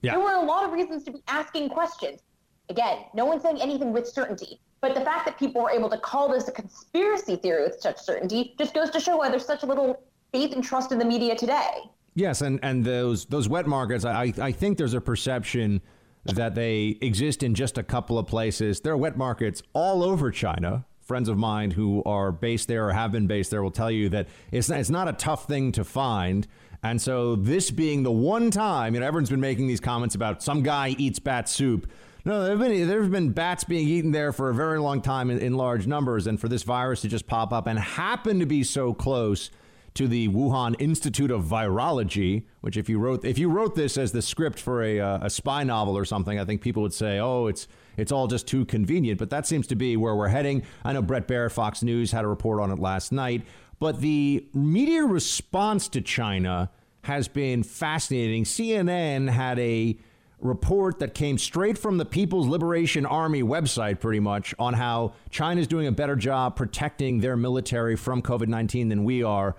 Yeah. 0.00 0.12
There 0.12 0.20
were 0.20 0.34
a 0.34 0.44
lot 0.44 0.64
of 0.64 0.72
reasons 0.72 1.04
to 1.04 1.12
be 1.12 1.22
asking 1.28 1.68
questions. 1.68 2.20
Again, 2.68 3.04
no 3.14 3.24
one's 3.24 3.42
saying 3.42 3.62
anything 3.62 3.92
with 3.92 4.08
certainty. 4.08 4.60
But 4.80 4.96
the 4.96 5.02
fact 5.02 5.24
that 5.26 5.38
people 5.38 5.62
were 5.62 5.70
able 5.70 5.88
to 5.90 5.98
call 5.98 6.28
this 6.28 6.48
a 6.48 6.52
conspiracy 6.52 7.36
theory 7.36 7.62
with 7.62 7.80
such 7.80 7.98
certainty 7.98 8.56
just 8.58 8.74
goes 8.74 8.90
to 8.90 8.98
show 8.98 9.18
why 9.18 9.30
there's 9.30 9.46
such 9.46 9.62
a 9.62 9.66
little 9.66 10.02
faith 10.32 10.52
and 10.52 10.64
trust 10.64 10.90
in 10.90 10.98
the 10.98 11.04
media 11.04 11.36
today. 11.36 11.82
Yes, 12.16 12.42
and, 12.42 12.58
and 12.64 12.84
those 12.84 13.24
those 13.26 13.48
wet 13.48 13.66
markets, 13.66 14.04
I, 14.04 14.34
I 14.40 14.50
think 14.50 14.76
there's 14.76 14.94
a 14.94 15.00
perception 15.00 15.80
that 16.24 16.56
they 16.56 16.98
exist 17.00 17.44
in 17.44 17.54
just 17.54 17.78
a 17.78 17.84
couple 17.84 18.18
of 18.18 18.26
places. 18.26 18.80
There 18.80 18.92
are 18.92 18.96
wet 18.96 19.16
markets 19.16 19.62
all 19.72 20.02
over 20.02 20.32
China. 20.32 20.84
Friends 21.00 21.28
of 21.28 21.38
mine 21.38 21.70
who 21.70 22.02
are 22.04 22.32
based 22.32 22.68
there 22.68 22.88
or 22.88 22.92
have 22.92 23.12
been 23.12 23.26
based 23.28 23.50
there 23.50 23.62
will 23.62 23.70
tell 23.70 23.90
you 23.90 24.08
that 24.08 24.28
it's 24.50 24.68
not, 24.68 24.80
it's 24.80 24.90
not 24.90 25.08
a 25.08 25.12
tough 25.12 25.46
thing 25.46 25.70
to 25.72 25.84
find. 25.84 26.46
And 26.82 27.00
so, 27.00 27.36
this 27.36 27.70
being 27.70 28.02
the 28.02 28.10
one 28.10 28.50
time, 28.50 28.94
you 28.94 29.00
know, 29.00 29.06
everyone's 29.06 29.30
been 29.30 29.40
making 29.40 29.68
these 29.68 29.80
comments 29.80 30.14
about 30.14 30.42
some 30.42 30.62
guy 30.62 30.96
eats 30.98 31.20
bat 31.20 31.48
soup. 31.48 31.90
No, 32.24 32.42
there 32.42 32.50
have 32.50 32.60
been 32.60 32.88
there 32.88 33.02
have 33.02 33.10
been 33.10 33.30
bats 33.30 33.64
being 33.64 33.86
eaten 33.86 34.10
there 34.10 34.32
for 34.32 34.48
a 34.48 34.54
very 34.54 34.78
long 34.78 35.00
time 35.00 35.30
in, 35.30 35.38
in 35.38 35.54
large 35.54 35.86
numbers, 35.86 36.26
and 36.26 36.40
for 36.40 36.48
this 36.48 36.62
virus 36.64 37.00
to 37.02 37.08
just 37.08 37.26
pop 37.26 37.52
up 37.52 37.66
and 37.66 37.78
happen 37.78 38.40
to 38.40 38.46
be 38.46 38.64
so 38.64 38.94
close 38.94 39.50
to 39.94 40.08
the 40.08 40.28
Wuhan 40.28 40.74
Institute 40.80 41.30
of 41.30 41.44
Virology, 41.44 42.44
which 42.62 42.76
if 42.76 42.88
you 42.88 42.98
wrote 42.98 43.24
if 43.24 43.38
you 43.38 43.48
wrote 43.48 43.74
this 43.74 43.98
as 43.98 44.12
the 44.12 44.22
script 44.22 44.58
for 44.58 44.82
a, 44.82 45.00
uh, 45.00 45.18
a 45.22 45.30
spy 45.30 45.64
novel 45.64 45.96
or 45.96 46.04
something, 46.04 46.38
I 46.38 46.44
think 46.44 46.62
people 46.62 46.82
would 46.82 46.94
say, 46.94 47.18
"Oh, 47.18 47.46
it's 47.46 47.68
it's 47.96 48.10
all 48.10 48.26
just 48.26 48.46
too 48.46 48.64
convenient." 48.64 49.18
But 49.18 49.30
that 49.30 49.46
seems 49.46 49.66
to 49.68 49.76
be 49.76 49.96
where 49.96 50.14
we're 50.14 50.28
heading. 50.28 50.62
I 50.84 50.92
know 50.92 51.02
Brett 51.02 51.28
Baier, 51.28 51.50
Fox 51.50 51.82
News, 51.82 52.12
had 52.12 52.24
a 52.24 52.28
report 52.28 52.60
on 52.60 52.70
it 52.70 52.78
last 52.78 53.12
night. 53.12 53.42
But 53.82 54.00
the 54.00 54.46
media 54.54 55.02
response 55.02 55.88
to 55.88 56.00
China 56.00 56.70
has 57.02 57.26
been 57.26 57.64
fascinating. 57.64 58.44
CNN 58.44 59.28
had 59.28 59.58
a 59.58 59.98
report 60.38 61.00
that 61.00 61.14
came 61.14 61.36
straight 61.36 61.76
from 61.76 61.98
the 61.98 62.04
People's 62.04 62.46
Liberation 62.46 63.04
Army 63.04 63.42
website, 63.42 63.98
pretty 63.98 64.20
much, 64.20 64.54
on 64.56 64.74
how 64.74 65.14
China 65.30 65.60
is 65.60 65.66
doing 65.66 65.88
a 65.88 65.90
better 65.90 66.14
job 66.14 66.54
protecting 66.54 67.18
their 67.18 67.36
military 67.36 67.96
from 67.96 68.22
COVID 68.22 68.46
19 68.46 68.88
than 68.88 69.02
we 69.02 69.24
are. 69.24 69.56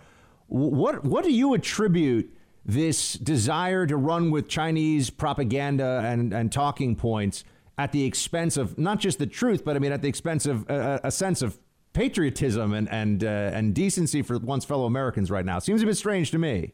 What, 0.47 1.03
what 1.03 1.25
do 1.25 1.33
you 1.33 1.53
attribute 1.53 2.33
this 2.65 3.15
desire 3.15 3.85
to 3.85 3.97
run 3.97 4.31
with 4.31 4.47
Chinese 4.47 5.09
propaganda 5.09 6.01
and, 6.05 6.31
and 6.31 6.49
talking 6.49 6.95
points 6.95 7.43
at 7.77 7.91
the 7.91 8.05
expense 8.05 8.55
of 8.55 8.77
not 8.77 9.01
just 9.01 9.19
the 9.19 9.27
truth, 9.27 9.65
but 9.65 9.75
I 9.75 9.79
mean, 9.79 9.91
at 9.91 10.01
the 10.01 10.07
expense 10.07 10.45
of 10.45 10.69
a, 10.69 11.01
a 11.03 11.11
sense 11.11 11.41
of 11.41 11.59
patriotism 11.93 12.73
and, 12.73 12.89
and, 12.89 13.23
uh, 13.23 13.27
and 13.27 13.73
decency 13.73 14.21
for 14.21 14.37
one's 14.39 14.65
fellow 14.65 14.85
Americans 14.85 15.31
right 15.31 15.45
now? 15.45 15.59
Seems 15.59 15.81
a 15.81 15.85
bit 15.85 15.95
strange 15.95 16.31
to 16.31 16.37
me. 16.37 16.73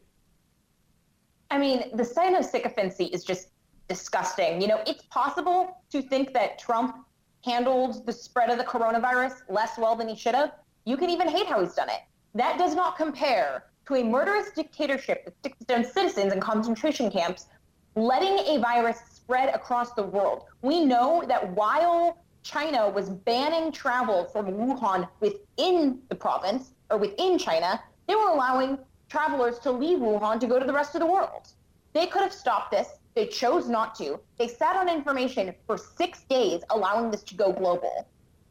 I 1.50 1.58
mean, 1.58 1.96
the 1.96 2.04
sign 2.04 2.34
of 2.34 2.44
sycophancy 2.44 3.04
is 3.04 3.24
just 3.24 3.48
disgusting. 3.88 4.60
You 4.60 4.68
know, 4.68 4.80
it's 4.86 5.02
possible 5.10 5.82
to 5.90 6.00
think 6.00 6.32
that 6.32 6.58
Trump 6.58 6.96
handled 7.44 8.06
the 8.06 8.12
spread 8.12 8.50
of 8.50 8.58
the 8.58 8.64
coronavirus 8.64 9.32
less 9.48 9.76
well 9.78 9.96
than 9.96 10.08
he 10.08 10.14
should 10.14 10.34
have. 10.34 10.52
You 10.84 10.96
can 10.96 11.10
even 11.10 11.28
hate 11.28 11.46
how 11.46 11.60
he's 11.60 11.74
done 11.74 11.88
it. 11.88 12.00
That 12.34 12.58
does 12.58 12.74
not 12.74 12.96
compare 12.96 13.64
to 13.86 13.96
a 13.96 14.04
murderous 14.04 14.50
dictatorship 14.52 15.24
that 15.24 15.36
sticks 15.38 15.58
down 15.64 15.84
citizens 15.84 16.32
in 16.32 16.40
concentration 16.40 17.10
camps, 17.10 17.46
letting 17.96 18.38
a 18.46 18.58
virus 18.58 18.98
spread 19.12 19.52
across 19.54 19.92
the 19.94 20.02
world. 20.02 20.44
We 20.62 20.84
know 20.84 21.24
that 21.26 21.50
while 21.54 22.18
China 22.42 22.88
was 22.88 23.10
banning 23.10 23.70
travel 23.72 24.24
from 24.24 24.46
Wuhan 24.46 25.08
within 25.20 26.00
the 26.08 26.14
province 26.14 26.72
or 26.90 26.98
within 26.98 27.38
China, 27.38 27.80
they 28.06 28.14
were 28.14 28.28
allowing 28.28 28.78
travelers 29.08 29.58
to 29.60 29.70
leave 29.70 29.98
Wuhan 29.98 30.40
to 30.40 30.46
go 30.46 30.58
to 30.58 30.64
the 30.64 30.72
rest 30.72 30.94
of 30.94 31.00
the 31.00 31.06
world. 31.06 31.48
They 31.92 32.06
could 32.06 32.22
have 32.22 32.32
stopped 32.32 32.70
this. 32.70 32.88
They 33.14 33.26
chose 33.26 33.68
not 33.68 33.94
to. 33.96 34.20
They 34.38 34.48
sat 34.48 34.76
on 34.76 34.88
information 34.88 35.54
for 35.66 35.76
six 35.76 36.22
days, 36.22 36.62
allowing 36.70 37.10
this 37.10 37.22
to 37.24 37.34
go 37.34 37.52
global. 37.52 38.06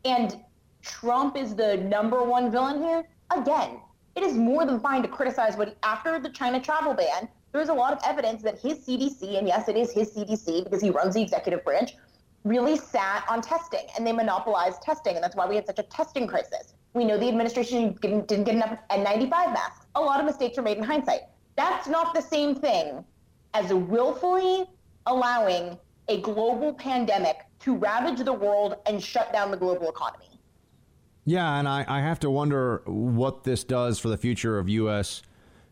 And 0.06 0.44
Trump 0.82 1.38
is 1.38 1.56
the 1.56 1.78
number 1.78 2.24
one 2.24 2.52
villain 2.52 2.82
here. 2.82 3.08
Again, 3.36 3.80
it 4.16 4.24
is 4.24 4.34
more 4.34 4.66
than 4.66 4.80
fine 4.80 5.02
to 5.02 5.08
criticize 5.08 5.56
what 5.56 5.78
after 5.84 6.20
the 6.20 6.30
China 6.30 6.60
travel 6.60 6.94
ban. 6.94 7.30
There's 7.52 7.70
a 7.70 7.74
lot 7.74 7.94
of 7.94 8.00
evidence 8.06 8.44
that 8.44 8.60
his 8.60 8.80
CDC, 8.80 9.38
and 9.38 9.48
yes, 9.48 9.70
it 9.70 9.76
is 9.76 9.92
his 9.92 10.12
CDC 10.14 10.66
because 10.66 10.82
he 10.82 10.90
runs 10.90 11.16
the 11.16 11.22
executive 11.22 11.64
branch, 11.64 11.96
really 12.44 12.78
sat 12.78 13.26
on 13.30 13.42
testing 13.42 13.86
and 13.96 14.06
they 14.06 14.12
monopolized 14.12 14.82
testing, 14.82 15.16
and 15.16 15.24
that's 15.24 15.36
why 15.36 15.48
we 15.48 15.56
had 15.56 15.66
such 15.66 15.80
a 15.80 15.84
testing 15.84 16.28
crisis. 16.28 16.74
We 16.94 17.06
know 17.06 17.18
the 17.18 17.28
administration 17.28 17.98
didn't, 18.02 18.28
get 18.28 18.56
enough 18.56 18.78
N95 18.90 19.30
masks. 19.54 19.86
A 19.96 20.02
lot 20.02 20.20
of 20.20 20.26
mistakes 20.26 20.58
were 20.58 20.64
made 20.64 20.78
in 20.78 20.84
hindsight. 20.84 21.22
That's 21.56 21.88
not 21.88 22.14
the 22.14 22.22
same 22.22 22.56
thing 22.56 23.04
as 23.54 23.74
willfully 23.74 24.66
allowing 25.06 25.78
a 26.08 26.22
global 26.22 26.74
pandemic 26.74 27.46
to 27.60 27.76
ravage 27.76 28.24
the 28.24 28.34
world 28.34 28.76
and 28.86 29.02
shut 29.04 29.32
down 29.32 29.52
the 29.52 29.58
global 29.58 29.90
economy. 29.90 30.26
Yeah, 31.26 31.60
and 31.60 31.68
I, 31.68 31.86
I 31.88 32.00
have 32.00 32.20
to 32.22 32.30
wonder 32.30 32.82
what 32.86 33.44
this 33.44 33.64
does 33.64 34.00
for 34.00 34.08
the 34.08 34.18
future 34.18 34.58
of 34.58 34.68
U.S. 34.70 35.22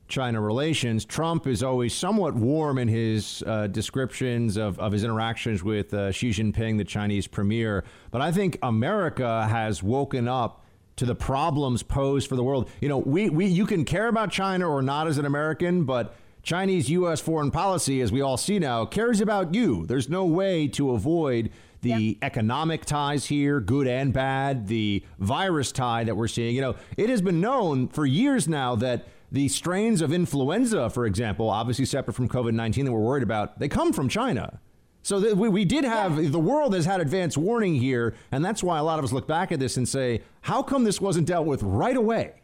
China 0.07 0.41
relations. 0.41 1.05
Trump 1.05 1.47
is 1.47 1.63
always 1.63 1.93
somewhat 1.93 2.35
warm 2.35 2.77
in 2.77 2.87
his 2.87 3.43
uh, 3.45 3.67
descriptions 3.67 4.57
of, 4.57 4.79
of 4.79 4.91
his 4.91 5.03
interactions 5.03 5.63
with 5.63 5.93
uh, 5.93 6.11
Xi 6.11 6.29
Jinping, 6.29 6.77
the 6.77 6.85
Chinese 6.85 7.27
premier. 7.27 7.83
But 8.11 8.21
I 8.21 8.31
think 8.31 8.57
America 8.61 9.47
has 9.47 9.83
woken 9.83 10.27
up 10.27 10.63
to 10.97 11.05
the 11.05 11.15
problems 11.15 11.83
posed 11.83 12.27
for 12.27 12.35
the 12.35 12.43
world. 12.43 12.69
You 12.81 12.89
know, 12.89 12.97
we, 12.97 13.29
we 13.29 13.45
you 13.45 13.65
can 13.65 13.85
care 13.85 14.07
about 14.07 14.31
China 14.31 14.67
or 14.67 14.81
not 14.81 15.07
as 15.07 15.17
an 15.17 15.25
American, 15.25 15.83
but 15.83 16.15
Chinese 16.41 16.89
U.S. 16.89 17.19
foreign 17.19 17.51
policy, 17.51 18.01
as 18.01 18.11
we 18.11 18.21
all 18.21 18.37
see 18.37 18.57
now, 18.57 18.85
cares 18.85 19.19
about 19.19 19.53
you. 19.53 19.85
There's 19.85 20.09
no 20.09 20.25
way 20.25 20.67
to 20.69 20.91
avoid 20.91 21.51
the 21.81 21.89
yep. 21.89 22.17
economic 22.21 22.85
ties 22.85 23.25
here, 23.25 23.59
good 23.59 23.87
and 23.87 24.13
bad, 24.13 24.67
the 24.67 25.03
virus 25.19 25.71
tie 25.71 26.03
that 26.05 26.15
we're 26.15 26.27
seeing. 26.27 26.55
You 26.55 26.61
know, 26.61 26.75
it 26.95 27.09
has 27.09 27.21
been 27.21 27.41
known 27.41 27.87
for 27.89 28.05
years 28.05 28.47
now 28.47 28.75
that 28.75 29.07
the 29.31 29.47
strains 29.47 30.01
of 30.01 30.13
influenza, 30.13 30.89
for 30.89 31.05
example, 31.05 31.49
obviously 31.49 31.85
separate 31.85 32.13
from 32.13 32.29
COVID 32.29 32.53
19 32.53 32.85
that 32.85 32.91
we're 32.91 32.99
worried 32.99 33.23
about, 33.23 33.59
they 33.59 33.67
come 33.67 33.91
from 33.91 34.07
China. 34.07 34.59
So 35.03 35.21
th- 35.21 35.35
we, 35.35 35.49
we 35.49 35.65
did 35.65 35.83
have, 35.83 36.21
yeah. 36.21 36.29
the 36.29 36.39
world 36.39 36.73
has 36.73 36.85
had 36.85 36.99
advance 36.99 37.37
warning 37.37 37.75
here. 37.75 38.15
And 38.31 38.43
that's 38.43 38.63
why 38.63 38.77
a 38.77 38.83
lot 38.83 38.99
of 38.99 39.05
us 39.05 39.13
look 39.13 39.27
back 39.27 39.51
at 39.51 39.59
this 39.59 39.77
and 39.77 39.87
say, 39.87 40.21
how 40.41 40.61
come 40.61 40.83
this 40.83 40.99
wasn't 40.99 41.27
dealt 41.27 41.45
with 41.45 41.63
right 41.63 41.95
away? 41.95 42.41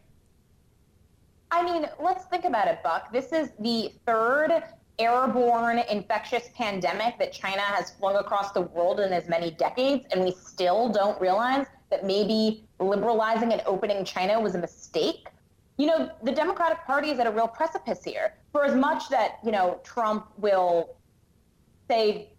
I 1.50 1.62
mean, 1.62 1.86
let's 2.00 2.24
think 2.24 2.44
about 2.44 2.68
it, 2.68 2.82
Buck. 2.82 3.12
This 3.12 3.32
is 3.32 3.50
the 3.60 3.92
third 4.06 4.62
airborne 4.98 5.80
infectious 5.90 6.48
pandemic 6.54 7.18
that 7.18 7.32
China 7.32 7.60
has 7.60 7.90
flung 7.90 8.16
across 8.16 8.52
the 8.52 8.62
world 8.62 9.00
in 9.00 9.12
as 9.12 9.28
many 9.28 9.50
decades, 9.50 10.06
and 10.12 10.24
we 10.24 10.32
still 10.32 10.88
don't 10.88 11.20
realize 11.20 11.66
that 11.90 12.04
maybe 12.04 12.64
liberalizing 12.78 13.52
and 13.52 13.62
opening 13.66 14.04
China 14.04 14.40
was 14.40 14.54
a 14.54 14.58
mistake. 14.58 15.28
You 15.76 15.86
know, 15.86 16.10
the 16.22 16.32
Democratic 16.32 16.84
Party 16.84 17.10
is 17.10 17.18
at 17.18 17.26
a 17.26 17.30
real 17.30 17.48
precipice 17.48 18.04
here. 18.04 18.34
For 18.52 18.64
as 18.64 18.74
much 18.74 19.08
that, 19.08 19.38
you 19.44 19.50
know, 19.50 19.80
Trump 19.82 20.28
will 20.38 20.96
say 21.88 22.30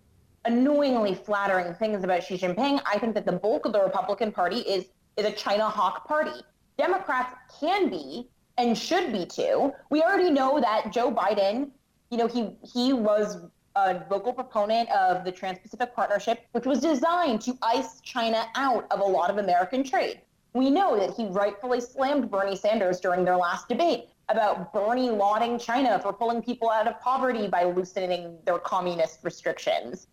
annoyingly 0.46 1.16
flattering 1.16 1.74
things 1.74 2.04
about 2.04 2.24
Xi 2.24 2.38
Jinping, 2.38 2.80
I 2.86 2.98
think 2.98 3.14
that 3.16 3.26
the 3.26 3.34
bulk 3.34 3.66
of 3.66 3.74
the 3.74 3.82
Republican 3.82 4.32
Party 4.32 4.60
is 4.60 4.86
is 5.18 5.26
a 5.26 5.32
China 5.32 5.70
hawk 5.70 6.08
party. 6.08 6.42
Democrats 6.78 7.34
can 7.60 7.90
be 7.90 8.30
and 8.58 8.78
should 8.78 9.12
be 9.12 9.26
too. 9.26 9.74
We 9.90 10.02
already 10.02 10.30
know 10.30 10.60
that 10.60 10.92
Joe 10.92 11.12
Biden, 11.12 11.72
you 12.12 12.18
know, 12.18 12.28
he 12.28 12.56
he 12.64 12.94
was 12.94 13.38
a 13.76 14.02
vocal 14.08 14.32
proponent 14.32 14.90
of 14.92 15.26
the 15.26 15.32
Trans-Pacific 15.32 15.94
Partnership, 15.94 16.46
which 16.54 16.66
was 16.66 16.80
designed 16.80 17.42
to 17.42 17.58
ice 17.62 18.00
China 18.02 18.46
out 18.56 18.88
of 18.92 19.02
a 19.02 19.04
lot 19.04 19.30
of 19.30 19.38
American 19.38 19.84
trade. 19.84 20.22
We 20.56 20.70
know 20.70 20.98
that 20.98 21.14
he 21.14 21.26
rightfully 21.28 21.82
slammed 21.82 22.32
Bernie 22.32 22.56
Sanders 22.56 23.02
during 23.02 23.26
their 23.26 23.36
last 23.36 23.68
debate 23.68 24.06
about 24.30 24.72
Bernie 24.72 25.10
lauding 25.10 25.60
China 25.60 26.00
for 26.00 26.14
pulling 26.14 26.42
people 26.42 26.70
out 26.72 26.88
of 26.88 26.98
poverty 27.02 27.50
by 27.50 27.66
loosening 27.66 28.38
their 28.46 28.58
communist 28.58 29.20
restrictions. 29.22 30.08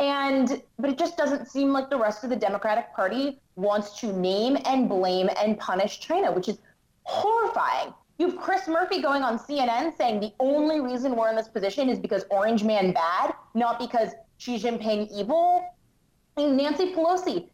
And 0.00 0.60
but 0.76 0.90
it 0.90 0.98
just 0.98 1.16
doesn't 1.16 1.46
seem 1.46 1.72
like 1.72 1.88
the 1.88 1.96
rest 1.96 2.24
of 2.24 2.30
the 2.30 2.36
Democratic 2.36 2.92
Party 2.94 3.38
wants 3.54 4.00
to 4.00 4.12
name 4.12 4.58
and 4.64 4.88
blame 4.88 5.30
and 5.40 5.56
punish 5.56 6.00
China, 6.00 6.32
which 6.32 6.48
is 6.48 6.58
horrifying. 7.04 7.94
You 8.18 8.30
have 8.30 8.40
Chris 8.40 8.66
Murphy 8.66 9.00
going 9.00 9.22
on 9.22 9.38
CNN 9.38 9.96
saying 9.96 10.18
the 10.18 10.32
only 10.40 10.80
reason 10.80 11.14
we're 11.14 11.30
in 11.30 11.36
this 11.36 11.48
position 11.48 11.88
is 11.88 12.00
because 12.00 12.24
Orange 12.30 12.64
Man 12.64 12.92
bad, 12.92 13.34
not 13.54 13.78
because 13.78 14.10
Xi 14.38 14.58
Jinping 14.58 15.08
evil. 15.12 15.64
And 16.36 16.56
Nancy 16.56 16.92
Pelosi, 16.92 17.48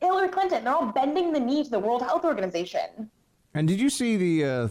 Hillary 0.00 0.28
Clinton, 0.28 0.64
they're 0.64 0.74
all 0.74 0.86
bending 0.86 1.32
the 1.32 1.40
knee 1.40 1.64
to 1.64 1.70
the 1.70 1.78
World 1.78 2.02
Health 2.02 2.24
Organization. 2.24 3.10
And 3.54 3.66
did 3.66 3.80
you 3.80 3.90
see 3.90 4.16
the 4.16 4.44
uh, 4.44 4.68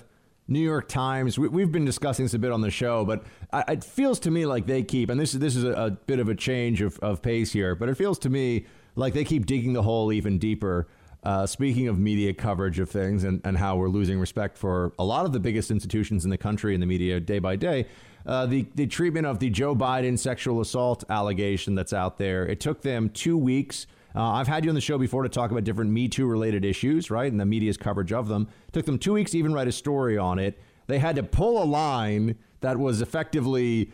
New 0.47 0.59
York 0.59 0.87
Times? 0.87 1.37
We, 1.37 1.61
have 1.61 1.71
been 1.71 1.85
discussing 1.85 2.25
this 2.25 2.33
a 2.33 2.39
bit 2.39 2.51
on 2.51 2.61
the 2.61 2.71
show, 2.71 3.03
but 3.03 3.23
it 3.67 3.83
feels 3.83 4.19
to 4.21 4.31
me 4.31 4.45
like 4.45 4.65
they 4.65 4.83
keep, 4.83 5.09
and 5.09 5.19
this, 5.19 5.33
this 5.33 5.55
is 5.55 5.63
a, 5.63 5.71
a 5.71 5.91
bit 5.91 6.19
of 6.19 6.29
a 6.29 6.35
change 6.35 6.81
of, 6.81 6.97
of 6.99 7.21
pace 7.21 7.51
here, 7.51 7.75
but 7.75 7.89
it 7.89 7.95
feels 7.95 8.17
to 8.19 8.29
me 8.29 8.65
like 8.95 9.13
they 9.13 9.23
keep 9.23 9.45
digging 9.45 9.73
the 9.73 9.83
hole 9.83 10.11
even 10.13 10.39
deeper 10.39 10.87
uh, 11.23 11.45
speaking 11.45 11.87
of 11.87 11.99
media 11.99 12.33
coverage 12.33 12.79
of 12.79 12.89
things 12.89 13.23
and, 13.23 13.41
and 13.43 13.57
how 13.57 13.75
we're 13.75 13.89
losing 13.89 14.19
respect 14.19 14.57
for 14.57 14.93
a 14.97 15.03
lot 15.03 15.25
of 15.25 15.33
the 15.33 15.39
biggest 15.39 15.71
institutions 15.71 16.23
in 16.23 16.29
the 16.29 16.37
country 16.37 16.73
in 16.73 16.79
the 16.79 16.85
media 16.85 17.19
day 17.19 17.39
by 17.39 17.55
day, 17.55 17.85
uh, 18.25 18.45
the, 18.45 18.65
the 18.75 18.87
treatment 18.87 19.25
of 19.25 19.39
the 19.39 19.49
Joe 19.49 19.75
Biden 19.75 20.17
sexual 20.17 20.61
assault 20.61 21.03
allegation 21.09 21.75
that's 21.75 21.93
out 21.93 22.17
there, 22.17 22.45
it 22.45 22.59
took 22.59 22.81
them 22.81 23.09
two 23.09 23.37
weeks. 23.37 23.87
Uh, 24.17 24.31
I've 24.31 24.47
had 24.47 24.65
you 24.65 24.71
on 24.71 24.75
the 24.75 24.81
show 24.81 24.97
before 24.97 25.21
to 25.21 25.29
talk 25.29 25.51
about 25.51 25.63
different 25.63 25.91
Me 25.91 26.07
Too 26.07 26.25
related 26.25 26.65
issues, 26.65 27.11
right? 27.11 27.31
And 27.31 27.39
the 27.39 27.45
media's 27.45 27.77
coverage 27.77 28.11
of 28.11 28.27
them. 28.27 28.47
Took 28.71 28.85
them 28.85 28.97
two 28.97 29.13
weeks 29.13 29.31
to 29.31 29.37
even 29.37 29.53
write 29.53 29.67
a 29.67 29.71
story 29.71 30.17
on 30.17 30.39
it. 30.39 30.59
They 30.87 30.97
had 30.97 31.15
to 31.17 31.23
pull 31.23 31.61
a 31.61 31.65
line 31.65 32.35
that 32.61 32.77
was 32.77 33.01
effectively, 33.01 33.91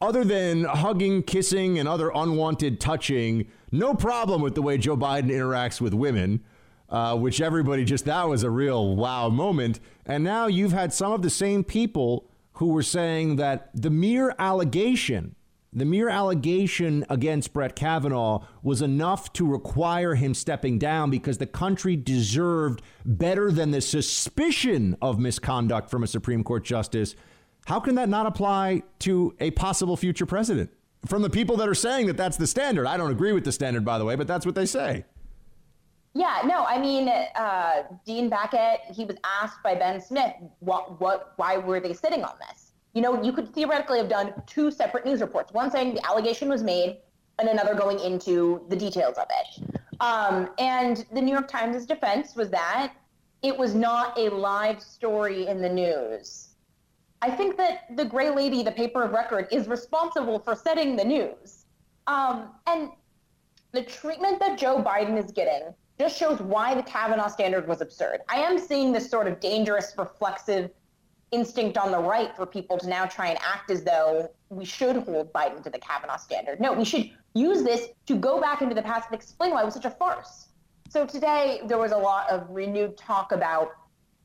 other 0.00 0.22
than 0.22 0.64
hugging, 0.64 1.24
kissing, 1.24 1.80
and 1.80 1.88
other 1.88 2.12
unwanted 2.14 2.78
touching, 2.80 3.48
no 3.72 3.92
problem 3.92 4.40
with 4.40 4.54
the 4.54 4.62
way 4.62 4.78
Joe 4.78 4.96
Biden 4.96 5.30
interacts 5.30 5.80
with 5.80 5.92
women 5.92 6.44
uh, 6.88 7.16
which 7.16 7.40
everybody 7.40 7.84
just 7.84 8.04
that 8.04 8.28
was 8.28 8.42
a 8.42 8.50
real 8.50 8.96
wow 8.96 9.28
moment. 9.28 9.80
And 10.04 10.22
now 10.22 10.46
you've 10.46 10.72
had 10.72 10.92
some 10.92 11.12
of 11.12 11.22
the 11.22 11.30
same 11.30 11.64
people 11.64 12.30
who 12.54 12.68
were 12.68 12.82
saying 12.82 13.36
that 13.36 13.70
the 13.74 13.90
mere 13.90 14.34
allegation 14.38 15.34
the 15.76 15.84
mere 15.84 16.08
allegation 16.08 17.04
against 17.10 17.52
Brett 17.52 17.76
Kavanaugh 17.76 18.42
was 18.62 18.80
enough 18.80 19.30
to 19.34 19.46
require 19.46 20.14
him 20.14 20.32
stepping 20.32 20.78
down 20.78 21.10
because 21.10 21.36
the 21.36 21.46
country 21.46 21.96
deserved 21.96 22.80
better 23.04 23.52
than 23.52 23.72
the 23.72 23.82
suspicion 23.82 24.96
of 25.02 25.18
misconduct 25.18 25.90
from 25.90 26.02
a 26.02 26.06
Supreme 26.06 26.42
Court 26.42 26.64
justice. 26.64 27.14
How 27.66 27.78
can 27.78 27.94
that 27.96 28.08
not 28.08 28.24
apply 28.24 28.84
to 29.00 29.36
a 29.38 29.50
possible 29.50 29.98
future 29.98 30.24
president? 30.24 30.70
From 31.04 31.20
the 31.20 31.28
people 31.30 31.58
that 31.58 31.68
are 31.68 31.74
saying 31.74 32.06
that 32.06 32.16
that's 32.16 32.38
the 32.38 32.46
standard. 32.46 32.86
I 32.86 32.96
don't 32.96 33.10
agree 33.10 33.32
with 33.32 33.44
the 33.44 33.52
standard, 33.52 33.84
by 33.84 33.98
the 33.98 34.04
way, 34.06 34.16
but 34.16 34.26
that's 34.26 34.46
what 34.46 34.54
they 34.54 34.66
say. 34.66 35.04
Yeah, 36.14 36.40
no, 36.46 36.64
I 36.64 36.80
mean, 36.80 37.08
uh, 37.08 37.82
Dean 38.06 38.30
Baquet, 38.30 38.78
he 38.94 39.04
was 39.04 39.18
asked 39.42 39.62
by 39.62 39.74
Ben 39.74 40.00
Smith, 40.00 40.32
what, 40.60 40.98
what, 41.02 41.34
why 41.36 41.58
were 41.58 41.80
they 41.80 41.92
sitting 41.92 42.24
on 42.24 42.32
this? 42.48 42.65
You 42.96 43.02
know, 43.02 43.22
you 43.22 43.30
could 43.30 43.52
theoretically 43.52 43.98
have 43.98 44.08
done 44.08 44.32
two 44.46 44.70
separate 44.70 45.04
news 45.04 45.20
reports, 45.20 45.52
one 45.52 45.70
saying 45.70 45.96
the 45.96 46.06
allegation 46.06 46.48
was 46.48 46.62
made 46.62 46.96
and 47.38 47.46
another 47.46 47.74
going 47.74 48.00
into 48.00 48.64
the 48.70 48.76
details 48.76 49.18
of 49.18 49.26
it. 49.28 49.80
Um, 50.00 50.48
and 50.58 51.04
the 51.12 51.20
New 51.20 51.30
York 51.30 51.46
Times' 51.46 51.84
defense 51.84 52.34
was 52.34 52.48
that 52.48 52.94
it 53.42 53.54
was 53.54 53.74
not 53.74 54.18
a 54.18 54.30
live 54.30 54.80
story 54.80 55.46
in 55.46 55.60
the 55.60 55.68
news. 55.68 56.54
I 57.20 57.30
think 57.32 57.58
that 57.58 57.94
the 57.98 58.04
Gray 58.06 58.30
Lady, 58.30 58.62
the 58.62 58.72
paper 58.72 59.02
of 59.02 59.12
record, 59.12 59.48
is 59.52 59.68
responsible 59.68 60.38
for 60.38 60.54
setting 60.54 60.96
the 60.96 61.04
news. 61.04 61.66
Um, 62.06 62.48
and 62.66 62.88
the 63.72 63.82
treatment 63.82 64.40
that 64.40 64.56
Joe 64.56 64.82
Biden 64.82 65.22
is 65.22 65.32
getting 65.32 65.74
just 65.98 66.16
shows 66.16 66.40
why 66.40 66.74
the 66.74 66.82
Kavanaugh 66.82 67.28
standard 67.28 67.68
was 67.68 67.82
absurd. 67.82 68.20
I 68.30 68.38
am 68.38 68.58
seeing 68.58 68.90
this 68.90 69.10
sort 69.10 69.26
of 69.26 69.38
dangerous, 69.38 69.92
reflexive 69.98 70.70
instinct 71.32 71.76
on 71.76 71.90
the 71.90 71.98
right 71.98 72.34
for 72.36 72.46
people 72.46 72.78
to 72.78 72.88
now 72.88 73.04
try 73.06 73.28
and 73.28 73.38
act 73.42 73.70
as 73.70 73.82
though 73.82 74.30
we 74.48 74.64
should 74.64 74.96
hold 74.96 75.32
Biden 75.32 75.62
to 75.62 75.70
the 75.70 75.78
Kavanaugh 75.78 76.16
standard. 76.16 76.60
No, 76.60 76.72
we 76.72 76.84
should 76.84 77.10
use 77.34 77.62
this 77.62 77.88
to 78.06 78.14
go 78.14 78.40
back 78.40 78.62
into 78.62 78.74
the 78.74 78.82
past 78.82 79.08
and 79.10 79.14
explain 79.18 79.50
why 79.50 79.62
it 79.62 79.64
was 79.64 79.74
such 79.74 79.84
a 79.84 79.90
farce. 79.90 80.48
So 80.88 81.04
today 81.04 81.60
there 81.66 81.78
was 81.78 81.92
a 81.92 81.96
lot 81.96 82.30
of 82.30 82.48
renewed 82.48 82.96
talk 82.96 83.32
about, 83.32 83.72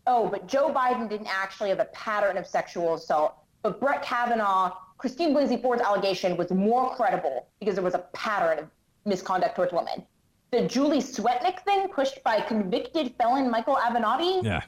oh, 0.05 0.27
but 0.27 0.47
Joe 0.47 0.71
Biden 0.71 1.09
didn't 1.09 1.27
actually 1.27 1.69
have 1.69 1.79
a 1.79 1.85
pattern 1.85 2.37
of 2.37 2.45
sexual 2.45 2.93
assault, 2.93 3.35
but 3.63 3.79
Brett 3.79 4.03
Kavanaugh, 4.03 4.75
Christine 4.97 5.33
Blasey 5.33 5.61
Ford's 5.61 5.81
allegation 5.81 6.37
was 6.37 6.51
more 6.51 6.95
credible 6.95 7.47
because 7.59 7.75
there 7.75 7.83
was 7.83 7.95
a 7.95 8.05
pattern 8.13 8.59
of 8.59 8.69
misconduct 9.05 9.55
towards 9.55 9.73
women 9.73 10.05
the 10.51 10.67
Julie 10.67 10.99
Swetnick 10.99 11.61
thing 11.61 11.87
pushed 11.87 12.21
by 12.23 12.41
convicted 12.41 13.13
felon 13.17 13.49
Michael 13.49 13.75
Avenatti. 13.75 14.43
Yeah. 14.43 14.61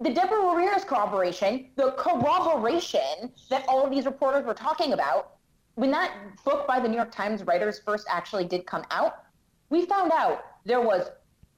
The 0.00 0.12
Deborah 0.12 0.40
Ramirez 0.40 0.84
corroboration, 0.84 1.70
the 1.76 1.92
corroboration 1.92 3.32
that 3.48 3.64
all 3.68 3.84
of 3.84 3.92
these 3.92 4.06
reporters 4.06 4.44
were 4.44 4.54
talking 4.54 4.92
about, 4.92 5.36
when 5.76 5.90
that 5.92 6.12
book 6.44 6.66
by 6.66 6.80
the 6.80 6.88
New 6.88 6.96
York 6.96 7.12
Times 7.12 7.44
writers 7.44 7.78
first 7.78 8.06
actually 8.10 8.44
did 8.44 8.66
come 8.66 8.84
out, 8.90 9.24
we 9.70 9.86
found 9.86 10.10
out 10.12 10.44
there 10.64 10.80
was 10.80 11.10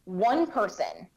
one 0.04 0.46
person 0.46 1.08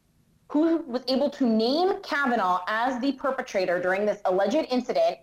who 0.50 0.78
was 0.88 1.04
able 1.08 1.30
to 1.30 1.48
name 1.48 2.02
Kavanaugh 2.02 2.62
as 2.68 3.00
the 3.02 3.12
perpetrator 3.12 3.82
during 3.82 4.06
this 4.06 4.22
alleged 4.26 4.66
incident 4.72 5.18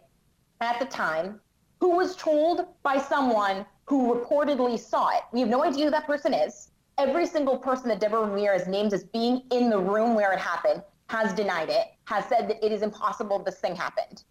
at 0.60 0.78
the 0.78 0.86
time, 0.86 1.40
who 1.80 1.96
was 1.96 2.14
told 2.16 2.66
by 2.82 2.98
someone 2.98 3.64
who 3.86 4.14
reportedly 4.14 4.78
saw 4.78 5.08
it. 5.16 5.22
We 5.32 5.40
have 5.40 5.48
no 5.48 5.64
idea 5.64 5.86
who 5.86 5.90
that 5.90 6.06
person 6.06 6.34
is 6.34 6.70
every 6.98 7.26
single 7.26 7.58
person 7.58 7.88
that 7.88 8.00
Deborah 8.00 8.26
Ramirez 8.26 8.66
names 8.66 8.92
as 8.92 9.04
being 9.04 9.42
in 9.50 9.68
the 9.70 9.78
room 9.78 10.14
where 10.14 10.32
it 10.32 10.38
happened 10.38 10.82
has 11.08 11.32
denied 11.32 11.70
it, 11.70 11.86
has 12.04 12.24
said 12.26 12.48
that 12.48 12.64
it 12.64 12.72
is 12.72 12.82
impossible 12.82 13.38
this 13.38 13.58
thing 13.58 13.76
happened. 13.76 14.24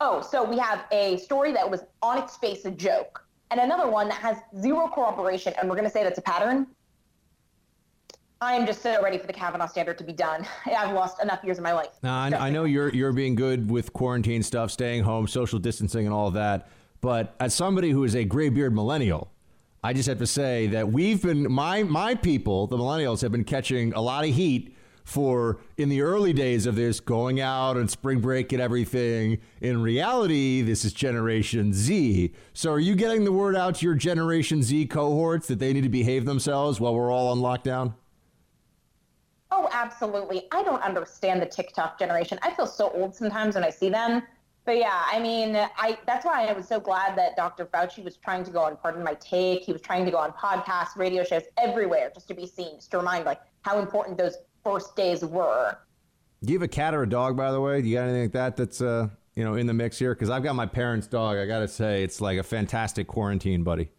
Oh, 0.00 0.20
so 0.20 0.42
we 0.42 0.58
have 0.58 0.84
a 0.90 1.16
story 1.18 1.52
that 1.52 1.70
was 1.70 1.82
on 2.02 2.18
its 2.18 2.36
face 2.36 2.64
a 2.64 2.70
joke, 2.70 3.24
and 3.50 3.60
another 3.60 3.88
one 3.88 4.08
that 4.08 4.18
has 4.18 4.38
zero 4.60 4.88
corroboration, 4.88 5.54
and 5.60 5.68
we're 5.68 5.76
going 5.76 5.86
to 5.86 5.92
say 5.92 6.02
that's 6.02 6.18
a 6.18 6.22
pattern. 6.22 6.66
I 8.40 8.54
am 8.54 8.66
just 8.66 8.82
so 8.82 9.00
ready 9.00 9.18
for 9.18 9.28
the 9.28 9.32
Kavanaugh 9.32 9.68
standard 9.68 9.98
to 9.98 10.04
be 10.04 10.12
done. 10.12 10.44
I've 10.66 10.92
lost 10.92 11.22
enough 11.22 11.44
years 11.44 11.58
of 11.58 11.64
my 11.64 11.72
life. 11.72 11.90
Now, 12.02 12.20
I, 12.20 12.30
I 12.30 12.50
know 12.50 12.64
you're 12.64 12.88
you're 12.88 13.12
being 13.12 13.36
good 13.36 13.70
with 13.70 13.92
quarantine 13.92 14.42
stuff, 14.42 14.72
staying 14.72 15.04
home, 15.04 15.28
social 15.28 15.60
distancing, 15.60 16.06
and 16.06 16.14
all 16.14 16.26
of 16.26 16.34
that. 16.34 16.68
But 17.00 17.34
as 17.38 17.54
somebody 17.54 17.90
who 17.90 18.02
is 18.02 18.16
a 18.16 18.24
graybeard 18.24 18.74
millennial, 18.74 19.30
I 19.84 19.92
just 19.92 20.08
have 20.08 20.18
to 20.18 20.26
say 20.26 20.66
that 20.68 20.90
we've 20.90 21.22
been 21.22 21.50
my 21.52 21.84
my 21.84 22.16
people, 22.16 22.66
the 22.66 22.76
millennials, 22.76 23.22
have 23.22 23.30
been 23.30 23.44
catching 23.44 23.92
a 23.92 24.00
lot 24.00 24.24
of 24.24 24.34
heat 24.34 24.74
for 25.04 25.58
in 25.76 25.88
the 25.88 26.02
early 26.02 26.32
days 26.32 26.66
of 26.66 26.76
this 26.76 27.00
going 27.00 27.40
out 27.40 27.76
and 27.76 27.90
spring 27.90 28.20
break 28.20 28.52
and 28.52 28.60
everything. 28.60 29.38
In 29.60 29.82
reality, 29.82 30.62
this 30.62 30.84
is 30.84 30.92
Generation 30.92 31.72
Z. 31.72 32.32
So 32.52 32.72
are 32.72 32.78
you 32.78 32.94
getting 32.94 33.24
the 33.24 33.32
word 33.32 33.56
out 33.56 33.76
to 33.76 33.86
your 33.86 33.94
Generation 33.94 34.62
Z 34.62 34.86
cohorts 34.86 35.48
that 35.48 35.58
they 35.58 35.72
need 35.72 35.82
to 35.82 35.88
behave 35.88 36.24
themselves 36.24 36.80
while 36.80 36.94
we're 36.94 37.10
all 37.10 37.28
on 37.28 37.38
lockdown? 37.38 37.94
Oh, 39.50 39.68
absolutely. 39.72 40.44
I 40.52 40.62
don't 40.62 40.82
understand 40.82 41.42
the 41.42 41.46
TikTok 41.46 41.98
generation. 41.98 42.38
I 42.42 42.54
feel 42.54 42.66
so 42.66 42.90
old 42.90 43.14
sometimes 43.14 43.54
when 43.54 43.64
I 43.64 43.70
see 43.70 43.90
them 43.90 44.22
but 44.64 44.78
yeah, 44.78 45.02
I 45.10 45.18
mean, 45.18 45.56
I 45.56 45.98
that's 46.06 46.24
why 46.24 46.46
I 46.46 46.52
was 46.52 46.68
so 46.68 46.78
glad 46.78 47.16
that 47.18 47.36
Dr. 47.36 47.66
Fauci 47.66 48.04
was 48.04 48.16
trying 48.16 48.44
to 48.44 48.50
go 48.50 48.60
on 48.60 48.76
Pardon 48.76 49.02
My 49.02 49.14
Take. 49.14 49.62
He 49.62 49.72
was 49.72 49.82
trying 49.82 50.04
to 50.04 50.10
go 50.10 50.18
on 50.18 50.32
podcasts, 50.32 50.96
radio 50.96 51.24
shows, 51.24 51.42
everywhere, 51.58 52.12
just 52.14 52.28
to 52.28 52.34
be 52.34 52.46
seen, 52.46 52.76
just 52.76 52.90
to 52.92 52.98
remind 52.98 53.24
like 53.24 53.40
how 53.62 53.80
important 53.80 54.18
those 54.18 54.36
first 54.64 54.96
days 54.96 55.24
were. 55.24 55.76
Do 56.44 56.52
you 56.52 56.58
have 56.58 56.64
a 56.64 56.68
cat 56.68 56.94
or 56.94 57.02
a 57.02 57.08
dog, 57.08 57.36
by 57.36 57.52
the 57.52 57.60
way? 57.60 57.82
Do 57.82 57.88
you 57.88 57.96
got 57.96 58.04
anything 58.04 58.22
like 58.22 58.32
that 58.32 58.56
that's 58.56 58.80
uh 58.80 59.08
you 59.34 59.44
know 59.44 59.54
in 59.54 59.66
the 59.66 59.74
mix 59.74 59.98
here? 59.98 60.14
Because 60.14 60.30
I've 60.30 60.42
got 60.42 60.56
my 60.56 60.66
parents' 60.66 61.06
dog. 61.06 61.36
I 61.36 61.46
gotta 61.46 61.68
say, 61.68 62.02
it's 62.02 62.20
like 62.20 62.38
a 62.38 62.42
fantastic 62.42 63.06
quarantine 63.06 63.62
buddy. 63.62 63.90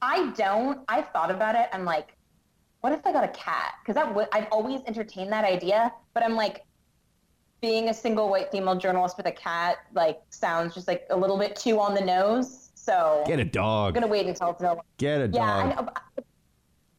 I 0.00 0.30
don't. 0.36 0.80
I've 0.88 1.08
thought 1.10 1.30
about 1.30 1.54
it. 1.54 1.68
I'm 1.72 1.84
like, 1.84 2.16
what 2.80 2.92
if 2.92 3.06
I 3.06 3.12
got 3.12 3.24
a 3.24 3.28
cat? 3.28 3.74
Because 3.82 3.94
that 3.94 4.12
would 4.14 4.28
I've 4.32 4.48
always 4.50 4.80
entertained 4.86 5.30
that 5.32 5.44
idea, 5.44 5.92
but 6.14 6.24
I'm 6.24 6.34
like, 6.34 6.64
being 7.62 7.88
a 7.88 7.94
single 7.94 8.28
white 8.28 8.50
female 8.50 8.74
journalist 8.74 9.16
with 9.16 9.26
a 9.26 9.32
cat 9.32 9.78
like 9.94 10.20
sounds 10.30 10.74
just 10.74 10.88
like 10.88 11.06
a 11.10 11.16
little 11.16 11.38
bit 11.38 11.54
too 11.56 11.80
on 11.80 11.94
the 11.94 12.00
nose. 12.00 12.70
So 12.74 13.22
get 13.24 13.38
a 13.38 13.44
dog. 13.44 13.96
I'm 13.96 14.02
gonna 14.02 14.12
wait 14.12 14.26
until 14.26 14.50
it's 14.50 14.60
no. 14.60 14.82
Get 14.98 15.20
a 15.20 15.30
yeah, 15.32 15.72
dog. 15.74 15.98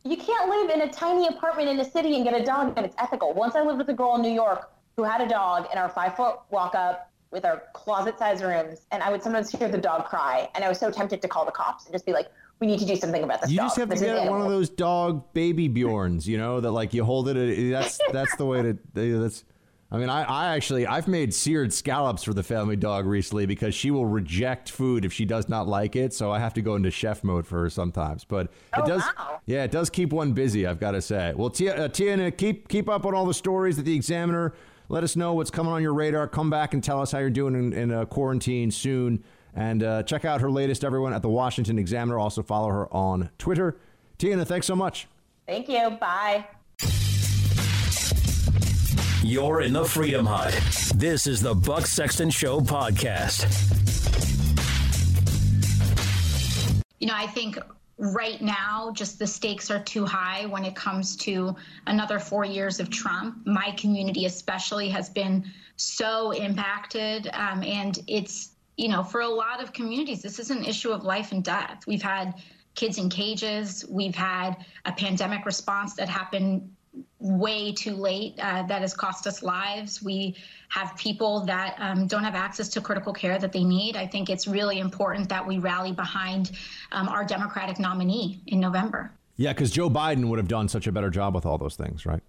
You 0.06 0.18
can't 0.18 0.50
live 0.50 0.70
in 0.70 0.82
a 0.82 0.92
tiny 0.92 1.28
apartment 1.28 1.70
in 1.70 1.80
a 1.80 1.86
city 1.90 2.16
and 2.16 2.26
get 2.26 2.40
a 2.40 2.44
dog 2.44 2.74
and 2.76 2.86
it's 2.86 2.96
ethical. 3.00 3.34
Once 3.34 3.56
I 3.56 3.62
lived 3.62 3.78
with 3.78 3.90
a 3.90 3.94
girl 3.94 4.16
in 4.16 4.22
New 4.22 4.32
York 4.32 4.70
who 4.98 5.04
had 5.04 5.22
a 5.22 5.28
dog 5.28 5.68
in 5.72 5.78
our 5.78 5.88
five 5.88 6.16
foot 6.18 6.40
walk 6.52 6.76
up 6.76 7.10
with 7.32 7.46
our 7.46 7.64
closet 7.74 8.20
size 8.20 8.44
rooms, 8.44 8.82
and 8.92 9.02
I 9.02 9.10
would 9.10 9.24
sometimes 9.24 9.50
hear 9.50 9.68
the 9.68 9.78
dog 9.78 10.06
cry, 10.06 10.50
and 10.54 10.64
I 10.64 10.70
was 10.70 10.78
so 10.78 10.92
tempted 10.92 11.22
to 11.22 11.28
call 11.28 11.46
the 11.46 11.52
cops 11.52 11.86
and 11.86 11.94
just 11.94 12.06
be 12.06 12.12
like, 12.12 12.28
"We 12.60 12.68
need 12.68 12.80
to 12.80 12.86
do 12.86 12.96
something 12.96 13.24
about 13.24 13.42
this." 13.42 13.50
You 13.50 13.58
dog. 13.58 13.66
just 13.66 13.78
have 13.78 13.90
this 13.90 14.02
to 14.02 14.06
get 14.06 14.30
one 14.30 14.42
of 14.42 14.50
those 14.50 14.70
dog 14.70 15.34
baby 15.34 15.68
Bjorns, 15.68 16.28
you 16.28 16.38
know, 16.38 16.60
that 16.60 16.72
like 16.72 16.94
you 16.94 17.04
hold 17.04 17.30
it. 17.30 17.72
That's 17.72 17.98
that's 18.12 18.36
the 18.36 18.46
way 18.46 18.62
to. 18.62 18.78
That's 18.94 19.46
I 19.94 19.98
mean, 19.98 20.10
I, 20.10 20.24
I 20.24 20.56
actually 20.56 20.88
I've 20.88 21.08
made 21.08 21.36
seared 21.36 21.72
scallops 21.72 22.24
for 22.24 22.34
the 22.34 22.42
family 22.42 22.76
dog 22.76 23.06
recently 23.06 23.46
because 23.46 23.76
she 23.76 23.92
will 23.92 24.08
reject 24.08 24.72
food 24.72 25.06
if 25.06 25.14
she 25.14 25.24
does 25.24 25.48
not 25.48 25.68
like 25.68 25.96
it. 25.96 26.16
So 26.16 26.32
I 26.32 26.40
have 26.40 26.56
to 26.56 26.64
go 26.64 26.76
into 26.76 26.90
chef 26.90 27.24
mode 27.24 27.46
for 27.46 27.60
her 27.60 27.70
sometimes. 27.70 28.24
But 28.24 28.48
it 28.48 28.50
oh, 28.74 28.88
does, 28.88 29.04
wow. 29.16 29.40
yeah, 29.46 29.64
it 29.64 29.70
does 29.70 29.92
keep 29.92 30.12
one 30.12 30.34
busy. 30.34 30.66
I've 30.66 30.80
got 30.80 30.92
to 30.92 31.02
say. 31.02 31.34
Well, 31.36 31.52
Tia, 31.52 31.86
uh, 31.86 31.88
Tiana, 31.90 32.36
keep 32.36 32.68
keep 32.70 32.90
up 32.90 33.06
on 33.06 33.14
all 33.14 33.28
the 33.28 33.36
stories 33.36 33.78
at 33.78 33.86
the 33.86 33.96
Examiner. 33.96 34.56
Let 34.90 35.04
us 35.04 35.16
know 35.16 35.36
what's 35.36 35.52
coming 35.52 35.72
on 35.72 35.84
your 35.84 35.94
radar. 35.94 36.28
Come 36.28 36.50
back 36.50 36.74
and 36.74 36.84
tell 36.84 37.00
us 37.00 37.12
how 37.12 37.20
you're 37.20 37.30
doing 37.30 37.54
in, 37.54 37.74
in 37.74 37.92
uh, 37.92 38.06
quarantine 38.06 38.72
soon. 38.72 39.24
And 39.56 39.84
uh, 39.84 40.02
check 40.02 40.26
out 40.26 40.42
her 40.42 40.50
latest, 40.50 40.84
everyone, 40.84 41.14
at 41.14 41.22
the 41.22 41.30
Washington 41.30 41.78
Examiner. 41.78 42.18
Also 42.18 42.42
follow 42.42 42.70
her 42.70 42.92
on 42.92 43.30
Twitter. 43.38 43.78
Tiana, 44.18 44.46
thanks 44.46 44.66
so 44.66 44.76
much. 44.76 45.08
Thank 45.46 45.70
you. 45.70 45.92
Bye. 46.00 46.46
You're 49.26 49.62
in 49.62 49.72
the 49.72 49.86
Freedom 49.86 50.26
Hut. 50.26 50.52
This 50.96 51.28
is 51.28 51.40
the 51.40 51.56
Buck 51.56 51.86
Sexton 51.86 52.30
Show 52.30 52.60
podcast. 52.60 53.48
You 57.00 57.08
know, 57.08 57.14
I 57.16 57.28
think 57.28 57.58
right 57.98 58.42
now, 58.42 58.92
just 58.94 59.20
the 59.20 59.26
stakes 59.26 59.72
are 59.72 59.82
too 59.82 60.06
high 60.06 60.46
when 60.48 60.66
it 60.66 60.76
comes 60.76 61.16
to 61.18 61.56
another 61.88 62.20
four 62.20 62.44
years 62.44 62.82
of 62.82 62.90
Trump. 62.90 63.48
My 63.48 63.72
community, 63.78 64.26
especially, 64.26 64.90
has 64.90 65.10
been 65.10 65.50
so 65.78 66.32
impacted. 66.32 67.30
Um, 67.32 67.64
and 67.64 67.98
it's, 68.08 68.50
you 68.76 68.90
know, 68.90 69.04
for 69.04 69.22
a 69.22 69.30
lot 69.30 69.64
of 69.64 69.72
communities, 69.72 70.22
this 70.22 70.38
is 70.38 70.52
an 70.52 70.66
issue 70.66 70.92
of 70.92 71.06
life 71.06 71.32
and 71.32 71.42
death. 71.42 71.88
We've 71.88 72.02
had 72.02 72.34
kids 72.76 72.98
in 72.98 73.10
cages, 73.10 73.86
we've 73.88 74.16
had 74.16 74.66
a 74.84 74.92
pandemic 74.92 75.46
response 75.46 75.94
that 75.94 76.10
happened 76.10 76.70
way 77.20 77.72
too 77.72 77.96
late 77.96 78.36
uh, 78.40 78.64
that 78.64 78.82
has 78.82 78.94
cost 78.94 79.26
us 79.26 79.42
lives. 79.42 80.04
We 80.04 80.36
have 80.70 80.96
people 80.98 81.46
that 81.46 81.76
um, 81.80 82.06
don't 82.08 82.24
have 82.24 82.36
access 82.36 82.68
to 82.70 82.82
critical 82.82 83.14
care 83.14 83.40
that 83.40 83.52
they 83.52 83.64
need. 83.64 83.96
I 83.96 84.06
think 84.06 84.30
it's 84.30 84.48
really 84.48 84.80
important 84.80 85.30
that 85.30 85.46
we 85.48 85.58
rally 85.58 85.92
behind 85.92 86.52
um, 86.92 87.08
our 87.08 87.24
Democratic 87.26 87.80
nominee 87.80 88.42
in 88.48 88.60
November. 88.60 89.12
Yeah, 89.38 89.54
because 89.54 89.72
Joe 89.72 89.90
Biden 89.90 90.26
would 90.30 90.38
have 90.38 90.48
done 90.48 90.68
such 90.68 90.86
a 90.86 90.92
better 90.92 91.10
job 91.10 91.34
with 91.34 91.46
all 91.46 91.58
those 91.58 91.76
things, 91.76 92.06
right? 92.06 92.22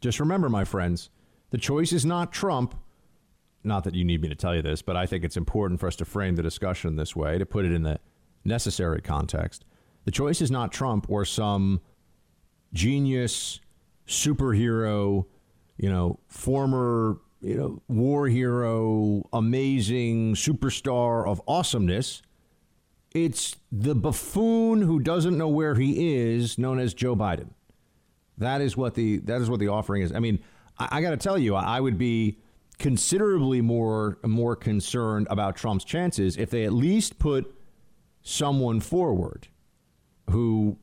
Just 0.00 0.18
remember, 0.18 0.48
my 0.48 0.64
friends, 0.64 1.10
the 1.50 1.58
choice 1.58 1.92
is 1.92 2.04
not 2.04 2.32
Trump. 2.32 2.74
not 3.62 3.84
that 3.84 3.94
you 3.94 4.04
need 4.04 4.20
me 4.20 4.28
to 4.28 4.34
tell 4.34 4.54
you 4.54 4.62
this, 4.62 4.82
but 4.82 4.96
I 4.96 5.06
think 5.06 5.24
it's 5.24 5.36
important 5.36 5.80
for 5.80 5.86
us 5.86 5.96
to 5.96 6.04
frame 6.04 6.36
the 6.36 6.42
discussion 6.42 6.96
this 6.96 7.14
way, 7.14 7.38
to 7.38 7.46
put 7.46 7.64
it 7.64 7.72
in 7.72 7.82
the 7.82 8.00
necessary 8.44 9.00
context. 9.00 9.64
The 10.04 10.10
choice 10.10 10.42
is 10.42 10.50
not 10.50 10.72
Trump 10.72 11.06
or 11.08 11.24
some 11.24 11.80
genius 12.72 13.60
superhero, 14.06 15.26
you 15.76 15.90
know, 15.90 16.18
former, 16.28 17.18
you 17.40 17.54
know, 17.54 17.82
war 17.88 18.28
hero, 18.28 19.28
amazing 19.32 20.34
superstar 20.34 21.26
of 21.26 21.40
awesomeness. 21.46 22.22
It's 23.12 23.56
the 23.70 23.94
buffoon 23.94 24.82
who 24.82 24.98
doesn't 24.98 25.38
know 25.38 25.48
where 25.48 25.74
he 25.74 26.16
is, 26.16 26.58
known 26.58 26.78
as 26.78 26.94
Joe 26.94 27.14
Biden. 27.14 27.50
That 28.38 28.60
is 28.60 28.76
what 28.76 28.94
the 28.94 29.18
that 29.18 29.40
is 29.40 29.48
what 29.48 29.60
the 29.60 29.68
offering 29.68 30.02
is. 30.02 30.12
I 30.12 30.18
mean, 30.18 30.40
I, 30.78 30.88
I 30.98 31.00
got 31.00 31.10
to 31.10 31.16
tell 31.16 31.38
you, 31.38 31.54
I 31.54 31.80
would 31.80 31.98
be 31.98 32.38
considerably 32.78 33.60
more 33.60 34.18
more 34.24 34.56
concerned 34.56 35.28
about 35.30 35.54
Trump's 35.54 35.84
chances 35.84 36.36
if 36.36 36.50
they 36.50 36.64
at 36.64 36.72
least 36.72 37.18
put 37.18 37.54
someone 38.22 38.80
forward 38.80 39.48
who 40.30 40.76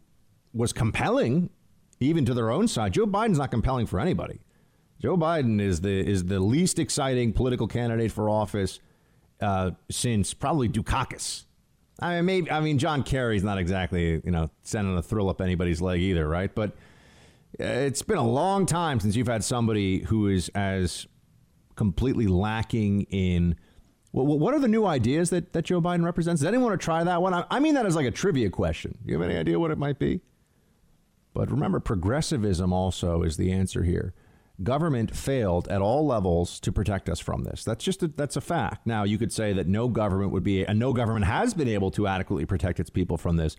was 0.54 0.72
compelling 0.72 1.50
even 2.02 2.26
to 2.26 2.34
their 2.34 2.52
own 2.52 2.68
side. 2.68 2.94
Joe 2.94 3.06
Biden's 3.06 3.38
not 3.38 3.52
compelling 3.52 3.86
for 3.86 4.00
anybody. 4.00 4.42
Joe 5.00 5.16
Biden 5.18 5.62
is 5.62 5.82
the 5.82 6.00
is 6.08 6.26
the 6.26 6.40
least 6.40 6.78
exciting 6.80 7.32
political 7.32 7.68
candidate 7.68 8.12
for 8.12 8.30
office 8.30 8.80
uh, 9.42 9.72
since 9.90 10.34
probably 10.34 10.68
Dukakis. 10.68 11.46
I 12.00 12.16
mean, 12.16 12.26
maybe 12.26 12.52
I 12.52 12.60
mean 12.60 12.78
John 12.78 13.04
Kerry's 13.04 13.44
not 13.44 13.58
exactly 13.58 14.22
you 14.24 14.32
know 14.32 14.50
sending 14.64 14.98
a 14.98 15.02
thrill 15.02 15.30
up 15.30 15.42
anybody's 15.42 15.82
leg 15.82 16.02
either, 16.02 16.28
right? 16.28 16.54
But 16.54 16.74
it's 17.58 18.02
been 18.02 18.18
a 18.18 18.28
long 18.28 18.66
time 18.66 19.00
since 19.00 19.16
you've 19.16 19.28
had 19.28 19.44
somebody 19.44 20.00
who 20.04 20.28
is 20.28 20.50
as 20.50 21.08
completely 21.76 22.28
lacking 22.28 23.04
in. 23.04 23.56
Well, 24.14 24.26
what 24.26 24.54
are 24.54 24.60
the 24.60 24.68
new 24.68 24.86
ideas 24.86 25.30
that, 25.30 25.54
that 25.54 25.64
Joe 25.64 25.80
Biden 25.80 26.04
represents? 26.04 26.42
Does 26.42 26.48
anyone 26.48 26.66
want 26.66 26.82
to 26.82 26.84
try 26.84 27.02
that 27.02 27.22
one? 27.22 27.46
I 27.50 27.60
mean 27.62 27.76
that 27.76 27.86
as 27.86 27.96
like 27.96 28.06
a 28.06 28.12
trivia 28.12 28.50
question. 28.50 28.98
Do 29.06 29.12
you 29.12 29.20
have 29.20 29.28
any 29.28 29.40
idea 29.40 29.58
what 29.58 29.72
it 29.72 29.78
might 29.78 30.00
be? 30.00 30.20
But 31.34 31.52
remember, 31.52 31.80
progressivism 31.80 32.74
also 32.74 33.24
is 33.24 33.38
the 33.38 33.52
answer 33.52 33.84
here. 33.84 34.14
Government 34.62 35.16
failed 35.16 35.68
at 35.70 35.82
all 35.82 36.06
levels 36.06 36.60
to 36.60 36.72
protect 36.72 37.10
us 37.10 37.20
from 37.20 37.44
this. 37.44 37.64
That's 37.64 37.84
just 37.84 38.04
a, 38.04 38.08
that's 38.10 38.36
a 38.36 38.42
fact. 38.42 38.86
Now 38.86 39.04
you 39.04 39.18
could 39.18 39.34
say 39.34 39.54
that 39.54 39.68
no 39.68 39.88
government 39.88 40.32
would 40.32 40.44
be, 40.44 40.66
and 40.66 40.78
no 40.78 40.94
government 40.94 41.26
has 41.26 41.54
been 41.54 41.68
able 41.70 41.90
to 41.92 42.06
adequately 42.06 42.46
protect 42.46 42.80
its 42.80 42.90
people 42.90 43.18
from 43.18 43.38
this. 43.38 43.56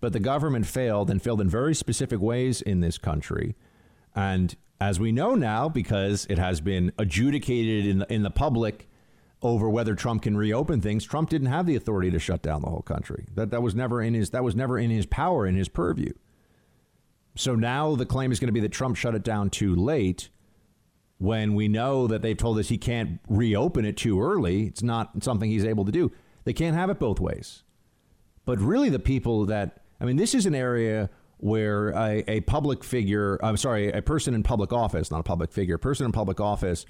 But 0.00 0.12
the 0.12 0.20
government 0.20 0.66
failed 0.66 1.10
and 1.10 1.22
failed 1.22 1.40
in 1.40 1.48
very 1.48 1.74
specific 1.74 2.20
ways 2.20 2.62
in 2.62 2.80
this 2.80 2.98
country. 2.98 3.54
And 4.14 4.56
as 4.80 4.98
we 4.98 5.12
know 5.12 5.34
now, 5.34 5.68
because 5.68 6.26
it 6.30 6.38
has 6.38 6.60
been 6.60 6.90
adjudicated 6.98 7.86
in 7.86 7.98
the, 7.98 8.12
in 8.12 8.22
the 8.22 8.30
public 8.30 8.88
over 9.42 9.68
whether 9.68 9.94
Trump 9.94 10.22
can 10.22 10.36
reopen 10.36 10.80
things, 10.80 11.04
Trump 11.04 11.28
didn't 11.28 11.48
have 11.48 11.66
the 11.66 11.76
authority 11.76 12.10
to 12.10 12.18
shut 12.18 12.42
down 12.42 12.62
the 12.62 12.70
whole 12.70 12.82
country. 12.82 13.26
That 13.34 13.50
that 13.50 13.62
was 13.62 13.74
never 13.74 14.02
in 14.02 14.14
his 14.14 14.30
that 14.30 14.42
was 14.42 14.56
never 14.56 14.78
in 14.78 14.90
his 14.90 15.06
power 15.06 15.46
in 15.46 15.54
his 15.54 15.68
purview. 15.68 16.12
So 17.36 17.54
now 17.54 17.94
the 17.94 18.06
claim 18.06 18.32
is 18.32 18.40
going 18.40 18.48
to 18.48 18.52
be 18.52 18.60
that 18.60 18.72
Trump 18.72 18.96
shut 18.96 19.14
it 19.14 19.22
down 19.22 19.50
too 19.50 19.74
late 19.74 20.28
when 21.18 21.54
we 21.54 21.68
know 21.68 22.06
that 22.06 22.22
they've 22.22 22.36
told 22.36 22.58
us 22.58 22.68
he 22.68 22.78
can't 22.78 23.20
reopen 23.28 23.84
it 23.84 23.96
too 23.96 24.20
early. 24.22 24.66
It's 24.66 24.82
not 24.82 25.22
something 25.22 25.50
he's 25.50 25.64
able 25.64 25.84
to 25.84 25.92
do. 25.92 26.10
They 26.44 26.52
can't 26.52 26.76
have 26.76 26.90
it 26.90 26.98
both 26.98 27.20
ways. 27.20 27.62
But 28.44 28.58
really 28.58 28.88
the 28.88 28.98
people 28.98 29.46
that 29.46 29.80
I 30.00 30.06
mean, 30.06 30.16
this 30.16 30.34
is 30.34 30.46
an 30.46 30.54
area 30.54 31.10
where 31.36 31.90
a, 31.90 32.24
a 32.28 32.40
public 32.42 32.82
figure, 32.82 33.38
I'm 33.42 33.56
sorry, 33.56 33.90
a 33.92 34.02
person 34.02 34.34
in 34.34 34.42
public 34.42 34.72
office, 34.72 35.10
not 35.10 35.20
a 35.20 35.24
public 35.24 35.52
figure, 35.52 35.76
a 35.76 35.78
person 35.78 36.06
in 36.06 36.12
public 36.12 36.40
office 36.40 36.86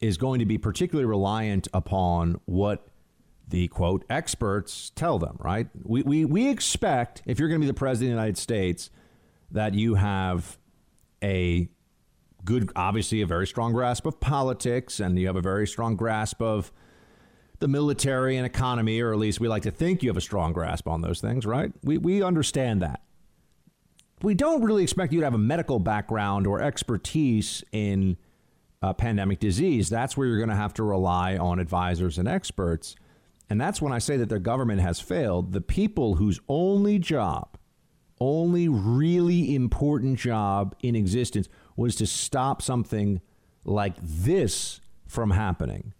is 0.00 0.16
going 0.16 0.40
to 0.40 0.46
be 0.46 0.58
particularly 0.58 1.06
reliant 1.06 1.68
upon 1.72 2.40
what 2.46 2.88
the 3.46 3.68
quote 3.68 4.04
experts 4.10 4.90
tell 4.94 5.18
them, 5.18 5.36
right? 5.40 5.68
We, 5.84 6.02
we, 6.02 6.24
we 6.24 6.48
expect, 6.48 7.22
if 7.26 7.38
you're 7.38 7.48
going 7.48 7.60
to 7.60 7.64
be 7.64 7.70
the 7.70 7.74
president 7.74 8.12
of 8.12 8.16
the 8.16 8.20
United 8.20 8.38
States, 8.38 8.90
that 9.52 9.74
you 9.74 9.94
have 9.94 10.58
a 11.22 11.68
good, 12.44 12.70
obviously, 12.74 13.22
a 13.22 13.26
very 13.26 13.46
strong 13.46 13.72
grasp 13.72 14.06
of 14.06 14.20
politics 14.20 15.00
and 15.00 15.18
you 15.18 15.26
have 15.26 15.36
a 15.36 15.42
very 15.42 15.66
strong 15.66 15.96
grasp 15.96 16.42
of 16.42 16.72
the 17.60 17.68
military 17.68 18.36
and 18.36 18.44
economy, 18.44 19.00
or 19.00 19.12
at 19.12 19.18
least 19.18 19.38
we 19.38 19.46
like 19.46 19.62
to 19.62 19.70
think 19.70 20.02
you 20.02 20.08
have 20.08 20.16
a 20.16 20.22
strong 20.22 20.52
grasp 20.52 20.88
on 20.88 21.00
those 21.00 21.20
things, 21.20 21.46
right? 21.46 21.72
We, 21.84 21.96
we 21.96 22.22
understand 22.22 22.82
that. 22.82 23.02
We 24.22 24.34
don't 24.34 24.62
really 24.62 24.82
expect 24.82 25.12
you 25.12 25.20
to 25.20 25.26
have 25.26 25.34
a 25.34 25.38
medical 25.38 25.78
background 25.78 26.46
or 26.46 26.60
expertise 26.60 27.62
in 27.72 28.16
uh, 28.82 28.92
pandemic 28.92 29.38
disease. 29.38 29.88
That's 29.88 30.16
where 30.16 30.26
you're 30.26 30.38
going 30.38 30.48
to 30.48 30.56
have 30.56 30.74
to 30.74 30.82
rely 30.82 31.36
on 31.36 31.60
advisors 31.60 32.18
and 32.18 32.26
experts. 32.26 32.96
And 33.48 33.60
that's 33.60 33.80
when 33.80 33.92
I 33.92 33.98
say 33.98 34.16
that 34.16 34.28
the 34.28 34.40
government 34.40 34.80
has 34.80 35.00
failed. 35.00 35.52
The 35.52 35.60
people 35.60 36.16
whose 36.16 36.40
only 36.48 36.98
job, 36.98 37.58
only 38.22 38.68
really 38.68 39.54
important 39.54 40.18
job 40.18 40.74
in 40.82 40.94
existence 40.94 41.48
was 41.76 41.96
to 41.96 42.06
stop 42.06 42.62
something 42.62 43.20
like 43.64 43.94
this 44.00 44.80
from 45.06 45.30
happening 45.30 45.92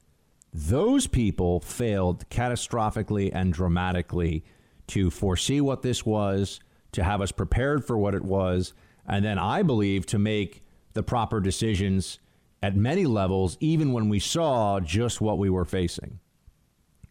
those 0.53 1.07
people 1.07 1.61
failed 1.61 2.29
catastrophically 2.29 3.31
and 3.33 3.53
dramatically 3.53 4.45
to 4.89 5.11
foresee 5.11 5.61
what 5.61 5.83
this 5.83 6.05
was, 6.05 6.61
to 6.93 7.03
have 7.03 7.21
us 7.21 7.33
prepared 7.33 7.85
for 7.85 7.97
what 7.97 8.15
it 8.15 8.23
was, 8.23 8.75
and 9.07 9.25
then 9.25 9.39
I 9.39 9.63
believe 9.63 10.05
to 10.07 10.19
make 10.19 10.63
the 10.93 11.03
proper 11.03 11.41
decisions 11.41 12.19
at 12.63 12.77
many 12.77 13.07
levels, 13.07 13.57
even 13.61 13.93
when 13.93 14.09
we 14.09 14.19
saw 14.19 14.79
just 14.79 15.21
what 15.21 15.39
we 15.39 15.49
were 15.49 15.65
facing. 15.65 16.21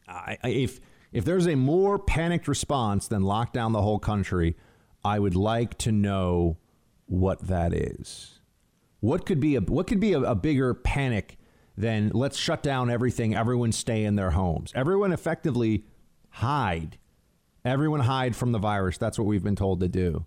I, 0.07 0.37
if 0.43 0.79
if 1.11 1.25
there's 1.25 1.47
a 1.47 1.55
more 1.55 1.99
panicked 1.99 2.47
response 2.47 3.07
than 3.07 3.21
lock 3.21 3.51
down 3.51 3.73
the 3.73 3.81
whole 3.81 3.99
country, 3.99 4.55
I 5.03 5.19
would 5.19 5.35
like 5.35 5.77
to 5.79 5.91
know 5.91 6.57
what 7.05 7.47
that 7.47 7.73
is. 7.73 8.39
What 8.99 9.25
could 9.25 9.39
be 9.39 9.55
a 9.55 9.61
what 9.61 9.87
could 9.87 9.99
be 9.99 10.13
a, 10.13 10.19
a 10.19 10.35
bigger 10.35 10.73
panic 10.73 11.37
than 11.77 12.11
let's 12.13 12.37
shut 12.37 12.61
down 12.61 12.89
everything. 12.89 13.35
Everyone 13.35 13.71
stay 13.71 14.03
in 14.03 14.15
their 14.15 14.31
homes. 14.31 14.71
Everyone 14.75 15.11
effectively 15.11 15.85
hide. 16.29 16.97
Everyone 17.65 18.01
hide 18.01 18.35
from 18.35 18.51
the 18.51 18.59
virus. 18.59 18.97
That's 18.97 19.17
what 19.17 19.25
we've 19.25 19.43
been 19.43 19.55
told 19.55 19.79
to 19.81 19.87
do. 19.87 20.25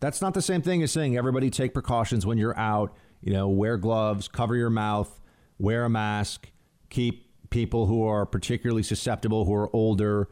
That's 0.00 0.20
not 0.20 0.34
the 0.34 0.42
same 0.42 0.62
thing 0.62 0.82
as 0.82 0.92
saying 0.92 1.16
everybody 1.16 1.50
take 1.50 1.72
precautions 1.72 2.26
when 2.26 2.38
you're 2.38 2.58
out. 2.58 2.94
You 3.20 3.32
know, 3.32 3.48
wear 3.48 3.78
gloves, 3.78 4.28
cover 4.28 4.54
your 4.54 4.70
mouth, 4.70 5.20
wear 5.58 5.86
a 5.86 5.90
mask, 5.90 6.50
keep 6.90 7.30
people 7.48 7.86
who 7.86 8.06
are 8.06 8.26
particularly 8.26 8.82
susceptible, 8.82 9.46
who 9.46 9.54
are 9.54 9.74
older, 9.74 10.28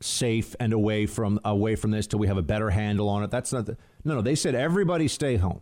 safe 0.00 0.54
and 0.60 0.72
away 0.72 1.06
from 1.06 1.40
away 1.44 1.76
from 1.76 1.90
this 1.90 2.06
till 2.06 2.18
we 2.18 2.26
have 2.26 2.36
a 2.36 2.42
better 2.42 2.70
handle 2.70 3.08
on 3.08 3.22
it. 3.22 3.30
That's 3.30 3.52
not 3.52 3.66
the, 3.66 3.76
no, 4.04 4.16
no. 4.16 4.22
They 4.22 4.34
said 4.34 4.54
everybody 4.54 5.08
stay 5.08 5.36
home. 5.36 5.60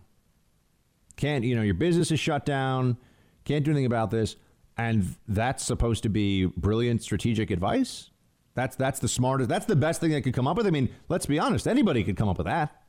Can't 1.16 1.44
you 1.44 1.54
know 1.54 1.62
your 1.62 1.74
business 1.74 2.10
is 2.10 2.20
shut 2.20 2.44
down 2.44 2.96
can't 3.44 3.64
do 3.64 3.70
anything 3.70 3.86
about 3.86 4.10
this. 4.10 4.36
And 4.76 5.14
that's 5.28 5.64
supposed 5.64 6.02
to 6.02 6.08
be 6.08 6.46
brilliant 6.46 7.02
strategic 7.02 7.50
advice. 7.50 8.10
That's 8.54 8.76
that's 8.76 8.98
the 8.98 9.08
smartest. 9.08 9.48
That's 9.48 9.66
the 9.66 9.76
best 9.76 10.00
thing 10.00 10.10
they 10.10 10.20
could 10.20 10.34
come 10.34 10.48
up 10.48 10.56
with. 10.56 10.66
I 10.66 10.70
mean, 10.70 10.88
let's 11.08 11.26
be 11.26 11.38
honest. 11.38 11.68
Anybody 11.68 12.02
could 12.02 12.16
come 12.16 12.28
up 12.28 12.38
with 12.38 12.46
that. 12.46 12.82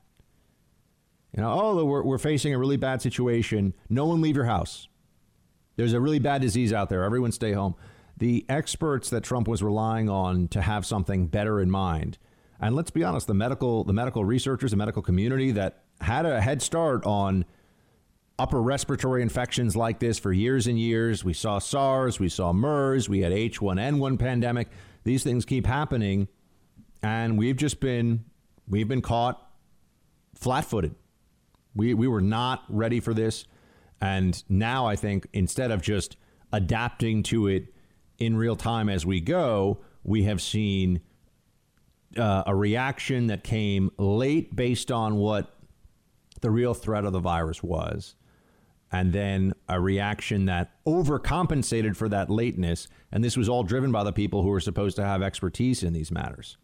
You 1.35 1.43
know, 1.43 1.51
oh, 1.51 1.85
we're, 1.85 2.03
we're 2.03 2.17
facing 2.17 2.53
a 2.53 2.57
really 2.57 2.77
bad 2.77 3.01
situation. 3.01 3.73
No 3.89 4.05
one 4.05 4.21
leave 4.21 4.35
your 4.35 4.45
house. 4.45 4.87
There's 5.75 5.93
a 5.93 5.99
really 5.99 6.19
bad 6.19 6.41
disease 6.41 6.71
out 6.71 6.89
there. 6.89 7.03
Everyone 7.03 7.31
stay 7.31 7.51
home. 7.51 7.75
The 8.17 8.45
experts 8.47 9.09
that 9.09 9.23
Trump 9.23 9.47
was 9.47 9.61
relying 9.61 10.09
on 10.09 10.47
to 10.49 10.61
have 10.61 10.85
something 10.85 11.27
better 11.27 11.59
in 11.59 11.69
mind, 11.69 12.17
and 12.61 12.75
let's 12.75 12.91
be 12.91 13.03
honest, 13.03 13.27
the 13.27 13.33
medical 13.33 13.83
the 13.83 13.93
medical 13.93 14.23
researchers, 14.23 14.71
the 14.71 14.77
medical 14.77 15.01
community 15.01 15.51
that 15.51 15.83
had 16.01 16.25
a 16.25 16.39
head 16.39 16.61
start 16.61 17.05
on 17.05 17.45
upper 18.37 18.61
respiratory 18.61 19.21
infections 19.21 19.75
like 19.75 19.99
this 19.99 20.19
for 20.19 20.31
years 20.31 20.67
and 20.67 20.79
years. 20.79 21.23
We 21.23 21.33
saw 21.33 21.59
SARS, 21.59 22.19
we 22.19 22.29
saw 22.29 22.53
MERS, 22.53 23.07
we 23.07 23.21
had 23.21 23.31
H1N1 23.31 24.19
pandemic. 24.19 24.69
These 25.03 25.23
things 25.23 25.45
keep 25.45 25.65
happening, 25.65 26.27
and 27.03 27.37
we've 27.37 27.57
just 27.57 27.79
been 27.79 28.25
we've 28.67 28.87
been 28.87 29.01
caught 29.01 29.45
flat-footed. 30.35 30.95
We 31.75 31.93
we 31.93 32.07
were 32.07 32.21
not 32.21 32.63
ready 32.69 32.99
for 32.99 33.13
this, 33.13 33.45
and 33.99 34.41
now 34.49 34.85
I 34.85 34.95
think 34.95 35.27
instead 35.33 35.71
of 35.71 35.81
just 35.81 36.17
adapting 36.53 37.23
to 37.23 37.47
it 37.47 37.74
in 38.17 38.37
real 38.37 38.55
time 38.55 38.89
as 38.89 39.05
we 39.05 39.19
go, 39.21 39.79
we 40.03 40.23
have 40.23 40.41
seen 40.41 41.01
uh, 42.17 42.43
a 42.45 42.55
reaction 42.55 43.27
that 43.27 43.43
came 43.43 43.91
late 43.97 44.55
based 44.55 44.91
on 44.91 45.15
what 45.15 45.55
the 46.41 46.51
real 46.51 46.73
threat 46.73 47.05
of 47.05 47.13
the 47.13 47.19
virus 47.19 47.63
was 47.63 48.15
and 48.91 49.11
then 49.11 49.53
a 49.67 49.79
reaction 49.79 50.45
that 50.45 50.71
overcompensated 50.85 51.95
for 51.95 52.07
that 52.07 52.29
lateness. 52.29 52.87
And 53.11 53.23
this 53.23 53.35
was 53.35 53.49
all 53.49 53.63
driven 53.63 53.91
by 53.91 54.03
the 54.03 54.13
people 54.13 54.41
who 54.41 54.49
were 54.49 54.59
supposed 54.59 54.95
to 54.97 55.03
have 55.03 55.21
expertise 55.21 55.83
in 55.83 55.91
these 55.91 56.11
matters. 56.11 56.57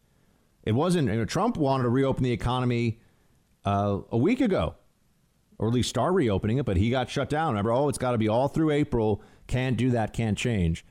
It 0.64 0.74
wasn't, 0.74 1.10
you 1.10 1.18
know, 1.18 1.26
Trump 1.26 1.58
wanted 1.58 1.84
to 1.84 1.90
reopen 1.90 2.24
the 2.24 2.32
economy 2.32 3.00
uh, 3.66 4.00
a 4.12 4.18
week 4.18 4.40
ago 4.40 4.76
or 5.58 5.68
at 5.68 5.74
least 5.74 5.90
start 5.90 6.14
reopening 6.14 6.58
it, 6.58 6.66
but 6.66 6.78
he 6.78 6.90
got 6.90 7.10
shut 7.10 7.30
down. 7.30 7.50
Remember, 7.50 7.72
oh, 7.72 7.90
it's 7.90 7.98
got 7.98 8.14
to 8.14 8.18
be 8.18 8.28
all 8.28 8.48
through 8.48 8.72
April. 8.72 9.22
Can't 9.48 9.78
do 9.78 9.92
that, 9.92 10.14
can't 10.14 10.38
change. 10.38 10.86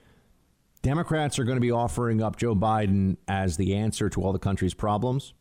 Democrats 0.83 1.39
are 1.39 1.45
going 1.45 1.57
to 1.57 1.61
be 1.61 1.71
offering 1.71 2.23
up 2.23 2.37
Joe 2.37 2.55
Biden 2.55 3.17
as 3.29 3.57
the 3.57 3.75
answer 3.75 4.09
to 4.11 4.23
all 4.23 4.33
the 4.33 4.39
country's 4.39 4.75
problems. 4.75 5.35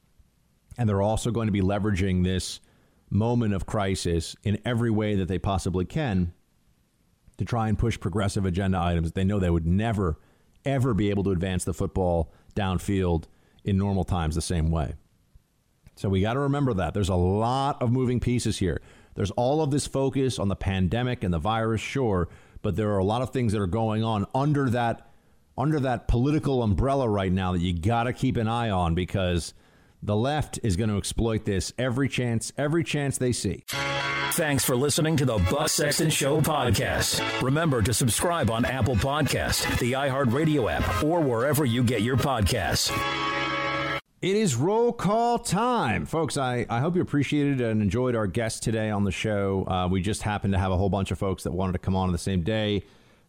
And 0.78 0.88
they're 0.88 1.02
also 1.02 1.32
going 1.32 1.48
to 1.48 1.52
be 1.52 1.62
leveraging 1.62 2.24
this 2.24 2.60
moment 3.10 3.54
of 3.54 3.66
crisis 3.66 4.36
in 4.44 4.60
every 4.66 4.92
way 4.92 5.16
that 5.16 5.28
they 5.28 5.40
possibly 5.40 5.86
can 5.86 6.34
to 7.38 7.46
try 7.46 7.70
and 7.70 7.80
push 7.80 8.00
progressive 8.00 8.46
agenda 8.46 8.80
items. 8.80 9.14
They 9.14 9.24
know 9.24 9.40
they 9.40 9.50
would 9.50 9.66
never, 9.66 10.20
ever 10.66 10.94
be 10.94 11.10
able 11.10 11.24
to 11.24 11.32
advance 11.32 11.64
the 11.64 11.74
football 11.74 12.34
downfield 12.56 13.26
in 13.64 13.78
normal 13.78 14.04
times 14.04 14.36
the 14.36 14.42
same 14.42 14.72
way. 14.72 14.94
So 15.96 16.10
we 16.10 16.22
got 16.22 16.34
to 16.34 16.40
remember 16.40 16.74
that. 16.76 16.94
There's 16.94 17.10
a 17.10 17.16
lot 17.16 17.82
of 17.82 17.92
moving 17.92 18.20
pieces 18.20 18.60
here. 18.60 18.82
There's 19.16 19.32
all 19.32 19.62
of 19.62 19.72
this 19.72 19.88
focus 19.88 20.40
on 20.40 20.48
the 20.48 20.56
pandemic 20.56 21.24
and 21.24 21.34
the 21.34 21.40
virus, 21.40 21.82
sure, 21.82 22.30
but 22.62 22.76
there 22.76 22.92
are 22.92 23.00
a 23.00 23.04
lot 23.04 23.22
of 23.22 23.32
things 23.32 23.54
that 23.54 23.62
are 23.62 23.68
going 23.68 24.04
on 24.04 24.26
under 24.34 24.70
that 24.70 25.09
under 25.60 25.80
that 25.82 26.08
political 26.08 26.64
umbrella 26.64 27.08
right 27.08 27.32
now 27.32 27.52
that 27.52 27.60
you 27.60 27.74
got 27.78 28.04
to 28.04 28.14
keep 28.14 28.38
an 28.38 28.48
eye 28.48 28.70
on 28.70 28.96
because 28.96 29.54
the 30.02 30.16
left 30.16 30.58
is 30.64 30.78
going 30.78 30.90
to 30.90 30.98
exploit 30.98 31.44
this 31.44 31.74
every 31.78 32.08
chance 32.08 32.54
every 32.58 32.84
chance 32.84 33.18
they 33.18 33.34
see. 33.34 33.64
Thanks 34.34 34.64
for 34.64 34.76
listening 34.76 35.18
to 35.18 35.26
the 35.26 35.38
Buck 35.52 35.68
Sexton 35.68 36.10
Show 36.10 36.40
podcast. 36.40 37.42
Remember 37.42 37.82
to 37.82 37.94
subscribe 37.94 38.50
on 38.50 38.64
Apple 38.64 38.96
Podcast, 38.96 39.80
the 39.80 39.94
iHeartRadio 39.94 40.72
app, 40.72 41.04
or 41.04 41.20
wherever 41.20 41.66
you 41.66 41.84
get 41.84 42.04
your 42.04 42.16
podcasts. 42.16 42.90
It 44.22 44.36
is 44.36 44.56
roll 44.56 44.94
call 44.94 45.40
time. 45.40 46.06
Folks, 46.06 46.38
I, 46.38 46.66
I 46.70 46.80
hope 46.80 46.96
you 46.96 47.02
appreciated 47.02 47.60
and 47.60 47.82
enjoyed 47.82 48.16
our 48.16 48.28
guest 48.28 48.64
today 48.64 48.92
on 48.92 49.04
the 49.04 49.12
show. 49.12 49.66
Uh, 49.66 49.88
we 49.90 50.02
just 50.02 50.22
happened 50.22 50.54
to 50.54 50.60
have 50.60 50.72
a 50.72 50.78
whole 50.78 50.90
bunch 50.90 51.12
of 51.12 51.18
folks 51.18 51.44
that 51.44 51.52
wanted 51.52 51.74
to 51.74 51.80
come 51.80 51.96
on 51.96 52.08
on 52.08 52.12
the 52.12 52.18
same 52.18 52.44
day. 52.44 52.84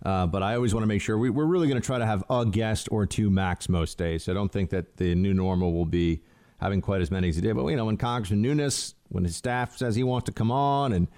Uh, 0.05 0.27
but 0.27 0.43
I 0.43 0.55
always 0.55 0.72
want 0.72 0.82
to 0.82 0.89
make 0.89 1.02
sure 1.02 1.18
we, 1.18 1.28
are 1.28 1.32
really 1.32 1.68
going 1.68 1.81
to 1.81 1.85
try 1.85 1.98
to 1.98 2.06
have 2.06 2.24
a 2.31 2.47
guest 2.47 2.89
or 2.90 3.05
two 3.06 3.28
max 3.28 3.68
most 3.68 3.98
days. 3.98 4.24
So 4.24 4.32
I 4.32 4.35
don't 4.35 4.51
think 4.51 4.70
that 4.70 4.97
the 4.97 5.14
new 5.14 5.35
normal 5.35 5.72
will 5.72 5.85
be 5.85 6.22
having 6.59 6.81
quite 6.81 7.01
as 7.02 7.10
many 7.10 7.28
as 7.28 7.36
he 7.36 7.43
did. 7.43 7.55
But, 7.55 7.66
you 7.66 7.77
know, 7.77 7.86
when 7.86 7.97
Congressman 7.97 8.40
Nunes, 8.40 8.94
when 9.09 9.24
his 9.24 9.36
staff 9.36 9.77
says 9.77 9.97
he 9.97 10.02
wants 10.02 10.27
to 10.27 10.32
come 10.32 10.51
on 10.51 10.93
and 10.93 11.09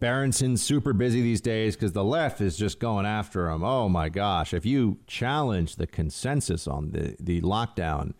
Berenson's 0.00 0.62
super 0.62 0.92
busy 0.92 1.22
these 1.22 1.40
days 1.40 1.76
because 1.76 1.92
the 1.92 2.04
left 2.04 2.40
is 2.40 2.56
just 2.56 2.78
going 2.78 3.06
after 3.06 3.48
him. 3.48 3.62
Oh, 3.62 3.88
my 3.88 4.08
gosh. 4.08 4.52
If 4.52 4.66
you 4.66 4.98
challenge 5.06 5.76
the 5.76 5.86
consensus 5.86 6.66
on 6.66 6.92
the, 6.92 7.16
the 7.20 7.40
lockdown, 7.42 8.14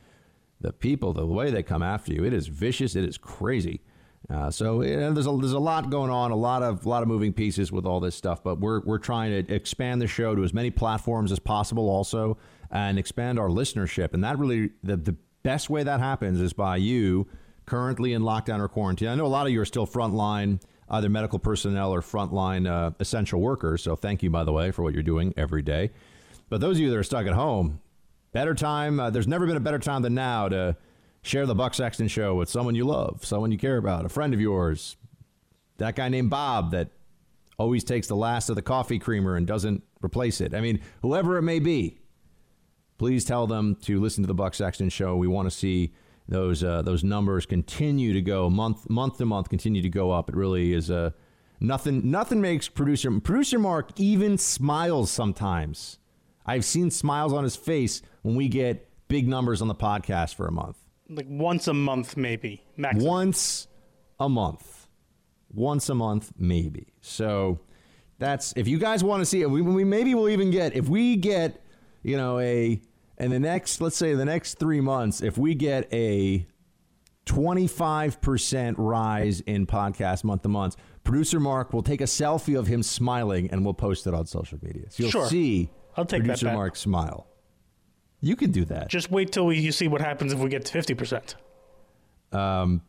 the 0.60 0.72
people, 0.72 1.12
the 1.12 1.26
way 1.26 1.51
they 1.51 1.62
come 1.62 1.82
after 1.82 2.12
you, 2.12 2.24
it 2.24 2.32
is 2.32 2.47
vicious. 2.47 2.94
It 2.94 3.05
is 3.05 3.18
crazy. 3.18 3.81
Uh, 4.30 4.51
so 4.51 4.82
you 4.82 4.96
know, 4.96 5.12
there's 5.12 5.26
a 5.26 5.36
there's 5.36 5.52
a 5.52 5.59
lot 5.59 5.90
going 5.90 6.10
on, 6.10 6.30
a 6.30 6.36
lot 6.36 6.62
of 6.62 6.86
a 6.86 6.88
lot 6.88 7.02
of 7.02 7.09
moving 7.09 7.32
pieces 7.32 7.70
with 7.70 7.84
all 7.84 8.01
this 8.01 8.14
stuff. 8.14 8.42
But 8.42 8.59
we're 8.60 8.80
we're 8.80 8.98
trying 8.98 9.30
to 9.30 9.55
expand 9.55 10.01
the 10.01 10.06
show 10.06 10.34
to 10.34 10.42
as 10.42 10.55
many 10.55 10.70
platforms 10.70 11.30
as 11.30 11.38
possible, 11.38 11.88
also, 11.90 12.38
and 12.70 12.98
expand 12.98 13.38
our 13.38 13.48
listenership. 13.48 14.14
And 14.14 14.24
that 14.24 14.38
really 14.38 14.70
the 14.82 14.96
the 14.96 15.16
best 15.42 15.68
way 15.68 15.82
that 15.82 16.01
happens 16.01 16.40
is 16.40 16.55
by 16.55 16.76
you 16.76 17.28
currently 17.66 18.12
in 18.12 18.22
lockdown 18.22 18.60
or 18.60 18.68
quarantine. 18.68 19.09
I 19.09 19.14
know 19.14 19.26
a 19.26 19.28
lot 19.28 19.46
of 19.46 19.52
you 19.52 19.60
are 19.60 19.66
still 19.66 19.86
frontline, 19.86 20.60
either 20.88 21.09
medical 21.09 21.38
personnel 21.38 21.92
or 21.92 22.01
frontline 22.01 22.68
uh, 22.68 22.92
essential 23.01 23.40
workers. 23.40 23.82
So 23.82 23.94
thank 23.94 24.22
you, 24.22 24.30
by 24.30 24.44
the 24.44 24.52
way, 24.52 24.70
for 24.70 24.82
what 24.82 24.94
you're 24.94 25.02
doing 25.02 25.34
every 25.36 25.62
day. 25.62 25.90
But 26.48 26.60
those 26.60 26.76
of 26.76 26.80
you 26.80 26.90
that 26.90 26.96
are 26.96 27.02
stuck 27.02 27.26
at 27.26 27.34
home, 27.34 27.80
better 28.32 28.55
time. 28.55 29.01
Uh, 29.01 29.10
there's 29.10 29.28
never 29.28 29.46
been 29.46 29.56
a 29.56 29.60
better 29.60 29.78
time 29.78 30.02
than 30.02 30.14
now 30.14 30.48
to 30.48 30.76
Share 31.24 31.46
the 31.46 31.55
Buck 31.55 31.72
Sexton 31.72 32.06
Show 32.06 32.34
with 32.34 32.51
someone 32.51 32.74
you 32.74 32.84
love, 32.84 33.24
someone 33.24 33.51
you 33.51 33.56
care 33.56 33.78
about, 33.78 34.05
a 34.05 34.10
friend 34.10 34.34
of 34.34 34.42
yours, 34.42 34.96
that 35.78 35.96
guy 35.96 36.10
named 36.10 36.28
Bob 36.28 36.72
that 36.72 36.90
always 37.56 37.82
takes 37.82 38.06
the 38.06 38.14
last 38.14 38.51
of 38.51 38.56
the 38.56 38.62
coffee 38.62 38.98
creamer 38.98 39.34
and 39.34 39.46
doesn't 39.46 39.82
replace 40.02 40.42
it. 40.42 40.55
I 40.55 40.60
mean, 40.60 40.80
whoever 41.01 41.38
it 41.38 41.42
may 41.42 41.60
be, 41.60 41.98
please 42.98 43.24
tell 43.24 43.46
them 43.46 43.74
to 43.84 44.02
listen 44.02 44.22
to 44.22 44.28
the 44.28 44.34
Buck 44.34 44.55
Sexton 44.55 44.90
Show. 44.90 45.16
We 45.16 45.26
want 45.26 45.46
to 45.46 45.51
see 45.51 45.94
those 46.28 46.62
uh, 46.62 46.82
those 46.82 47.02
numbers 47.02 47.46
continue 47.46 48.12
to 48.12 48.20
go 48.20 48.51
month 48.51 48.90
month 48.90 49.16
to 49.16 49.24
month, 49.24 49.48
continue 49.48 49.80
to 49.80 49.88
go 49.88 50.10
up. 50.10 50.28
It 50.28 50.36
really 50.36 50.74
is 50.74 50.90
a 50.90 50.98
uh, 50.98 51.10
nothing. 51.59 52.10
Nothing 52.10 52.42
makes 52.42 52.68
producer 52.68 53.10
producer 53.20 53.59
Mark 53.59 53.98
even 53.98 54.36
smiles 54.36 55.10
sometimes. 55.10 55.98
I've 56.44 56.66
seen 56.66 56.90
smiles 56.90 57.32
on 57.32 57.44
his 57.44 57.56
face 57.56 58.02
when 58.20 58.34
we 58.34 58.48
get 58.48 58.90
big 59.09 59.26
numbers 59.26 59.62
on 59.62 59.68
the 59.68 59.74
podcast 59.74 60.34
for 60.34 60.46
a 60.46 60.52
month 60.52 60.84
like 61.09 61.26
once 61.28 61.68
a 61.68 61.74
month, 61.74 62.16
maybe 62.16 62.62
maximum. 62.76 63.06
Once 63.06 63.68
a 64.18 64.28
month, 64.28 64.89
once 65.52 65.89
a 65.89 65.94
month, 65.94 66.32
maybe. 66.39 66.94
So 67.01 67.60
that's 68.18 68.52
if 68.56 68.68
you 68.68 68.78
guys 68.78 69.05
want 69.05 69.20
to 69.20 69.26
see 69.26 69.43
it. 69.43 69.51
We, 69.51 69.62
we 69.62 69.85
maybe 69.85 70.14
we'll 70.14 70.28
even 70.28 70.51
get 70.51 70.74
if 70.74 70.89
we 70.89 71.16
get 71.16 71.62
you 72.02 72.16
know 72.16 72.39
a 72.39 72.81
in 73.18 73.31
the 73.31 73.39
next 73.39 73.81
let's 73.81 73.97
say 73.97 74.14
the 74.14 74.24
next 74.24 74.59
three 74.59 74.81
months 74.81 75.22
if 75.22 75.39
we 75.39 75.55
get 75.55 75.93
a 75.93 76.47
25% 77.26 78.74
rise 78.76 79.40
in 79.40 79.66
podcast 79.66 80.24
month 80.24 80.43
to 80.43 80.48
month 80.48 80.76
producer 81.05 81.40
mark 81.40 81.72
will 81.72 81.82
take 81.82 82.01
a 82.01 82.05
selfie 82.05 82.59
of 82.59 82.66
him 82.66 82.82
smiling 82.82 83.51
and 83.51 83.64
we'll 83.64 83.72
post 83.72 84.06
it 84.06 84.12
on 84.12 84.26
social 84.26 84.59
media 84.62 84.90
so 84.90 85.02
you'll 85.02 85.12
sure. 85.12 85.26
see 85.28 85.70
I'll 85.97 86.05
take 86.05 86.22
producer 86.22 86.52
mark 86.52 86.76
smile 86.76 87.26
you 88.24 88.36
can 88.36 88.51
do 88.51 88.64
that. 88.66 88.88
Just 88.88 89.10
wait 89.10 89.32
till 89.32 89.46
we, 89.46 89.59
you 89.59 89.72
see 89.72 89.88
what 89.88 90.01
happens 90.01 90.32
if 90.32 90.38
we 90.38 90.48
get 90.48 90.64
to 90.64 90.72
fifty 90.72 90.94
percent. 90.94 91.36
Um. 92.32 92.82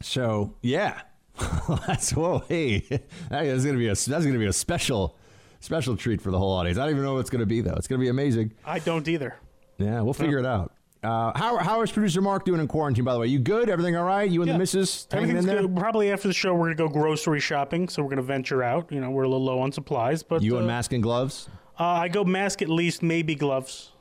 So 0.00 0.54
yeah, 0.62 1.02
that's 1.86 2.12
whoa. 2.12 2.44
Hey, 2.48 2.80
that's 3.30 3.64
gonna 3.64 3.78
be 3.78 3.88
a 3.88 3.94
that's 3.94 4.06
gonna 4.06 4.38
be 4.38 4.46
a 4.46 4.52
special 4.52 5.16
special 5.60 5.96
treat 5.96 6.20
for 6.20 6.30
the 6.30 6.38
whole 6.38 6.52
audience. 6.52 6.78
I 6.78 6.82
don't 6.82 6.90
even 6.90 7.04
know 7.04 7.14
what 7.14 7.20
it's 7.20 7.30
gonna 7.30 7.46
be 7.46 7.60
though. 7.60 7.74
It's 7.74 7.88
gonna 7.88 8.00
be 8.00 8.08
amazing. 8.08 8.52
I 8.64 8.78
don't 8.78 9.06
either. 9.08 9.36
Yeah, 9.78 10.00
we'll 10.02 10.14
figure 10.14 10.40
no. 10.42 10.48
it 10.48 10.52
out. 10.52 10.72
Uh, 11.02 11.36
how 11.36 11.56
how 11.56 11.82
is 11.82 11.90
producer 11.90 12.20
Mark 12.20 12.44
doing 12.44 12.60
in 12.60 12.68
quarantine? 12.68 13.04
By 13.04 13.14
the 13.14 13.18
way, 13.18 13.26
you 13.26 13.40
good? 13.40 13.68
Everything 13.68 13.96
all 13.96 14.04
right? 14.04 14.30
You 14.30 14.42
and 14.42 14.48
yeah. 14.48 14.52
the 14.52 14.58
missus 14.58 15.08
hanging 15.10 15.36
in 15.36 15.46
there? 15.46 15.62
Good. 15.62 15.76
Probably 15.76 16.12
after 16.12 16.28
the 16.28 16.34
show, 16.34 16.54
we're 16.54 16.72
gonna 16.72 16.76
go 16.76 16.88
grocery 16.88 17.40
shopping. 17.40 17.88
So 17.88 18.02
we're 18.02 18.10
gonna 18.10 18.22
venture 18.22 18.62
out. 18.62 18.92
You 18.92 19.00
know, 19.00 19.10
we're 19.10 19.24
a 19.24 19.28
little 19.28 19.44
low 19.44 19.58
on 19.58 19.72
supplies, 19.72 20.22
but 20.22 20.42
you 20.42 20.54
uh, 20.54 20.58
and 20.58 20.66
mask 20.66 20.92
and 20.92 21.02
gloves. 21.02 21.48
Uh, 21.78 21.84
I 21.84 22.08
go 22.08 22.22
mask 22.22 22.62
at 22.62 22.68
least, 22.68 23.02
maybe 23.02 23.34
gloves. 23.34 23.91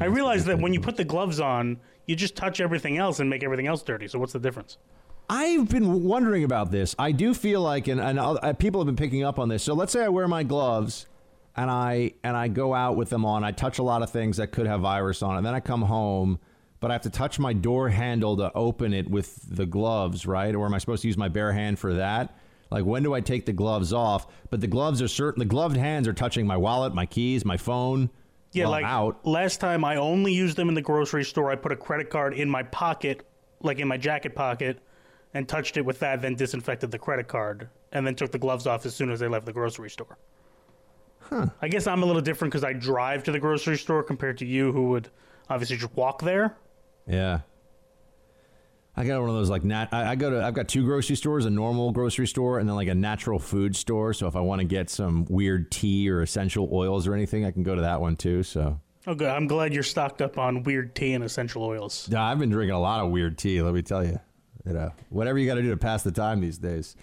I 0.00 0.06
realize 0.06 0.46
that 0.46 0.58
when 0.58 0.72
you 0.72 0.80
put 0.80 0.96
the 0.96 1.04
gloves 1.04 1.40
on, 1.40 1.78
you 2.06 2.16
just 2.16 2.34
touch 2.34 2.60
everything 2.60 2.96
else 2.96 3.20
and 3.20 3.28
make 3.28 3.44
everything 3.44 3.66
else 3.66 3.82
dirty. 3.82 4.08
So 4.08 4.18
what's 4.18 4.32
the 4.32 4.40
difference? 4.40 4.78
I've 5.28 5.68
been 5.68 6.02
wondering 6.02 6.42
about 6.42 6.72
this. 6.72 6.96
I 6.98 7.12
do 7.12 7.34
feel 7.34 7.60
like, 7.60 7.86
and, 7.86 8.00
and 8.00 8.18
uh, 8.18 8.52
people 8.54 8.80
have 8.80 8.86
been 8.86 8.96
picking 8.96 9.22
up 9.22 9.38
on 9.38 9.48
this. 9.48 9.62
So 9.62 9.74
let's 9.74 9.92
say 9.92 10.02
I 10.02 10.08
wear 10.08 10.26
my 10.26 10.42
gloves 10.42 11.06
and 11.54 11.70
I 11.70 12.14
and 12.24 12.36
I 12.36 12.48
go 12.48 12.74
out 12.74 12.96
with 12.96 13.10
them 13.10 13.24
on. 13.24 13.44
I 13.44 13.52
touch 13.52 13.78
a 13.78 13.82
lot 13.82 14.02
of 14.02 14.10
things 14.10 14.38
that 14.38 14.50
could 14.50 14.66
have 14.66 14.80
virus 14.80 15.22
on 15.22 15.34
it. 15.34 15.38
And 15.38 15.46
then 15.46 15.54
I 15.54 15.60
come 15.60 15.82
home, 15.82 16.40
but 16.80 16.90
I 16.90 16.94
have 16.94 17.02
to 17.02 17.10
touch 17.10 17.38
my 17.38 17.52
door 17.52 17.90
handle 17.90 18.36
to 18.38 18.50
open 18.54 18.94
it 18.94 19.08
with 19.08 19.38
the 19.54 19.66
gloves, 19.66 20.26
right? 20.26 20.54
Or 20.54 20.66
am 20.66 20.74
I 20.74 20.78
supposed 20.78 21.02
to 21.02 21.08
use 21.08 21.16
my 21.16 21.28
bare 21.28 21.52
hand 21.52 21.78
for 21.78 21.94
that? 21.94 22.36
Like 22.70 22.84
when 22.84 23.02
do 23.02 23.14
I 23.14 23.20
take 23.20 23.46
the 23.46 23.52
gloves 23.52 23.92
off? 23.92 24.26
But 24.48 24.60
the 24.60 24.66
gloves 24.66 25.02
are 25.02 25.08
certain. 25.08 25.40
The 25.40 25.44
gloved 25.44 25.76
hands 25.76 26.08
are 26.08 26.12
touching 26.12 26.46
my 26.46 26.56
wallet, 26.56 26.94
my 26.94 27.06
keys, 27.06 27.44
my 27.44 27.56
phone. 27.56 28.10
Yeah, 28.52 28.68
like 28.68 28.84
out. 28.84 29.24
last 29.24 29.60
time 29.60 29.84
I 29.84 29.96
only 29.96 30.32
used 30.32 30.56
them 30.56 30.68
in 30.68 30.74
the 30.74 30.82
grocery 30.82 31.24
store. 31.24 31.50
I 31.50 31.56
put 31.56 31.70
a 31.72 31.76
credit 31.76 32.10
card 32.10 32.34
in 32.34 32.50
my 32.50 32.64
pocket, 32.64 33.26
like 33.62 33.78
in 33.78 33.86
my 33.86 33.96
jacket 33.96 34.34
pocket, 34.34 34.80
and 35.34 35.48
touched 35.48 35.76
it 35.76 35.84
with 35.84 36.00
that, 36.00 36.20
then 36.20 36.34
disinfected 36.34 36.90
the 36.90 36.98
credit 36.98 37.28
card, 37.28 37.68
and 37.92 38.06
then 38.06 38.16
took 38.16 38.32
the 38.32 38.38
gloves 38.38 38.66
off 38.66 38.84
as 38.86 38.94
soon 38.94 39.10
as 39.10 39.22
I 39.22 39.28
left 39.28 39.46
the 39.46 39.52
grocery 39.52 39.90
store. 39.90 40.18
Huh. 41.20 41.46
I 41.62 41.68
guess 41.68 41.86
I'm 41.86 42.02
a 42.02 42.06
little 42.06 42.22
different 42.22 42.52
because 42.52 42.64
I 42.64 42.72
drive 42.72 43.22
to 43.24 43.32
the 43.32 43.38
grocery 43.38 43.78
store 43.78 44.02
compared 44.02 44.38
to 44.38 44.46
you, 44.46 44.72
who 44.72 44.88
would 44.88 45.08
obviously 45.48 45.76
just 45.76 45.94
walk 45.94 46.22
there. 46.22 46.56
Yeah. 47.06 47.40
I 49.00 49.04
got 49.06 49.18
one 49.18 49.30
of 49.30 49.34
those 49.34 49.48
like 49.48 49.64
nat. 49.64 49.88
I, 49.92 50.10
I, 50.10 50.14
go 50.14 50.28
to. 50.28 50.44
I've 50.44 50.52
got 50.52 50.68
two 50.68 50.84
grocery 50.84 51.16
stores: 51.16 51.46
a 51.46 51.50
normal 51.50 51.90
grocery 51.90 52.26
store 52.26 52.58
and 52.58 52.68
then 52.68 52.76
like 52.76 52.88
a 52.88 52.94
natural 52.94 53.38
food 53.38 53.74
store. 53.74 54.12
So 54.12 54.26
if 54.26 54.36
I 54.36 54.40
want 54.40 54.60
to 54.60 54.66
get 54.66 54.90
some 54.90 55.24
weird 55.30 55.70
tea 55.70 56.10
or 56.10 56.20
essential 56.20 56.68
oils 56.70 57.06
or 57.06 57.14
anything, 57.14 57.46
I 57.46 57.50
can 57.50 57.62
go 57.62 57.74
to 57.74 57.80
that 57.80 58.00
one 58.02 58.16
too. 58.16 58.42
So. 58.42 58.78
Oh, 59.06 59.14
good. 59.14 59.30
I'm 59.30 59.46
glad 59.46 59.72
you're 59.72 59.82
stocked 59.82 60.20
up 60.20 60.36
on 60.36 60.64
weird 60.64 60.94
tea 60.94 61.14
and 61.14 61.24
essential 61.24 61.64
oils. 61.64 62.06
Yeah, 62.12 62.22
I've 62.22 62.38
been 62.38 62.50
drinking 62.50 62.74
a 62.74 62.80
lot 62.80 63.02
of 63.02 63.10
weird 63.10 63.38
tea. 63.38 63.62
Let 63.62 63.72
me 63.72 63.80
tell 63.80 64.04
you. 64.04 64.20
You 64.66 64.74
know, 64.74 64.92
whatever 65.08 65.38
you 65.38 65.46
got 65.46 65.54
to 65.54 65.62
do 65.62 65.70
to 65.70 65.78
pass 65.78 66.02
the 66.02 66.12
time 66.12 66.42
these 66.42 66.58
days. 66.58 66.94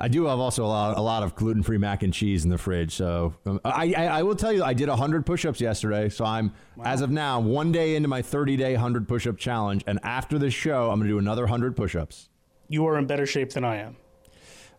I 0.00 0.06
do 0.06 0.26
have 0.26 0.38
also 0.38 0.64
a 0.64 0.66
lot, 0.66 0.96
a 0.96 1.00
lot 1.00 1.22
of 1.24 1.34
gluten 1.34 1.62
free 1.62 1.78
mac 1.78 2.04
and 2.04 2.14
cheese 2.14 2.44
in 2.44 2.50
the 2.50 2.58
fridge. 2.58 2.94
So 2.94 3.34
um, 3.44 3.60
I, 3.64 3.92
I, 3.96 4.06
I, 4.06 4.22
will 4.22 4.36
tell 4.36 4.52
you, 4.52 4.62
I 4.62 4.72
did 4.72 4.88
100 4.88 5.26
push 5.26 5.44
ups 5.44 5.60
yesterday. 5.60 6.08
So 6.08 6.24
I'm, 6.24 6.52
wow. 6.76 6.84
as 6.86 7.00
of 7.00 7.10
now, 7.10 7.40
one 7.40 7.72
day 7.72 7.96
into 7.96 8.08
my 8.08 8.22
30 8.22 8.56
day 8.56 8.74
100 8.74 9.08
push 9.08 9.26
up 9.26 9.36
challenge. 9.36 9.82
And 9.88 9.98
after 10.04 10.38
this 10.38 10.54
show, 10.54 10.90
I'm 10.90 11.00
going 11.00 11.08
to 11.08 11.14
do 11.14 11.18
another 11.18 11.42
100 11.42 11.76
push 11.76 11.96
ups. 11.96 12.28
You 12.68 12.86
are 12.86 12.96
in 12.96 13.06
better 13.06 13.26
shape 13.26 13.52
than 13.52 13.64
I 13.64 13.78
am. 13.78 13.96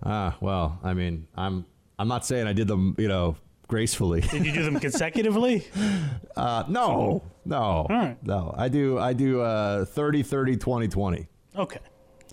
Ah, 0.04 0.38
well, 0.40 0.80
I 0.84 0.94
mean, 0.94 1.28
I'm, 1.36 1.66
I'm 1.98 2.08
not 2.08 2.26
saying 2.26 2.48
I 2.48 2.54
did 2.54 2.70
them, 2.70 2.96
you 2.98 3.10
know, 3.10 3.36
gracefully. 3.68 4.22
Did 4.22 4.46
you 4.46 4.54
do 4.54 4.64
them 4.64 4.80
consecutively? 4.80 5.68
uh, 6.38 6.64
no, 6.70 7.24
no, 7.44 8.16
no. 8.24 8.56
I 8.58 8.70
do, 8.70 8.98
I 8.98 9.12
do 9.12 9.42
uh, 9.42 9.84
30, 9.84 10.24
30, 10.24 10.56
20, 10.56 10.88
20. 10.88 11.28
Okay. 11.58 11.80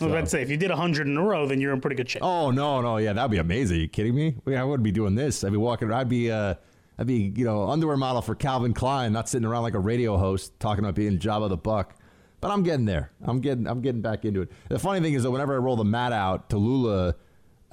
I 0.00 0.04
was 0.04 0.12
about 0.12 0.20
to 0.24 0.26
say, 0.26 0.42
if 0.42 0.50
you 0.50 0.56
did 0.56 0.70
100 0.70 1.06
in 1.06 1.16
a 1.16 1.22
row, 1.22 1.46
then 1.46 1.60
you're 1.60 1.72
in 1.72 1.80
pretty 1.80 1.96
good 1.96 2.08
shape. 2.08 2.22
Oh 2.22 2.50
no, 2.50 2.80
no, 2.80 2.98
yeah, 2.98 3.12
that'd 3.14 3.30
be 3.30 3.38
amazing. 3.38 3.78
Are 3.78 3.80
you 3.80 3.88
kidding 3.88 4.14
me? 4.14 4.36
I 4.54 4.62
wouldn't 4.62 4.84
be 4.84 4.92
doing 4.92 5.14
this. 5.14 5.42
I'd 5.42 5.52
be 5.52 5.56
walking. 5.58 5.90
I'd 5.90 6.08
be, 6.08 6.30
uh, 6.30 6.54
I'd 6.98 7.06
be, 7.06 7.32
you 7.34 7.44
know, 7.44 7.68
underwear 7.68 7.96
model 7.96 8.22
for 8.22 8.34
Calvin 8.34 8.74
Klein, 8.74 9.12
not 9.12 9.28
sitting 9.28 9.46
around 9.46 9.62
like 9.62 9.74
a 9.74 9.78
radio 9.80 10.16
host 10.16 10.58
talking 10.60 10.84
about 10.84 10.94
being 10.94 11.18
Jabba 11.18 11.48
the 11.48 11.56
Buck. 11.56 11.94
But 12.40 12.50
I'm 12.50 12.62
getting 12.62 12.84
there. 12.84 13.10
I'm 13.24 13.40
getting, 13.40 13.66
I'm 13.66 13.80
getting 13.80 14.02
back 14.02 14.24
into 14.26 14.42
it. 14.42 14.52
The 14.68 14.78
funny 14.78 15.00
thing 15.00 15.14
is 15.14 15.22
that 15.22 15.30
whenever 15.30 15.54
I 15.54 15.58
roll 15.58 15.76
the 15.76 15.84
mat 15.84 16.12
out, 16.12 16.50
Tallulah, 16.50 17.14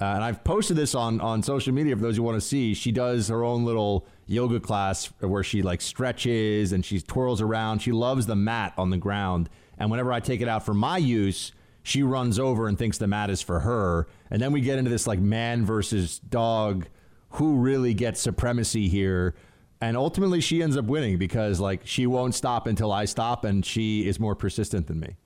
uh, 0.00 0.04
and 0.04 0.24
I've 0.24 0.42
posted 0.42 0.76
this 0.76 0.94
on 0.94 1.20
on 1.20 1.42
social 1.42 1.72
media 1.72 1.94
for 1.94 2.02
those 2.02 2.16
who 2.16 2.22
want 2.22 2.36
to 2.36 2.40
see. 2.40 2.74
She 2.74 2.90
does 2.90 3.28
her 3.28 3.44
own 3.44 3.64
little 3.64 4.06
yoga 4.26 4.58
class 4.58 5.06
where 5.20 5.44
she 5.44 5.62
like 5.62 5.80
stretches 5.80 6.72
and 6.72 6.84
she 6.84 7.00
twirls 7.00 7.40
around. 7.40 7.80
She 7.80 7.92
loves 7.92 8.26
the 8.26 8.34
mat 8.34 8.74
on 8.76 8.90
the 8.90 8.96
ground. 8.96 9.48
And 9.78 9.90
whenever 9.90 10.12
I 10.12 10.20
take 10.20 10.40
it 10.40 10.48
out 10.48 10.64
for 10.64 10.74
my 10.74 10.98
use, 10.98 11.52
she 11.84 12.02
runs 12.02 12.40
over 12.40 12.66
and 12.66 12.76
thinks 12.76 12.98
the 12.98 13.06
mat 13.06 13.30
is 13.30 13.40
for 13.42 13.60
her. 13.60 14.08
And 14.30 14.42
then 14.42 14.50
we 14.50 14.60
get 14.60 14.78
into 14.78 14.90
this 14.90 15.06
like 15.06 15.20
man 15.20 15.64
versus 15.64 16.18
dog, 16.18 16.88
who 17.30 17.56
really 17.58 17.94
gets 17.94 18.20
supremacy 18.20 18.88
here. 18.88 19.34
And 19.80 19.96
ultimately, 19.96 20.40
she 20.40 20.62
ends 20.62 20.76
up 20.76 20.86
winning 20.86 21.18
because 21.18 21.60
like 21.60 21.82
she 21.84 22.06
won't 22.06 22.34
stop 22.34 22.66
until 22.66 22.90
I 22.90 23.04
stop, 23.04 23.44
and 23.44 23.64
she 23.64 24.08
is 24.08 24.18
more 24.18 24.34
persistent 24.34 24.86
than 24.86 24.98
me. 24.98 25.16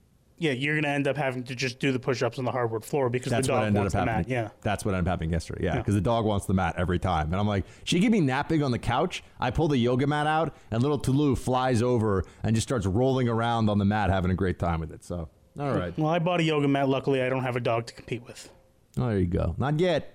Yeah, 0.40 0.52
you're 0.52 0.74
going 0.74 0.84
to 0.84 0.88
end 0.90 1.08
up 1.08 1.16
having 1.16 1.42
to 1.44 1.54
just 1.56 1.80
do 1.80 1.90
the 1.90 1.98
push-ups 1.98 2.38
on 2.38 2.44
the 2.44 2.52
hardwood 2.52 2.84
floor 2.84 3.10
because 3.10 3.30
That's 3.32 3.48
the 3.48 3.52
what 3.54 3.58
dog 3.58 3.66
ended 3.66 3.80
wants 3.80 3.94
up 3.96 4.04
the 4.06 4.10
happening. 4.12 4.36
mat. 4.36 4.44
Yeah. 4.52 4.58
That's 4.62 4.84
what 4.84 4.94
ended 4.94 5.08
up 5.08 5.10
happening 5.12 5.30
yesterday. 5.32 5.64
Yeah, 5.64 5.72
Yeah. 5.74 5.78
because 5.80 5.94
the 5.96 6.00
dog 6.00 6.24
wants 6.24 6.46
the 6.46 6.54
mat 6.54 6.74
every 6.78 7.00
time, 7.00 7.26
and 7.32 7.34
I'm 7.40 7.46
like, 7.48 7.64
she 7.82 8.00
could 8.00 8.12
be 8.12 8.20
napping 8.20 8.62
on 8.62 8.70
the 8.70 8.78
couch. 8.78 9.24
I 9.40 9.50
pull 9.50 9.66
the 9.66 9.76
yoga 9.78 10.06
mat 10.06 10.28
out, 10.28 10.54
and 10.70 10.80
little 10.80 10.98
Toulouse 10.98 11.40
flies 11.40 11.82
over 11.82 12.24
and 12.44 12.54
just 12.54 12.68
starts 12.68 12.86
rolling 12.86 13.28
around 13.28 13.68
on 13.68 13.78
the 13.78 13.84
mat, 13.84 14.10
having 14.10 14.30
a 14.30 14.34
great 14.36 14.60
time 14.60 14.78
with 14.78 14.92
it. 14.92 15.02
So, 15.04 15.28
all 15.58 15.72
right. 15.74 15.96
Well, 15.98 16.08
I 16.08 16.18
bought 16.18 16.40
a 16.40 16.42
yoga 16.44 16.68
mat. 16.68 16.88
Luckily, 16.88 17.22
I 17.22 17.28
don't 17.28 17.42
have 17.42 17.56
a 17.56 17.60
dog 17.60 17.86
to 17.86 17.94
compete 17.94 18.24
with. 18.26 18.50
Oh, 18.96 19.08
there 19.08 19.18
you 19.18 19.26
go. 19.26 19.54
Not 19.58 19.78
yet. 19.80 20.14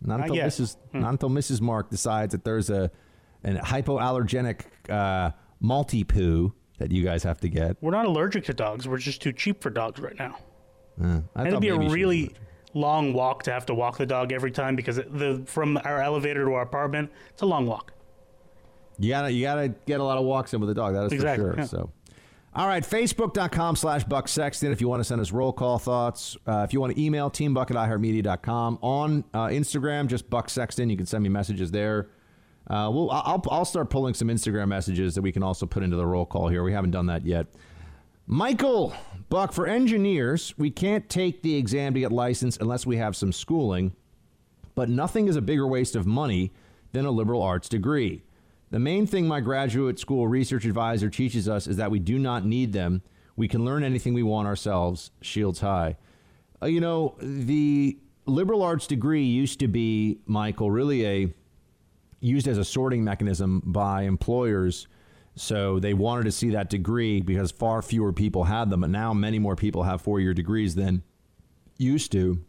Not, 0.00 0.18
Not 0.18 0.20
until 0.22 0.36
yet. 0.36 0.48
Mrs. 0.48 0.76
Hmm. 0.92 1.00
Not 1.00 1.10
until 1.10 1.30
Mrs. 1.30 1.60
Mark 1.60 1.90
decides 1.90 2.32
that 2.32 2.44
there's 2.44 2.70
a 2.70 2.90
an 3.44 3.56
hypoallergenic 3.58 4.62
uh, 4.88 5.30
Maltipoo 5.62 6.52
that 6.78 6.90
you 6.92 7.02
guys 7.04 7.22
have 7.22 7.40
to 7.40 7.48
get. 7.48 7.76
We're 7.80 7.90
not 7.92 8.06
allergic 8.06 8.44
to 8.46 8.54
dogs. 8.54 8.86
We're 8.88 8.98
just 8.98 9.20
too 9.22 9.32
cheap 9.32 9.62
for 9.62 9.70
dogs 9.70 10.00
right 10.00 10.16
now. 10.18 10.36
Uh, 11.00 11.04
I 11.04 11.06
and 11.06 11.22
it'd 11.40 11.52
thought 11.52 11.60
be 11.60 11.68
a 11.68 11.72
maybe 11.72 11.84
she 11.84 11.84
was 11.86 11.94
really 11.94 12.34
long 12.74 13.12
walk 13.12 13.42
to 13.44 13.52
have 13.52 13.66
to 13.66 13.74
walk 13.74 13.98
the 13.98 14.06
dog 14.06 14.32
every 14.32 14.50
time 14.50 14.76
because 14.76 14.98
it, 14.98 15.16
the 15.16 15.42
from 15.46 15.76
our 15.84 16.00
elevator 16.02 16.44
to 16.44 16.52
our 16.54 16.62
apartment, 16.62 17.10
it's 17.30 17.42
a 17.42 17.46
long 17.46 17.66
walk. 17.66 17.92
You 18.98 19.10
gotta 19.10 19.30
you 19.30 19.42
gotta 19.42 19.68
get 19.86 20.00
a 20.00 20.04
lot 20.04 20.18
of 20.18 20.24
walks 20.24 20.52
in 20.54 20.60
with 20.60 20.68
the 20.68 20.74
dog. 20.74 20.94
That 20.94 21.04
is 21.04 21.12
Exactly, 21.12 21.44
for 21.44 21.52
sure. 21.52 21.60
yeah. 21.60 21.66
So, 21.66 21.90
all 22.58 22.66
right, 22.66 22.82
Facebook.com 22.82 23.76
slash 23.76 24.02
Buck 24.02 24.26
Sexton. 24.26 24.72
If 24.72 24.80
you 24.80 24.88
want 24.88 24.98
to 24.98 25.04
send 25.04 25.20
us 25.20 25.30
roll 25.30 25.52
call 25.52 25.78
thoughts, 25.78 26.36
uh, 26.44 26.62
if 26.66 26.72
you 26.72 26.80
want 26.80 26.92
to 26.96 27.00
email 27.00 27.30
teambuck 27.30 27.70
at 27.70 27.76
iHeartMedia.com. 27.76 28.80
On 28.82 29.22
uh, 29.32 29.46
Instagram, 29.46 30.08
just 30.08 30.28
Buck 30.28 30.50
Sexton. 30.50 30.90
You 30.90 30.96
can 30.96 31.06
send 31.06 31.22
me 31.22 31.28
messages 31.28 31.70
there. 31.70 32.08
Uh, 32.68 32.90
we'll, 32.92 33.12
I'll, 33.12 33.40
I'll 33.48 33.64
start 33.64 33.90
pulling 33.90 34.12
some 34.12 34.26
Instagram 34.26 34.66
messages 34.66 35.14
that 35.14 35.22
we 35.22 35.30
can 35.30 35.44
also 35.44 35.66
put 35.66 35.84
into 35.84 35.96
the 35.96 36.04
roll 36.04 36.26
call 36.26 36.48
here. 36.48 36.64
We 36.64 36.72
haven't 36.72 36.90
done 36.90 37.06
that 37.06 37.24
yet. 37.24 37.46
Michael 38.26 38.92
Buck, 39.28 39.52
for 39.52 39.68
engineers, 39.68 40.52
we 40.58 40.72
can't 40.72 41.08
take 41.08 41.42
the 41.42 41.54
exam 41.54 41.94
to 41.94 42.00
get 42.00 42.10
licensed 42.10 42.60
unless 42.60 42.84
we 42.84 42.96
have 42.96 43.14
some 43.14 43.30
schooling, 43.30 43.92
but 44.74 44.88
nothing 44.88 45.28
is 45.28 45.36
a 45.36 45.40
bigger 45.40 45.66
waste 45.66 45.94
of 45.94 46.06
money 46.06 46.52
than 46.90 47.04
a 47.04 47.10
liberal 47.12 47.40
arts 47.40 47.68
degree. 47.68 48.24
The 48.70 48.78
main 48.78 49.06
thing 49.06 49.26
my 49.26 49.40
graduate 49.40 49.98
school 49.98 50.28
research 50.28 50.64
advisor 50.64 51.08
teaches 51.08 51.48
us 51.48 51.66
is 51.66 51.76
that 51.76 51.90
we 51.90 51.98
do 51.98 52.18
not 52.18 52.44
need 52.44 52.72
them. 52.72 53.02
We 53.36 53.48
can 53.48 53.64
learn 53.64 53.82
anything 53.82 54.14
we 54.14 54.22
want 54.22 54.46
ourselves. 54.46 55.10
Shields 55.22 55.60
high. 55.60 55.96
Uh, 56.60 56.66
you 56.66 56.80
know, 56.80 57.16
the 57.20 57.98
liberal 58.26 58.62
arts 58.62 58.86
degree 58.86 59.24
used 59.24 59.60
to 59.60 59.68
be, 59.68 60.18
Michael, 60.26 60.70
really 60.70 61.06
a 61.06 61.34
used 62.20 62.48
as 62.48 62.58
a 62.58 62.64
sorting 62.64 63.04
mechanism 63.04 63.62
by 63.64 64.02
employers. 64.02 64.88
So 65.36 65.78
they 65.78 65.94
wanted 65.94 66.24
to 66.24 66.32
see 66.32 66.50
that 66.50 66.68
degree 66.68 67.20
because 67.20 67.52
far 67.52 67.80
fewer 67.80 68.12
people 68.12 68.44
had 68.44 68.70
them, 68.70 68.80
but 68.80 68.90
now 68.90 69.14
many 69.14 69.38
more 69.38 69.54
people 69.54 69.84
have 69.84 70.02
four 70.02 70.18
year 70.20 70.34
degrees 70.34 70.74
than 70.74 71.04
used 71.78 72.10
to. 72.12 72.42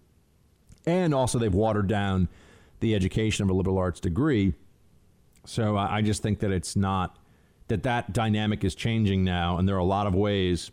And 0.86 1.14
also, 1.14 1.38
they've 1.38 1.54
watered 1.54 1.88
down 1.88 2.30
the 2.80 2.96
education 2.96 3.44
of 3.44 3.50
a 3.50 3.54
liberal 3.54 3.78
arts 3.78 4.00
degree. 4.00 4.54
So 5.46 5.76
I 5.76 5.98
I 5.98 6.02
just 6.02 6.22
think 6.22 6.40
that 6.40 6.52
it's 6.52 6.76
not 6.76 7.18
that 7.68 7.84
that 7.84 8.14
dynamic 8.14 8.64
is 8.64 8.76
changing 8.76 9.24
now, 9.24 9.58
and 9.58 9.68
there 9.68 9.76
are 9.76 9.80
a 9.80 9.84
lot 9.86 10.08
of 10.08 10.16
ways. 10.16 10.72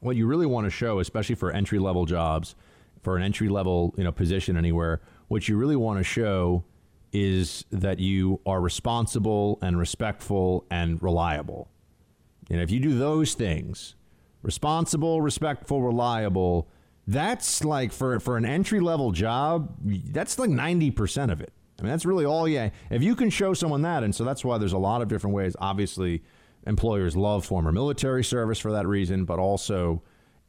What 0.00 0.16
you 0.16 0.26
really 0.26 0.46
want 0.46 0.66
to 0.66 0.70
show, 0.70 1.00
especially 1.00 1.34
for 1.34 1.50
entry 1.50 1.78
level 1.78 2.04
jobs, 2.04 2.54
for 3.02 3.16
an 3.16 3.22
entry 3.22 3.48
level 3.48 3.94
you 3.96 4.04
know 4.04 4.12
position 4.12 4.56
anywhere, 4.56 5.00
what 5.28 5.48
you 5.48 5.56
really 5.56 5.76
want 5.76 5.98
to 5.98 6.04
show 6.04 6.64
is 7.12 7.64
that 7.70 7.98
you 7.98 8.40
are 8.46 8.60
responsible 8.60 9.58
and 9.62 9.78
respectful 9.78 10.66
and 10.70 11.02
reliable. 11.02 11.68
And 12.50 12.60
if 12.60 12.70
you 12.70 12.78
do 12.78 12.98
those 12.98 13.34
things, 13.34 13.94
responsible, 14.42 15.22
respectful, 15.22 15.82
reliable, 15.82 16.68
that's 17.06 17.64
like 17.64 17.92
for 17.92 18.20
for 18.20 18.36
an 18.36 18.44
entry 18.44 18.80
level 18.80 19.12
job, 19.12 19.74
that's 19.84 20.38
like 20.38 20.50
90% 20.50 21.32
of 21.32 21.40
it. 21.40 21.52
I 21.78 21.82
mean, 21.82 21.90
that's 21.90 22.06
really 22.06 22.24
all 22.24 22.48
yeah. 22.48 22.70
If 22.90 23.02
you 23.02 23.14
can 23.14 23.30
show 23.30 23.52
someone 23.52 23.82
that, 23.82 24.02
and 24.02 24.14
so 24.14 24.24
that's 24.24 24.44
why 24.44 24.58
there's 24.58 24.72
a 24.72 24.78
lot 24.78 25.02
of 25.02 25.08
different 25.08 25.36
ways. 25.36 25.54
Obviously, 25.58 26.22
employers 26.66 27.16
love 27.16 27.44
former 27.44 27.70
military 27.70 28.24
service 28.24 28.58
for 28.58 28.72
that 28.72 28.86
reason, 28.86 29.24
but 29.24 29.38
also 29.38 30.02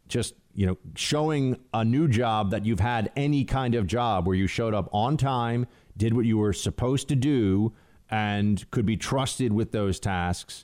just 0.08 0.36
you 0.54 0.66
know 0.66 0.78
showing 0.96 1.58
a 1.74 1.84
new 1.84 2.08
job 2.08 2.52
that 2.52 2.66
you've 2.66 2.80
had 2.80 3.12
any 3.16 3.44
kind 3.44 3.76
of 3.76 3.88
job 3.88 4.26
where 4.26 4.36
you 4.36 4.48
showed 4.48 4.74
up 4.74 4.90
on 4.94 5.18
time, 5.18 5.68
did 5.98 6.14
what 6.14 6.26
you 6.26 6.38
were 6.38 6.54
supposed 6.54 7.10
to 7.10 7.16
do, 7.16 7.74
and 8.10 8.70
could 8.72 8.86
be 8.86 8.96
trusted 8.96 9.52
with 9.52 9.72
those 9.74 10.00
tasks. 10.00 10.64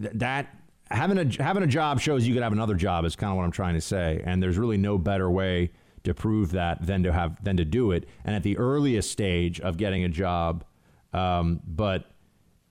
Th- 0.00 0.12
that 0.14 0.52
having 0.90 1.18
a 1.18 1.42
having 1.42 1.62
a 1.62 1.68
job 1.68 2.00
shows 2.00 2.26
you 2.26 2.34
could 2.34 2.42
have 2.42 2.52
another 2.52 2.74
job 2.74 3.04
is 3.04 3.14
kind 3.14 3.30
of 3.30 3.36
what 3.36 3.44
I'm 3.44 3.52
trying 3.52 3.74
to 3.74 3.80
say, 3.80 4.20
and 4.24 4.42
there's 4.42 4.58
really 4.58 4.78
no 4.78 4.98
better 4.98 5.30
way 5.30 5.70
to 6.06 6.14
prove 6.14 6.52
that 6.52 6.86
than 6.86 7.02
to 7.02 7.12
have 7.12 7.42
than 7.44 7.56
to 7.56 7.64
do 7.64 7.90
it, 7.90 8.06
and 8.24 8.34
at 8.34 8.42
the 8.42 8.56
earliest 8.58 9.10
stage 9.10 9.60
of 9.60 9.76
getting 9.76 10.04
a 10.04 10.08
job. 10.08 10.64
Um, 11.12 11.60
but 11.66 12.10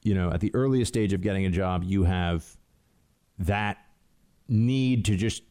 you 0.03 0.14
know, 0.14 0.32
at 0.32 0.40
the 0.40 0.53
earliest 0.53 0.90
stage 0.90 1.14
of 1.14 1.22
getting 1.22 1.45
a 1.45 1.49
job, 1.49 1.84
you 1.84 2.03
have 2.03 2.57
that 3.40 3.78
need 4.48 5.06
to 5.06 5.16
just 5.16 5.44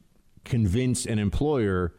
convince 0.44 1.06
an 1.06 1.18
employer 1.18 1.94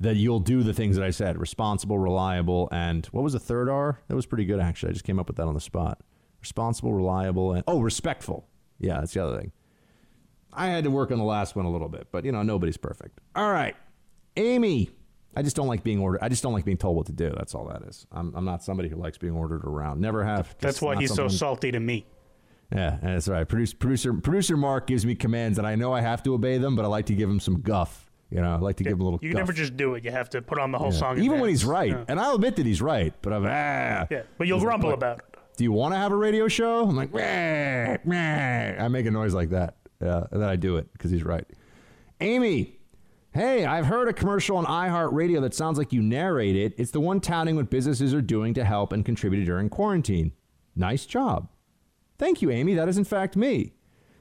that 0.00 0.16
you'll 0.16 0.40
do 0.40 0.62
the 0.62 0.74
things 0.74 0.96
that 0.96 1.04
I 1.04 1.10
said 1.10 1.38
responsible, 1.38 1.98
reliable, 1.98 2.68
and 2.72 3.06
what 3.06 3.22
was 3.22 3.34
the 3.34 3.38
third 3.38 3.68
R? 3.68 4.00
That 4.08 4.16
was 4.16 4.26
pretty 4.26 4.44
good, 4.44 4.60
actually. 4.60 4.90
I 4.90 4.92
just 4.92 5.04
came 5.04 5.18
up 5.18 5.28
with 5.28 5.36
that 5.36 5.46
on 5.46 5.54
the 5.54 5.60
spot. 5.60 6.00
Responsible, 6.40 6.92
reliable, 6.92 7.52
and 7.52 7.62
oh, 7.68 7.80
respectful. 7.80 8.48
Yeah, 8.78 8.98
that's 9.00 9.14
the 9.14 9.24
other 9.24 9.38
thing. 9.38 9.52
I 10.52 10.66
had 10.66 10.84
to 10.84 10.90
work 10.90 11.12
on 11.12 11.18
the 11.18 11.24
last 11.24 11.54
one 11.54 11.64
a 11.64 11.70
little 11.70 11.88
bit, 11.88 12.08
but 12.10 12.24
you 12.24 12.32
know, 12.32 12.42
nobody's 12.42 12.76
perfect. 12.76 13.20
All 13.36 13.50
right. 13.50 13.76
Amy, 14.36 14.90
I 15.34 15.42
just 15.42 15.56
don't 15.56 15.66
like 15.68 15.82
being 15.82 15.98
ordered. 16.00 16.20
I 16.22 16.28
just 16.28 16.42
don't 16.42 16.52
like 16.52 16.64
being 16.64 16.76
told 16.76 16.96
what 16.96 17.06
to 17.06 17.12
do. 17.12 17.32
That's 17.36 17.54
all 17.54 17.66
that 17.68 17.82
is. 17.88 18.06
I'm, 18.12 18.34
I'm 18.34 18.44
not 18.44 18.62
somebody 18.62 18.88
who 18.88 18.96
likes 18.96 19.16
being 19.18 19.34
ordered 19.34 19.64
around. 19.64 20.00
Never 20.00 20.24
have. 20.24 20.54
That's 20.60 20.82
why 20.82 20.96
he's 20.96 21.14
so 21.14 21.28
salty 21.28 21.72
to 21.72 21.80
me. 21.80 22.06
yeah, 22.70 22.98
that's 23.02 23.28
right. 23.28 23.48
Producer, 23.48 23.76
producer, 23.76 24.12
producer 24.14 24.56
Mark 24.56 24.86
gives 24.86 25.06
me 25.06 25.14
commands, 25.14 25.58
and 25.58 25.66
I 25.66 25.74
know 25.74 25.92
I 25.92 26.00
have 26.00 26.22
to 26.24 26.34
obey 26.34 26.58
them, 26.58 26.76
but 26.76 26.84
I 26.84 26.88
like 26.88 27.06
to 27.06 27.14
give 27.14 27.28
him 27.30 27.40
some 27.40 27.60
guff. 27.62 28.10
You 28.30 28.40
know, 28.40 28.54
I 28.54 28.58
like 28.58 28.76
to 28.76 28.84
give 28.84 28.94
him 28.94 29.00
a 29.02 29.04
little. 29.04 29.18
Guff. 29.18 29.24
You 29.24 29.32
guff. 29.32 29.40
never 29.40 29.52
just 29.52 29.76
do 29.76 29.94
it. 29.94 30.04
You 30.04 30.10
have 30.10 30.30
to 30.30 30.40
put 30.40 30.58
on 30.58 30.70
the 30.72 30.78
whole 30.78 30.92
Yeah. 30.92 30.98
song. 30.98 31.18
even 31.18 31.38
when 31.40 31.50
he's 31.50 31.64
right, 31.66 31.90
Yeah. 31.90 32.04
and 32.08 32.18
I'll 32.18 32.34
admit 32.36 32.56
that 32.56 32.64
he's 32.66 32.80
right. 32.80 33.12
But 33.20 33.32
I'm 33.34 33.44
ah. 33.44 34.06
Yeah, 34.10 34.22
but 34.38 34.46
you'll 34.46 34.60
grumble 34.60 34.88
like, 34.88 34.96
about 34.96 35.18
it. 35.18 35.24
Do 35.58 35.64
you 35.64 35.72
want 35.72 35.92
to 35.92 35.98
have 35.98 36.12
a 36.12 36.16
radio 36.16 36.48
show? 36.48 36.88
I'm 36.88 36.96
like, 36.96 37.12
"Meh, 37.12 37.98
meh." 38.04 38.82
I 38.82 38.88
make 38.88 39.04
a 39.04 39.10
noise 39.10 39.34
like 39.34 39.50
that, 39.50 39.76
yeah, 40.00 40.24
and 40.30 40.40
then 40.40 40.48
I 40.48 40.56
do 40.56 40.76
it 40.78 40.90
because 40.94 41.10
he's 41.10 41.24
right. 41.24 41.46
Amy, 42.22 42.78
hey, 43.32 43.64
I've 43.64 43.86
heard 43.86 44.08
a 44.08 44.12
commercial 44.12 44.58
on 44.58 44.66
iHeartRadio 44.66 45.40
that 45.40 45.54
sounds 45.54 45.78
like 45.78 45.92
you 45.92 46.02
narrate 46.02 46.54
it. 46.54 46.74
It's 46.76 46.90
the 46.90 47.00
one 47.00 47.20
touting 47.20 47.56
what 47.56 47.70
businesses 47.70 48.12
are 48.12 48.22
doing 48.22 48.52
to 48.54 48.64
help 48.64 48.92
and 48.92 49.04
contribute 49.04 49.44
during 49.44 49.70
quarantine. 49.70 50.32
Nice 50.76 51.06
job. 51.06 51.48
Thank 52.18 52.42
you, 52.42 52.50
Amy. 52.50 52.74
That 52.74 52.88
is 52.88 52.98
in 52.98 53.04
fact 53.04 53.36
me. 53.36 53.72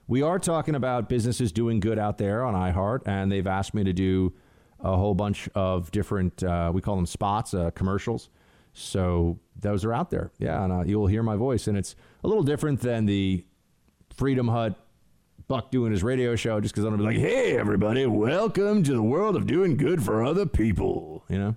We 0.08 0.22
are 0.22 0.40
talking 0.40 0.76
about 0.76 1.08
businesses 1.08 1.52
doing 1.52 1.80
good 1.80 2.00
out 2.00 2.18
there 2.18 2.44
on 2.44 2.54
iHeart, 2.54 3.02
and 3.06 3.32
they've 3.32 3.48
asked 3.48 3.74
me 3.74 3.84
to 3.84 3.94
do 3.94 4.34
a 4.80 4.96
whole 4.96 5.14
bunch 5.14 5.48
of 5.56 5.92
different, 5.92 6.44
uh, 6.44 6.72
we 6.74 6.82
call 6.82 6.96
them 6.96 7.06
spots, 7.06 7.54
uh, 7.54 7.72
commercials. 7.72 8.30
So 8.74 9.40
those 9.60 9.86
are 9.86 9.94
out 9.94 10.10
there. 10.10 10.32
Yeah, 10.40 10.64
and 10.64 10.74
uh, 10.74 10.84
you'll 10.86 11.08
hear 11.08 11.24
my 11.24 11.36
voice, 11.36 11.68
and 11.68 11.78
it's 11.78 11.96
a 12.24 12.28
little 12.28 12.44
different 12.44 12.82
than 12.82 13.06
the 13.06 13.46
Freedom 14.16 14.48
Hut 14.48 14.76
Buck 15.52 15.69
doing 15.69 15.91
his 15.91 16.02
radio 16.02 16.38
show, 16.38 16.61
just 16.61 16.73
because 16.73 16.86
I'm 16.86 16.91
gonna 16.91 17.03
be 17.10 17.14
like, 17.14 17.18
"Hey, 17.18 17.57
everybody, 17.57 18.06
welcome 18.06 18.84
to 18.84 18.94
the 18.94 19.03
world 19.03 19.36
of 19.36 19.45
doing 19.45 19.76
good 19.76 20.02
for 20.02 20.23
other 20.23 20.45
people." 20.45 21.26
You 21.28 21.40
know, 21.40 21.56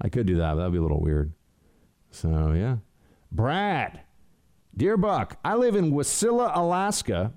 I 0.00 0.08
could 0.08 0.26
do 0.26 0.38
that, 0.38 0.54
but 0.54 0.56
that'd 0.56 0.72
be 0.72 0.80
a 0.80 0.82
little 0.82 1.00
weird. 1.00 1.32
So 2.10 2.50
yeah, 2.50 2.78
Brad, 3.30 4.00
dear 4.76 4.96
Buck, 4.96 5.38
I 5.44 5.54
live 5.54 5.76
in 5.76 5.92
Wasilla, 5.92 6.50
Alaska. 6.52 7.32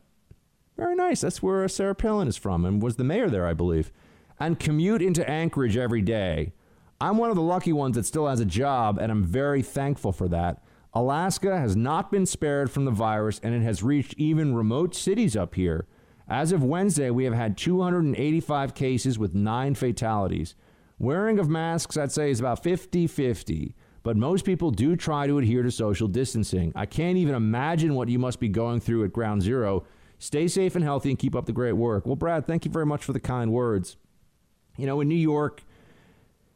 Very 0.75 0.95
nice. 0.95 1.21
That's 1.21 1.43
where 1.43 1.67
Sarah 1.67 1.93
Palin 1.93 2.27
is 2.27 2.35
from, 2.35 2.65
and 2.65 2.81
was 2.81 2.95
the 2.95 3.03
mayor 3.03 3.29
there, 3.29 3.45
I 3.45 3.53
believe. 3.53 3.91
and 4.39 4.59
commute 4.59 5.03
into 5.03 5.29
Anchorage 5.29 5.77
every 5.77 6.01
day. 6.01 6.51
I'm 6.99 7.17
one 7.17 7.29
of 7.29 7.35
the 7.35 7.43
lucky 7.43 7.71
ones 7.71 7.95
that 7.95 8.07
still 8.07 8.27
has 8.27 8.39
a 8.39 8.45
job, 8.45 8.97
and 8.97 9.11
I'm 9.11 9.23
very 9.23 9.61
thankful 9.61 10.11
for 10.11 10.27
that. 10.29 10.63
Alaska 10.95 11.59
has 11.59 11.75
not 11.75 12.09
been 12.09 12.25
spared 12.25 12.71
from 12.71 12.85
the 12.85 12.91
virus, 12.91 13.41
and 13.43 13.53
it 13.53 13.61
has 13.61 13.83
reached 13.83 14.15
even 14.17 14.55
remote 14.55 14.95
cities 14.95 15.35
up 15.35 15.55
here. 15.55 15.87
As 16.29 16.53
of 16.53 16.63
Wednesday, 16.63 17.09
we 17.09 17.25
have 17.25 17.33
had 17.33 17.57
285 17.57 18.73
cases 18.73 19.19
with 19.19 19.35
nine 19.35 19.75
fatalities. 19.75 20.55
Wearing 20.97 21.37
of 21.37 21.49
masks, 21.49 21.97
I'd 21.97 22.13
say, 22.13 22.31
is 22.31 22.39
about 22.39 22.63
50 22.63 23.07
50, 23.07 23.75
but 24.03 24.15
most 24.15 24.45
people 24.45 24.71
do 24.71 24.95
try 24.95 25.27
to 25.27 25.37
adhere 25.37 25.63
to 25.63 25.71
social 25.71 26.07
distancing. 26.07 26.71
I 26.75 26.85
can't 26.85 27.17
even 27.17 27.35
imagine 27.35 27.93
what 27.93 28.07
you 28.07 28.17
must 28.17 28.39
be 28.39 28.47
going 28.47 28.79
through 28.79 29.03
at 29.03 29.11
ground 29.11 29.41
zero. 29.41 29.83
Stay 30.17 30.47
safe 30.47 30.75
and 30.75 30.83
healthy 30.83 31.09
and 31.09 31.19
keep 31.19 31.35
up 31.35 31.45
the 31.45 31.51
great 31.51 31.73
work. 31.73 32.05
Well, 32.05 32.15
Brad, 32.15 32.47
thank 32.47 32.63
you 32.63 32.71
very 32.71 32.85
much 32.85 33.03
for 33.03 33.11
the 33.11 33.19
kind 33.19 33.51
words. 33.51 33.97
You 34.77 34.85
know, 34.85 35.01
in 35.01 35.09
New 35.09 35.15
York, 35.15 35.61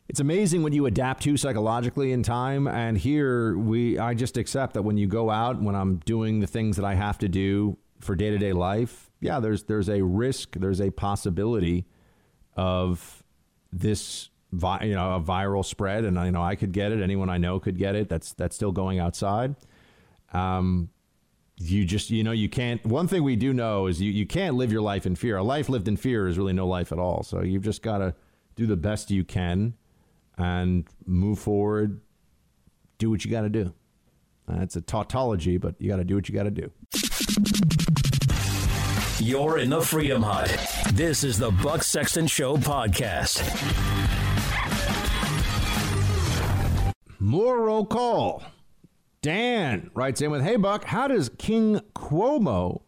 it's 0.09 0.19
amazing 0.19 0.63
what 0.63 0.73
you 0.73 0.87
adapt 0.87 1.23
to 1.23 1.37
psychologically 1.37 2.11
in 2.11 2.23
time 2.23 2.67
and 2.67 2.97
here 2.97 3.57
we 3.57 3.97
i 3.99 4.13
just 4.13 4.37
accept 4.37 4.73
that 4.73 4.81
when 4.81 4.97
you 4.97 5.07
go 5.07 5.29
out 5.29 5.61
when 5.61 5.75
i'm 5.75 5.97
doing 5.97 6.39
the 6.39 6.47
things 6.47 6.75
that 6.75 6.85
i 6.85 6.95
have 6.95 7.17
to 7.17 7.29
do 7.29 7.77
for 7.99 8.15
day-to-day 8.15 8.51
life 8.51 9.09
yeah 9.21 9.39
there's 9.39 9.63
there's 9.63 9.89
a 9.89 10.01
risk 10.01 10.55
there's 10.55 10.81
a 10.81 10.89
possibility 10.89 11.85
of 12.55 13.23
this 13.71 14.29
vi- 14.51 14.83
you 14.83 14.93
know 14.93 15.15
a 15.15 15.21
viral 15.21 15.63
spread 15.63 16.03
and 16.03 16.17
you 16.17 16.31
know 16.31 16.43
i 16.43 16.55
could 16.55 16.71
get 16.71 16.91
it 16.91 17.01
anyone 17.01 17.29
i 17.29 17.37
know 17.37 17.59
could 17.59 17.77
get 17.77 17.95
it 17.95 18.09
that's 18.09 18.33
that's 18.33 18.55
still 18.55 18.71
going 18.71 18.99
outside. 18.99 19.55
Um 20.33 20.89
you 21.61 21.83
just 21.83 22.09
you 22.09 22.23
know 22.23 22.31
you 22.31 22.47
can't 22.47 22.83
one 22.85 23.07
thing 23.07 23.21
we 23.21 23.35
do 23.35 23.53
know 23.53 23.87
is 23.87 24.01
you, 24.01 24.11
you 24.11 24.25
can't 24.25 24.55
live 24.55 24.71
your 24.71 24.81
life 24.81 25.05
in 25.05 25.15
fear. 25.15 25.37
A 25.37 25.43
life 25.43 25.67
lived 25.67 25.87
in 25.87 25.97
fear 25.97 26.27
is 26.27 26.37
really 26.37 26.53
no 26.53 26.67
life 26.67 26.91
at 26.91 26.99
all. 26.99 27.23
So 27.23 27.41
you've 27.41 27.63
just 27.63 27.81
got 27.81 27.97
to 27.97 28.15
do 28.55 28.65
the 28.65 28.77
best 28.77 29.11
you 29.11 29.23
can 29.23 29.73
and 30.39 30.87
move 31.05 31.37
forward. 31.37 32.01
Do 32.97 33.11
what 33.11 33.23
you 33.23 33.29
got 33.29 33.41
to 33.41 33.49
do. 33.49 33.73
That's 34.47 34.75
a 34.75 34.81
tautology, 34.81 35.57
but 35.57 35.75
you 35.79 35.87
got 35.89 35.97
to 35.97 36.03
do 36.03 36.15
what 36.15 36.27
you 36.27 36.33
got 36.33 36.43
to 36.43 36.51
do. 36.51 36.71
You're 39.19 39.59
in 39.59 39.69
the 39.69 39.81
Freedom 39.81 40.23
Hut. 40.23 40.49
This 40.93 41.23
is 41.23 41.37
the 41.37 41.51
Buck 41.51 41.83
Sexton 41.83 42.25
Show 42.25 42.57
podcast. 42.57 43.43
More 47.19 47.61
roll 47.61 47.85
call. 47.85 48.41
Dan 49.21 49.91
writes 49.93 50.21
in 50.21 50.31
with 50.31 50.41
Hey, 50.41 50.55
Buck, 50.55 50.85
how 50.85 51.07
does 51.09 51.29
King 51.37 51.81
Cuomo 51.93 52.81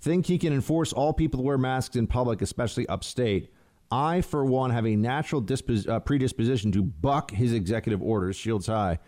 think 0.00 0.26
he 0.26 0.36
can 0.36 0.52
enforce 0.52 0.92
all 0.92 1.12
people 1.12 1.38
to 1.38 1.44
wear 1.44 1.56
masks 1.56 1.94
in 1.94 2.08
public, 2.08 2.42
especially 2.42 2.86
upstate? 2.88 3.50
I, 3.90 4.20
for 4.20 4.44
one, 4.44 4.70
have 4.70 4.86
a 4.86 4.96
natural 4.96 5.42
dispos- 5.42 5.88
uh, 5.88 6.00
predisposition 6.00 6.72
to 6.72 6.82
buck 6.82 7.30
his 7.30 7.52
executive 7.52 8.02
orders, 8.02 8.36
shields 8.36 8.66
high. 8.66 8.98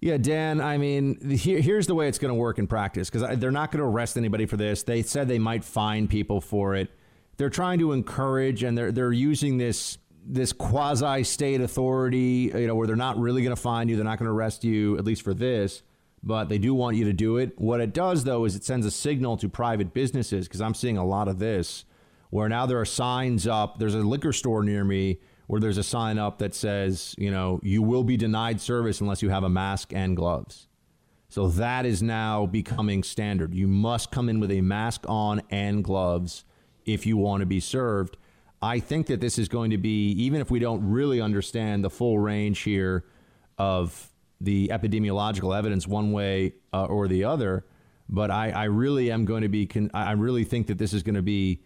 Yeah, 0.00 0.16
Dan, 0.16 0.60
I 0.60 0.78
mean, 0.78 1.28
here, 1.30 1.60
here's 1.60 1.86
the 1.86 1.94
way 1.94 2.06
it's 2.06 2.18
going 2.18 2.32
to 2.32 2.38
work 2.38 2.58
in 2.58 2.66
practice 2.66 3.10
because 3.10 3.38
they're 3.38 3.50
not 3.50 3.72
going 3.72 3.80
to 3.80 3.88
arrest 3.88 4.16
anybody 4.16 4.46
for 4.46 4.56
this. 4.56 4.84
They 4.84 5.02
said 5.02 5.26
they 5.26 5.40
might 5.40 5.64
fine 5.64 6.06
people 6.06 6.40
for 6.40 6.76
it. 6.76 6.90
They're 7.36 7.50
trying 7.50 7.80
to 7.80 7.92
encourage 7.92 8.62
and 8.62 8.78
they're, 8.78 8.92
they're 8.92 9.12
using 9.12 9.58
this 9.58 9.98
this 10.30 10.52
quasi 10.52 11.24
state 11.24 11.60
authority, 11.60 12.52
you 12.54 12.66
know, 12.66 12.74
where 12.74 12.86
they're 12.86 12.96
not 12.96 13.18
really 13.18 13.42
going 13.42 13.54
to 13.54 13.60
fine 13.60 13.88
you, 13.88 13.96
they're 13.96 14.04
not 14.04 14.18
going 14.18 14.26
to 14.26 14.32
arrest 14.32 14.62
you, 14.62 14.98
at 14.98 15.04
least 15.04 15.22
for 15.22 15.32
this, 15.32 15.82
but 16.22 16.50
they 16.50 16.58
do 16.58 16.74
want 16.74 16.96
you 16.96 17.04
to 17.06 17.14
do 17.14 17.38
it. 17.38 17.58
What 17.58 17.80
it 17.80 17.94
does, 17.94 18.24
though, 18.24 18.44
is 18.44 18.54
it 18.54 18.62
sends 18.62 18.84
a 18.84 18.90
signal 18.90 19.38
to 19.38 19.48
private 19.48 19.94
businesses 19.94 20.46
because 20.46 20.60
I'm 20.60 20.74
seeing 20.74 20.98
a 20.98 21.04
lot 21.04 21.28
of 21.28 21.38
this 21.38 21.86
where 22.30 22.48
now 22.48 22.66
there 22.66 22.80
are 22.80 22.84
signs 22.84 23.46
up. 23.46 23.78
There's 23.78 23.94
a 23.94 23.98
liquor 23.98 24.32
store 24.32 24.62
near 24.62 24.84
me 24.84 25.18
where 25.46 25.60
there's 25.60 25.78
a 25.78 25.82
sign 25.82 26.18
up 26.18 26.38
that 26.38 26.54
says, 26.54 27.14
you 27.18 27.30
know, 27.30 27.58
you 27.62 27.82
will 27.82 28.04
be 28.04 28.16
denied 28.16 28.60
service 28.60 29.00
unless 29.00 29.22
you 29.22 29.30
have 29.30 29.44
a 29.44 29.48
mask 29.48 29.92
and 29.94 30.14
gloves. 30.14 30.68
So 31.30 31.48
that 31.48 31.84
is 31.84 32.02
now 32.02 32.46
becoming 32.46 33.02
standard. 33.02 33.54
You 33.54 33.66
must 33.66 34.10
come 34.10 34.28
in 34.28 34.40
with 34.40 34.50
a 34.50 34.60
mask 34.60 35.04
on 35.08 35.42
and 35.50 35.84
gloves 35.84 36.44
if 36.84 37.06
you 37.06 37.16
want 37.16 37.40
to 37.40 37.46
be 37.46 37.60
served. 37.60 38.16
I 38.60 38.80
think 38.80 39.06
that 39.06 39.20
this 39.20 39.38
is 39.38 39.48
going 39.48 39.70
to 39.70 39.78
be, 39.78 40.10
even 40.12 40.40
if 40.40 40.50
we 40.50 40.58
don't 40.58 40.90
really 40.90 41.20
understand 41.20 41.84
the 41.84 41.90
full 41.90 42.18
range 42.18 42.60
here 42.60 43.04
of 43.56 44.10
the 44.40 44.68
epidemiological 44.68 45.56
evidence 45.56 45.86
one 45.86 46.12
way 46.12 46.54
uh, 46.72 46.84
or 46.86 47.08
the 47.08 47.24
other, 47.24 47.64
but 48.08 48.30
I, 48.30 48.50
I, 48.50 48.64
really 48.64 49.10
am 49.10 49.24
going 49.24 49.42
to 49.42 49.48
be, 49.48 49.66
con- 49.66 49.90
I 49.92 50.12
really 50.12 50.44
think 50.44 50.68
that 50.68 50.78
this 50.78 50.94
is 50.94 51.02
going 51.02 51.16
to 51.16 51.22
be 51.22 51.60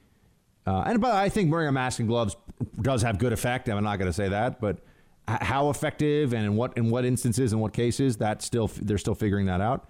uh, 0.66 0.84
and 0.86 1.00
but 1.00 1.12
I 1.12 1.28
think 1.28 1.50
wearing 1.50 1.68
a 1.68 1.72
mask 1.72 1.98
and 1.98 2.08
gloves 2.08 2.36
does 2.80 3.02
have 3.02 3.18
good 3.18 3.32
effect. 3.32 3.68
I'm 3.68 3.82
not 3.82 3.98
going 3.98 4.08
to 4.08 4.12
say 4.12 4.28
that, 4.28 4.60
but 4.60 4.78
how 5.26 5.70
effective 5.70 6.32
and 6.32 6.44
in 6.44 6.56
what 6.56 6.76
in 6.76 6.90
what 6.90 7.04
instances 7.04 7.52
and 7.52 7.60
what 7.60 7.72
cases 7.72 8.18
that 8.18 8.42
still 8.42 8.70
they're 8.80 8.98
still 8.98 9.14
figuring 9.14 9.46
that 9.46 9.60
out. 9.60 9.88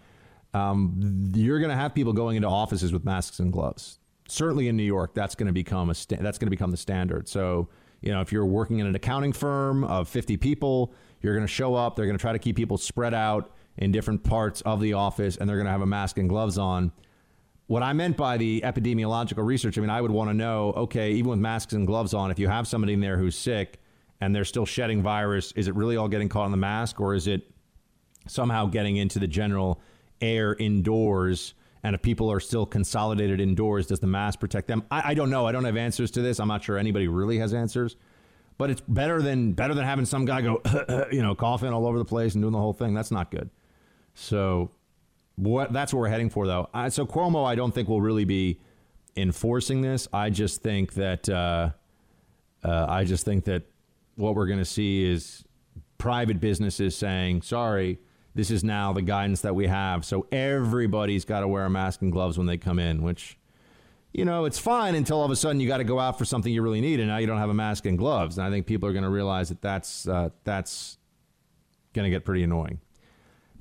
Um, 0.54 1.30
you're 1.34 1.58
going 1.58 1.70
to 1.70 1.76
have 1.76 1.94
people 1.94 2.12
going 2.12 2.36
into 2.36 2.48
offices 2.48 2.92
with 2.92 3.04
masks 3.04 3.38
and 3.38 3.52
gloves. 3.52 3.98
Certainly 4.28 4.68
in 4.68 4.76
New 4.76 4.82
York, 4.82 5.14
that's 5.14 5.34
going 5.34 5.46
to 5.46 5.52
become 5.52 5.90
a 5.90 5.94
sta- 5.94 6.18
that's 6.20 6.38
going 6.38 6.46
to 6.46 6.50
become 6.50 6.70
the 6.70 6.76
standard. 6.76 7.28
So 7.28 7.68
you 8.00 8.12
know 8.12 8.20
if 8.20 8.32
you're 8.32 8.46
working 8.46 8.78
in 8.78 8.86
an 8.86 8.94
accounting 8.94 9.32
firm 9.32 9.84
of 9.84 10.08
50 10.08 10.36
people, 10.38 10.94
you're 11.20 11.34
going 11.34 11.46
to 11.46 11.52
show 11.52 11.74
up. 11.74 11.96
They're 11.96 12.06
going 12.06 12.18
to 12.18 12.22
try 12.22 12.32
to 12.32 12.38
keep 12.38 12.56
people 12.56 12.78
spread 12.78 13.14
out 13.14 13.52
in 13.78 13.92
different 13.92 14.22
parts 14.24 14.60
of 14.62 14.80
the 14.80 14.94
office, 14.94 15.36
and 15.36 15.48
they're 15.48 15.56
going 15.56 15.66
to 15.66 15.72
have 15.72 15.82
a 15.82 15.86
mask 15.86 16.18
and 16.18 16.28
gloves 16.28 16.58
on 16.58 16.92
what 17.72 17.82
I 17.82 17.94
meant 17.94 18.18
by 18.18 18.36
the 18.36 18.60
epidemiological 18.60 19.42
research, 19.46 19.78
I 19.78 19.80
mean, 19.80 19.88
I 19.88 20.02
would 20.02 20.10
want 20.10 20.28
to 20.28 20.34
know 20.34 20.74
okay, 20.76 21.12
even 21.12 21.30
with 21.30 21.38
masks 21.38 21.72
and 21.72 21.86
gloves 21.86 22.12
on, 22.12 22.30
if 22.30 22.38
you 22.38 22.46
have 22.46 22.68
somebody 22.68 22.92
in 22.92 23.00
there 23.00 23.16
who's 23.16 23.34
sick 23.34 23.80
and 24.20 24.36
they're 24.36 24.44
still 24.44 24.66
shedding 24.66 25.02
virus, 25.02 25.52
is 25.52 25.68
it 25.68 25.74
really 25.74 25.96
all 25.96 26.06
getting 26.06 26.28
caught 26.28 26.44
in 26.44 26.50
the 26.50 26.58
mask 26.58 27.00
or 27.00 27.14
is 27.14 27.26
it 27.26 27.50
somehow 28.28 28.66
getting 28.66 28.98
into 28.98 29.18
the 29.18 29.26
general 29.26 29.80
air 30.20 30.54
indoors? 30.54 31.54
And 31.82 31.94
if 31.94 32.02
people 32.02 32.30
are 32.30 32.40
still 32.40 32.66
consolidated 32.66 33.40
indoors, 33.40 33.86
does 33.86 34.00
the 34.00 34.06
mask 34.06 34.38
protect 34.38 34.68
them? 34.68 34.84
I, 34.90 35.12
I 35.12 35.14
don't 35.14 35.30
know. 35.30 35.46
I 35.46 35.52
don't 35.52 35.64
have 35.64 35.78
answers 35.78 36.10
to 36.10 36.20
this. 36.20 36.40
I'm 36.40 36.48
not 36.48 36.62
sure 36.62 36.76
anybody 36.76 37.08
really 37.08 37.38
has 37.38 37.54
answers. 37.54 37.96
But 38.58 38.68
it's 38.68 38.82
better 38.82 39.22
than 39.22 39.54
better 39.54 39.72
than 39.72 39.86
having 39.86 40.04
some 40.04 40.26
guy 40.26 40.42
go, 40.42 40.60
you 41.10 41.22
know, 41.22 41.34
coughing 41.34 41.72
all 41.72 41.86
over 41.86 41.96
the 41.96 42.04
place 42.04 42.34
and 42.34 42.42
doing 42.42 42.52
the 42.52 42.60
whole 42.60 42.74
thing. 42.74 42.92
That's 42.92 43.10
not 43.10 43.30
good. 43.30 43.48
So 44.12 44.72
what 45.36 45.72
that's 45.72 45.92
what 45.92 46.00
we're 46.00 46.08
heading 46.08 46.30
for, 46.30 46.46
though. 46.46 46.68
I, 46.74 46.88
so 46.88 47.06
Cuomo, 47.06 47.46
I 47.46 47.54
don't 47.54 47.74
think 47.74 47.88
will 47.88 48.00
really 48.00 48.24
be 48.24 48.60
enforcing 49.16 49.82
this. 49.82 50.08
I 50.12 50.30
just 50.30 50.62
think 50.62 50.94
that 50.94 51.28
uh, 51.28 51.70
uh, 52.62 52.86
I 52.88 53.04
just 53.04 53.24
think 53.24 53.44
that 53.44 53.64
what 54.16 54.34
we're 54.34 54.46
going 54.46 54.58
to 54.58 54.64
see 54.64 55.04
is 55.04 55.44
private 55.98 56.40
businesses 56.40 56.96
saying, 56.96 57.42
"Sorry, 57.42 57.98
this 58.34 58.50
is 58.50 58.62
now 58.62 58.92
the 58.92 59.02
guidance 59.02 59.40
that 59.42 59.54
we 59.54 59.66
have." 59.66 60.04
So 60.04 60.26
everybody's 60.30 61.24
got 61.24 61.40
to 61.40 61.48
wear 61.48 61.64
a 61.64 61.70
mask 61.70 62.02
and 62.02 62.12
gloves 62.12 62.38
when 62.38 62.46
they 62.46 62.58
come 62.58 62.78
in, 62.78 63.02
which. 63.02 63.38
You 64.14 64.26
know, 64.26 64.44
it's 64.44 64.58
fine 64.58 64.94
until 64.94 65.20
all 65.20 65.24
of 65.24 65.30
a 65.30 65.36
sudden 65.36 65.58
you 65.58 65.66
got 65.66 65.78
to 65.78 65.84
go 65.84 65.98
out 65.98 66.18
for 66.18 66.26
something 66.26 66.52
you 66.52 66.60
really 66.60 66.82
need, 66.82 67.00
and 67.00 67.08
now 67.08 67.16
you 67.16 67.26
don't 67.26 67.38
have 67.38 67.48
a 67.48 67.54
mask 67.54 67.86
and 67.86 67.96
gloves. 67.96 68.36
And 68.36 68.46
I 68.46 68.50
think 68.50 68.66
people 68.66 68.86
are 68.86 68.92
going 68.92 69.04
to 69.04 69.08
realize 69.08 69.48
that 69.48 69.62
that's 69.62 70.06
uh, 70.06 70.28
that's 70.44 70.98
going 71.94 72.04
to 72.04 72.10
get 72.10 72.22
pretty 72.22 72.42
annoying. 72.42 72.78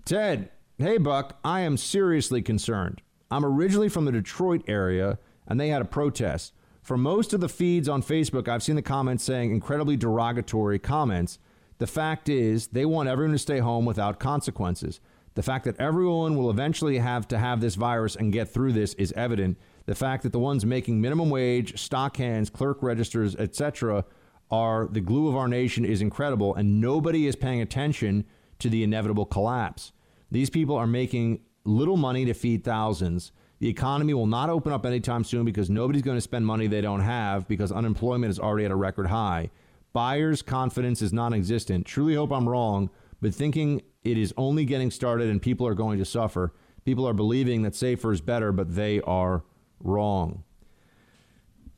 Ted, 0.04 0.50
Hey, 0.82 0.98
Buck, 0.98 1.38
I 1.44 1.60
am 1.60 1.78
seriously 1.78 2.42
concerned. 2.42 3.04
I'm 3.30 3.46
originally 3.46 3.88
from 3.88 4.06
the 4.06 4.12
Detroit 4.12 4.64
area, 4.68 5.20
and 5.48 5.60
they 5.60 5.68
had 5.68 5.84
a 5.84 5.86
protest. 5.86 6.54
For 6.82 6.98
most 6.98 7.34
of 7.34 7.40
the 7.40 7.48
feeds 7.48 7.88
on 7.88 8.02
Facebook, 8.02 8.48
I've 8.48 8.64
seen 8.64 8.78
the 8.78 8.82
comments 8.82 9.24
saying 9.24 9.52
incredibly 9.52 9.96
derogatory 9.96 10.80
comments. 10.80 11.38
The 11.78 11.86
fact 11.86 12.30
is, 12.30 12.66
they 12.66 12.84
want 12.84 13.10
everyone 13.10 13.34
to 13.34 13.38
stay 13.38 13.60
home 13.60 13.86
without 13.86 14.20
consequences. 14.20 15.00
The 15.36 15.44
fact 15.44 15.66
that 15.66 15.80
everyone 15.80 16.36
will 16.36 16.50
eventually 16.50 16.98
have 16.98 17.28
to 17.28 17.38
have 17.38 17.62
this 17.62 17.76
virus 17.76 18.16
and 18.16 18.34
get 18.34 18.50
through 18.50 18.74
this 18.74 18.96
is 18.96 19.12
evident. 19.12 19.60
The 19.86 19.94
fact 19.94 20.24
that 20.24 20.32
the 20.32 20.40
ones 20.40 20.66
making 20.66 21.00
minimum 21.00 21.30
wage, 21.30 21.80
stock 21.80 22.18
hands, 22.18 22.50
clerk 22.50 22.82
registers, 22.82 23.36
etc., 23.36 24.04
are 24.50 24.88
the 24.88 25.00
glue 25.00 25.28
of 25.28 25.36
our 25.36 25.48
nation 25.48 25.86
is 25.86 26.02
incredible, 26.02 26.56
and 26.56 26.82
nobody 26.82 27.28
is 27.28 27.36
paying 27.36 27.62
attention 27.62 28.26
to 28.58 28.68
the 28.68 28.84
inevitable 28.84 29.28
collapse. 29.28 29.92
These 30.32 30.50
people 30.50 30.76
are 30.76 30.88
making 30.88 31.42
little 31.66 31.98
money 31.98 32.26
to 32.26 32.34
feed 32.34 32.64
thousands. 32.64 33.32
The 33.60 33.70
economy 33.70 34.14
will 34.14 34.28
not 34.28 34.50
open 34.50 34.72
up 34.72 34.86
anytime 34.86 35.24
soon 35.24 35.46
because 35.46 35.70
nobody's 35.70 36.02
going 36.02 36.18
to 36.18 36.22
spend 36.22 36.48
money 36.48 36.68
they 36.68 36.82
don't 36.82 37.02
have 37.02 37.48
because 37.48 37.72
unemployment 37.72 38.32
is 38.32 38.40
already 38.40 38.66
at 38.66 38.72
a 38.72 38.76
record 38.76 39.08
high. 39.08 39.52
Buyers' 39.94 40.42
confidence 40.42 41.02
is 41.02 41.14
non 41.14 41.34
existent. 41.34 41.86
Truly 41.86 42.16
hope 42.16 42.32
I'm 42.32 42.50
wrong, 42.50 42.90
but 43.22 43.36
thinking 43.36 43.82
it 44.04 44.18
is 44.18 44.34
only 44.38 44.66
getting 44.66 44.90
started 44.90 45.30
and 45.30 45.42
people 45.42 45.68
are 45.68 45.76
going 45.76 46.00
to 46.00 46.06
suffer. 46.06 46.54
People 46.86 47.08
are 47.08 47.14
believing 47.14 47.62
that 47.64 47.76
safer 47.76 48.12
is 48.12 48.22
better, 48.22 48.52
but 48.52 48.74
they 48.74 49.02
are 49.02 49.44
wrong. 49.80 50.44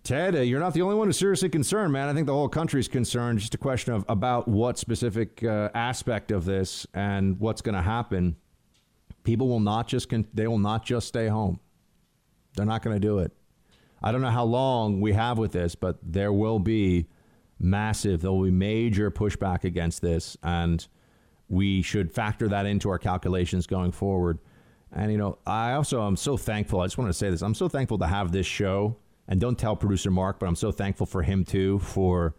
Ted, 0.04 0.36
uh, 0.36 0.40
you're 0.40 0.60
not 0.60 0.74
the 0.74 0.82
only 0.82 0.96
one 0.96 1.08
who's 1.08 1.18
seriously 1.18 1.50
concerned, 1.50 1.92
man. 1.92 2.08
I 2.08 2.14
think 2.14 2.28
the 2.28 2.34
whole 2.34 2.50
country 2.50 2.80
is 2.80 2.88
concerned. 2.88 3.40
Just 3.40 3.56
a 3.56 3.58
question 3.58 3.94
of 3.94 4.06
about 4.08 4.48
what 4.48 4.78
specific 4.78 5.44
uh, 5.44 5.70
aspect 5.74 6.32
of 6.32 6.46
this 6.46 6.86
and 6.94 7.40
what's 7.40 7.62
going 7.62 7.76
to 7.76 7.82
happen 7.82 8.36
people 9.24 9.48
will 9.48 9.60
not 9.60 9.88
just 9.88 10.10
con- 10.10 10.28
they 10.34 10.48
will 10.48 10.60
not 10.60 10.86
just 10.86 11.08
stay 11.08 11.28
home. 11.28 11.60
They're 12.56 12.66
not 12.66 12.84
going 12.84 12.96
to 12.96 13.00
do 13.00 13.20
it. 13.20 13.32
I 14.02 14.12
don't 14.12 14.22
know 14.22 14.30
how 14.30 14.44
long 14.44 15.00
we 15.00 15.14
have 15.14 15.38
with 15.38 15.54
this, 15.54 15.76
but 15.76 15.98
there 16.04 16.34
will 16.34 16.60
be 16.60 17.08
massive. 17.60 18.22
There 18.22 18.32
will 18.32 18.44
be 18.44 18.52
major 18.52 19.10
pushback 19.10 19.64
against 19.64 20.02
this, 20.02 20.36
and 20.44 20.86
we 21.48 21.82
should 21.82 22.12
factor 22.12 22.48
that 22.50 22.66
into 22.66 22.90
our 22.90 23.00
calculations 23.00 23.66
going 23.66 23.92
forward. 23.92 24.40
And 24.92 25.12
you 25.12 25.18
know, 25.18 25.40
I 25.48 25.74
also 25.74 26.06
am 26.06 26.16
so 26.16 26.38
thankful. 26.38 26.82
I 26.82 26.86
just 26.86 26.98
want 26.98 27.10
to 27.10 27.14
say 27.14 27.30
this: 27.30 27.42
I'm 27.42 27.56
so 27.56 27.68
thankful 27.68 27.98
to 28.00 28.08
have 28.08 28.32
this 28.32 28.46
show. 28.46 28.98
And 29.28 29.40
don't 29.40 29.58
tell 29.58 29.76
producer 29.78 30.12
Mark, 30.12 30.38
but 30.40 30.48
I'm 30.48 30.56
so 30.56 30.72
thankful 30.72 31.06
for 31.06 31.22
him 31.22 31.46
too 31.46 31.80
for 31.80 32.36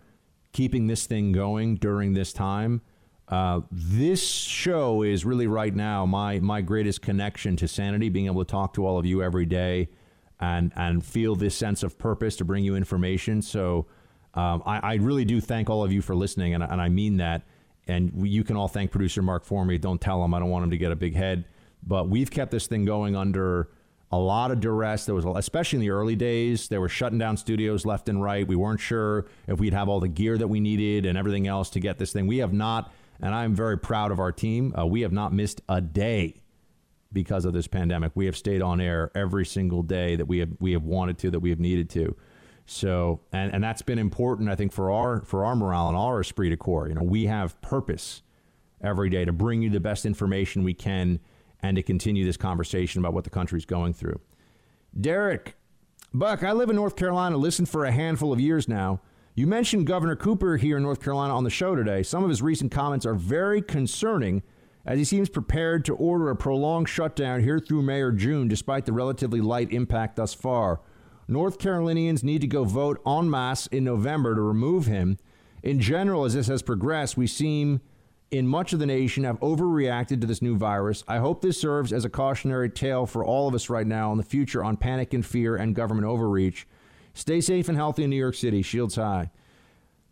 keeping 0.52 0.86
this 0.86 1.06
thing 1.06 1.32
going 1.32 1.76
during 1.76 2.12
this 2.12 2.32
time. 2.32 2.82
Uh, 3.28 3.60
this 3.70 4.26
show 4.26 5.02
is 5.02 5.24
really 5.24 5.46
right 5.46 5.74
now 5.74 6.04
my 6.04 6.38
my 6.40 6.60
greatest 6.60 7.02
connection 7.02 7.56
to 7.56 7.66
sanity, 7.66 8.08
being 8.08 8.26
able 8.26 8.44
to 8.44 8.50
talk 8.50 8.74
to 8.74 8.86
all 8.86 8.98
of 8.98 9.06
you 9.06 9.22
every 9.22 9.46
day 9.46 9.88
and 10.40 10.72
and 10.76 11.04
feel 11.04 11.34
this 11.34 11.54
sense 11.54 11.82
of 11.82 11.98
purpose 11.98 12.36
to 12.36 12.44
bring 12.44 12.64
you 12.64 12.76
information. 12.76 13.40
So 13.40 13.86
um, 14.34 14.62
I, 14.66 14.78
I, 14.78 14.94
really 14.94 15.24
do 15.24 15.40
thank 15.40 15.70
all 15.70 15.84
of 15.84 15.92
you 15.92 16.02
for 16.02 16.14
listening, 16.14 16.54
and, 16.54 16.62
and 16.62 16.80
I 16.80 16.88
mean 16.88 17.18
that. 17.18 17.42
And 17.86 18.26
you 18.26 18.44
can 18.44 18.56
all 18.56 18.66
thank 18.66 18.90
producer 18.90 19.22
Mark 19.22 19.44
for 19.44 19.64
me. 19.64 19.78
Don't 19.78 20.00
tell 20.00 20.24
him. 20.24 20.34
I 20.34 20.40
don't 20.40 20.48
want 20.48 20.64
him 20.64 20.70
to 20.70 20.78
get 20.78 20.90
a 20.90 20.96
big 20.96 21.14
head. 21.14 21.44
But 21.86 22.08
we've 22.08 22.30
kept 22.30 22.50
this 22.50 22.66
thing 22.66 22.84
going 22.84 23.14
under 23.14 23.68
a 24.10 24.18
lot 24.18 24.50
of 24.50 24.60
duress. 24.60 25.04
There 25.04 25.14
was, 25.14 25.24
especially 25.24 25.76
in 25.76 25.80
the 25.82 25.90
early 25.90 26.16
days, 26.16 26.68
they 26.68 26.78
were 26.78 26.88
shutting 26.88 27.18
down 27.18 27.36
studios 27.36 27.84
left 27.84 28.08
and 28.08 28.22
right. 28.22 28.46
We 28.46 28.56
weren't 28.56 28.80
sure 28.80 29.26
if 29.46 29.60
we'd 29.60 29.74
have 29.74 29.88
all 29.88 30.00
the 30.00 30.08
gear 30.08 30.38
that 30.38 30.48
we 30.48 30.60
needed 30.60 31.04
and 31.04 31.18
everything 31.18 31.46
else 31.46 31.68
to 31.70 31.80
get 31.80 31.98
this 31.98 32.12
thing. 32.12 32.26
We 32.26 32.38
have 32.38 32.52
not, 32.52 32.92
and 33.20 33.34
I'm 33.34 33.54
very 33.54 33.78
proud 33.78 34.10
of 34.10 34.18
our 34.18 34.32
team. 34.32 34.74
Uh, 34.76 34.86
we 34.86 35.02
have 35.02 35.12
not 35.12 35.32
missed 35.32 35.60
a 35.68 35.80
day 35.80 36.42
because 37.12 37.44
of 37.44 37.52
this 37.52 37.66
pandemic. 37.66 38.12
We 38.14 38.26
have 38.26 38.36
stayed 38.36 38.60
on 38.60 38.80
air 38.80 39.10
every 39.14 39.46
single 39.46 39.82
day 39.82 40.16
that 40.16 40.26
we 40.26 40.38
have 40.38 40.50
we 40.58 40.72
have 40.72 40.84
wanted 40.84 41.18
to, 41.18 41.30
that 41.30 41.40
we 41.40 41.50
have 41.50 41.60
needed 41.60 41.88
to. 41.90 42.16
So, 42.66 43.20
and, 43.32 43.52
and 43.52 43.62
that's 43.62 43.82
been 43.82 43.98
important, 43.98 44.48
I 44.48 44.54
think, 44.54 44.72
for 44.72 44.90
our 44.90 45.22
for 45.22 45.44
our 45.44 45.54
morale 45.54 45.88
and 45.88 45.96
our 45.96 46.20
esprit 46.20 46.50
de 46.50 46.56
corps. 46.56 46.88
You 46.88 46.94
know, 46.94 47.02
we 47.02 47.26
have 47.26 47.60
purpose 47.60 48.22
every 48.82 49.08
day 49.08 49.24
to 49.24 49.32
bring 49.32 49.62
you 49.62 49.70
the 49.70 49.80
best 49.80 50.04
information 50.04 50.64
we 50.64 50.74
can 50.74 51.20
and 51.62 51.76
to 51.76 51.82
continue 51.82 52.24
this 52.24 52.36
conversation 52.36 53.00
about 53.00 53.14
what 53.14 53.24
the 53.24 53.30
country's 53.30 53.64
going 53.64 53.94
through. 53.94 54.20
Derek, 54.98 55.56
Buck, 56.12 56.42
I 56.42 56.52
live 56.52 56.70
in 56.70 56.76
North 56.76 56.94
Carolina, 56.94 57.36
listened 57.36 57.68
for 57.68 57.84
a 57.84 57.90
handful 57.90 58.32
of 58.32 58.40
years 58.40 58.68
now. 58.68 59.00
You 59.36 59.48
mentioned 59.48 59.88
Governor 59.88 60.14
Cooper 60.14 60.58
here 60.58 60.76
in 60.76 60.84
North 60.84 61.02
Carolina 61.02 61.34
on 61.34 61.42
the 61.42 61.50
show 61.50 61.74
today. 61.74 62.04
Some 62.04 62.22
of 62.22 62.30
his 62.30 62.40
recent 62.40 62.70
comments 62.70 63.04
are 63.04 63.16
very 63.16 63.60
concerning 63.60 64.44
as 64.86 64.96
he 64.96 65.04
seems 65.04 65.28
prepared 65.28 65.84
to 65.86 65.96
order 65.96 66.30
a 66.30 66.36
prolonged 66.36 66.88
shutdown 66.88 67.42
here 67.42 67.58
through 67.58 67.82
May 67.82 68.00
or 68.00 68.12
June, 68.12 68.46
despite 68.46 68.86
the 68.86 68.92
relatively 68.92 69.40
light 69.40 69.72
impact 69.72 70.14
thus 70.14 70.34
far. 70.34 70.82
North 71.26 71.58
Carolinians 71.58 72.22
need 72.22 72.42
to 72.42 72.46
go 72.46 72.62
vote 72.62 73.02
en 73.04 73.28
masse 73.28 73.66
in 73.66 73.82
November 73.82 74.36
to 74.36 74.40
remove 74.40 74.86
him. 74.86 75.18
In 75.64 75.80
general, 75.80 76.24
as 76.24 76.34
this 76.34 76.46
has 76.46 76.62
progressed, 76.62 77.16
we 77.16 77.26
seem 77.26 77.80
in 78.30 78.46
much 78.46 78.72
of 78.72 78.78
the 78.78 78.86
nation 78.86 79.24
have 79.24 79.40
overreacted 79.40 80.20
to 80.20 80.28
this 80.28 80.42
new 80.42 80.56
virus. 80.56 81.02
I 81.08 81.18
hope 81.18 81.42
this 81.42 81.60
serves 81.60 81.92
as 81.92 82.04
a 82.04 82.10
cautionary 82.10 82.70
tale 82.70 83.04
for 83.04 83.24
all 83.24 83.48
of 83.48 83.54
us 83.56 83.68
right 83.68 83.86
now 83.86 84.12
in 84.12 84.18
the 84.18 84.22
future 84.22 84.62
on 84.62 84.76
panic 84.76 85.12
and 85.12 85.26
fear 85.26 85.56
and 85.56 85.74
government 85.74 86.06
overreach. 86.06 86.68
Stay 87.14 87.40
safe 87.40 87.68
and 87.68 87.76
healthy 87.76 88.04
in 88.04 88.10
New 88.10 88.16
York 88.16 88.34
City. 88.34 88.60
Shields 88.62 88.96
high. 88.96 89.30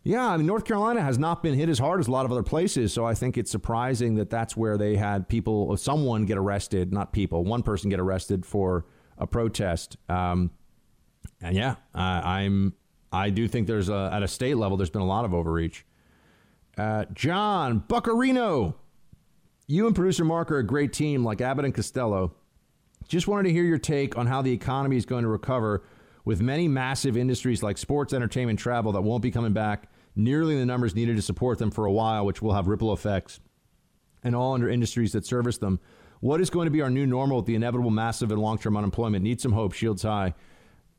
Yeah, 0.05 0.27
I 0.27 0.35
mean, 0.35 0.45
North 0.45 0.65
Carolina 0.65 1.01
has 1.01 1.17
not 1.17 1.41
been 1.41 1.53
hit 1.53 1.69
as 1.69 1.79
hard 1.79 2.01
as 2.01 2.07
a 2.07 2.11
lot 2.11 2.25
of 2.25 2.31
other 2.31 2.43
places, 2.43 2.91
so 2.91 3.05
I 3.05 3.13
think 3.13 3.37
it's 3.37 3.49
surprising 3.49 4.15
that 4.15 4.29
that's 4.29 4.57
where 4.57 4.77
they 4.77 4.97
had 4.97 5.29
people, 5.29 5.77
someone 5.77 6.25
get 6.25 6.37
arrested, 6.37 6.91
not 6.91 7.13
people, 7.13 7.45
one 7.45 7.63
person 7.63 7.89
get 7.89 8.01
arrested 8.01 8.45
for 8.45 8.85
a 9.17 9.25
protest. 9.25 9.95
Um, 10.09 10.51
and 11.41 11.55
yeah, 11.55 11.75
I'm 11.93 12.73
I 13.13 13.29
do 13.29 13.47
think 13.47 13.67
there's 13.67 13.89
a, 13.89 14.09
at 14.11 14.23
a 14.23 14.27
state 14.27 14.57
level 14.57 14.75
there's 14.75 14.89
been 14.89 15.01
a 15.01 15.07
lot 15.07 15.23
of 15.23 15.33
overreach. 15.33 15.85
Uh, 16.77 17.05
John 17.13 17.83
Buccarino, 17.87 18.73
you 19.67 19.85
and 19.85 19.95
producer 19.95 20.25
Mark 20.25 20.51
are 20.51 20.57
a 20.57 20.65
great 20.65 20.91
team, 20.91 21.23
like 21.23 21.39
Abbott 21.39 21.65
and 21.65 21.73
Costello. 21.73 22.33
Just 23.07 23.27
wanted 23.27 23.43
to 23.43 23.53
hear 23.53 23.63
your 23.63 23.77
take 23.77 24.17
on 24.17 24.25
how 24.27 24.41
the 24.41 24.51
economy 24.51 24.97
is 24.97 25.05
going 25.05 25.23
to 25.23 25.29
recover 25.29 25.83
with 26.25 26.41
many 26.41 26.67
massive 26.67 27.17
industries 27.17 27.61
like 27.61 27.77
sports, 27.77 28.13
entertainment, 28.13 28.59
travel 28.59 28.91
that 28.93 29.01
won't 29.01 29.21
be 29.21 29.31
coming 29.31 29.53
back 29.53 29.89
nearly 30.15 30.57
the 30.57 30.65
numbers 30.65 30.95
needed 30.95 31.15
to 31.15 31.21
support 31.21 31.57
them 31.57 31.71
for 31.71 31.85
a 31.85 31.91
while, 31.91 32.25
which 32.25 32.41
will 32.41 32.53
have 32.53 32.67
ripple 32.67 32.93
effects, 32.93 33.39
and 34.23 34.35
all 34.35 34.53
under 34.53 34.69
industries 34.69 35.11
that 35.13 35.25
service 35.25 35.57
them. 35.57 35.79
What 36.19 36.39
is 36.39 36.49
going 36.49 36.65
to 36.65 36.71
be 36.71 36.81
our 36.81 36.89
new 36.89 37.05
normal 37.05 37.37
with 37.37 37.45
the 37.45 37.55
inevitable 37.55 37.91
massive 37.91 38.31
and 38.31 38.39
long 38.39 38.57
term 38.57 38.77
unemployment? 38.77 39.23
Need 39.23 39.41
some 39.41 39.51
hope, 39.51 39.73
shields 39.73 40.03
high. 40.03 40.33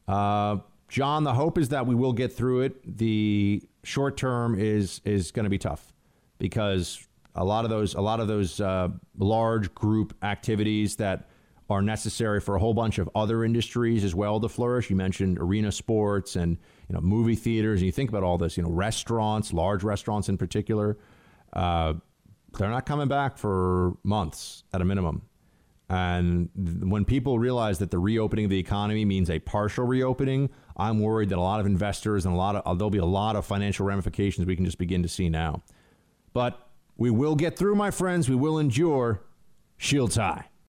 Uh, 0.07 0.59
John, 0.89 1.25
the 1.25 1.33
hope 1.33 1.57
is 1.57 1.71
that 1.71 1.87
we 1.87 1.95
will 1.95 2.13
get 2.13 2.33
through 2.33 2.61
it. 2.61 2.99
The 2.99 3.63
short 3.85 4.17
term 4.17 4.55
is 4.59 5.01
is 5.05 5.31
going 5.31 5.45
to 5.45 5.51
be 5.51 5.59
tough 5.59 5.93
because 6.39 7.07
a 7.35 7.45
lot 7.45 7.65
of 7.65 7.71
those 7.71 7.95
a 7.95 8.01
lot 8.01 8.21
of 8.21 8.29
those 8.29 8.61
uh, 8.61 8.89
large 9.17 9.75
group 9.75 10.15
activities 10.23 10.97
that 10.97 11.29
are 11.71 11.81
necessary 11.81 12.41
for 12.41 12.57
a 12.57 12.59
whole 12.59 12.75
bunch 12.75 12.99
of 12.99 13.09
other 13.15 13.45
industries 13.45 14.05
as 14.05 14.15
well 14.15 14.39
to 14.41 14.49
flourish. 14.49 14.91
You 14.91 14.97
mentioned 14.97 15.39
arena 15.39 15.73
sports 15.73 16.37
and 16.37 16.59
you 16.89 16.95
know 16.95 17.01
movie 17.01 17.37
theaters, 17.37 17.81
and 17.81 17.87
you 17.87 17.93
think 17.93 18.11
about 18.11 18.23
all 18.23 18.39
this. 18.39 18.57
You 18.57 18.63
know, 18.63 18.71
restaurants, 18.71 19.53
large 19.53 19.83
restaurants 19.83 20.29
in 20.29 20.37
particular, 20.37 20.99
uh, 21.53 21.95
they're 22.59 22.71
not 22.71 22.87
coming 22.87 23.09
back 23.09 23.39
for 23.39 23.97
months 24.03 24.65
at 24.73 24.81
a 24.81 24.85
minimum. 24.85 25.23
And 25.89 26.49
when 26.55 27.05
people 27.05 27.39
realize 27.39 27.79
that 27.79 27.91
the 27.91 27.99
reopening 27.99 28.47
of 28.47 28.51
the 28.51 28.59
economy 28.59 29.05
means 29.05 29.29
a 29.29 29.39
partial 29.39 29.85
reopening, 29.85 30.49
I'm 30.77 30.99
worried 30.99 31.29
that 31.29 31.39
a 31.39 31.43
lot 31.43 31.61
of 31.61 31.67
investors 31.67 32.25
and 32.25 32.35
a 32.35 32.39
lot 32.39 32.57
of 32.57 32.63
uh, 32.65 32.75
there'll 32.75 32.91
be 32.91 32.99
a 32.99 33.05
lot 33.05 33.37
of 33.37 33.45
financial 33.45 33.87
ramifications 33.87 34.47
we 34.47 34.57
can 34.57 34.65
just 34.65 34.79
begin 34.79 35.03
to 35.03 35.09
see 35.09 35.29
now. 35.29 35.63
But 36.33 36.69
we 36.97 37.11
will 37.11 37.37
get 37.37 37.57
through, 37.57 37.75
my 37.75 37.91
friends. 37.91 38.29
We 38.29 38.37
will 38.37 38.59
endure. 38.59 39.23
Shields 39.77 40.17
high. 40.17 40.47